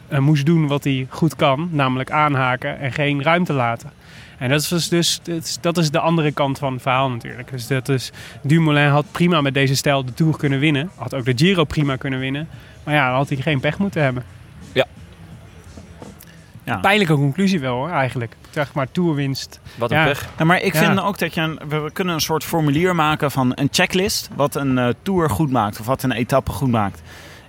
eh, 0.07 0.19
moest 0.19 0.45
doen 0.45 0.67
wat 0.67 0.83
hij 0.83 1.07
goed 1.09 1.35
kan, 1.35 1.69
namelijk 1.71 2.11
aanhaken 2.11 2.79
en 2.79 2.91
geen 2.91 3.23
ruimte 3.23 3.53
laten. 3.53 3.91
En 4.38 4.49
dat 4.49 4.61
is 4.71 4.88
dus, 4.88 5.19
dat 5.23 5.43
is- 5.43 5.57
dat 5.61 5.77
is 5.77 5.91
de 5.91 5.99
andere 5.99 6.31
kant 6.31 6.57
van 6.59 6.73
het 6.73 6.81
verhaal 6.81 7.09
natuurlijk. 7.09 7.51
Dus 7.51 7.67
dat 7.67 7.89
is, 7.89 8.11
Dumoulin 8.41 8.88
had 8.89 9.05
prima 9.11 9.41
met 9.41 9.53
deze 9.53 9.75
stijl 9.75 10.05
de 10.05 10.13
Tour 10.13 10.38
kunnen 10.38 10.59
winnen. 10.59 10.89
Had 10.95 11.13
ook 11.13 11.25
de 11.25 11.33
Giro 11.35 11.63
prima 11.63 11.95
kunnen 11.95 12.19
winnen. 12.19 12.47
Maar 12.83 12.93
ja, 12.93 13.07
dan 13.07 13.15
had 13.15 13.29
hij 13.29 13.38
geen 13.38 13.59
pech 13.59 13.77
moeten 13.77 14.03
hebben. 14.03 14.23
Ja. 14.71 14.85
Pijnlijke 16.76 17.13
conclusie 17.13 17.59
wel 17.59 17.74
hoor, 17.76 17.89
eigenlijk. 17.89 18.36
Zeg 18.49 18.74
maar 18.74 18.91
tourwinst. 18.91 19.59
Wat 19.76 19.91
een 19.91 19.97
Ja. 19.97 20.05
pech. 20.05 20.30
Ja, 20.38 20.43
maar 20.45 20.61
ik 20.61 20.74
Ja. 20.74 20.80
vind 20.80 20.99
ook 21.01 21.18
dat 21.20 21.34
je 21.34 21.41
een, 21.41 21.59
we 21.68 21.89
kunnen 21.93 22.13
een 22.13 22.22
soort 22.22 22.43
formulier 22.43 22.95
maken 22.95 23.32
van 23.32 23.51
een 23.55 23.68
checklist. 23.72 24.30
Wat 24.36 24.55
een 24.55 24.78
eh, 24.78 24.88
tour 25.01 25.30
goed 25.30 25.51
maakt 25.51 25.80
of 25.80 25.86
wat 25.86 26.03
een 26.03 26.11
etappe 26.11 26.51
goed 26.51 26.70
maakt. 26.72 27.01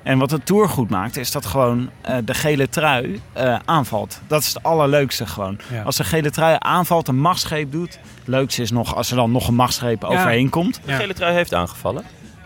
En 0.02 0.18
wat 0.18 0.32
een 0.32 0.42
tour 0.42 0.68
goed 0.68 0.90
maakt, 0.90 1.16
is 1.16 1.30
dat 1.32 1.46
gewoon 1.46 1.90
eh, 2.00 2.16
de 2.24 2.34
gele 2.34 2.68
trui 2.68 3.20
eh, 3.32 3.56
aanvalt. 3.64 4.20
Dat 4.26 4.42
is 4.42 4.48
het 4.54 4.62
allerleukste 4.62 5.26
gewoon. 5.26 5.58
Ja. 5.72 5.82
Als 5.82 5.96
de 5.96 6.04
gele 6.04 6.30
trui 6.30 6.56
aanvalt, 6.58 7.08
een 7.08 7.18
machtsgreep 7.20 7.72
doet. 7.72 7.92
Het 8.18 8.26
leukste 8.28 8.62
is 8.62 8.70
nog 8.70 8.94
als 8.94 9.10
er 9.10 9.16
dan 9.16 9.30
nog 9.32 9.48
een 9.48 9.54
machtsgreep 9.54 10.04
overheen 10.04 10.48
komt. 10.48 10.80
De 10.84 10.90
Ja. 10.90 10.96
gele 10.96 11.14
trui 11.14 11.34
heeft 11.34 11.54
aangevallen. 11.54 12.02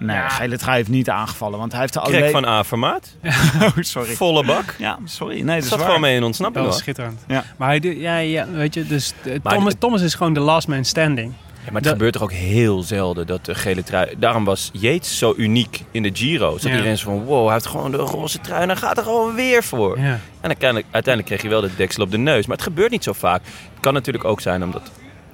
Nee, 0.06 0.22
de 0.22 0.30
gele 0.30 0.58
trui 0.58 0.76
heeft 0.76 0.88
niet 0.88 1.10
aangevallen, 1.10 1.58
want 1.58 1.72
hij 1.72 1.80
heeft 1.80 1.94
er 1.94 2.02
Krek 2.02 2.20
alleen... 2.20 2.30
van 2.32 2.44
A-formaat. 2.44 3.16
Oh, 3.62 3.68
sorry. 3.80 4.14
Volle 4.14 4.44
bak. 4.44 4.74
Ja, 4.78 4.98
sorry. 5.04 5.34
Nee, 5.40 5.44
dat 5.54 5.62
is 5.64 5.68
zat 5.68 5.78
waar. 5.78 5.86
gewoon 5.86 6.00
mee 6.00 6.16
in 6.16 6.22
ontsnapping 6.24 6.64
Dat 6.64 6.74
was 6.74 6.84
hoor. 6.84 6.94
schitterend. 6.94 7.24
Ja. 7.28 7.44
Maar 7.56 7.68
hij, 7.68 7.80
ja, 7.96 8.16
ja, 8.18 8.46
weet 8.50 8.74
je, 8.74 8.86
dus 8.86 9.12
eh, 9.24 9.34
Thomas, 9.42 9.72
de- 9.72 9.78
Thomas 9.78 10.02
is 10.02 10.14
gewoon 10.14 10.32
de 10.34 10.40
last 10.40 10.68
man 10.68 10.84
standing. 10.84 11.32
Ja, 11.32 11.68
maar 11.68 11.74
het 11.74 11.84
Dat- 11.84 11.92
gebeurt 11.92 12.12
toch 12.12 12.22
ook 12.22 12.32
heel 12.32 12.82
zelden 12.82 13.26
dat 13.26 13.44
de 13.44 13.54
gele 13.54 13.82
trui... 13.82 14.14
Daarom 14.18 14.44
was 14.44 14.70
Yates 14.72 15.18
zo 15.18 15.34
uniek 15.36 15.84
in 15.90 16.02
de 16.02 16.10
Giro. 16.12 16.52
Zat 16.52 16.62
Ja. 16.62 16.70
iedereen 16.70 16.98
zo 16.98 17.04
van, 17.04 17.24
wow, 17.24 17.44
hij 17.44 17.52
heeft 17.52 17.66
gewoon 17.66 17.90
de 17.90 17.96
roze 17.96 18.40
trui 18.40 18.62
en 18.62 18.68
hij 18.68 18.76
gaat 18.76 18.96
er 18.96 19.02
gewoon 19.02 19.34
weer 19.34 19.62
voor. 19.64 19.98
Ja. 19.98 20.04
En 20.40 20.48
uiteindelijk, 20.48 20.86
uiteindelijk 20.90 21.34
kreeg 21.34 21.42
je 21.42 21.48
wel 21.48 21.60
de 21.70 21.76
deksel 21.76 22.02
op 22.02 22.10
de 22.10 22.18
neus. 22.18 22.46
Maar 22.46 22.56
het 22.56 22.64
gebeurt 22.66 22.90
niet 22.90 23.04
zo 23.04 23.12
vaak. 23.12 23.42
Het 23.44 23.80
kan 23.80 23.94
natuurlijk 23.94 24.24
ook 24.24 24.40
zijn 24.40 24.62
omdat 24.62 24.90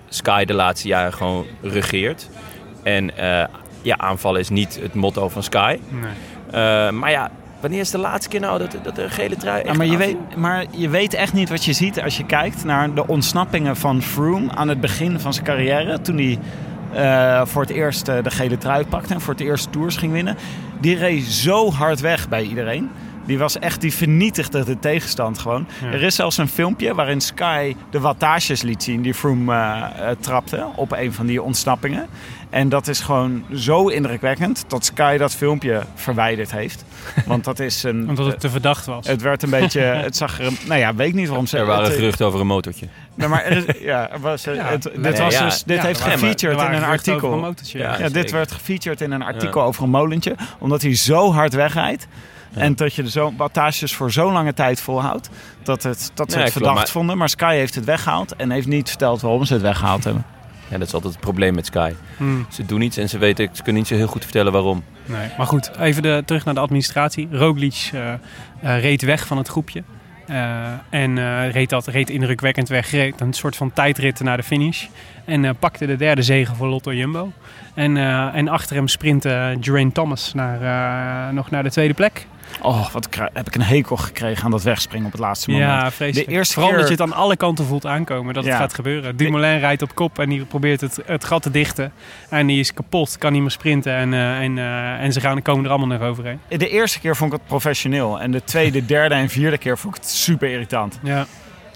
Sky 0.08 0.44
de 0.44 0.54
laatste 0.54 0.88
jaren 0.88 1.12
gewoon 1.12 1.46
regeert. 1.62 2.28
En 2.82 3.16
eh, 3.16 3.44
ja, 3.82 3.98
aanvallen 3.98 4.40
is 4.40 4.48
niet 4.48 4.78
het 4.82 4.94
motto 4.94 5.28
van 5.28 5.42
Sky. 5.42 5.78
Nee. 5.88 6.10
Eh, 6.50 6.90
maar 6.90 7.10
ja, 7.10 7.30
wanneer 7.60 7.80
is 7.80 7.90
de 7.90 7.98
laatste 7.98 8.28
keer 8.28 8.40
nou 8.40 8.58
dat, 8.58 8.76
dat 8.82 8.96
de 8.96 9.08
gele 9.08 9.36
trui 9.36 9.60
echt 9.60 9.70
Ja, 9.70 9.76
maar, 9.76 9.86
je 9.86 9.96
weet, 9.96 10.36
maar 10.36 10.64
je 10.70 10.88
weet 10.88 11.14
echt 11.14 11.32
niet 11.32 11.48
wat 11.48 11.64
je 11.64 11.72
ziet 11.72 12.02
als 12.02 12.16
je 12.16 12.26
kijkt 12.26 12.64
naar 12.64 12.94
de 12.94 13.06
ontsnappingen 13.06 13.76
van 13.76 14.02
Froome 14.02 14.50
aan 14.54 14.68
het 14.68 14.80
begin 14.80 15.20
van 15.20 15.32
zijn 15.32 15.44
carrière. 15.44 16.00
Toen 16.00 16.16
hij 16.16 16.38
eh, 16.92 17.46
voor 17.46 17.62
het 17.62 17.70
eerst 17.70 18.08
eh, 18.08 18.22
de 18.22 18.30
gele 18.30 18.58
trui 18.58 18.86
pakte 18.86 19.14
en 19.14 19.20
voor 19.20 19.34
het 19.34 19.42
eerst 19.42 19.72
tours 19.72 19.96
ging 19.96 20.12
winnen. 20.12 20.36
Die 20.80 20.96
reed 20.96 21.24
zo 21.24 21.72
hard 21.72 22.00
weg 22.00 22.28
bij 22.28 22.42
iedereen. 22.42 22.90
Die 23.26 23.38
was 23.38 23.58
echt, 23.58 23.80
die 23.80 23.94
vernietigde 23.94 24.64
de 24.64 24.78
tegenstand 24.78 25.38
gewoon. 25.38 25.66
Ja. 25.82 25.92
Er 25.92 26.02
is 26.02 26.14
zelfs 26.14 26.36
een 26.36 26.48
filmpje 26.48 26.94
waarin 26.94 27.20
Sky 27.20 27.76
de 27.90 28.00
wattages 28.00 28.62
liet 28.62 28.82
zien 28.82 29.02
die 29.02 29.14
Froome 29.14 29.90
trapte 30.20 30.66
op 30.74 30.92
een 30.92 31.12
van 31.12 31.26
die 31.26 31.42
ontsnappingen. 31.42 32.06
En 32.50 32.68
dat 32.68 32.88
is 32.88 33.00
gewoon 33.00 33.44
zo 33.54 33.88
indrukwekkend 33.88 34.64
dat 34.68 34.84
Sky 34.84 35.16
dat 35.16 35.34
filmpje 35.34 35.82
verwijderd 35.94 36.50
heeft. 36.52 36.84
Want 37.26 37.44
dat 37.44 37.58
is 37.58 37.82
een... 37.82 38.06
Omdat 38.08 38.26
het 38.26 38.40
te 38.40 38.50
verdacht 38.50 38.86
was. 38.86 39.06
Het 39.06 39.22
werd 39.22 39.42
een 39.42 39.50
beetje, 39.50 39.80
het 39.80 40.16
zag 40.16 40.38
er, 40.38 40.46
een- 40.46 40.58
nou 40.66 40.80
ja, 40.80 40.94
weet 40.94 41.08
ik 41.08 41.14
niet 41.14 41.28
waarom 41.28 41.46
ze. 41.46 41.58
Er 41.58 41.66
waren 41.66 41.90
geruchten 41.90 42.26
over 42.26 42.40
een 42.40 42.46
motortje. 42.46 42.86
nou, 43.14 43.30
maar 43.30 43.44
er 43.44 43.68
is- 43.68 43.80
ja, 43.80 44.10
was, 44.20 44.44
Ja. 44.44 44.52
het, 44.54 44.82
dit 44.82 44.96
Nee, 44.98 45.12
was 45.12 45.34
ja. 45.34 45.44
dus, 45.44 45.62
dit 45.64 45.76
Ja, 45.76 45.82
heeft 45.84 46.00
gefeatured 46.00 46.60
in 46.60 46.72
een 46.72 46.84
artikel. 46.84 47.32
een 47.32 47.38
motortje. 47.38 47.78
Ja. 47.78 47.98
ja, 47.98 48.08
dit 48.08 48.30
werd 48.30 48.52
gefeatured 48.52 49.00
in 49.00 49.10
een 49.12 49.22
artikel 49.22 49.62
over 49.62 49.82
een 49.82 49.90
molentje, 49.90 50.34
omdat 50.58 50.82
hij 50.82 50.94
zo 50.96 51.32
hard 51.32 51.52
wegrijdt. 51.54 52.06
En 52.54 52.74
dat 52.76 52.94
je 52.94 53.02
er 53.02 53.10
zo 53.10 53.32
wattages 53.36 53.94
voor 53.94 54.10
zo'n 54.12 54.32
lange 54.32 54.54
tijd 54.54 54.80
volhoudt. 54.80 55.28
Dat, 55.62 55.82
het, 55.82 56.10
dat 56.14 56.30
ze 56.30 56.36
Nee, 56.36 56.44
het 56.44 56.52
klopt, 56.52 56.52
verdacht 56.52 56.76
maar- 56.76 56.88
vonden. 56.88 57.18
Maar 57.18 57.28
Sky 57.28 57.54
heeft 57.54 57.74
het 57.74 57.84
weggehaald. 57.84 58.36
En 58.36 58.50
heeft 58.50 58.66
niet 58.66 58.88
verteld 58.88 59.20
waarom 59.20 59.44
ze 59.44 59.52
het 59.52 59.62
weggehaald 59.62 60.04
hebben. 60.04 60.24
Ja, 60.70 60.78
dat 60.78 60.86
is 60.86 60.94
altijd 60.94 61.12
het 61.12 61.22
probleem 61.22 61.54
met 61.54 61.66
Sky. 61.66 61.92
Hmm, 62.16 62.46
Ze 62.50 62.66
doen 62.66 62.80
iets 62.80 62.96
en 62.96 63.08
ze, 63.08 63.18
weten, 63.18 63.48
ze 63.52 63.62
kunnen 63.62 63.80
niet 63.80 63.90
zo 63.90 63.96
heel 63.96 64.06
goed 64.06 64.22
vertellen 64.22 64.52
waarom. 64.52 64.84
nee. 65.04 65.28
Maar 65.36 65.46
goed, 65.46 65.70
even 65.78 66.02
de, 66.02 66.22
terug 66.24 66.44
naar 66.44 66.54
de 66.54 66.60
administratie. 66.60 67.28
Roglic 67.30 67.90
eh, 67.92 68.12
eh, 68.12 68.80
reed 68.82 69.02
weg 69.02 69.26
van 69.26 69.38
het 69.38 69.48
groepje. 69.48 69.82
Eh, 70.26 70.66
en 70.90 71.50
reed 71.50 71.70
dat 71.70 71.86
reed 71.86 72.10
indrukwekkend 72.10 72.68
weg. 72.68 72.90
Reed 72.90 73.20
een 73.20 73.32
soort 73.32 73.56
van 73.56 73.72
tijdrit 73.72 74.20
naar 74.20 74.36
de 74.36 74.42
finish. 74.42 74.86
En 75.24 75.56
pakte 75.56 75.86
de 75.86 75.96
derde 75.96 76.22
zege 76.22 76.54
voor 76.54 76.68
Lotto 76.68 76.92
Jumbo. 76.92 77.32
En, 77.74 77.96
en 78.34 78.48
achter 78.48 78.76
hem 78.76 78.88
sprintte 78.88 79.56
Geraint 79.60 79.94
Thomas 79.94 80.34
naar, 80.34 81.34
nog 81.34 81.50
naar 81.50 81.62
de 81.62 81.70
tweede 81.70 81.94
plek. 81.94 82.26
Oh, 82.62 82.90
wat 82.90 83.08
heb 83.32 83.46
ik 83.46 83.54
een 83.54 83.62
hekel 83.62 83.96
gekregen 83.96 84.44
aan 84.44 84.50
dat 84.50 84.62
wegspringen 84.62 85.06
op 85.06 85.12
het 85.12 85.20
laatste 85.20 85.50
moment. 85.50 85.70
Ja, 85.70 85.90
vreselijk. 85.90 86.28
De 86.28 86.34
eerste 86.34 86.54
Vooral 86.54 86.70
keer- 86.70 86.80
dat 86.80 86.88
je 86.88 86.94
het 86.94 87.02
aan 87.02 87.18
alle 87.18 87.36
kanten 87.36 87.64
voelt 87.64 87.86
aankomen 87.86 88.34
dat 88.34 88.44
het 88.44 88.54
gaat 88.54 88.74
gebeuren. 88.74 89.16
Dumoulin 89.16 89.58
rijdt 89.58 89.82
op 89.82 89.94
kop 89.94 90.18
en 90.18 90.28
die 90.28 90.44
probeert 90.44 90.80
het, 90.80 90.98
het 91.06 91.24
gat 91.24 91.42
te 91.42 91.50
dichten. 91.50 91.92
En 92.30 92.46
die 92.46 92.60
is 92.60 92.74
kapot, 92.74 93.18
kan 93.18 93.32
niet 93.32 93.40
meer 93.40 93.50
sprinten. 93.50 93.92
En, 93.92 94.14
eh, 94.14 94.40
en, 94.40 94.58
eh, 94.58 95.02
en 95.02 95.12
ze 95.12 95.20
gaan, 95.20 95.42
komen 95.42 95.64
er 95.64 95.70
allemaal 95.70 95.98
nog 95.98 96.08
overheen. 96.08 96.40
De 96.48 96.68
eerste 96.68 97.00
keer 97.00 97.16
vond 97.16 97.32
ik 97.32 97.38
het 97.38 97.48
professioneel. 97.48 98.20
En 98.20 98.30
de 98.30 98.44
tweede, 98.44 98.84
derde 98.86 99.14
en 99.14 99.28
vierde 99.28 99.58
keer 99.58 99.78
vond 99.78 99.96
ik 99.96 100.02
het 100.02 100.10
super 100.10 100.50
irritant. 100.50 100.98
Ja. 101.02 101.26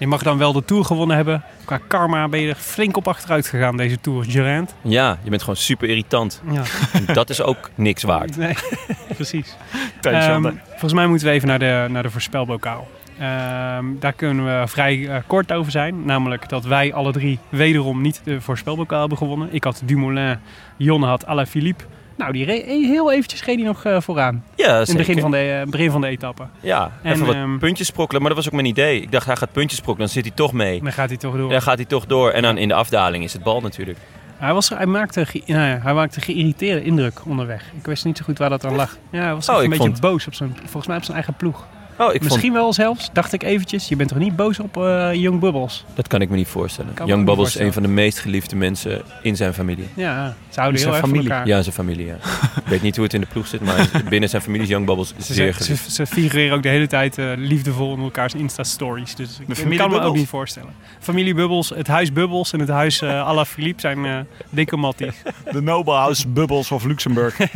Je 0.03 0.09
mag 0.09 0.23
dan 0.23 0.37
wel 0.37 0.53
de 0.53 0.65
Tour 0.65 0.85
gewonnen 0.85 1.15
hebben. 1.15 1.43
Qua 1.65 1.79
karma 1.87 2.27
ben 2.27 2.39
je 2.39 2.49
er 2.49 2.55
flink 2.55 2.97
op 2.97 3.07
achteruit 3.07 3.47
gegaan 3.47 3.77
deze 3.77 4.01
Tour, 4.01 4.25
Geraint. 4.25 4.75
Ja, 4.81 5.17
je 5.23 5.29
bent 5.29 5.41
gewoon 5.41 5.55
super 5.55 5.89
irritant. 5.89 6.41
Ja, 6.51 6.61
En 6.93 7.13
dat 7.13 7.29
is 7.29 7.41
ook 7.41 7.69
niks 7.75 8.03
waard. 8.03 8.37
nee, 8.37 8.53
precies. 9.15 9.55
Ehm, 10.01 10.51
volgens 10.69 10.93
mij 10.93 11.07
moeten 11.07 11.27
we 11.27 11.33
even 11.33 11.47
naar 11.47 11.59
de, 11.59 11.85
naar 11.89 12.03
de 12.03 12.09
voorspelbokaal. 12.09 12.87
Ehm, 13.19 13.85
daar 13.99 14.13
kunnen 14.13 14.45
we 14.45 14.67
vrij 14.67 15.07
eh, 15.07 15.17
kort 15.27 15.51
over 15.51 15.71
zijn. 15.71 16.05
Namelijk 16.05 16.49
dat 16.49 16.65
wij 16.65 16.93
alle 16.93 17.11
drie 17.11 17.39
wederom 17.49 18.01
niet 18.01 18.21
de 18.23 18.41
voorspelbokaal 18.41 18.99
hebben 18.99 19.17
gewonnen. 19.17 19.47
Ik 19.51 19.63
had 19.63 19.81
Dumoulin, 19.85 20.39
Jonne 20.77 21.05
had 21.05 21.25
Alaphilippe. 21.25 21.83
Nou, 22.15 22.31
die 22.33 22.45
reed 22.45 22.65
heel 22.65 23.11
eventjes 23.11 23.43
reed 23.43 23.55
hij 23.55 23.65
nog 23.65 23.85
eh, 23.85 24.01
vooraan. 24.01 24.43
Ja, 24.55 24.67
In 24.73 24.79
het 24.79 24.97
begin 24.97 25.19
van 25.19 25.31
de, 25.31 25.37
eh, 25.37 25.69
begin 25.71 25.91
van 25.91 26.01
de 26.01 26.07
etappe. 26.07 26.43
Ja, 26.59 26.91
En, 27.01 27.13
even 27.13 27.25
wat 27.25 27.35
ehm, 27.35 27.57
puntjes 27.57 27.87
sprokkelen. 27.87 28.21
Maar 28.21 28.29
dat 28.33 28.39
was 28.43 28.47
ook 28.53 28.53
mijn 28.61 28.67
idee. 28.71 29.01
Ik 29.01 29.11
dacht, 29.11 29.25
hij 29.25 29.35
gaat 29.35 29.51
puntjes 29.51 29.79
sprokkelen. 29.79 30.09
Dan 30.11 30.15
zit 30.23 30.25
hij 30.27 30.35
toch 30.35 30.53
mee. 30.53 30.81
Dan 30.83 30.91
gaat 30.91 31.09
hij 31.09 31.17
toch 31.17 31.35
door. 31.35 31.49
Dan 31.49 31.61
gaat 31.61 31.75
hij 31.77 31.85
toch 31.85 32.05
door. 32.05 32.29
En 32.31 32.41
dan 32.41 32.57
in 32.57 32.67
de 32.67 32.73
afdaling 32.73 33.23
is 33.23 33.33
het 33.33 33.43
bal 33.43 33.61
natuurlijk. 33.61 33.97
Hij, 34.37 34.53
was, 34.53 34.69
hij, 34.69 34.85
maakte, 34.85 35.25
nou 35.45 35.61
ja, 35.67 35.79
hij 35.83 35.93
maakte 35.93 36.21
geïrriteerde 36.21 36.83
indruk 36.83 37.21
onderweg. 37.25 37.63
Ik 37.77 37.85
wist 37.85 38.05
niet 38.05 38.17
zo 38.17 38.23
goed 38.23 38.37
waar 38.37 38.49
dat 38.49 38.65
aan 38.65 38.75
lag. 38.75 38.97
Ja, 39.11 39.21
hij 39.23 39.33
was 39.33 39.49
Oh, 39.49 39.55
een 39.63 39.69
beetje 39.69 39.83
vond- 39.85 39.99
boos 39.99 40.27
op 40.27 40.33
zijn, 40.33 40.55
volgens 40.59 40.87
mij 40.87 40.97
op 40.97 41.03
zijn 41.03 41.15
eigen 41.15 41.33
ploeg. 41.33 41.67
Oh, 41.97 42.05
ik 42.05 42.11
vond, 42.11 42.23
Misschien 42.23 42.53
wel 42.53 42.73
zelfs, 42.73 43.09
dacht 43.13 43.33
ik 43.33 43.43
eventjes. 43.43 43.87
Je 43.87 43.95
bent 43.95 44.09
toch 44.09 44.17
niet 44.17 44.35
boos 44.35 44.59
op 44.59 44.77
eh 44.77 45.09
Young 45.13 45.39
Bubbles? 45.39 45.85
dat 45.95 46.07
kan 46.07 46.21
ik 46.21 46.29
me 46.29 46.35
niet 46.35 46.47
voorstellen. 46.47 46.93
Kan 46.93 47.07
Young 47.07 47.25
Bubbles 47.25 47.55
is 47.55 47.61
een 47.61 47.73
van 47.73 47.81
de 47.81 47.87
meest 47.87 48.19
geliefde 48.19 48.55
mensen 48.55 49.01
in 49.21 49.35
zijn 49.35 49.53
familie. 49.53 49.87
Ja, 49.95 50.35
ze 50.49 50.59
houden 50.59 50.81
heel 50.81 50.91
zijn 50.91 50.93
erg 50.93 50.99
van 50.99 51.09
familie. 51.09 51.29
elkaar. 51.31 51.47
Ja, 51.47 51.61
zijn 51.61 51.75
familie, 51.75 52.05
ja. 52.05 52.13
ik 52.55 52.67
weet 52.67 52.81
niet 52.81 52.95
hoe 52.95 53.05
het 53.05 53.13
in 53.13 53.21
de 53.21 53.27
ploeg 53.27 53.47
zit, 53.47 53.61
maar 53.61 53.89
binnen 54.09 54.29
zijn 54.29 54.41
familie 54.41 54.63
is 54.63 54.69
Young 54.71 54.85
Bubbles 54.85 55.13
Ze, 55.19 55.33
zeer 55.33 55.53
ze, 55.53 55.63
geliefd. 55.63 55.83
ze, 55.83 55.91
ze 55.91 56.05
figureren 56.05 56.55
ook 56.55 56.63
de 56.63 56.69
hele 56.69 56.87
tijd 56.87 57.17
eh, 57.17 57.31
liefdevol 57.35 57.93
in 57.95 58.01
elkaars 58.01 58.33
Insta-stories. 58.33 59.15
Dus 59.15 59.39
ik, 59.47 59.77
kan 59.77 59.89
me 59.89 59.99
ook 59.99 60.15
niet 60.15 60.27
voorstellen. 60.27 60.73
Familie 60.99 61.33
Bubbles, 61.33 61.69
het 61.69 61.87
huis 61.87 62.13
Bubbles 62.13 62.53
en 62.53 62.59
het 62.59 62.69
huis 62.69 63.01
eh 63.01 63.27
à 63.27 63.33
la 63.33 63.45
Philippe 63.45 63.81
zijn 63.81 64.05
eh 64.05 64.19
dikke 64.49 64.75
matties. 64.77 65.15
De 65.51 65.61
Noble 65.61 65.93
House 65.93 66.27
Bubbles 66.27 66.71
of 66.71 66.83
Luxemburg. 66.83 67.37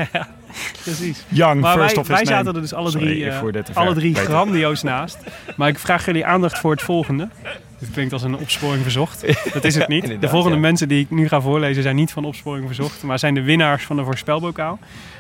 Precies. 0.83 1.23
Young, 1.27 1.61
Maar 1.61 1.77
first 1.77 1.91
wij, 1.93 2.01
of 2.01 2.07
wij 2.07 2.23
name. 2.23 2.35
zaten 2.35 2.55
er 2.55 2.61
dus 2.61 2.73
alle 2.73 2.89
Sorry, 2.89 3.05
drie, 3.05 3.29
eh, 3.29 3.75
alle 3.75 3.93
drie 3.93 4.15
grandioos 4.15 4.83
naast. 4.83 5.17
Maar 5.55 5.67
ik 5.67 5.79
vraag 5.79 6.05
jullie 6.05 6.25
aandacht 6.25 6.59
voor 6.59 6.71
het 6.71 6.81
volgende. 6.81 7.27
Dit 7.79 7.91
klinkt 7.91 8.13
als 8.13 8.23
een 8.23 8.37
opsporing 8.37 8.83
verzocht. 8.83 9.25
Dat 9.53 9.63
is 9.63 9.75
het 9.75 9.87
niet. 9.87 10.21
de 10.21 10.29
volgende 10.29 10.55
ja. 10.55 10.61
mensen 10.61 10.87
die 10.87 10.99
ik 10.99 11.09
nu 11.09 11.27
ga 11.27 11.41
voorlezen 11.41 11.83
zijn 11.83 11.95
niet 11.95 12.11
van 12.11 12.25
opsporing 12.25 12.65
verzocht, 12.65 13.03
maar 13.03 13.19
zijn 13.19 13.33
de 13.33 13.41
winnaars 13.41 13.83
van 13.83 13.95
de 13.95 14.03
voorspelbokaal. 14.03 14.79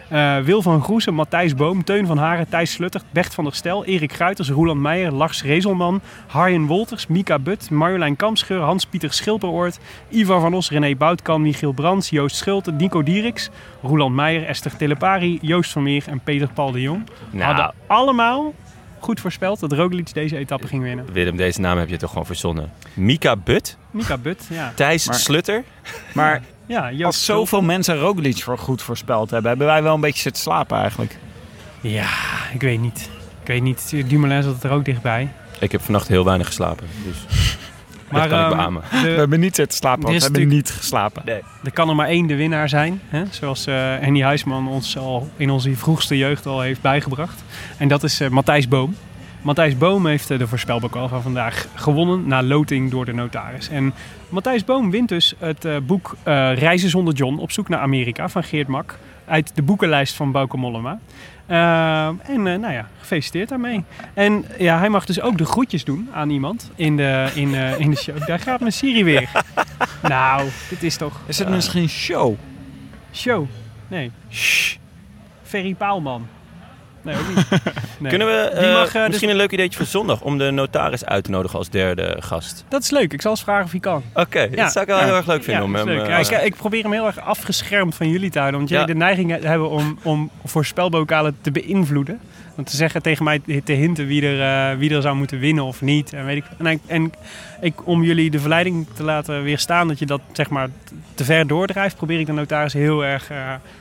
Eh, 0.09 0.37
Wil 0.37 0.61
van 0.61 0.83
Groesen, 0.83 1.13
Matthijs 1.13 1.55
Boom, 1.55 1.83
Teun 1.83 2.05
van 2.05 2.17
Haren, 2.17 2.49
Thijs 2.49 2.71
Slutter, 2.71 3.01
Bert 3.11 3.33
van 3.33 3.43
der 3.43 3.55
Stel, 3.55 3.85
Erik 3.85 4.13
Gruiters, 4.13 4.49
Roland 4.49 4.81
Meijer, 4.81 5.11
Lars 5.11 5.43
Rezelman, 5.43 6.01
Harjen 6.27 6.65
Wolters, 6.65 7.07
Mika 7.07 7.39
But, 7.39 7.69
Marjolein 7.69 8.15
Kamscheur, 8.15 8.61
Hans-Pieter 8.61 9.13
Schilperoort, 9.13 9.79
Ivar 10.09 10.39
van 10.39 10.53
Os, 10.53 10.69
René 10.69 10.95
Boutkan, 10.95 11.41
Michiel 11.41 11.71
Brands, 11.71 12.09
Joost 12.09 12.35
Schulte, 12.35 12.71
Nico 12.71 13.03
Dieriks, 13.03 13.49
Roland 13.81 14.15
Meijer, 14.15 14.45
Esther 14.45 14.77
Telepari, 14.77 15.39
Joost 15.41 15.71
van 15.71 15.83
Meer 15.83 16.03
en 16.07 16.19
Peter 16.19 16.49
Paul 16.53 16.71
de 16.71 16.81
Jong. 16.81 17.03
Nou, 17.31 17.43
Hadden 17.43 17.73
allemaal 17.87 18.53
goed 18.99 19.19
voorspeld 19.19 19.59
dat 19.59 19.71
Roglic 19.71 20.13
deze 20.13 20.37
etappe 20.37 20.67
ging 20.67 20.83
winnen. 20.83 21.05
Willem, 21.13 21.35
deze 21.37 21.59
naam 21.59 21.77
heb 21.77 21.89
je 21.89 21.97
toch 21.97 22.09
gewoon 22.09 22.25
verzonnen. 22.25 22.71
Mika 22.93 23.35
But, 23.35 23.77
Mika 23.91 24.17
But, 24.17 24.45
ja. 24.49 24.71
Thijs 24.75 25.07
Maar- 25.07 25.15
Slutter. 25.15 25.63
Maar 26.13 26.41
Ja, 26.67 26.91
als 27.01 27.25
zoveel 27.25 27.61
mensen 27.61 27.99
Roglic 27.99 28.43
voor 28.43 28.57
goed 28.57 28.81
voorspeld 28.81 29.29
hebben, 29.29 29.49
hebben 29.49 29.67
wij 29.67 29.83
wel 29.83 29.93
een 29.93 30.01
beetje 30.01 30.21
zitten 30.21 30.41
slapen 30.41 30.77
eigenlijk. 30.77 31.17
Ja, 31.81 32.09
ik 32.53 32.61
weet 32.61 32.79
niet. 32.79 33.09
Ik 33.41 33.47
weet 33.47 33.61
niet. 33.61 33.93
Dumoulin 34.07 34.43
zat 34.43 34.63
er 34.63 34.71
ook 34.71 34.85
dichtbij. 34.85 35.29
Ik 35.59 35.71
heb 35.71 35.81
vannacht 35.81 36.07
heel 36.07 36.25
weinig 36.25 36.47
geslapen. 36.47 36.87
Dus 37.05 37.57
dat 38.11 38.27
kan 38.27 38.51
ik 38.51 38.57
ehm. 38.57 38.73
We 39.01 39.09
hebben 39.09 39.39
niet 39.39 39.55
zitten 39.55 39.77
slapen, 39.77 40.03
want 40.03 40.17
we 40.17 40.23
hebben 40.23 40.47
niet 40.47 40.69
geslapen. 40.69 41.27
er 41.63 41.71
kan 41.73 41.89
er 41.89 41.95
maar 41.95 42.07
één 42.07 42.27
de 42.27 42.35
winnaar 42.35 42.69
zijn. 42.69 43.01
Hè? 43.09 43.23
Zoals 43.29 43.65
eh 43.65 43.75
Henny 43.75 44.21
Huisman 44.21 44.67
ons 44.67 44.97
al 44.97 45.29
in 45.37 45.49
onze 45.49 45.75
vroegste 45.75 46.17
jeugd 46.17 46.45
al 46.45 46.61
heeft 46.61 46.81
bijgebracht. 46.81 47.43
En 47.77 47.87
dat 47.87 48.03
is 48.03 48.19
eh, 48.19 48.29
Matthijs 48.29 48.67
Boom. 48.67 48.95
Matthijs 49.41 49.77
Boom 49.77 50.05
heeft 50.05 50.31
eh, 50.31 50.39
de 50.39 50.47
voorspelbokaal 50.47 51.07
van 51.07 51.21
vandaag 51.21 51.67
gewonnen 51.75 52.27
na 52.27 52.43
loting 52.43 52.91
door 52.91 53.05
de 53.05 53.13
notaris. 53.13 53.69
En 53.69 53.93
Matthijs 54.29 54.65
Boom 54.65 54.91
wint 54.91 55.09
dus 55.09 55.33
het 55.39 55.67
boek 55.85 56.15
Reizen 56.23 56.89
zonder 56.89 57.13
John 57.13 57.37
op 57.37 57.51
zoek 57.51 57.69
naar 57.69 57.79
Amerika 57.79 58.29
van 58.29 58.43
Geert 58.43 58.67
Mak. 58.67 58.97
Uit 59.25 59.51
de 59.55 59.61
boekenlijst 59.61 60.15
van 60.15 60.31
Bauke 60.31 60.57
Mollema. 60.57 60.99
Eh, 61.47 62.07
en 62.07 62.47
eh, 62.47 62.59
nou 62.59 62.73
ja, 62.73 62.89
gefeliciteerd 62.99 63.49
daarmee. 63.49 63.83
En 64.13 64.45
ja, 64.57 64.77
hij 64.77 64.89
mag 64.89 65.05
dus 65.05 65.21
ook 65.21 65.37
de 65.37 65.45
groetjes 65.45 65.83
doen 65.83 66.09
aan 66.13 66.29
iemand 66.29 66.71
in 66.75 66.97
de, 66.97 67.31
in, 67.35 67.55
eh, 67.55 67.79
in 67.79 67.89
de 67.89 67.95
show. 67.97 68.27
Daar 68.27 68.39
gaat 68.39 68.59
mijn 68.59 68.71
Siri 68.71 69.03
weer. 69.03 69.29
nou, 70.01 70.49
dit 70.69 70.83
is 70.83 70.97
toch 70.97 71.21
Is 71.25 71.39
het 71.39 71.49
misschien 71.49 71.89
show? 71.89 72.35
show? 73.13 73.45
Nee. 73.87 74.11
Shh. 74.31 74.75
Ferry 75.43 75.73
Paalman. 75.73 76.27
Nee, 77.07 77.15
ook 77.17 77.35
niet. 77.35 77.45
Nee. 77.99 78.09
Kunnen 78.09 78.27
we 78.27 78.33
eh, 78.33 78.81
eh, 78.81 78.91
dus- 78.93 79.07
misschien 79.07 79.29
een 79.29 79.35
leuk 79.35 79.51
ideetje 79.51 79.77
voor 79.77 79.87
zondag 79.87 80.21
om 80.21 80.37
de 80.37 80.51
notaris 80.51 81.05
uit 81.05 81.23
te 81.23 81.29
nodigen 81.31 81.57
als 81.57 81.69
derde 81.69 82.17
gast? 82.19 82.65
Dat 82.69 82.81
is 82.81 82.89
leuk. 82.89 83.13
Ik 83.13 83.21
zal 83.21 83.31
eens 83.31 83.43
vragen 83.43 83.65
of 83.65 83.71
hij 83.71 83.79
kan. 83.79 84.03
Oké, 84.13 84.39
Ja. 84.39 84.47
dat 84.55 84.71
zou 84.71 84.85
ik 84.85 84.91
wel 84.91 84.99
Ja. 84.99 85.05
heel 85.05 85.15
erg 85.15 85.25
leuk 85.27 85.43
vinden 85.43 85.61
Ja, 85.61 85.67
om 85.81 85.87
hem... 85.87 85.99
eh, 85.99 86.19
ik, 86.19 86.29
ik 86.43 86.55
probeer 86.55 86.83
hem 86.83 86.91
heel 86.91 87.05
erg 87.05 87.19
afgeschermd 87.19 87.95
van 87.95 88.09
jullie 88.09 88.29
te 88.29 88.39
houden. 88.39 88.59
Want 88.59 88.71
jullie 88.71 88.87
Ja. 88.87 88.93
de 88.93 88.99
neiging 88.99 89.43
hebben 89.43 89.69
om, 89.69 89.99
om 90.03 90.29
voorspelbokalen 90.45 91.37
te 91.41 91.51
beïnvloeden. 91.51 92.19
Om 92.57 92.63
te 92.63 92.75
zeggen 92.75 93.01
tegen 93.01 93.23
mij 93.23 93.41
te 93.63 93.71
hinten 93.73 94.07
wie 94.07 94.27
er, 94.37 94.77
wie 94.77 94.95
er 94.95 95.01
zou 95.01 95.15
moeten 95.15 95.39
winnen 95.39 95.63
of 95.63 95.81
niet. 95.81 96.13
En, 96.13 96.25
weet 96.25 96.37
ik, 96.37 96.43
en, 96.57 96.79
en 96.87 97.11
ik, 97.61 97.87
om 97.87 98.03
jullie 98.03 98.31
de 98.31 98.39
verleiding 98.39 98.87
te 98.93 99.03
laten 99.03 99.43
weerstaan 99.43 99.87
dat 99.87 99.99
je 99.99 100.05
dat 100.05 100.21
zeg 100.31 100.49
maar 100.49 100.67
te 101.15 101.23
ver 101.23 101.47
doordrijft, 101.47 101.95
probeer 101.95 102.19
ik 102.19 102.25
de 102.25 102.31
notaris 102.31 102.73
heel 102.73 103.05
erg 103.05 103.29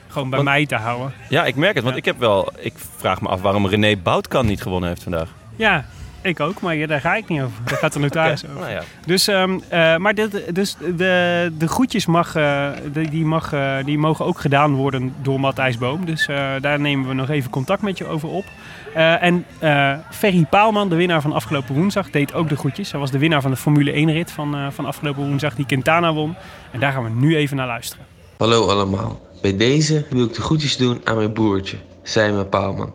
gewoon 0.07 0.29
bij 0.29 0.39
Want- 0.39 0.49
mij 0.49 0.65
te 0.65 0.75
houden. 0.75 1.13
Ja, 1.29 1.45
ik 1.45 1.55
merk 1.55 1.73
het, 1.75 1.83
want 1.83 1.95
Ja. 1.95 2.01
ik 2.01 2.05
heb 2.05 2.19
wel... 2.19 2.51
Ik 2.59 2.73
vraag 2.97 3.21
me 3.21 3.27
af 3.27 3.41
waarom 3.41 3.67
René 3.67 3.95
Boutkan 3.97 4.45
niet 4.45 4.61
gewonnen 4.61 4.89
heeft 4.89 5.03
vandaag. 5.03 5.29
Ja, 5.55 5.85
ik 6.21 6.39
ook, 6.39 6.61
maar 6.61 6.75
ja, 6.75 6.87
daar 6.87 7.01
ga 7.01 7.15
ik 7.15 7.27
niet 7.27 7.41
over. 7.41 7.55
Daar 7.65 7.77
gaat 7.77 7.93
de 7.93 7.99
notaris 8.07 8.45
over. 8.45 8.59
Nou 8.59 8.71
ja. 8.71 8.81
Dus, 9.05 9.27
ehm, 9.27 9.59
eh, 9.69 9.97
maar 9.97 10.13
dit, 10.15 10.55
dus 10.55 10.75
de, 10.95 11.51
de 11.57 11.67
groetjes 11.67 12.05
mag, 12.05 12.35
eh, 12.35 12.67
die, 12.93 13.09
die, 13.09 13.25
mag, 13.25 13.53
eh, 13.53 13.75
die 13.85 13.97
mogen 13.97 14.25
ook 14.25 14.39
gedaan 14.39 14.73
worden 14.75 15.13
door 15.21 15.39
Matthijs 15.39 15.77
Boom. 15.77 16.05
Dus 16.05 16.27
eh, 16.27 16.49
daar 16.61 16.79
nemen 16.79 17.07
we 17.07 17.13
nog 17.13 17.29
even 17.29 17.49
contact 17.49 17.81
met 17.81 17.97
je 17.97 18.05
over 18.07 18.29
op. 18.29 18.45
Eh, 18.93 19.23
en 19.23 19.45
eh, 19.59 19.93
Ferry 20.11 20.45
Paalman, 20.49 20.89
de 20.89 20.95
winnaar 20.95 21.21
van 21.21 21.33
afgelopen 21.33 21.75
woensdag, 21.75 22.09
deed 22.09 22.33
ook 22.33 22.49
de 22.49 22.55
groetjes. 22.57 22.91
Hij 22.91 22.99
was 22.99 23.11
de 23.11 23.17
winnaar 23.19 23.41
van 23.41 23.51
de 23.51 23.57
Formule 23.57 23.91
1-rit 23.91 24.31
van, 24.31 24.55
eh, 24.55 24.67
van 24.69 24.85
afgelopen 24.85 25.25
woensdag, 25.27 25.55
die 25.55 25.65
Quintana 25.65 26.13
won. 26.13 26.35
En 26.71 26.79
daar 26.79 26.91
gaan 26.91 27.03
we 27.03 27.09
nu 27.09 27.35
even 27.35 27.57
naar 27.57 27.67
luisteren. 27.67 28.05
Hallo 28.37 28.67
allemaal. 28.69 29.19
Bij 29.47 29.57
deze 29.57 30.05
wil 30.09 30.25
ik 30.25 30.33
de 30.33 30.41
groetjes 30.41 30.77
doen 30.77 31.01
aan 31.03 31.15
mijn 31.15 31.33
broertje, 31.33 31.77
Simon 32.03 32.49
Paalman. 32.49 32.93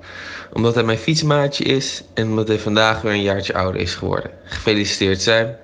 Omdat 0.52 0.74
hij 0.74 0.84
mijn 0.84 0.98
fietsmaatje 0.98 1.64
is 1.64 2.04
en 2.14 2.28
omdat 2.28 2.48
hij 2.48 2.58
vandaag 2.58 3.00
weer 3.02 3.12
een 3.12 3.22
jaartje 3.22 3.54
ouder 3.54 3.80
is 3.80 3.94
geworden. 3.94 4.30
Gefeliciteerd 4.44 5.22
zijn. 5.22 5.56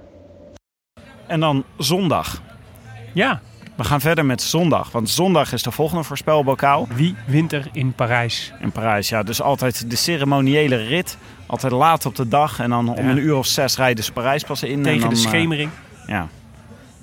En 1.27 1.41
dan 1.41 1.65
zondag. 1.79 2.43
Ja, 3.15 3.41
We 3.77 3.85
gaan 3.85 4.01
verder 4.01 4.25
met 4.27 4.43
zondag, 4.43 4.91
want 4.91 5.11
zondag 5.11 5.53
is 5.53 5.63
de 5.63 5.71
volgende 5.71 6.03
voorspelbokaal 6.05 6.89
wie 6.95 7.15
wint 7.27 7.53
er 7.53 7.69
in 7.73 7.93
Parijs? 7.93 8.53
in 8.61 8.73
Parijs. 8.73 9.09
Ja, 9.09 9.23
dus 9.23 9.43
altijd 9.43 9.91
de 9.91 9.97
ceremoniële 9.97 10.77
rit. 10.77 11.17
Altijd 11.47 11.73
laat 11.73 12.07
op 12.07 12.15
de 12.17 12.29
dag 12.29 12.59
en 12.61 12.71
dan 12.71 12.89
om 12.89 13.05
Ja. 13.05 13.11
een 13.11 13.19
uur 13.19 13.37
of 13.37 13.47
zes 13.47 13.77
rijden 13.77 14.05
ze 14.05 14.13
Parijs 14.13 14.45
pas 14.45 14.63
in. 14.63 14.73
en 14.77 14.83
Tegen 14.83 15.01
dan, 15.01 15.09
de 15.11 15.15
eh, 15.17 15.23
schemering. 15.23 15.71
ja. 16.07 16.29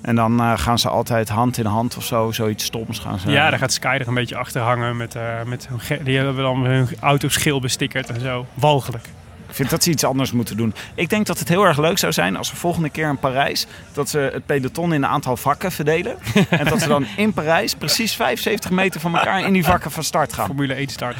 En 0.06 0.14
dan 0.14 0.40
eh, 0.40 0.52
gaan 0.58 0.78
ze 0.78 0.88
altijd 0.88 1.28
hand 1.28 1.58
in 1.58 1.64
hand 1.64 1.96
of 1.96 2.04
zo, 2.04 2.32
zoiets 2.32 2.64
stoms 2.64 2.98
gaan 2.98 3.18
ze. 3.18 3.30
Ja, 3.30 3.50
daar 3.50 3.58
gaat 3.58 3.72
Sky 3.72 3.96
er 4.00 4.08
een 4.08 4.14
beetje 4.14 4.36
achter 4.36 4.60
hangen. 4.60 4.96
Met, 4.96 5.14
eh, 5.14 5.42
met 5.44 5.68
hun 5.68 6.04
die 6.04 6.16
hebben 6.16 6.36
dan 6.36 6.64
hun 6.64 6.88
auto's 7.00 7.36
geel 7.36 7.60
bestickerd 7.60 8.10
en 8.10 8.20
zo. 8.20 8.46
Walgelijk. 8.54 9.04
Ik 9.48 9.54
vind 9.54 9.70
dat 9.70 9.82
ze 9.82 9.90
iets 9.90 10.04
anders 10.04 10.32
moeten 10.32 10.56
doen. 10.56 10.74
Ik 10.94 11.08
denk 11.08 11.26
dat 11.26 11.38
het 11.38 11.48
heel 11.48 11.64
erg 11.64 11.78
leuk 11.78 11.98
zou 11.98 12.12
zijn 12.12 12.36
als 12.36 12.50
we 12.50 12.56
volgende 12.56 12.90
keer 12.90 13.08
in 13.08 13.18
Parijs... 13.18 13.66
dat 13.92 14.08
ze 14.08 14.30
het 14.32 14.46
peloton 14.46 14.92
in 14.92 15.02
een 15.02 15.08
aantal 15.08 15.36
vakken 15.36 15.72
verdelen. 15.72 16.16
en 16.50 16.64
dat 16.64 16.80
ze 16.80 16.88
dan 16.88 17.06
in 17.16 17.32
Parijs 17.32 17.74
precies 17.74 18.14
75 18.14 18.70
meter 18.70 19.00
van 19.00 19.16
elkaar 19.16 19.40
in 19.40 19.52
die 19.52 19.64
vakken 19.64 19.90
van 19.90 20.04
start 20.04 20.32
gaan. 20.32 20.46
Formule 20.46 20.74
1 20.74 20.88
start. 20.88 21.16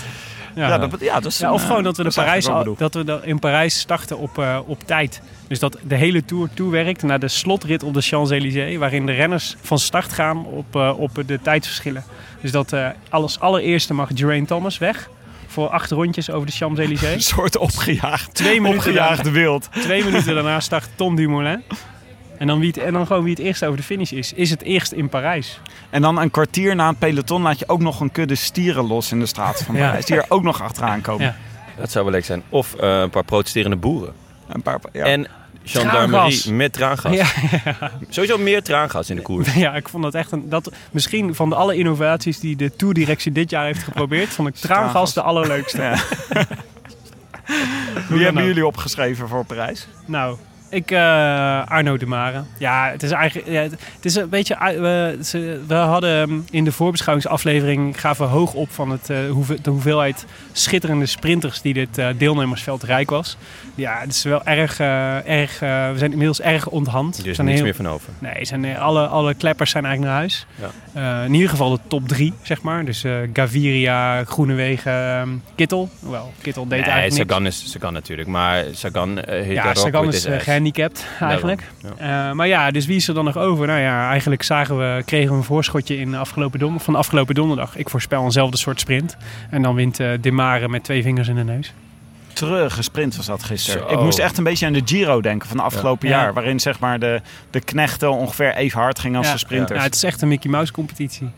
Ja, 0.57 0.79
dat, 0.79 1.01
ja, 1.01 1.21
dat 1.21 1.33
is 1.33 1.39
Ja, 1.39 1.47
een, 1.49 1.53
of 1.55 1.67
gewoon 1.67 1.83
dat 1.83 1.97
we, 1.97 2.03
de 2.03 2.11
Parijs, 2.15 2.49
al- 2.49 2.75
dat 2.79 2.95
we 2.95 3.05
dan 3.05 3.25
in 3.25 3.39
Parijs 3.39 3.79
starten 3.79 4.19
op, 4.19 4.39
eh, 4.39 4.59
op 4.67 4.81
tijd. 4.87 5.21
Dus 5.49 5.59
dat 5.59 5.79
de 5.83 5.95
hele 5.95 6.25
Tour 6.25 6.49
toewerkt 6.55 7.03
naar 7.03 7.19
de 7.19 7.29
slotrit 7.29 7.83
op 7.83 7.95
de 7.95 8.01
Champs-Élysées. 8.01 8.77
Waarin 8.77 9.07
de 9.07 9.13
renners 9.13 9.57
van 9.63 9.79
start 9.79 10.13
gaan 10.13 10.45
op, 10.47 10.77
eh, 10.77 10.93
op 10.99 11.23
de 11.27 11.39
tijdsverschillen. 11.43 12.05
Dus 12.41 12.51
dat 12.53 12.73
eh, 12.73 12.89
als 13.11 13.41
allereerste 13.41 13.95
mag 13.95 14.09
Geraint 14.15 14.49
Thomas 14.49 14.79
weg. 14.79 15.09
Voor 15.47 15.69
acht 15.69 15.91
rondjes 15.91 16.31
over 16.31 16.47
de 16.47 16.53
Een 16.53 16.59
Champs-Élysées. 16.59 17.27
soort 17.29 17.57
opgejaagd, 17.59 18.35
Twee 18.35 18.61
minuten, 18.61 18.89
opgejaagde 18.91 19.31
wild. 19.31 19.69
Twee 19.81 20.05
minuten 20.05 20.35
daarna 20.35 20.61
start 20.61 20.89
Tom 20.95 21.17
Dumoulin. 21.17 21.63
En 22.39 22.47
dan, 22.47 22.59
wie 22.59 22.69
het, 22.69 22.79
en 22.79 22.93
dan 22.93 23.07
gewoon 23.07 23.23
wie 23.23 23.35
het 23.35 23.43
eerst 23.43 23.65
over 23.65 23.77
de 23.77 23.83
finish 23.83 24.13
is. 24.13 24.33
Is 24.33 24.51
het 24.51 24.63
eerst 24.63 24.93
in 24.93 25.09
Parijs. 25.09 25.61
En 25.91 26.03
dan 26.03 26.19
een 26.19 26.31
kwartier 26.31 26.75
na 26.75 26.89
het 26.89 26.99
peloton 26.99 27.43
laat 27.43 27.59
je 27.59 27.69
ook 27.69 27.81
nog 27.81 28.01
een 28.01 28.13
kudde 28.13 28.35
stieren 28.35 28.87
los 28.87 29.13
in 29.13 29.19
de 29.19 29.27
straat 29.27 29.63
van 29.63 29.75
Ja. 29.75 29.87
Parijs. 29.87 30.05
Die 30.07 30.17
er 30.17 30.25
ook 30.29 30.43
nog 30.43 30.63
achteraan 30.63 31.01
komen. 31.01 31.25
Ja. 31.27 31.37
Dat 31.79 31.91
zou 31.91 32.05
wel 32.05 32.15
leuk 32.15 32.25
zijn. 32.25 32.43
Of 32.49 32.75
eh, 32.75 33.01
een 33.01 33.11
paar 33.11 33.25
protesterende 33.25 33.77
boeren. 33.77 34.13
Een 34.49 34.63
paar, 34.63 34.79
ja. 34.93 35.05
En 35.05 35.27
gendarmerie 35.65 36.11
Traangas. 36.11 36.45
met 36.47 36.73
traangas. 36.73 37.15
Ja, 37.15 37.27
Sowieso 38.09 38.39
meer 38.39 38.63
traangas 38.63 39.11
in 39.11 39.17
de 39.17 39.23
koers. 39.23 39.55
ja, 39.55 39.75
ik 39.75 39.89
vond 39.89 40.03
dat 40.03 40.15
echt 40.15 40.33
een. 40.33 40.49
Dat, 40.49 40.73
misschien 40.91 41.35
van 41.35 41.49
de 41.49 41.55
alle 41.55 41.77
innovaties 41.77 42.41
die 42.41 42.57
de 42.57 42.77
Tourdirectie 42.77 43.33
dit 43.33 43.51
jaar 43.51 43.65
heeft 43.65 43.83
geprobeerd, 43.83 44.29
vond 44.29 44.49
ik 44.49 44.55
traangas 44.67 45.15
de 45.15 45.23
allerleukste. 45.23 45.83
Ja. 45.83 45.97
Wie 48.09 48.25
hebben 48.25 48.45
jullie 48.45 48.67
opgeschreven 48.67 49.29
voor 49.29 49.45
Parijs? 49.45 49.89
Nou, 50.05 50.37
ik, 50.71 50.91
eh, 50.91 51.67
Arno 51.67 51.97
de 51.97 52.07
Mare. 52.07 52.43
Ja, 52.59 52.91
het 52.91 53.03
is 53.03 53.11
eigenlijk. 53.11 53.49
Ja, 53.51 53.61
het 53.63 54.05
is 54.05 54.15
een 54.15 54.29
beetje. 54.29 54.55
eh, 54.55 54.81
We, 54.81 55.19
ze- 55.25 55.61
we 55.67 55.75
hadden 55.75 56.21
ehm, 56.23 56.39
in 56.51 56.65
de 56.65 56.73
voorbeschouwingsaflevering. 56.73 58.01
gaven 58.01 58.25
we 58.27 58.33
hoog 58.33 58.55
op 58.55 58.71
van 58.71 58.91
het, 58.91 59.11
eh, 59.11 59.17
de 59.63 59.71
hoeveelheid 59.71 60.25
schitterende 60.53 61.07
sprinters. 61.07 61.61
die 61.61 61.75
dit 61.75 61.99
eh, 61.99 62.09
deelnemersveld 62.19 62.83
rijk 62.83 63.11
was. 63.11 63.37
Ja, 63.75 63.99
het 64.01 64.11
is 64.11 64.23
wel 64.23 64.45
erg. 64.45 64.81
eh, 64.81 65.29
erg 65.29 65.53
eh, 65.63 65.91
we 65.91 65.99
zijn 65.99 66.11
inmiddels 66.11 66.41
erg 66.41 66.67
onthand. 66.69 67.19
Er 67.19 67.27
is 67.27 67.37
heel- 67.37 67.63
meer 67.63 67.75
van 67.75 67.89
over. 67.89 68.13
Nee, 68.19 68.45
zijn, 68.45 68.65
eh, 68.65 68.79
alle, 68.81 69.07
alle 69.07 69.35
kleppers 69.35 69.71
zijn 69.71 69.85
eigenlijk 69.85 70.15
naar 70.15 70.23
huis. 70.23 70.47
Ja. 70.93 71.21
Eh, 71.21 71.25
in 71.27 71.35
ieder 71.35 71.49
geval 71.51 71.71
de 71.71 71.79
top 71.87 72.09
drie, 72.09 72.33
zeg 72.43 72.63
maar. 72.63 72.85
Dus 72.85 73.05
eh, 73.05 73.13
Gaviria, 73.33 74.25
Groenewegen, 74.25 74.93
ehm, 74.93 75.29
Kittel. 75.55 75.89
Hoewel, 76.01 76.33
Kittel 76.43 76.63
deed 76.69 76.81
Nee, 76.81 76.89
eigenlijk 76.91 77.19
niks. 77.19 77.31
Sagan 77.31 77.47
is 77.47 77.71
Sagan 77.71 77.93
natuurlijk. 77.93 78.29
Maar 78.29 78.65
Sagan 78.73 79.19
heeft 79.27 79.51
Ja, 79.51 79.75
Sagan 79.75 80.09
is 80.09 80.25
eh, 80.25 80.33
ijs. 80.33 80.45
Gehandicapt 80.57 81.07
eigenlijk. 81.21 81.63
Eh, 81.99 82.33
maar 82.33 82.47
ja, 82.47 82.71
dus 82.71 82.87
wie 82.87 82.97
is 82.97 83.09
er 83.09 83.15
dan 83.15 83.25
nog 83.25 83.37
over? 83.37 83.67
Nou 83.67 83.81
ja, 83.81 84.11
eigenlijk 84.11 84.43
zagen 84.43 84.79
we, 84.79 85.03
kregen 85.05 85.31
we 85.31 85.37
een 85.37 85.45
voorschotje 85.45 85.99
in 85.99 86.11
de 86.11 86.17
afgelopen 86.17 86.59
don 86.59 86.81
van 86.81 86.95
afgelopen 86.95 87.35
donderdag. 87.35 87.77
Ik 87.77 87.91
voorspel 87.91 88.25
eenzelfde 88.25 88.57
soort 88.57 88.81
sprint. 88.81 89.17
En 89.51 89.63
dan 89.63 89.75
wint 89.75 90.01
eh 90.01 90.11
De 90.21 90.31
Mare 90.31 90.69
met 90.69 90.85
twee 90.85 91.03
vingers 91.03 91.29
in 91.29 91.35
de 91.35 91.45
neus. 91.45 91.73
Treurige 92.33 92.83
sprint 92.83 93.17
was 93.17 93.27
dat 93.27 93.43
gisteren. 93.43 93.89
Zo. 93.89 93.95
Ik 93.95 94.01
moest 94.01 94.19
echt 94.19 94.39
een 94.39 94.45
beetje 94.45 94.67
aan 94.67 94.73
de 94.73 94.83
Giro 94.85 95.21
denken 95.21 95.49
van 95.49 95.57
de 95.57 95.63
afgelopen 95.63 96.09
Ja. 96.09 96.17
jaar. 96.21 96.33
Waarin 96.33 96.61
zeg 96.61 96.79
maar 96.79 96.99
de, 96.99 97.21
de 97.51 97.61
knechten 97.61 98.11
ongeveer 98.13 98.55
even 98.55 98.81
hard 98.81 98.99
gingen 98.99 99.17
als 99.19 99.27
Ja. 99.27 99.33
de 99.33 99.39
sprinters. 99.39 99.79
Ja, 99.79 99.85
het 99.85 99.95
is 99.95 100.03
echt 100.03 100.23
een 100.23 100.29
Mickey 100.29 100.51
Mouse 100.51 100.73
competitie. 100.73 101.31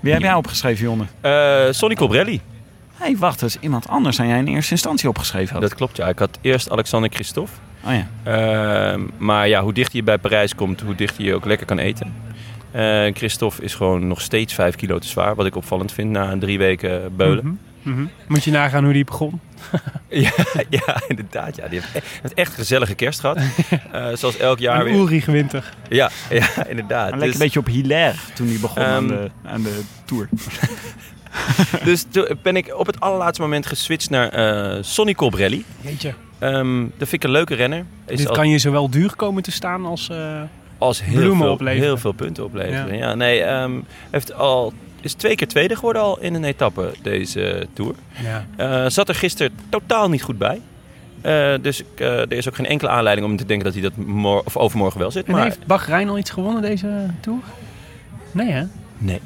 Wie 0.00 0.12
heb 0.12 0.22
jij 0.22 0.34
opgeschreven, 0.34 0.84
Jonne? 0.84 1.04
Eh, 1.20 1.72
Sonny 1.72 1.94
Colbrelli. 1.94 2.40
Hé, 2.96 3.04
hey, 3.04 3.16
wacht, 3.16 3.40
dat 3.40 3.48
is 3.48 3.56
iemand 3.60 3.88
anders 3.88 4.16
dan 4.16 4.26
jij 4.26 4.38
in 4.38 4.46
eerste 4.46 4.70
instantie 4.72 5.08
opgeschreven 5.08 5.52
had. 5.52 5.62
Dat 5.62 5.74
klopt, 5.74 5.96
ja. 5.96 6.08
Ik 6.08 6.18
had 6.18 6.38
eerst 6.40 6.70
Alexander 6.70 7.10
Christophe. 7.12 7.52
Oh 7.84 7.92
ja. 7.94 8.06
Ehm, 8.22 9.00
maar 9.18 9.48
ja, 9.48 9.62
hoe 9.62 9.72
dichter 9.72 9.96
je 9.96 10.02
bij 10.02 10.18
Parijs 10.18 10.54
komt, 10.54 10.80
hoe 10.80 10.94
dichter 10.94 11.24
je 11.24 11.34
ook 11.34 11.44
lekker 11.44 11.66
kan 11.66 11.78
eten. 11.78 12.12
Eh 12.70 13.04
Christophe 13.14 13.62
is 13.62 13.74
gewoon 13.74 14.06
nog 14.06 14.20
steeds 14.20 14.54
5 14.54 14.74
kilo 14.76 14.98
te 14.98 15.06
zwaar. 15.08 15.34
Wat 15.34 15.46
ik 15.46 15.56
opvallend 15.56 15.92
vind 15.92 16.10
na 16.10 16.38
drie 16.38 16.58
weken 16.58 17.16
beulen. 17.16 17.58
Mhm, 17.82 17.94
mhm. 17.94 18.06
Moet 18.28 18.44
je 18.44 18.50
nagaan 18.50 18.84
hoe 18.84 18.92
die 18.92 19.04
begon. 19.04 19.40
ja, 20.08 20.30
ja, 20.70 21.02
inderdaad. 21.08 21.56
Ja. 21.56 21.68
Die 21.68 21.80
heeft 21.80 22.34
echt, 22.34 22.48
een 22.50 22.54
gezellige 22.54 22.94
kerst 22.94 23.20
gehad. 23.20 23.38
Eh, 23.92 24.06
zoals 24.14 24.36
elk 24.36 24.58
jaar 24.58 24.78
Een 24.78 24.84
weer. 24.84 24.94
oerig 24.94 25.26
winter. 25.26 25.74
Ja, 25.88 26.10
ja, 26.30 26.66
inderdaad. 26.66 27.10
Hij 27.10 27.18
Dus- 27.18 27.32
een 27.32 27.38
beetje 27.38 27.58
op 27.58 27.66
Hilaire 27.66 28.18
toen 28.34 28.46
hij 28.48 28.56
begon 28.60 28.82
aan, 28.82 29.10
Ehm, 29.12 29.22
de, 29.22 29.30
aan 29.44 29.62
de 29.62 29.80
tour. 30.04 30.28
Dus 31.84 32.04
toen 32.10 32.26
ben 32.42 32.56
ik 32.56 32.74
op 32.76 32.86
het 32.86 33.00
allerlaatste 33.00 33.42
moment 33.42 33.66
geswitcht 33.66 34.10
naar 34.10 34.28
eh 34.28 34.82
Sonny 34.82 35.14
Colbrelli. 35.14 35.64
Jeetje. 35.80 36.14
Ehm 36.42 36.80
dat 36.82 37.08
vind 37.08 37.12
ik 37.12 37.24
een 37.24 37.30
leuke 37.30 37.54
renner. 37.54 37.84
Is 38.06 38.16
Dit 38.18 38.28
al- 38.28 38.34
kan 38.34 38.48
je 38.48 38.58
zowel 38.58 38.90
duur 38.90 39.16
komen 39.16 39.42
te 39.42 39.50
staan 39.50 39.86
als... 39.86 40.08
eh, 40.08 40.40
als 40.78 41.02
heel 41.04 41.14
bloemen 41.20 41.36
veel, 41.38 41.52
opleveren. 41.52 41.84
heel 41.86 41.96
veel 41.98 42.12
punten 42.12 42.44
opleveren. 42.44 42.96
Ja. 42.96 43.06
Ja, 43.08 43.14
nee, 43.14 43.42
ehm, 43.42 43.72
heeft 44.10 44.34
al, 44.34 44.72
is 45.00 45.12
twee 45.12 45.34
keer 45.34 45.48
tweede 45.48 45.76
geworden 45.76 46.02
al 46.02 46.18
in 46.20 46.34
een 46.34 46.44
etappe 46.44 46.92
deze 47.02 47.66
Tour. 47.72 47.94
ja. 48.22 48.46
Eh, 48.56 48.88
zat 48.90 49.08
er 49.08 49.14
gisteren 49.14 49.52
totaal 49.68 50.08
niet 50.08 50.22
goed 50.22 50.38
bij. 50.38 50.60
Eh, 51.20 51.54
dus 51.60 51.80
ik, 51.80 51.86
eh, 52.00 52.18
er 52.20 52.32
is 52.32 52.48
ook 52.48 52.54
geen 52.54 52.66
enkele 52.66 52.90
aanleiding 52.90 53.26
om 53.26 53.36
te 53.36 53.44
denken 53.44 53.64
dat 53.72 53.74
hij 53.74 53.82
dat 53.82 54.42
of 54.44 54.56
overmorgen 54.56 55.00
wel 55.00 55.10
zit. 55.10 55.26
En 55.26 55.32
Maar 55.32 55.42
heeft 55.42 55.66
Bahrein 55.66 56.08
al 56.08 56.18
iets 56.18 56.30
gewonnen 56.30 56.62
deze 56.62 57.06
Tour? 57.20 57.38
Nee 58.32 58.50
hè? 58.50 58.62
nee. 58.98 59.20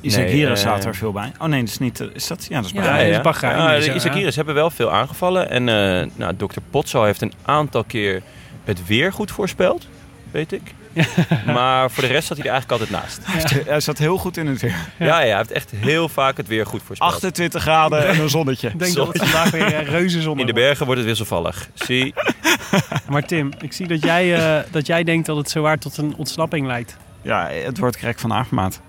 Isaac 0.00 0.24
Nee, 0.24 0.32
Hira 0.32 0.50
eh, 0.50 0.56
staat 0.56 0.84
er 0.84 0.94
veel 0.94 1.12
bij. 1.12 1.32
Oh 1.38 1.46
nee, 1.46 1.60
dat 1.60 1.68
is 1.68 1.78
niet... 1.78 2.04
Is 2.12 2.26
dat? 2.26 2.46
Ja, 2.48 2.56
dat 2.56 2.64
is 2.64 2.72
Bahrein. 2.72 3.10
Ja, 3.56 3.74
dus, 3.74 3.84
de 3.84 3.90
ja. 3.90 3.96
Isakiris 3.96 4.36
hebben 4.36 4.54
wel 4.54 4.70
veel 4.70 4.92
aangevallen. 4.92 5.50
En 5.50 5.68
eh 5.68 6.06
nou, 6.14 6.36
dokter 6.36 6.62
Potso 6.70 7.04
heeft 7.04 7.20
een 7.20 7.32
aantal 7.42 7.84
keer 7.84 8.22
het 8.64 8.86
weer 8.86 9.12
goed 9.12 9.30
voorspeld, 9.30 9.86
weet 10.30 10.52
ik. 10.52 10.62
maar 11.46 11.90
voor 11.90 12.02
de 12.02 12.08
rest 12.08 12.26
zat 12.26 12.36
hij 12.36 12.46
er 12.46 12.52
eigenlijk 12.52 12.80
altijd 12.80 13.02
naast. 13.02 13.20
Hij 13.66 13.80
zat 13.80 13.98
heel 13.98 14.18
goed 14.18 14.36
in 14.36 14.46
het 14.46 14.60
weer. 14.60 14.76
Ja, 14.98 15.06
ja, 15.06 15.16
hij 15.16 15.36
heeft 15.36 15.50
echt 15.50 15.70
heel 15.76 16.08
vaak 16.08 16.36
het 16.36 16.48
weer 16.48 16.66
goed 16.66 16.82
voorspeld. 16.82 17.12
28 17.12 17.62
graden 17.62 18.08
en 18.08 18.20
een 18.20 18.30
zonnetje. 18.30 18.68
Ik 18.68 18.78
denk 18.84 18.94
dat 18.94 19.06
het 19.06 19.18
vandaag 19.18 19.50
weer 19.50 19.74
eh, 19.74 19.88
reuze 19.88 20.22
zon 20.22 20.38
In 20.38 20.46
de 20.46 20.52
bergen 20.52 20.86
wordt 20.86 21.00
het 21.00 21.08
wisselvallig. 21.08 21.68
Zie, 21.74 22.14
Maar 23.10 23.26
Tim, 23.26 23.52
ik 23.60 23.72
zie 23.72 23.86
dat 23.86 24.02
jij, 24.02 24.36
eh, 24.36 24.64
dat 24.70 24.86
jij 24.86 25.04
denkt 25.04 25.26
dat 25.26 25.36
het 25.36 25.50
zowaar 25.50 25.78
tot 25.78 25.96
een 25.96 26.14
ontsnapping 26.16 26.66
leidt. 26.66 26.96
Ja, 27.22 27.48
het 27.48 27.78
wordt 27.78 27.96
Krek 27.96 28.18
van 28.18 28.32
Avermaat. 28.32 28.80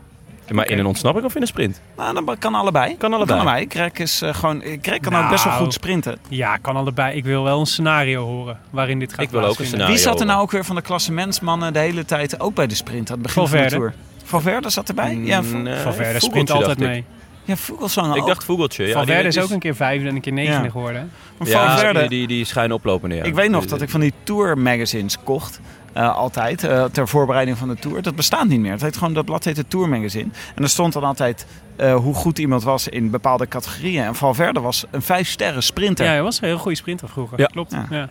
Maar 0.50 0.70
in 0.70 0.80
een 0.80 0.86
ontsnapping 0.86 1.26
of 1.26 1.36
in 1.36 1.42
een 1.42 1.48
sprint? 1.48 1.82
Nou, 1.98 2.26
dat 2.26 2.38
kan 2.40 2.56
allebei. 2.56 2.98
Kan 2.98 3.14
allebei. 3.14 3.68
Krek 3.68 4.00
is 4.00 4.22
eh, 4.22 4.34
gewoon... 4.34 4.60
Krek 4.82 5.02
kan 5.02 5.12
Nou. 5.12 5.24
ook 5.24 5.30
best 5.32 5.44
wel 5.44 5.54
goed 5.54 5.74
sprinten. 5.74 6.18
Ja, 6.30 6.58
kan 6.58 6.76
allebei. 6.76 7.16
Ik 7.18 7.24
wil 7.24 7.44
wel 7.44 7.60
een 7.60 7.66
scenario 7.66 8.26
horen 8.26 8.60
waarin 8.70 9.00
dit 9.00 9.12
gaat 9.14 9.22
Ik 9.22 9.30
wil 9.30 9.44
ook 9.46 9.60
een 9.60 9.66
scenario. 9.66 9.94
Wie 9.94 10.02
zat 10.02 10.20
er 10.20 10.26
nou 10.26 10.42
ook 10.42 10.52
weer 10.52 10.66
van 10.66 10.76
de 10.76 10.82
klassementsmannen 10.82 11.74
de 11.74 11.80
hele 11.80 12.06
tijd 12.06 12.40
ook 12.40 12.54
bij 12.56 12.68
de 12.68 12.76
sprint 12.76 13.10
aan 13.10 13.18
het 13.18 13.22
begin 13.26 13.42
Valverde. 13.48 13.70
van 13.70 13.80
de 13.80 13.92
Tour? 13.92 13.94
Valverde 14.24 14.70
zat 14.70 14.90
erbij? 14.90 15.16
Ja, 15.16 15.42
Nee, 15.42 15.52
Valverde 15.52 15.80
Vogeltje, 15.80 16.20
sprint 16.20 16.52
altijd 16.52 16.82
ik. 16.82 16.88
mee. 16.88 17.04
ja 17.44 17.56
Vogelsang 17.56 18.16
Ik 18.16 18.26
dacht 18.26 18.44
Vogeltje. 18.44 18.86
Ja, 18.88 18.94
Valverde 18.94 19.28
is 19.28 19.40
ook 19.40 19.50
een 19.50 19.60
keer 19.60 19.76
vijfde 19.76 20.08
en 20.08 20.16
een 20.16 20.22
keer 20.22 20.34
negende 20.34 20.64
Ja. 20.66 20.70
geworden. 20.72 21.12
Maar 21.38 21.48
Ja, 21.48 21.68
Valverde, 21.72 22.00
die, 22.00 22.10
die, 22.10 22.28
die 22.28 22.46
schijnen 22.46 22.76
oplopen. 22.76 23.12
Ja. 23.16 23.24
ik 23.24 23.34
weet 23.36 23.50
nog 23.50 23.62
Die- 23.62 23.70
dat 23.70 23.82
ik 23.82 23.90
van 23.90 24.00
die 24.00 24.14
Tour 24.24 24.58
magazines 24.58 25.18
kocht. 25.24 25.60
Eh, 25.94 26.16
altijd, 26.16 26.64
eh, 26.64 26.84
ter 26.84 27.08
voorbereiding 27.08 27.58
van 27.58 27.68
de 27.68 27.76
Tour. 27.76 28.02
Dat 28.02 28.16
bestaat 28.16 28.48
niet 28.48 28.60
meer. 28.60 28.72
Het 28.72 28.82
heet 28.82 28.98
gewoon, 28.98 29.14
dat 29.14 29.26
blad 29.26 29.44
heet 29.44 29.58
het 29.58 29.70
Tour 29.70 29.90
Magazine. 29.90 30.30
En 30.56 30.64
er 30.64 30.70
stond 30.70 30.94
dan 30.94 31.04
altijd 31.04 31.46
eh, 31.76 31.96
hoe 31.96 32.14
goed 32.14 32.40
iemand 32.40 32.64
was 32.64 32.88
in 32.88 33.10
bepaalde 33.10 33.48
categorieën. 33.48 34.04
En 34.04 34.16
Valverde 34.16 34.60
was 34.60 34.86
een 34.92 35.02
vijf 35.02 35.28
sterren 35.28 35.64
sprinter. 35.64 36.06
Ja, 36.06 36.12
hij 36.12 36.24
was 36.24 36.42
een 36.42 36.48
heel 36.48 36.58
goede 36.58 36.78
sprinter 36.78 37.10
vroeger. 37.10 37.40
Ja. 37.40 37.46
Klopt. 37.46 37.72
Ja. 37.72 37.86
Ja. 37.90 38.08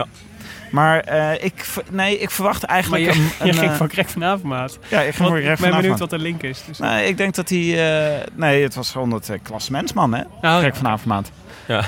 Maar 0.71 1.01
eh, 1.01 1.45
ik, 1.45 1.67
nee, 1.91 2.19
ik 2.19 2.31
verwacht 2.31 2.63
Maar 2.63 2.71
eigenlijk... 2.71 3.05
je, 3.05 3.11
een, 3.11 3.25
je 3.47 3.53
een, 3.53 3.59
ging 3.59 3.73
van 3.73 3.89
Krek 3.89 4.09
van 4.09 4.25
Avermaat. 4.25 4.79
Ja, 4.89 5.01
ik 5.01 5.15
ging 5.15 5.17
Want 5.17 5.29
voor 5.29 5.39
Ik 5.39 5.45
recht 5.45 5.61
ben 5.61 5.71
benieuwd 5.71 5.99
wat 5.99 6.11
de 6.11 6.19
link 6.19 6.43
is. 6.43 6.63
Dus. 6.67 6.79
Nee, 6.79 7.09
ik 7.09 7.17
denk 7.17 7.35
dat 7.35 7.49
hij... 7.49 7.59
eh, 7.59 8.27
nee, 8.35 8.63
het 8.63 8.75
was 8.75 8.91
gewoon 8.91 9.11
het 9.11 9.29
uh, 9.29 9.37
klassementsman, 9.43 10.15
hè? 10.15 10.23
Nou, 10.41 10.61
Krek 10.61 10.77
van 10.77 10.89
Avermaat. 10.89 11.31
Ja, 11.67 11.85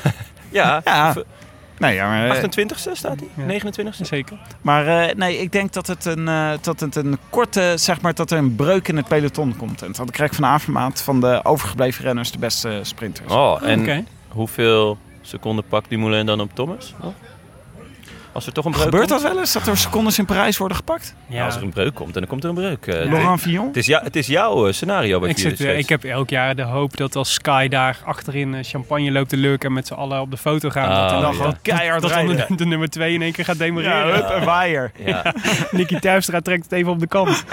ja, 0.51 0.81
Ja. 0.85 1.15
Nee, 1.83 1.95
ja, 1.95 2.09
maar, 2.09 2.29
eh, 2.29 2.43
28ste 2.43 2.91
staat 2.93 3.21
hij? 3.21 3.29
Ja. 3.47 3.61
29ste? 3.61 4.05
Zeker. 4.05 4.37
maar 4.61 4.87
eh, 4.87 5.15
nee, 5.15 5.39
ik 5.39 5.53
denk 5.53 5.73
dat 5.73 5.87
het 5.87 6.05
een, 6.05 6.29
eh, 6.29 6.51
dat 6.61 6.81
het 6.81 6.97
een 6.97 7.19
korte, 7.31 7.73
zeg 7.77 8.01
maar, 8.01 8.15
dat 8.15 8.31
er 8.31 8.39
een 8.39 8.55
breuk 8.55 8.89
in 8.89 8.97
het 8.97 9.09
peloton 9.09 9.57
komt. 9.57 9.83
En 9.83 9.93
dat 9.93 10.11
Krek 10.11 10.35
van 10.35 10.45
Avermaat 10.45 11.03
van 11.03 11.21
de 11.21 11.41
overgebleven 11.45 12.05
renners 12.05 12.33
de 12.33 12.39
beste 12.39 12.81
sprinter 12.83 13.25
is. 13.25 13.33
Oh, 13.33 13.63
en 13.63 13.81
Oké. 13.81 14.05
hoeveel 14.29 14.99
seconden 15.21 15.65
pakt 15.69 15.89
Dumoulin 15.89 16.27
dan 16.27 16.41
op 16.41 16.55
Thomas? 16.55 16.95
nog? 17.03 17.13
Als 18.33 18.47
er 18.47 18.53
toch 18.53 18.65
een 18.65 18.71
breuk 18.71 18.85
Gebeurt 18.85 19.09
komt? 19.09 19.23
dat 19.23 19.31
wel 19.31 19.41
eens, 19.41 19.53
dat 19.53 19.67
er 19.67 19.77
secondes 19.77 20.19
in 20.19 20.25
Parijs 20.25 20.57
worden 20.57 20.77
gepakt? 20.77 21.15
Ja. 21.27 21.45
Als 21.45 21.57
er 21.57 21.63
een 21.63 21.71
breuk 21.71 21.95
komt, 21.95 22.15
dan 22.15 22.27
komt 22.27 22.43
er 22.43 22.49
een 22.49 22.55
breuk. 22.55 22.87
Eh, 22.87 23.11
Laurent 23.11 23.41
Fillon? 23.41 23.67
het, 23.67 23.77
is 23.77 23.87
het 23.87 24.17
is 24.17 24.27
jouw 24.27 24.67
eh, 24.67 24.73
scenario 24.73 25.21
wat 25.21 25.29
Ik, 25.29 25.37
je 25.37 25.43
zit, 25.43 25.61
eh, 25.61 25.79
ik 25.79 25.89
heb 25.89 26.05
elk 26.05 26.31
jaar 26.31 26.55
de 26.57 26.63
hoop 26.63 26.97
dat 26.97 27.17
als 27.17 27.33
Sky 27.33 27.69
daar 27.69 27.99
achterin 28.05 28.65
champagne 28.65 29.11
loopt 29.13 29.29
te 29.29 29.37
lurken 29.37 29.69
en 29.69 29.75
met 29.75 29.87
z'n 29.87 29.95
allen 29.95 30.21
op 30.21 30.31
de 30.31 30.37
foto 30.37 30.71
gaan. 30.71 30.89
Ah, 30.89 30.99
dat 30.99 31.11
dan, 31.11 31.21
ja. 31.21 31.27
dat, 31.39 31.47
dat, 31.47 31.59
Keihard 31.63 32.03
dat 32.03 32.11
dan 32.11 32.27
de, 32.27 32.35
rijden. 32.35 32.57
de 32.57 32.65
nummer 32.67 32.89
2 32.91 33.15
in 33.15 33.23
één 33.23 33.33
keer 33.33 33.45
gaat 33.45 33.57
Ja, 33.59 33.65
demareren. 33.65 34.15
hup, 34.15 34.31
een 34.31 34.45
waaier. 34.45 34.93
Ja, 35.05 35.35
Nicky 35.71 35.99
Terpstra 35.99 36.41
trekt 36.41 36.63
het 36.63 36.73
even 36.73 36.93
op 36.93 37.01
de 37.01 37.07
kant. 37.07 37.45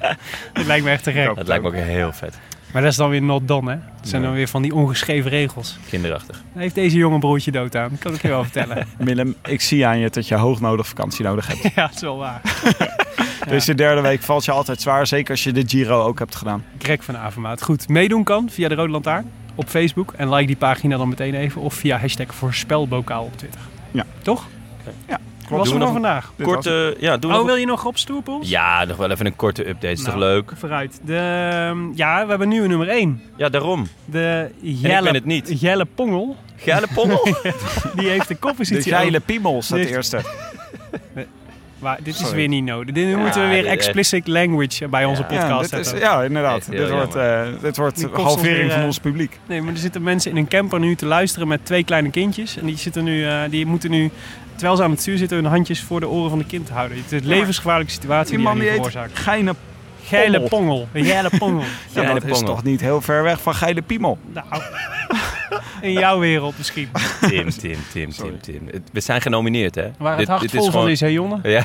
dat 0.52 0.66
lijkt 0.66 0.84
me 0.84 0.90
echt 0.90 1.02
te 1.02 1.12
gek. 1.12 1.34
dat 1.34 1.46
lijkt 1.46 1.62
me 1.62 1.68
ook 1.68 1.74
heel 1.74 2.12
vet. 2.12 2.38
Maar 2.76 2.84
dat 2.84 2.94
is 2.94 3.00
dan 3.00 3.10
weer 3.10 3.22
not 3.22 3.48
done, 3.48 3.70
hè? 3.70 3.76
Dat 4.00 4.08
zijn 4.08 4.22
dan 4.22 4.32
weer 4.32 4.48
van 4.48 4.62
die 4.62 4.74
ongeschreven 4.74 5.30
regels. 5.30 5.78
Kinderachtig. 5.88 6.42
Daar 6.52 6.62
heeft 6.62 6.74
deze 6.74 6.96
jongen 6.96 7.20
broertje 7.20 7.50
dood 7.50 7.76
aan. 7.76 7.88
Dat 7.90 7.98
kan 7.98 8.14
ik 8.14 8.22
je 8.22 8.28
wel 8.28 8.42
vertellen. 8.42 8.86
Willem, 8.98 9.34
ik 9.44 9.60
zie 9.60 9.86
aan 9.86 9.98
je 9.98 10.10
dat 10.10 10.28
je 10.28 10.34
hoognodig 10.34 10.86
vakantie 10.86 11.24
nodig 11.24 11.46
hebt. 11.46 11.62
ja, 11.74 11.86
dat 11.86 11.94
is 11.94 12.00
wel 12.00 12.16
waar. 12.16 12.40
Deze 13.48 13.74
derde 13.74 14.00
week 14.00 14.22
valt 14.22 14.44
je 14.44 14.50
altijd 14.50 14.80
zwaar, 14.80 15.06
zeker 15.06 15.30
als 15.30 15.44
je 15.44 15.52
de 15.52 15.62
Giro 15.66 16.02
ook 16.02 16.18
hebt 16.18 16.34
gedaan. 16.34 16.64
Greg 16.78 17.04
van 17.04 17.16
Avermaat. 17.16 17.62
Goed, 17.62 17.88
meedoen 17.88 18.24
kan 18.24 18.50
via 18.50 18.68
de 18.68 18.74
Rode 18.74 18.92
Lantaarn 18.92 19.30
op 19.54 19.68
Facebook. 19.68 20.12
En 20.16 20.30
like 20.30 20.46
die 20.46 20.56
pagina 20.56 20.96
dan 20.96 21.08
meteen 21.08 21.34
even. 21.34 21.60
Of 21.60 21.74
via 21.74 21.98
hashtag 21.98 22.34
voorspelbokaal 22.34 23.24
op 23.24 23.36
Twitter. 23.36 23.60
Ja. 23.90 24.04
Toch? 24.22 24.46
Ja, 25.08 25.18
Wat 25.48 25.58
was 25.58 25.68
Doen 25.68 25.80
er 25.80 25.86
we 25.86 25.92
voor 25.92 26.00
nog 26.00 26.12
vandaag? 26.12 26.32
Korte, 26.42 26.96
ja, 27.00 27.16
doen 27.16 27.30
we 27.30 27.36
Oh, 27.36 27.42
nog... 27.42 27.50
wil 27.50 27.60
je 27.60 27.66
nog 27.66 27.84
op 27.84 27.98
Stoerpools? 27.98 28.48
Ja, 28.48 28.84
nog 28.84 28.96
wel 28.96 29.10
even 29.10 29.26
een 29.26 29.36
korte 29.36 29.68
update. 29.68 29.92
Is 29.92 29.98
toch 30.02 30.06
Nou. 30.14 30.18
leuk? 30.18 30.52
Vooruit. 30.56 31.00
De, 31.04 31.16
ehm, 31.52 31.78
ja, 31.94 32.22
we 32.24 32.28
hebben 32.30 32.48
nu 32.48 32.62
een 32.62 32.68
nummer 32.68 32.88
1. 32.88 33.22
Ja, 33.36 33.44
De 33.44 33.50
daarom. 33.50 33.88
ben 34.04 34.52
Jelle, 34.60 35.10
het 35.10 35.24
niet. 35.24 35.60
Jelle 35.60 35.84
Pongel. 35.94 36.36
Geile 36.56 36.86
pommel? 36.94 37.24
Die 37.96 38.08
heeft 38.08 38.28
de 38.28 38.34
De 38.34 38.40
koppositie. 38.40 38.92
geile 38.92 39.20
piemel 39.20 39.62
staat 39.62 39.78
de 39.78 39.88
eerste. 39.88 40.20
Maar 41.78 41.98
dit 42.02 42.14
is 42.14 42.20
Sorry. 42.20 42.34
weer 42.36 42.48
niet 42.48 42.64
nodig. 42.64 42.94
Dit 42.94 43.16
moeten 43.16 43.42
we 43.42 43.48
weer 43.48 43.66
explicit 43.66 44.26
language 44.26 44.88
bij 44.88 45.04
onze 45.04 45.22
Ja, 45.22 45.28
podcast 45.28 45.70
Ja, 45.70 45.76
dit 45.76 45.86
is, 45.94 46.00
ja 46.00 46.22
inderdaad. 46.22 46.66
Heel 46.70 46.78
Dit 46.80 46.90
wordt, 46.90 47.14
eh 47.14 47.42
dit 47.62 47.76
wordt 47.76 48.06
halvering 48.12 48.56
weer, 48.58 48.70
van 48.70 48.80
eh, 48.80 48.86
ons 48.86 48.98
publiek. 48.98 49.38
Nee, 49.46 49.62
maar 49.62 49.72
er 49.72 49.78
zitten 49.78 50.02
mensen 50.02 50.30
in 50.30 50.36
een 50.36 50.48
camper 50.48 50.80
nu 50.80 50.94
te 50.94 51.06
luisteren 51.06 51.48
met 51.48 51.64
twee 51.64 51.84
kleine 51.84 52.10
kindjes. 52.10 52.56
En 52.56 52.66
die, 52.66 52.76
zitten 52.78 53.04
nu, 53.04 53.26
eh, 53.26 53.40
die 53.50 53.66
moeten 53.66 53.90
nu, 53.90 54.10
terwijl 54.56 54.76
ze 54.76 54.82
aan 54.82 54.90
het 54.90 55.00
stuur 55.00 55.18
zitten, 55.18 55.36
hun 55.36 55.46
handjes 55.46 55.82
voor 55.82 56.00
de 56.00 56.08
oren 56.08 56.30
van 56.30 56.38
de 56.38 56.44
kind 56.44 56.68
houden. 56.70 56.96
Het 56.96 57.12
is 57.12 57.20
een 57.20 57.26
levensgevaarlijke 57.26 57.92
situatie 57.92 58.36
Die 58.38 58.46
die, 58.46 58.60
die 58.60 58.70
veroorzaakt. 58.70 59.18
Geine 59.18 59.54
Geile 60.04 60.40
pongel. 60.40 60.88
Een 60.92 61.04
geile 61.04 61.30
pongel. 61.38 61.60
Ja, 61.94 62.02
Geile 62.02 62.20
dat 62.20 62.30
is 62.30 62.40
toch 62.42 62.62
niet 62.62 62.80
heel 62.80 63.00
ver 63.00 63.22
weg 63.22 63.40
van 63.40 63.54
geile 63.54 63.82
piemel. 63.82 64.18
nou, 64.32 64.46
in 65.80 65.92
jouw 65.92 66.18
wereld 66.18 66.54
misschien. 66.58 66.88
Tim, 67.20 67.50
Tim, 67.50 67.78
Tim, 67.92 68.10
Tim, 68.10 68.40
Tim. 68.40 68.68
We 68.92 69.00
zijn 69.00 69.20
genomineerd, 69.20 69.74
hè? 69.74 69.90
Waar 69.98 70.18
het 70.18 70.28
hart 70.28 70.50
vol 70.50 70.70
van 70.70 70.88
is, 70.88 71.00
hè 71.00 71.06
Jonne? 71.06 71.38
Ja, 71.42 71.64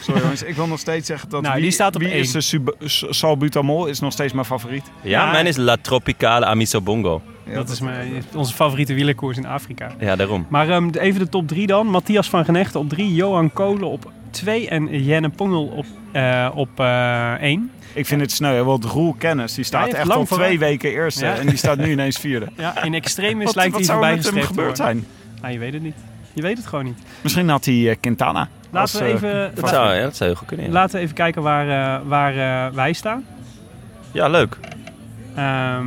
Sorry 0.00 0.20
jongens, 0.20 0.42
ik 0.42 0.54
wil 0.54 0.66
nog 0.66 0.78
steeds 0.78 1.06
zeggen 1.06 1.28
dat 1.28 1.42
Nou, 1.42 1.54
wie, 1.54 1.62
die 1.62 1.72
staat 1.72 1.94
op 1.94 2.00
wie 2.00 2.10
één. 2.10 2.20
is 2.20 2.30
de 2.32 2.62
salbutamol 3.10 3.86
is 3.86 4.00
nog 4.00 4.12
steeds 4.12 4.32
mijn 4.32 4.46
favoriet. 4.46 4.84
ja, 5.02 5.24
Ja. 5.24 5.30
mijn 5.30 5.46
is 5.46 5.56
La 5.56 5.76
Tropicale 5.76 6.46
Amiso 6.46 6.80
Bongo. 6.80 7.22
Ja, 7.50 7.54
Dat 7.56 7.68
is 7.68 7.80
mijn, 7.80 8.24
onze 8.34 8.54
favoriete 8.54 8.94
wielerkoers 8.94 9.36
in 9.36 9.46
Afrika. 9.46 9.90
Ja, 9.98 10.16
daarom. 10.16 10.46
Maar 10.48 10.68
ehm, 10.68 10.88
even 10.90 11.20
de 11.20 11.28
top 11.28 11.48
3 11.48 11.66
dan. 11.66 11.86
Matthias 11.86 12.28
van 12.30 12.44
Genechten 12.44 12.80
op 12.80 12.88
3, 12.88 13.14
Johan 13.14 13.52
Kolen 13.52 13.88
op 13.90 14.10
2 14.30 14.68
en 14.68 15.02
Jenne 15.04 15.28
Pongel 15.28 15.64
op 15.66 15.86
1. 16.12 16.52
Op, 16.54 16.80
eh, 16.80 17.32
één. 17.32 17.70
Ik 17.94 18.06
vind 18.06 18.20
het 18.20 18.32
sneu, 18.32 18.54
hè, 18.54 18.64
want 18.64 18.84
Roel 18.84 19.14
Kennis 19.18 19.54
die 19.54 19.64
staat 19.64 19.88
echt 19.92 20.06
lang 20.06 20.28
al 20.30 20.36
twee 20.36 20.58
weken 20.58 20.90
eerste 20.90 21.24
Ja. 21.24 21.34
en 21.36 21.46
die 21.46 21.56
staat 21.56 21.76
nu 21.78 21.90
ineens 21.96 22.16
vierde. 22.18 22.46
ja, 22.56 22.82
in 22.82 22.94
extremis 22.94 23.44
Wat, 23.44 23.54
lijkt 23.54 23.70
wat 23.72 23.80
hij 23.80 23.88
zou 23.90 24.04
er 24.04 24.06
voorbij 24.06 24.16
met 24.16 24.24
hem 24.24 24.34
gestreefd 24.34 24.46
gebeurd 24.58 24.74
te 24.74 24.82
worden. 24.82 25.02
zijn? 25.02 25.40
Nou, 25.40 25.52
je 25.52 25.58
weet 25.58 25.72
het 25.72 25.82
niet. 25.82 25.94
Je 26.32 26.42
weet 26.42 26.56
het 26.56 26.66
gewoon 26.66 26.84
niet. 26.84 26.98
Misschien 27.20 27.48
had 27.48 27.64
hij 27.64 27.90
eh, 27.90 27.96
Quintana. 28.00 28.48
Laten 28.70 28.80
als, 28.80 28.92
we 28.92 28.98
eh, 29.04 29.12
even, 29.14 29.52
Dat 29.54 29.68
zou, 29.68 29.94
ja, 29.94 30.02
dat 30.02 30.16
zou 30.16 30.30
heel 30.30 30.38
goed 30.38 30.48
kunnen. 30.48 30.66
ja. 30.66 30.72
laten 30.72 30.94
we 30.96 31.00
even 31.02 31.14
kijken 31.14 31.42
waar, 31.42 31.68
eh, 32.00 32.06
waar 32.08 32.66
eh, 32.68 32.74
wij 32.74 32.92
staan. 32.92 33.24
Ja, 34.12 34.28
leuk. 34.28 34.56
Ehm, 35.34 35.86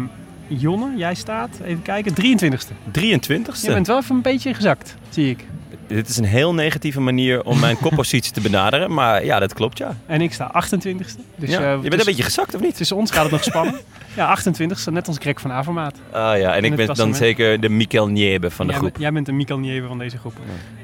Jonne, 0.57 0.97
jij 0.97 1.13
staat, 1.15 1.49
even 1.63 1.81
kijken, 1.81 2.13
23ste. 2.13 2.73
23ste. 2.99 3.61
Je 3.61 3.73
bent 3.73 3.87
wel 3.87 3.97
even 3.97 4.15
een 4.15 4.21
beetje 4.21 4.53
gezakt, 4.53 4.95
zie 5.09 5.29
ik. 5.29 5.45
dit 5.87 6.09
is 6.09 6.17
een 6.17 6.23
heel 6.25 6.53
negatieve 6.53 7.01
manier 7.01 7.43
om 7.43 7.59
mijn 7.59 7.77
koppositie 7.85 8.33
te 8.33 8.41
benaderen. 8.41 8.93
Maar 8.93 9.25
ja, 9.25 9.39
dat 9.39 9.53
klopt, 9.53 9.77
ja. 9.77 9.95
En 10.05 10.21
ik 10.21 10.33
sta 10.33 10.51
28ste. 10.65 11.19
Dus, 11.35 11.49
ja. 11.49 11.59
eh, 11.59 11.69
je 11.71 11.79
bent 11.79 11.81
dus 11.91 11.99
een 11.99 12.05
beetje 12.05 12.23
gezakt, 12.23 12.55
of 12.55 12.61
niet? 12.61 12.75
Tussen 12.75 12.95
ons 12.97 13.11
gaat 13.11 13.23
het 13.23 13.31
nog 13.31 13.43
spannen. 13.43 13.75
ja, 14.17 14.37
28ste, 14.39 14.91
net 14.91 15.07
als 15.07 15.17
Greg 15.19 15.41
van 15.41 15.51
Avermaat. 15.51 15.95
Ah 16.11 16.37
ja, 16.39 16.55
en 16.55 16.63
ik 16.63 16.75
ben 16.75 16.95
dan 16.95 17.15
zeker 17.15 17.59
de 17.59 17.69
Mikel 17.69 18.07
Niebe 18.07 18.49
van 18.51 18.65
de 18.65 18.71
jij, 18.71 18.79
groep. 18.81 18.91
bent- 18.91 19.03
jij 19.03 19.11
bent 19.13 19.27
een 19.27 19.35
Mikel 19.35 19.57
Nieve 19.59 19.87
van 19.87 19.97
deze 19.97 20.17
groep. 20.17 20.33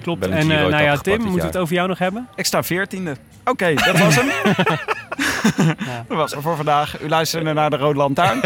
Klopt. 0.02 0.26
En 0.26 0.32
eh, 0.38 0.48
nou 0.48 0.84
ja, 0.84 0.98
Tim, 0.98 1.22
moeten 1.22 1.40
we 1.40 1.46
het 1.46 1.58
over 1.58 1.76
jou 1.76 1.88
nog 1.88 1.98
hebben? 2.00 2.28
Ik 2.36 2.46
sta 2.46 2.64
veertiende. 2.64 3.16
Oké, 3.46 3.74
dat 3.74 4.00
was 4.00 4.16
hem. 4.16 4.28
Dat 6.08 6.18
was 6.18 6.32
hem 6.32 6.41
voor 6.41 6.56
vandaag. 6.56 7.02
U 7.02 7.08
luisterde 7.10 7.54
naar 7.54 7.70
de 7.70 7.76
Rode 7.78 7.98
Lantaarn. 7.98 8.41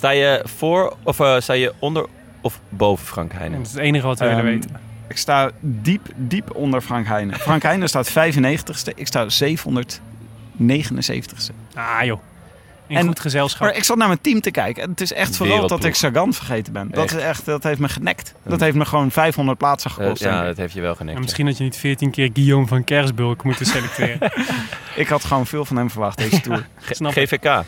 Sta 0.00 0.10
je 0.10 0.40
voor 0.44 0.96
of 1.02 1.20
eh, 1.20 1.40
sta 1.40 1.52
je 1.52 1.72
onder 1.78 2.06
of 2.40 2.60
boven 2.68 3.06
Frank 3.06 3.32
Heijnen? 3.32 3.58
Dat 3.58 3.66
is 3.66 3.72
het 3.72 3.82
enige 3.82 4.06
wat 4.06 4.18
we 4.18 4.24
willen 4.24 4.40
Ehm, 4.40 4.48
weten. 4.52 4.70
Ik 5.08 5.16
sta 5.16 5.50
diep, 5.60 6.06
diep 6.16 6.54
onder 6.54 6.80
Frank 6.80 7.06
Heijnen. 7.06 7.38
Frank 7.38 7.62
Heijnen 7.62 7.88
staat 7.88 8.10
95ste. 8.10 8.92
Ik 8.94 9.06
sta 9.06 9.26
779ste. 9.28 11.52
Ah 11.74 12.04
joh. 12.04 12.20
In 12.86 12.96
en- 12.96 13.06
goed 13.06 13.20
gezelschap. 13.20 13.60
Maar 13.66 13.76
ik 13.76 13.84
zat 13.84 13.96
naar 13.96 14.06
mijn 14.06 14.20
team 14.20 14.40
te 14.40 14.50
kijken. 14.50 14.82
En 14.82 14.90
het 14.90 15.00
is 15.00 15.12
echt 15.12 15.36
vooral 15.36 15.66
dat 15.66 15.84
ik 15.84 15.94
Sagan 15.94 16.32
vergeten 16.34 16.72
ben. 16.72 16.88
Dat, 16.90 17.04
Echt. 17.04 17.16
is 17.16 17.22
echt, 17.22 17.44
dat 17.44 17.62
heeft 17.62 17.80
me 17.80 17.88
genekt. 17.88 18.34
Dat 18.42 18.60
heeft 18.60 18.76
me 18.76 18.84
gewoon 18.84 19.10
500 19.10 19.58
plaatsen 19.58 19.90
Eh, 19.90 19.96
gekost. 19.96 20.22
ja, 20.22 20.28
denk 20.30 20.40
ik. 20.40 20.46
dat 20.48 20.56
heeft 20.56 20.74
je 20.74 20.80
wel 20.80 20.94
genekt. 20.94 21.08
En 21.10 21.16
ja. 21.16 21.22
misschien 21.22 21.46
had 21.46 21.56
je 21.58 21.64
niet 21.64 21.76
14 21.76 22.10
keer 22.10 22.30
Guillaume 22.32 22.66
van 22.66 22.84
Kersbulk 22.84 23.44
moeten 23.44 23.66
selecteren. 23.66 24.30
Ik 24.94 25.08
had 25.08 25.24
gewoon 25.24 25.46
veel 25.46 25.64
van 25.64 25.76
hem 25.76 25.90
verwacht 25.90 26.18
deze 26.18 26.40
Tour. 26.40 26.66
Snap. 26.90 27.12
GVK. 27.12 27.62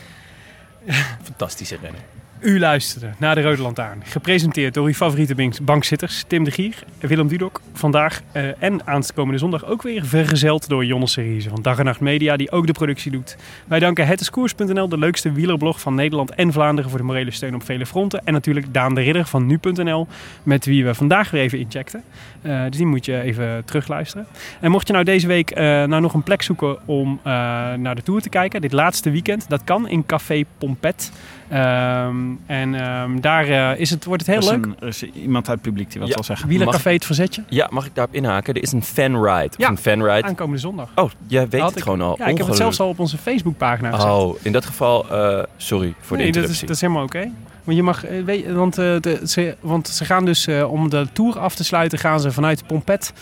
Fantastische 1.23 1.77
rennen. 1.81 2.01
U 2.43 2.59
luisterde 2.59 3.09
naar 3.17 3.35
de 3.35 3.41
Rode 3.41 3.61
Lantaarn. 3.61 4.01
Gepresenteerd 4.05 4.73
door 4.73 4.85
uw 4.85 4.93
favoriete 4.93 5.35
bank- 5.35 5.61
bankzitters 5.61 6.23
Tim 6.27 6.43
de 6.43 6.51
Gier 6.51 6.83
en 6.99 7.07
Willem 7.07 7.27
Dudok. 7.27 7.61
Vandaag 7.73 8.21
eh, 8.31 8.63
en 8.63 8.87
aankomende 8.87 9.39
zondag 9.39 9.65
ook 9.65 9.81
weer 9.81 10.05
vergezeld 10.05 10.69
door 10.69 10.85
Jonne 10.85 11.07
Seriese 11.07 11.49
van 11.49 11.61
Dag 11.61 11.79
en 11.79 11.85
Nacht 11.85 11.99
Media, 11.99 12.37
die 12.37 12.51
ook 12.51 12.67
de 12.67 12.73
productie 12.73 13.11
doet. 13.11 13.37
Wij 13.67 13.79
danken 13.79 14.07
hetiskoers.nl, 14.07 14.89
de 14.89 14.97
leukste 14.97 15.31
wielerblog 15.31 15.81
van 15.81 15.95
Nederland 15.95 16.35
en 16.35 16.51
Vlaanderen, 16.51 16.89
voor 16.89 16.99
de 16.99 17.05
morele 17.05 17.31
steun 17.31 17.55
op 17.55 17.63
vele 17.63 17.85
fronten. 17.85 18.21
En 18.25 18.33
natuurlijk 18.33 18.73
Daan 18.73 18.95
de 18.95 19.01
Ridder 19.01 19.25
van 19.25 19.45
nu.nl, 19.45 20.07
met 20.43 20.65
wie 20.65 20.85
we 20.85 20.93
vandaag 20.93 21.31
weer 21.31 21.41
even 21.41 21.59
incheckten. 21.59 22.03
Eh, 22.41 22.63
dus 22.63 22.77
die 22.77 22.85
moet 22.85 23.05
je 23.05 23.21
even 23.21 23.65
terugluisteren. 23.65 24.27
En 24.59 24.71
mocht 24.71 24.87
je 24.87 24.93
nou 24.93 25.05
deze 25.05 25.27
week 25.27 25.51
eh, 25.51 25.63
nou 25.65 26.01
nog 26.01 26.13
een 26.13 26.23
plek 26.23 26.41
zoeken 26.41 26.87
om 26.87 27.19
naar 27.23 27.95
de 27.95 28.03
Tour 28.03 28.21
te 28.21 28.29
kijken, 28.29 28.61
dit 28.61 28.71
laatste 28.71 29.11
weekend, 29.11 29.49
dat 29.49 29.63
kan 29.63 29.87
in 29.87 30.05
Café 30.05 30.43
Pompet. 30.57 31.11
Ehm, 31.53 32.15
en 32.45 32.75
ehm, 32.75 33.19
daar 33.19 33.47
eh, 33.47 33.79
is 33.79 33.89
het, 33.89 34.05
wordt 34.05 34.25
het 34.25 34.35
heel 34.35 34.49
Er 34.49 34.55
is 34.55 34.63
leuk. 34.63 34.65
een- 34.65 34.75
er 34.79 34.87
is 34.87 35.03
iemand 35.03 35.49
uit 35.49 35.57
het 35.57 35.67
publiek 35.67 35.89
die 35.91 35.99
wat 35.99 36.09
Ja. 36.09 36.13
wil 36.15 36.23
zeggen. 36.23 36.47
Wielercafé 36.47 36.89
Het 36.91 37.05
Verzetje, 37.05 37.43
Ja, 37.49 37.67
mag 37.71 37.85
ik 37.85 37.95
daarop 37.95 38.15
inhaken? 38.15 38.53
Er 38.53 38.61
is 38.61 38.71
een 38.71 38.83
fanride. 38.83 39.49
Ja. 39.57 39.69
een 39.69 39.77
fanride. 39.77 40.23
aankomende 40.27 40.59
zondag. 40.61 40.89
Oh, 40.95 41.09
jij 41.27 41.49
weet 41.49 41.61
het 41.63 41.75
ik- 41.75 41.83
gewoon 41.83 42.01
al. 42.01 42.15
Ja, 42.17 42.25
ik 42.25 42.37
heb 42.37 42.47
het 42.47 42.55
zelfs 42.55 42.79
al 42.79 42.87
op 42.89 42.99
onze 42.99 43.17
Facebookpagina 43.17 43.91
gezet. 43.91 44.09
Oh, 44.11 44.35
in 44.41 44.51
dat 44.51 44.65
geval, 44.65 45.09
eh, 45.11 45.43
sorry 45.57 45.93
voor 46.01 46.17
de 46.17 46.23
nee, 46.23 46.31
dat 46.31 46.43
is, 46.43 46.49
interruptie. 46.49 46.67
dat 46.67 46.75
is 46.75 46.81
helemaal 46.81 47.03
oké. 47.03 47.31
Want, 47.63 47.77
je 47.77 47.83
mag, 47.83 48.05
eh, 48.05 48.23
weet, 48.23 48.51
want, 48.51 48.77
eh, 48.77 48.95
de, 48.99 49.21
ze, 49.25 49.55
want 49.59 49.87
ze 49.87 50.05
gaan 50.05 50.25
dus, 50.25 50.47
eh, 50.47 50.71
om 50.71 50.89
de 50.89 51.07
tour 51.13 51.39
af 51.39 51.55
te 51.55 51.63
sluiten, 51.63 51.99
gaan 51.99 52.19
ze 52.19 52.31
vanuit 52.31 52.67
Pompet. 52.67 53.13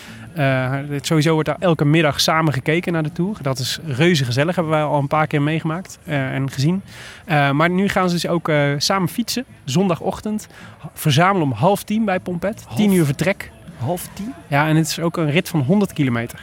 sowieso 1.01 1.33
wordt 1.33 1.47
daar 1.47 1.57
elke 1.59 1.85
middag 1.85 2.21
samen 2.21 2.53
gekeken 2.53 2.93
naar 2.93 3.03
de 3.03 3.11
tour. 3.11 3.37
Dat 3.41 3.59
is 3.59 3.79
reuze 3.85 4.25
gezellig, 4.25 4.55
hebben 4.55 4.73
wij 4.73 4.83
al 4.83 4.99
een 4.99 5.07
paar 5.07 5.27
keer 5.27 5.41
meegemaakt 5.41 5.99
en 6.05 6.51
gezien. 6.51 6.81
Maar 7.27 7.69
nu 7.69 7.89
gaan 7.89 8.09
ze 8.09 8.15
dus 8.15 8.27
ook 8.27 8.51
samen 8.77 9.09
fietsen, 9.09 9.45
zondagochtend. 9.63 10.47
Verzamelen 10.93 11.47
om 11.47 11.51
half 11.51 11.83
tien 11.83 12.05
bij 12.05 12.19
Pompet. 12.19 12.65
Tien 12.75 12.91
uur 12.91 13.05
vertrek. 13.05 13.51
Half 13.77 14.07
tien? 14.13 14.33
Ja, 14.47 14.67
en 14.67 14.75
het 14.75 14.87
is 14.87 14.99
ook 14.99 15.17
een 15.17 15.31
rit 15.31 15.49
van 15.49 15.59
100 15.59 15.93
kilometer. 15.93 16.39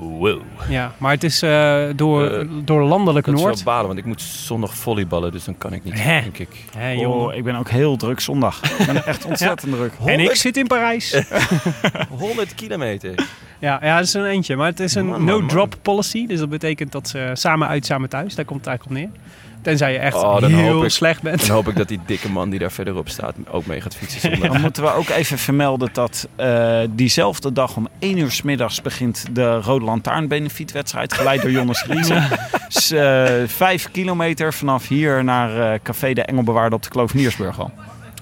Wow. 0.00 0.40
Ja, 0.68 0.92
maar 0.98 1.12
het 1.12 1.24
is 1.24 1.42
eh, 1.42 1.84
door, 1.96 2.30
Eh, 2.30 2.46
door 2.64 2.82
landelijk 2.82 3.26
Dat 3.26 3.34
is 3.34 3.40
Noord. 3.40 3.54
wel 3.54 3.64
balen, 3.64 3.86
want 3.86 3.98
ik 3.98 4.04
moet 4.04 4.22
zondag 4.22 4.74
volleyballen, 4.76 5.32
dus 5.32 5.44
dan 5.44 5.58
kan 5.58 5.72
ik 5.72 5.84
niet, 5.84 6.02
Hè? 6.02 6.20
denk 6.20 6.38
ik. 6.38 6.64
Hé, 6.76 6.90
jongen. 6.90 7.26
Oh, 7.26 7.34
ik 7.34 7.44
ben 7.44 7.54
ook 7.54 7.68
heel 7.68 7.96
druk 7.96 8.20
zondag. 8.20 8.78
Ik 8.78 8.86
ben 8.86 9.04
echt 9.06 9.24
ontzettend 9.30 9.72
druk. 9.72 9.92
En 10.04 10.20
ik 10.20 10.34
zit 10.34 10.56
in 10.56 10.66
Parijs. 10.66 11.22
100 12.18 12.54
kilometer. 12.54 13.14
Ja, 13.58 13.78
ja, 13.82 13.96
dat 13.96 14.04
is 14.06 14.14
een 14.14 14.24
eentje. 14.24 14.56
Maar 14.56 14.66
het 14.66 14.80
is 14.80 14.94
een 14.94 15.24
no-drop 15.24 15.74
policy. 15.82 16.26
Dus 16.26 16.38
dat 16.38 16.48
betekent 16.48 16.92
dat 16.92 17.08
ze 17.08 17.30
samen 17.32 17.68
uit, 17.68 17.86
samen 17.86 18.08
thuis. 18.08 18.34
Daar 18.34 18.44
komt 18.44 18.58
het 18.60 18.68
eigenlijk 18.68 18.98
op 19.00 19.02
neer. 19.12 19.20
Tenzij 19.62 19.92
je 19.92 19.98
echt 19.98 20.14
Oh, 20.16 20.42
heel 20.42 20.84
ik- 20.84 20.90
slecht 20.90 21.22
bent. 21.22 21.40
Dan 21.46 21.50
hoop 21.56 21.68
ik 21.68 21.76
dat 21.76 21.88
die 21.88 22.00
dikke 22.06 22.30
man 22.30 22.50
die 22.50 22.58
daar 22.58 22.72
verderop 22.72 23.08
staat 23.08 23.34
ook 23.50 23.66
mee 23.66 23.80
gaat 23.80 23.96
fietsen. 23.96 24.40
Dan 24.40 24.60
moeten 24.60 24.82
we 24.82 24.94
ook 24.94 25.08
even 25.08 25.38
vermelden 25.38 25.88
dat 25.92 26.28
eh, 26.36 26.80
diezelfde 26.90 27.52
dag 27.52 27.76
om 27.76 27.88
1 27.98 28.18
uur 28.18 28.30
s 28.30 28.42
middags 28.42 28.82
begint 28.82 29.24
de 29.32 29.60
Rode 29.60 29.84
Lantaarn 29.84 30.28
benefietwedstrijd. 30.28 31.12
Geleid 31.12 31.42
door 31.42 31.50
Jonas 31.50 31.84
Riese. 31.84 32.22
Dus, 32.68 32.90
eh, 32.90 33.24
vijf 33.46 33.90
kilometer 33.90 34.52
vanaf 34.54 34.88
hier 34.88 35.24
naar 35.24 35.72
eh, 35.72 35.78
Café 35.82 36.12
de 36.12 36.22
Engelbewaarde 36.22 36.76
op 36.76 36.82
de 36.82 36.88
Kloveniersburg 36.88 37.60
al. 37.60 37.70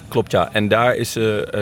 Klopt, 0.07 0.31
ja. 0.31 0.49
En 0.53 0.67
daar 0.67 0.95
is 0.95 1.17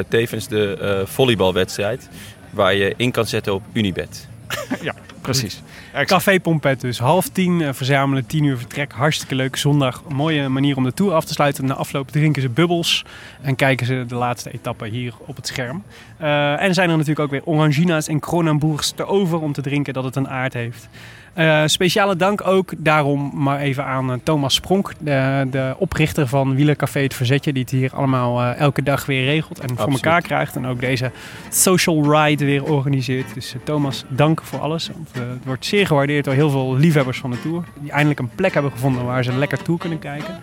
tevens 0.10 0.47
de 0.47 0.77
eh, 0.81 1.07
volleybalwedstrijd 1.14 2.10
waar 2.49 2.73
je 2.76 2.93
in 2.97 3.11
kan 3.11 3.26
zetten 3.26 3.53
op 3.53 3.64
Unibet. 3.73 4.27
Precies. 5.22 5.61
Café 6.03 6.39
Pompet 6.39 6.81
dus. 6.81 6.99
Half 6.99 7.30
tien 7.30 7.61
eh, 7.61 7.73
verzamelen, 7.73 8.26
tien 8.26 8.43
uur 8.43 8.57
vertrek. 8.57 8.91
Hartstikke 8.91 9.35
leuk. 9.35 9.55
Zondag 9.55 10.03
mooie 10.07 10.49
manier 10.49 10.77
om 10.77 10.84
de 10.84 10.93
tour 10.93 11.13
af 11.13 11.26
te 11.26 11.34
sluiten. 11.34 11.65
Na 11.65 11.73
afloop 11.73 12.11
drinken 12.11 12.41
ze 12.41 12.49
bubbels. 12.49 13.05
En 13.41 13.55
kijken 13.55 13.85
ze 13.85 14.03
de 14.07 14.15
laatste 14.15 14.51
etappe 14.51 14.88
hier 14.88 15.13
op 15.19 15.35
het 15.35 15.47
scherm. 15.47 15.84
Eh, 16.17 16.61
en 16.61 16.73
zijn 16.73 16.89
er 16.89 16.97
natuurlijk 16.97 17.19
ook 17.19 17.31
weer 17.31 17.45
Orangina's 17.45 18.07
en 18.07 18.19
Kronenbourgs 18.19 18.91
te 18.91 19.05
over 19.05 19.41
om 19.41 19.53
te 19.53 19.61
drinken 19.61 19.93
dat 19.93 20.03
het 20.03 20.15
een 20.15 20.30
aard 20.30 20.53
heeft. 20.53 20.89
Eh, 21.36 21.64
speciale 21.66 22.16
dank 22.16 22.48
ook 22.48 22.74
daarom 22.78 23.32
maar 23.34 23.60
even 23.60 23.86
aan 23.86 24.12
eh, 24.12 24.18
Thomas 24.24 24.53
Spronk, 24.53 24.94
de, 24.99 25.48
de 25.52 25.76
oprichter 25.78 26.28
van 26.28 26.56
Wielercafé 26.56 26.99
Het 26.99 27.14
Verzetje, 27.14 27.53
die 27.53 27.62
het 27.62 27.72
hier 27.72 27.94
allemaal 27.94 28.41
eh, 28.41 28.60
elke 28.60 28.84
dag 28.84 29.06
weer 29.06 29.26
regelt 29.26 29.60
en 29.60 29.78
voor 29.78 29.91
elkaar 29.91 30.22
krijgt. 30.22 30.56
En 30.56 30.66
ook 30.66 30.80
deze 30.80 31.12
social 31.49 32.12
ride 32.12 32.45
weer 32.45 32.64
organiseert. 32.64 33.34
Dus 33.34 33.56
Thomas, 33.64 34.03
dank 34.07 34.41
voor 34.41 34.60
alles. 34.60 34.90
Want, 34.94 35.10
het 35.14 35.45
wordt 35.45 35.66
zeer 35.66 35.88
gewaardeerd 35.88 36.26
door 36.26 36.34
heel 36.34 36.49
veel 36.49 36.76
liefhebbers 36.76 37.18
van 37.18 37.32
de 37.32 37.41
Tour. 37.41 37.64
Die 37.80 37.91
eindelijk 37.91 38.20
een 38.20 38.36
plek 38.36 38.53
hebben 38.53 38.72
gevonden 38.72 39.06
waar 39.06 39.24
ze 39.24 39.38
lekker 39.38 39.62
toe 39.62 39.78
kunnen 39.78 39.99
kijken. 39.99 40.40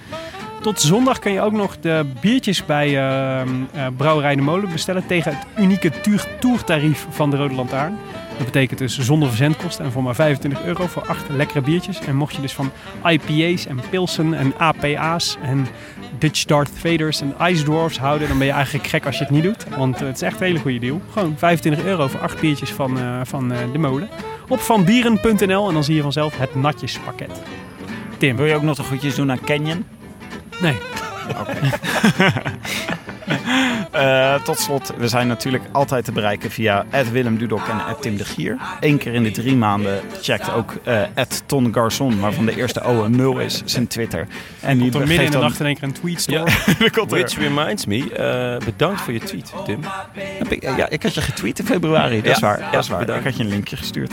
Tot 0.63 0.81
zondag 0.81 1.19
kun 1.19 1.33
je 1.33 1.41
ook 1.41 1.53
nog 1.53 1.81
de 1.81 2.07
biertjes 2.21 2.65
bij 2.65 2.87
eh, 2.87 3.41
eh, 3.41 3.47
Brouwerij 3.97 4.35
de 4.35 4.43
Molen 4.43 4.73
bestellen 4.73 5.07
tegen 5.07 5.33
het 5.35 5.47
unieke 5.65 5.93
tourtarief 6.39 7.07
van 7.11 7.31
de 7.31 7.37
Rode 7.37 7.55
Lantaarn. 7.55 7.99
Dat 8.43 8.53
betekent 8.53 8.79
dus 8.79 8.99
zonder 8.99 9.29
verzendkosten 9.29 9.85
en 9.85 9.93
voor 9.93 10.03
maar 10.03 10.15
25 10.15 10.65
euro 10.65 10.87
voor 10.87 11.07
acht 11.07 11.29
lekkere 11.29 11.61
biertjes. 11.61 12.01
En 12.01 12.17
mocht 12.17 12.35
je 12.35 12.41
dus 12.41 12.53
van 12.53 12.71
IPA's 13.05 13.67
en 13.67 13.81
Pilsen 13.91 14.35
en 14.35 14.55
APA's 14.59 15.37
en 15.43 15.67
Dutch 16.19 16.45
Darth 16.45 16.71
Vaders 16.75 17.21
en 17.21 17.35
Ice 17.41 17.65
Dwarfs 17.65 17.99
houden, 17.99 18.29
dan 18.29 18.39
ben 18.39 18.47
je 18.47 18.53
eigenlijk 18.53 18.87
gek 18.87 19.07
als 19.07 19.19
je 19.19 19.25
het 19.25 19.33
niet 19.33 19.43
doet. 19.43 19.67
Want 19.77 20.01
het 20.01 20.15
is 20.15 20.23
echt 20.23 20.41
een 20.41 20.47
hele 20.47 20.59
goede 20.59 20.79
deal. 20.79 21.01
Gewoon 21.13 21.35
25 21.39 21.85
euro 21.85 22.09
voor 22.09 22.21
acht 22.21 22.41
biertjes 22.41 22.71
van, 22.71 22.99
eh, 22.99 23.21
van 23.25 23.53
eh, 23.53 23.59
de 23.73 23.79
molen. 23.79 24.09
Op 24.49 24.61
vanbieren.nl 24.61 25.69
en 25.69 25.75
dan 25.75 25.85
zie 25.85 25.95
je 25.95 26.03
vanzelf 26.03 26.39
het 26.39 26.55
natjespakket. 26.55 27.43
Tim. 28.19 28.37
Wil 28.37 28.47
je 28.47 28.55
ook 28.55 28.63
nog 28.63 28.77
de 28.77 28.83
groetjes 28.83 29.15
doen 29.15 29.31
aan 29.31 29.45
Canyon? 29.45 29.85
Nee. 30.61 30.77
Eh, 33.93 34.43
tot 34.43 34.59
slot, 34.59 34.93
we 34.97 35.09
zijn 35.09 35.27
natuurlijk 35.27 35.65
altijd 35.73 36.05
te 36.05 36.13
bereiken 36.13 36.51
via 36.51 36.85
Willem 37.13 37.39
Dudok 37.39 37.69
en 37.69 37.97
Tim 38.01 38.17
de 38.17 38.25
Gier. 38.25 38.59
Eén 38.81 38.99
keer 38.99 39.15
in 39.15 39.23
de 39.23 39.31
drie 39.31 39.57
maanden 39.57 40.01
checkt 40.21 40.53
ook 40.53 40.75
eh 40.85 41.03
Ton 41.47 41.75
Garçon, 41.75 42.21
waarvan 42.21 42.47
de 42.47 42.57
eerste 42.57 42.83
O 42.83 43.05
een 43.05 43.17
0 43.17 43.39
is, 43.39 43.63
zijn 43.65 43.87
Twitter. 43.87 44.27
En 44.63 44.79
die 44.79 44.91
Komt 44.91 45.03
er 45.03 45.09
midden 45.09 45.25
in 45.27 45.31
de 45.31 45.37
dan... 45.37 45.47
nacht 45.47 45.61
in 45.61 45.67
één 45.67 45.75
keer 45.75 45.85
een 45.85 45.93
tweet 45.93 46.21
store. 46.21 46.45
Which 47.09 47.39
reminds 47.39 47.87
me, 47.87 48.13
eh, 48.13 48.65
bedankt 48.65 49.01
voor 49.01 49.13
je 49.13 49.19
tweet, 49.19 49.53
Tim. 49.65 49.81
Heb 50.39 50.53
ik, 50.53 50.63
ja, 50.63 50.89
ik 50.89 51.03
had 51.03 51.15
je 51.15 51.21
getweet 51.21 51.59
in 51.59 51.65
februari, 51.65 52.23
dat 52.23 52.35
is 52.35 52.39
Ja, 52.41 52.47
waar. 52.47 52.59
ja, 52.61 52.71
dat 52.71 52.83
is 52.83 52.89
waar. 52.89 52.99
bedankt. 52.99 53.21
Ik 53.25 53.31
had 53.31 53.37
je 53.39 53.45
een 53.45 53.51
linkje 53.51 53.77
gestuurd. 53.77 54.13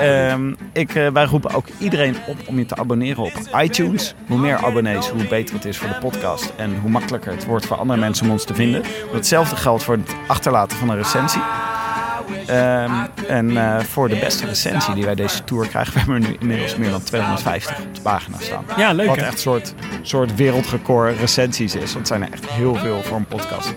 Ehm, 0.00 0.52
ik, 0.72 0.94
eh, 0.94 1.08
wij 1.08 1.24
roepen 1.24 1.54
ook 1.54 1.66
iedereen 1.78 2.16
op 2.26 2.36
om 2.46 2.58
je 2.58 2.66
te 2.66 2.76
abonneren 2.76 3.22
op 3.24 3.32
iTunes. 3.62 4.14
Hoe 4.26 4.38
meer 4.38 4.56
abonnees, 4.56 5.08
hoe 5.08 5.26
beter 5.26 5.54
het 5.54 5.64
is 5.64 5.76
voor 5.78 5.88
de 5.88 5.98
podcast. 5.98 6.52
En 6.56 6.78
hoe 6.80 6.90
makkelijker 6.90 7.32
het 7.32 7.44
wordt 7.44 7.66
voor 7.66 7.76
andere 7.76 7.98
mensen 8.00 8.24
om 8.26 8.32
ons 8.32 8.44
te 8.44 8.54
vinden. 8.54 8.82
Hetzelfde 9.12 9.56
geldt 9.56 9.82
voor 9.82 9.94
het 9.96 10.14
achterlaten 10.26 10.78
van 10.78 10.88
een 10.88 10.96
recensie. 10.96 11.42
Ehm, 12.46 12.92
en 13.28 13.56
eh, 13.56 13.78
voor 13.80 14.08
de 14.08 14.16
beste 14.16 14.46
recensie 14.46 14.94
die 14.94 15.04
wij 15.04 15.14
deze 15.14 15.44
tour 15.44 15.68
krijgen, 15.68 15.92
we 15.92 15.98
hebben 15.98 16.22
er 16.22 16.28
nu 16.28 16.36
inmiddels 16.38 16.76
meer 16.76 16.90
dan 16.90 17.02
250 17.02 17.78
op 17.78 17.94
de 17.94 18.00
pagina 18.00 18.36
staan. 18.40 18.64
Ja, 18.76 18.92
leuk 18.92 19.06
Wat 19.06 19.16
echt 19.16 19.32
een 19.32 19.38
soort, 19.38 19.74
soort 20.02 20.34
wereldrecord 20.34 21.18
recensies 21.18 21.74
is. 21.74 21.80
Want 21.80 21.94
het 21.94 22.06
zijn 22.06 22.22
er 22.22 22.32
echt 22.32 22.48
heel 22.48 22.74
veel 22.74 23.02
voor 23.02 23.16
een 23.16 23.26
podcast. 23.26 23.74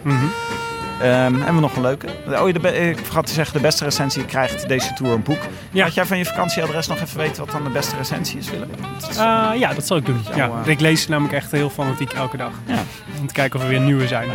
Ehm, 1.01 1.35
hebben 1.35 1.55
we 1.55 1.61
nog 1.61 1.75
een 1.75 1.81
leuke? 1.81 2.07
Oh, 2.27 2.53
de 2.53 2.89
ik 2.89 2.97
vergat 2.97 3.25
te 3.25 3.33
zeggen, 3.33 3.55
de 3.55 3.61
beste 3.61 3.83
recensie 3.83 4.25
krijgt 4.25 4.67
deze 4.67 4.93
tour 4.93 5.13
een 5.13 5.23
boek. 5.23 5.39
Ja. 5.71 5.83
Had 5.83 5.93
jij 5.93 6.05
van 6.05 6.17
je 6.17 6.25
vakantieadres 6.25 6.87
nog 6.87 7.01
even 7.01 7.17
weten 7.17 7.45
wat 7.45 7.51
dan 7.51 7.63
de 7.63 7.69
beste 7.69 7.95
recensie 7.95 8.37
is, 8.39 8.49
Willem? 8.49 8.69
Eh, 9.09 9.59
ja, 9.59 9.73
dat 9.73 9.87
zal 9.87 9.97
ik 9.97 10.05
doen. 10.05 10.21
Ja, 10.35 10.51
eh, 10.65 10.71
ik 10.71 10.79
lees 10.79 11.07
namelijk 11.07 11.33
echt 11.33 11.51
heel 11.51 11.69
fanatiek 11.69 12.11
elke 12.11 12.37
dag. 12.37 12.51
Ja. 12.65 12.83
Om 13.19 13.27
te 13.27 13.33
kijken 13.33 13.59
of 13.59 13.65
er 13.65 13.71
weer 13.71 13.79
nieuwe 13.79 14.07
zijn. 14.07 14.29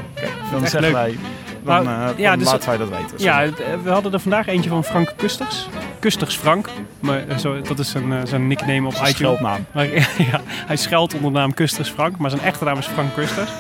Dan 0.51 0.63
echt 0.63 0.71
zeggen 0.71 0.81
leuk. 0.81 0.93
wij 0.93 1.19
dan, 1.67 1.85
Nou, 1.85 2.01
eh, 2.01 2.07
dan 2.07 2.15
ja, 2.17 2.37
dus- 2.37 2.47
laten 2.47 2.69
wij 2.69 2.79
dat 2.79 2.89
weten. 2.89 3.07
Ja, 3.17 3.43
eh, 3.43 3.51
we 3.83 3.91
hadden 3.91 4.13
er 4.13 4.21
vandaag 4.21 4.47
eentje 4.47 4.71
van 4.71 4.85
Frank 4.85 5.13
Kusters. 5.17 5.69
Kusters 5.99 6.37
Frank. 6.37 6.69
Maar, 7.01 7.29
eh, 7.29 7.37
zo, 7.37 7.61
dat 7.61 7.79
is 7.79 7.95
eh, 7.95 8.03
zijn 8.25 8.47
nickname 8.47 8.87
op 8.87 8.93
een 8.93 8.99
iTunes. 8.99 9.11
scheldnaam. 9.17 9.65
Maar, 9.75 9.87
ja, 10.19 10.41
hij 10.47 10.77
schuilt 10.77 11.15
onder 11.15 11.33
de 11.33 11.39
naam 11.39 11.55
Kusters 11.55 11.89
Frank, 11.89 12.17
maar 12.19 12.31
zijn 12.31 12.43
echte 12.43 12.65
naam 12.65 12.79
is 12.79 12.87
Frank 12.87 13.15
Kusters. 13.15 13.51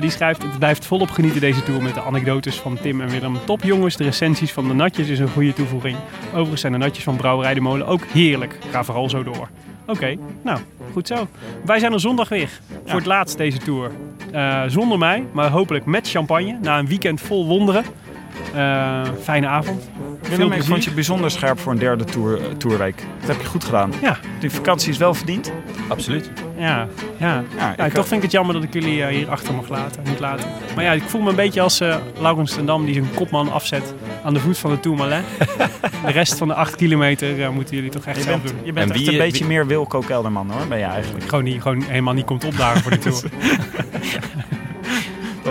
Die 0.00 0.10
schrijft, 0.10 0.42
het 0.42 0.58
blijft 0.58 0.86
volop 0.86 1.10
genieten 1.10 1.40
deze 1.40 1.62
tour 1.62 1.82
met 1.82 1.94
de 1.94 2.02
anekdotes 2.02 2.56
van 2.56 2.78
Tim 2.82 3.00
en 3.00 3.08
Willem. 3.08 3.38
Top 3.44 3.62
jongens, 3.62 3.96
de 3.96 4.04
recensies 4.04 4.52
van 4.52 4.68
de 4.68 4.74
natjes 4.74 5.08
is 5.08 5.18
een 5.18 5.28
goede 5.28 5.52
toevoeging. 5.52 5.96
Overigens 6.32 6.60
zijn 6.60 6.72
de 6.72 6.78
natjes 6.78 7.04
van 7.04 7.16
Brouwerij 7.16 7.54
de 7.54 7.60
Molen 7.60 7.86
ook 7.86 8.04
heerlijk. 8.12 8.58
Ga 8.70 8.84
vooral 8.84 9.08
zo 9.10 9.22
door. 9.22 9.48
Oké, 9.88 10.16
nou, 10.42 10.58
goed 10.92 11.06
zo. 11.06 11.28
Wij 11.64 11.78
zijn 11.78 11.92
er 11.92 12.00
zondag 12.00 12.28
weer. 12.28 12.60
Voor 12.84 12.96
het 12.96 13.06
laatst 13.06 13.36
deze 13.36 13.58
tour. 13.58 13.90
Eh, 14.32 14.62
zonder 14.66 14.98
mij, 14.98 15.24
maar 15.32 15.50
hopelijk 15.50 15.86
met 15.86 16.10
champagne. 16.10 16.58
Na 16.62 16.78
een 16.78 16.86
weekend 16.86 17.20
vol 17.20 17.46
wonderen. 17.46 17.84
Eh, 18.54 19.02
fijne 19.22 19.46
avond. 19.46 19.88
Willem, 20.28 20.52
ik 20.52 20.64
vond 20.64 20.84
je 20.84 20.90
bijzonder 20.90 21.30
scherp 21.30 21.58
voor 21.60 21.72
een 21.72 21.78
derde 21.78 22.04
tour, 22.04 22.38
eh, 22.40 22.44
tourweek. 22.56 23.02
Dat 23.20 23.28
heb 23.30 23.40
je 23.40 23.46
goed 23.46 23.64
gedaan. 23.64 23.92
Ja, 24.02 24.16
Die 24.40 24.50
vakantie 24.50 24.90
is 24.90 24.96
wel 24.98 25.14
verdiend. 25.14 25.52
Absoluut. 25.88 26.30
ja, 26.58 26.88
ja. 27.16 27.44
Ja, 27.56 27.74
Ja, 27.76 27.84
ik, 27.84 27.92
toch 27.92 28.06
vind 28.06 28.16
ik 28.16 28.22
het 28.22 28.32
jammer 28.32 28.54
dat 28.54 28.62
ik 28.64 28.72
jullie 28.72 29.02
eh, 29.02 29.08
hier 29.16 29.30
achter 29.30 29.54
mag 29.54 29.68
laten, 29.68 30.02
moet 30.08 30.20
laten. 30.20 30.48
Maar 30.74 30.84
ja, 30.84 30.92
ik 30.92 31.02
voel 31.02 31.20
me 31.20 31.30
een 31.30 31.36
beetje 31.36 31.60
als 31.60 31.80
eh 31.80 31.96
Laurens 32.20 32.54
ten 32.54 32.66
Dam 32.66 32.84
die 32.84 32.94
zijn 32.94 33.06
kopman 33.14 33.52
afzet 33.52 33.94
aan 34.24 34.34
de 34.34 34.40
voet 34.40 34.58
van 34.58 34.70
de 34.70 34.80
Tourmalet. 34.80 35.22
de 36.06 36.10
rest 36.12 36.38
van 36.38 36.48
de 36.48 36.54
acht 36.54 36.76
kilometer 36.76 37.42
eh, 37.42 37.48
moeten 37.48 37.74
jullie 37.76 37.90
toch 37.90 38.04
echt 38.04 38.16
je 38.16 38.22
zelf 38.22 38.42
bent, 38.42 38.54
doen. 38.54 38.64
je 38.66 38.72
bent 38.72 38.86
En 38.90 38.94
echt 38.96 39.04
wie- 39.04 39.12
een 39.12 39.18
beetje 39.18 39.38
wie- 39.44 39.52
meer 39.52 39.66
Wilco 39.66 40.00
Kelderman 40.00 40.50
hoor, 40.50 40.66
ben 40.68 40.78
je 40.78 40.84
eigenlijk. 40.84 41.28
Gewoon, 41.28 41.44
niet, 41.44 41.62
gewoon 41.62 41.82
helemaal 41.82 42.14
niet 42.14 42.24
komt 42.24 42.44
opdagen 42.44 42.80
voor 42.82 42.90
de 42.90 42.98
Tour. 43.08 43.22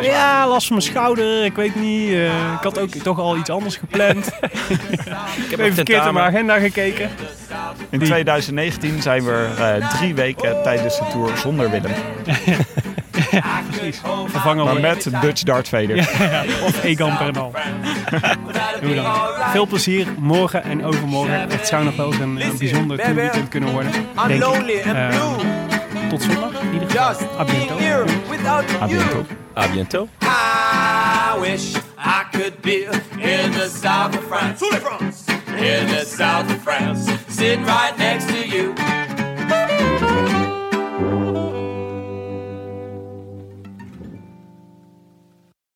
ja, 0.02 0.48
last 0.48 0.68
van 0.68 0.76
mijn 0.78 0.88
schouder, 0.90 1.46
ik 1.46 1.56
weet 1.56 1.76
niet. 1.76 2.10
eh, 2.10 2.26
ik 2.26 2.62
had 2.64 2.80
ook 2.80 2.90
toch 2.90 3.20
al 3.20 3.38
iets 3.38 3.50
anders 3.50 3.76
gepland. 3.76 4.28
ik 5.44 5.50
heb 5.50 5.60
even 5.60 5.74
verkeerd 5.74 6.06
in 6.06 6.14
mijn 6.14 6.26
agenda 6.26 6.60
gekeken. 6.60 7.10
In 7.90 8.00
2019 8.00 9.02
zijn 9.02 9.24
we 9.24 9.48
eh, 9.58 9.90
drie 9.98 10.16
weken 10.16 10.64
tijdens 10.64 10.98
de 10.98 11.06
tour 11.12 11.38
zonder 11.38 11.70
Willem. 11.70 11.92
Precies. 13.72 14.02
Vervangen 14.26 14.66
Maar 14.66 14.80
met 14.80 15.08
Dutch 15.22 15.44
Dart 15.44 15.70
Vader. 15.70 15.96
Ja, 15.96 16.44
of 16.64 16.84
Egan 16.84 17.18
Bernal. 17.18 17.54
Hoe 18.84 18.96
dan. 18.96 19.14
Veel 19.52 19.66
plezier 19.68 20.08
morgen 20.20 20.64
en 20.64 20.86
overmorgen. 20.86 21.40
Het 21.50 21.68
zou 21.68 21.84
nog 21.84 21.96
wel 21.96 22.06
eens 22.08 22.20
een, 22.20 22.42
een 22.42 22.58
bijzonder 22.58 22.98
tourweekend 22.98 23.50
kunnen 23.50 23.72
worden. 23.72 23.92
I'm 23.94 24.28
Denk 24.28 24.44
ik. 24.44 24.48
lonely 24.48 24.82
and 24.86 25.10
blue. 25.10 26.10
tot 26.10 26.22
zondag 26.22 26.62
in 26.62 26.74
ieder 26.74 26.90
geval. 26.90 28.06
Just 28.48 28.70
A 28.82 28.88
being 28.88 28.88
bientôt. 28.88 28.88
here 28.88 28.88
without 28.88 28.88
A 28.88 28.90
you. 28.90 29.00
bientôt. 29.00 29.28
A 29.56 29.68
bientôt. 29.68 30.10
I 30.22 31.38
wish 31.42 31.76
I 31.98 32.24
could 32.32 32.62
be 32.62 32.86
in 32.86 33.52
the 33.52 33.68
south 33.68 34.16
of 34.16 34.24
France. 34.24 34.62
In 34.62 35.88
the 35.90 36.06
south 36.06 36.50
of 36.50 36.62
France, 36.62 37.10
sitting 37.28 37.66
right 37.66 37.98
next 37.98 38.28
to 38.30 38.48
you. 38.48 38.74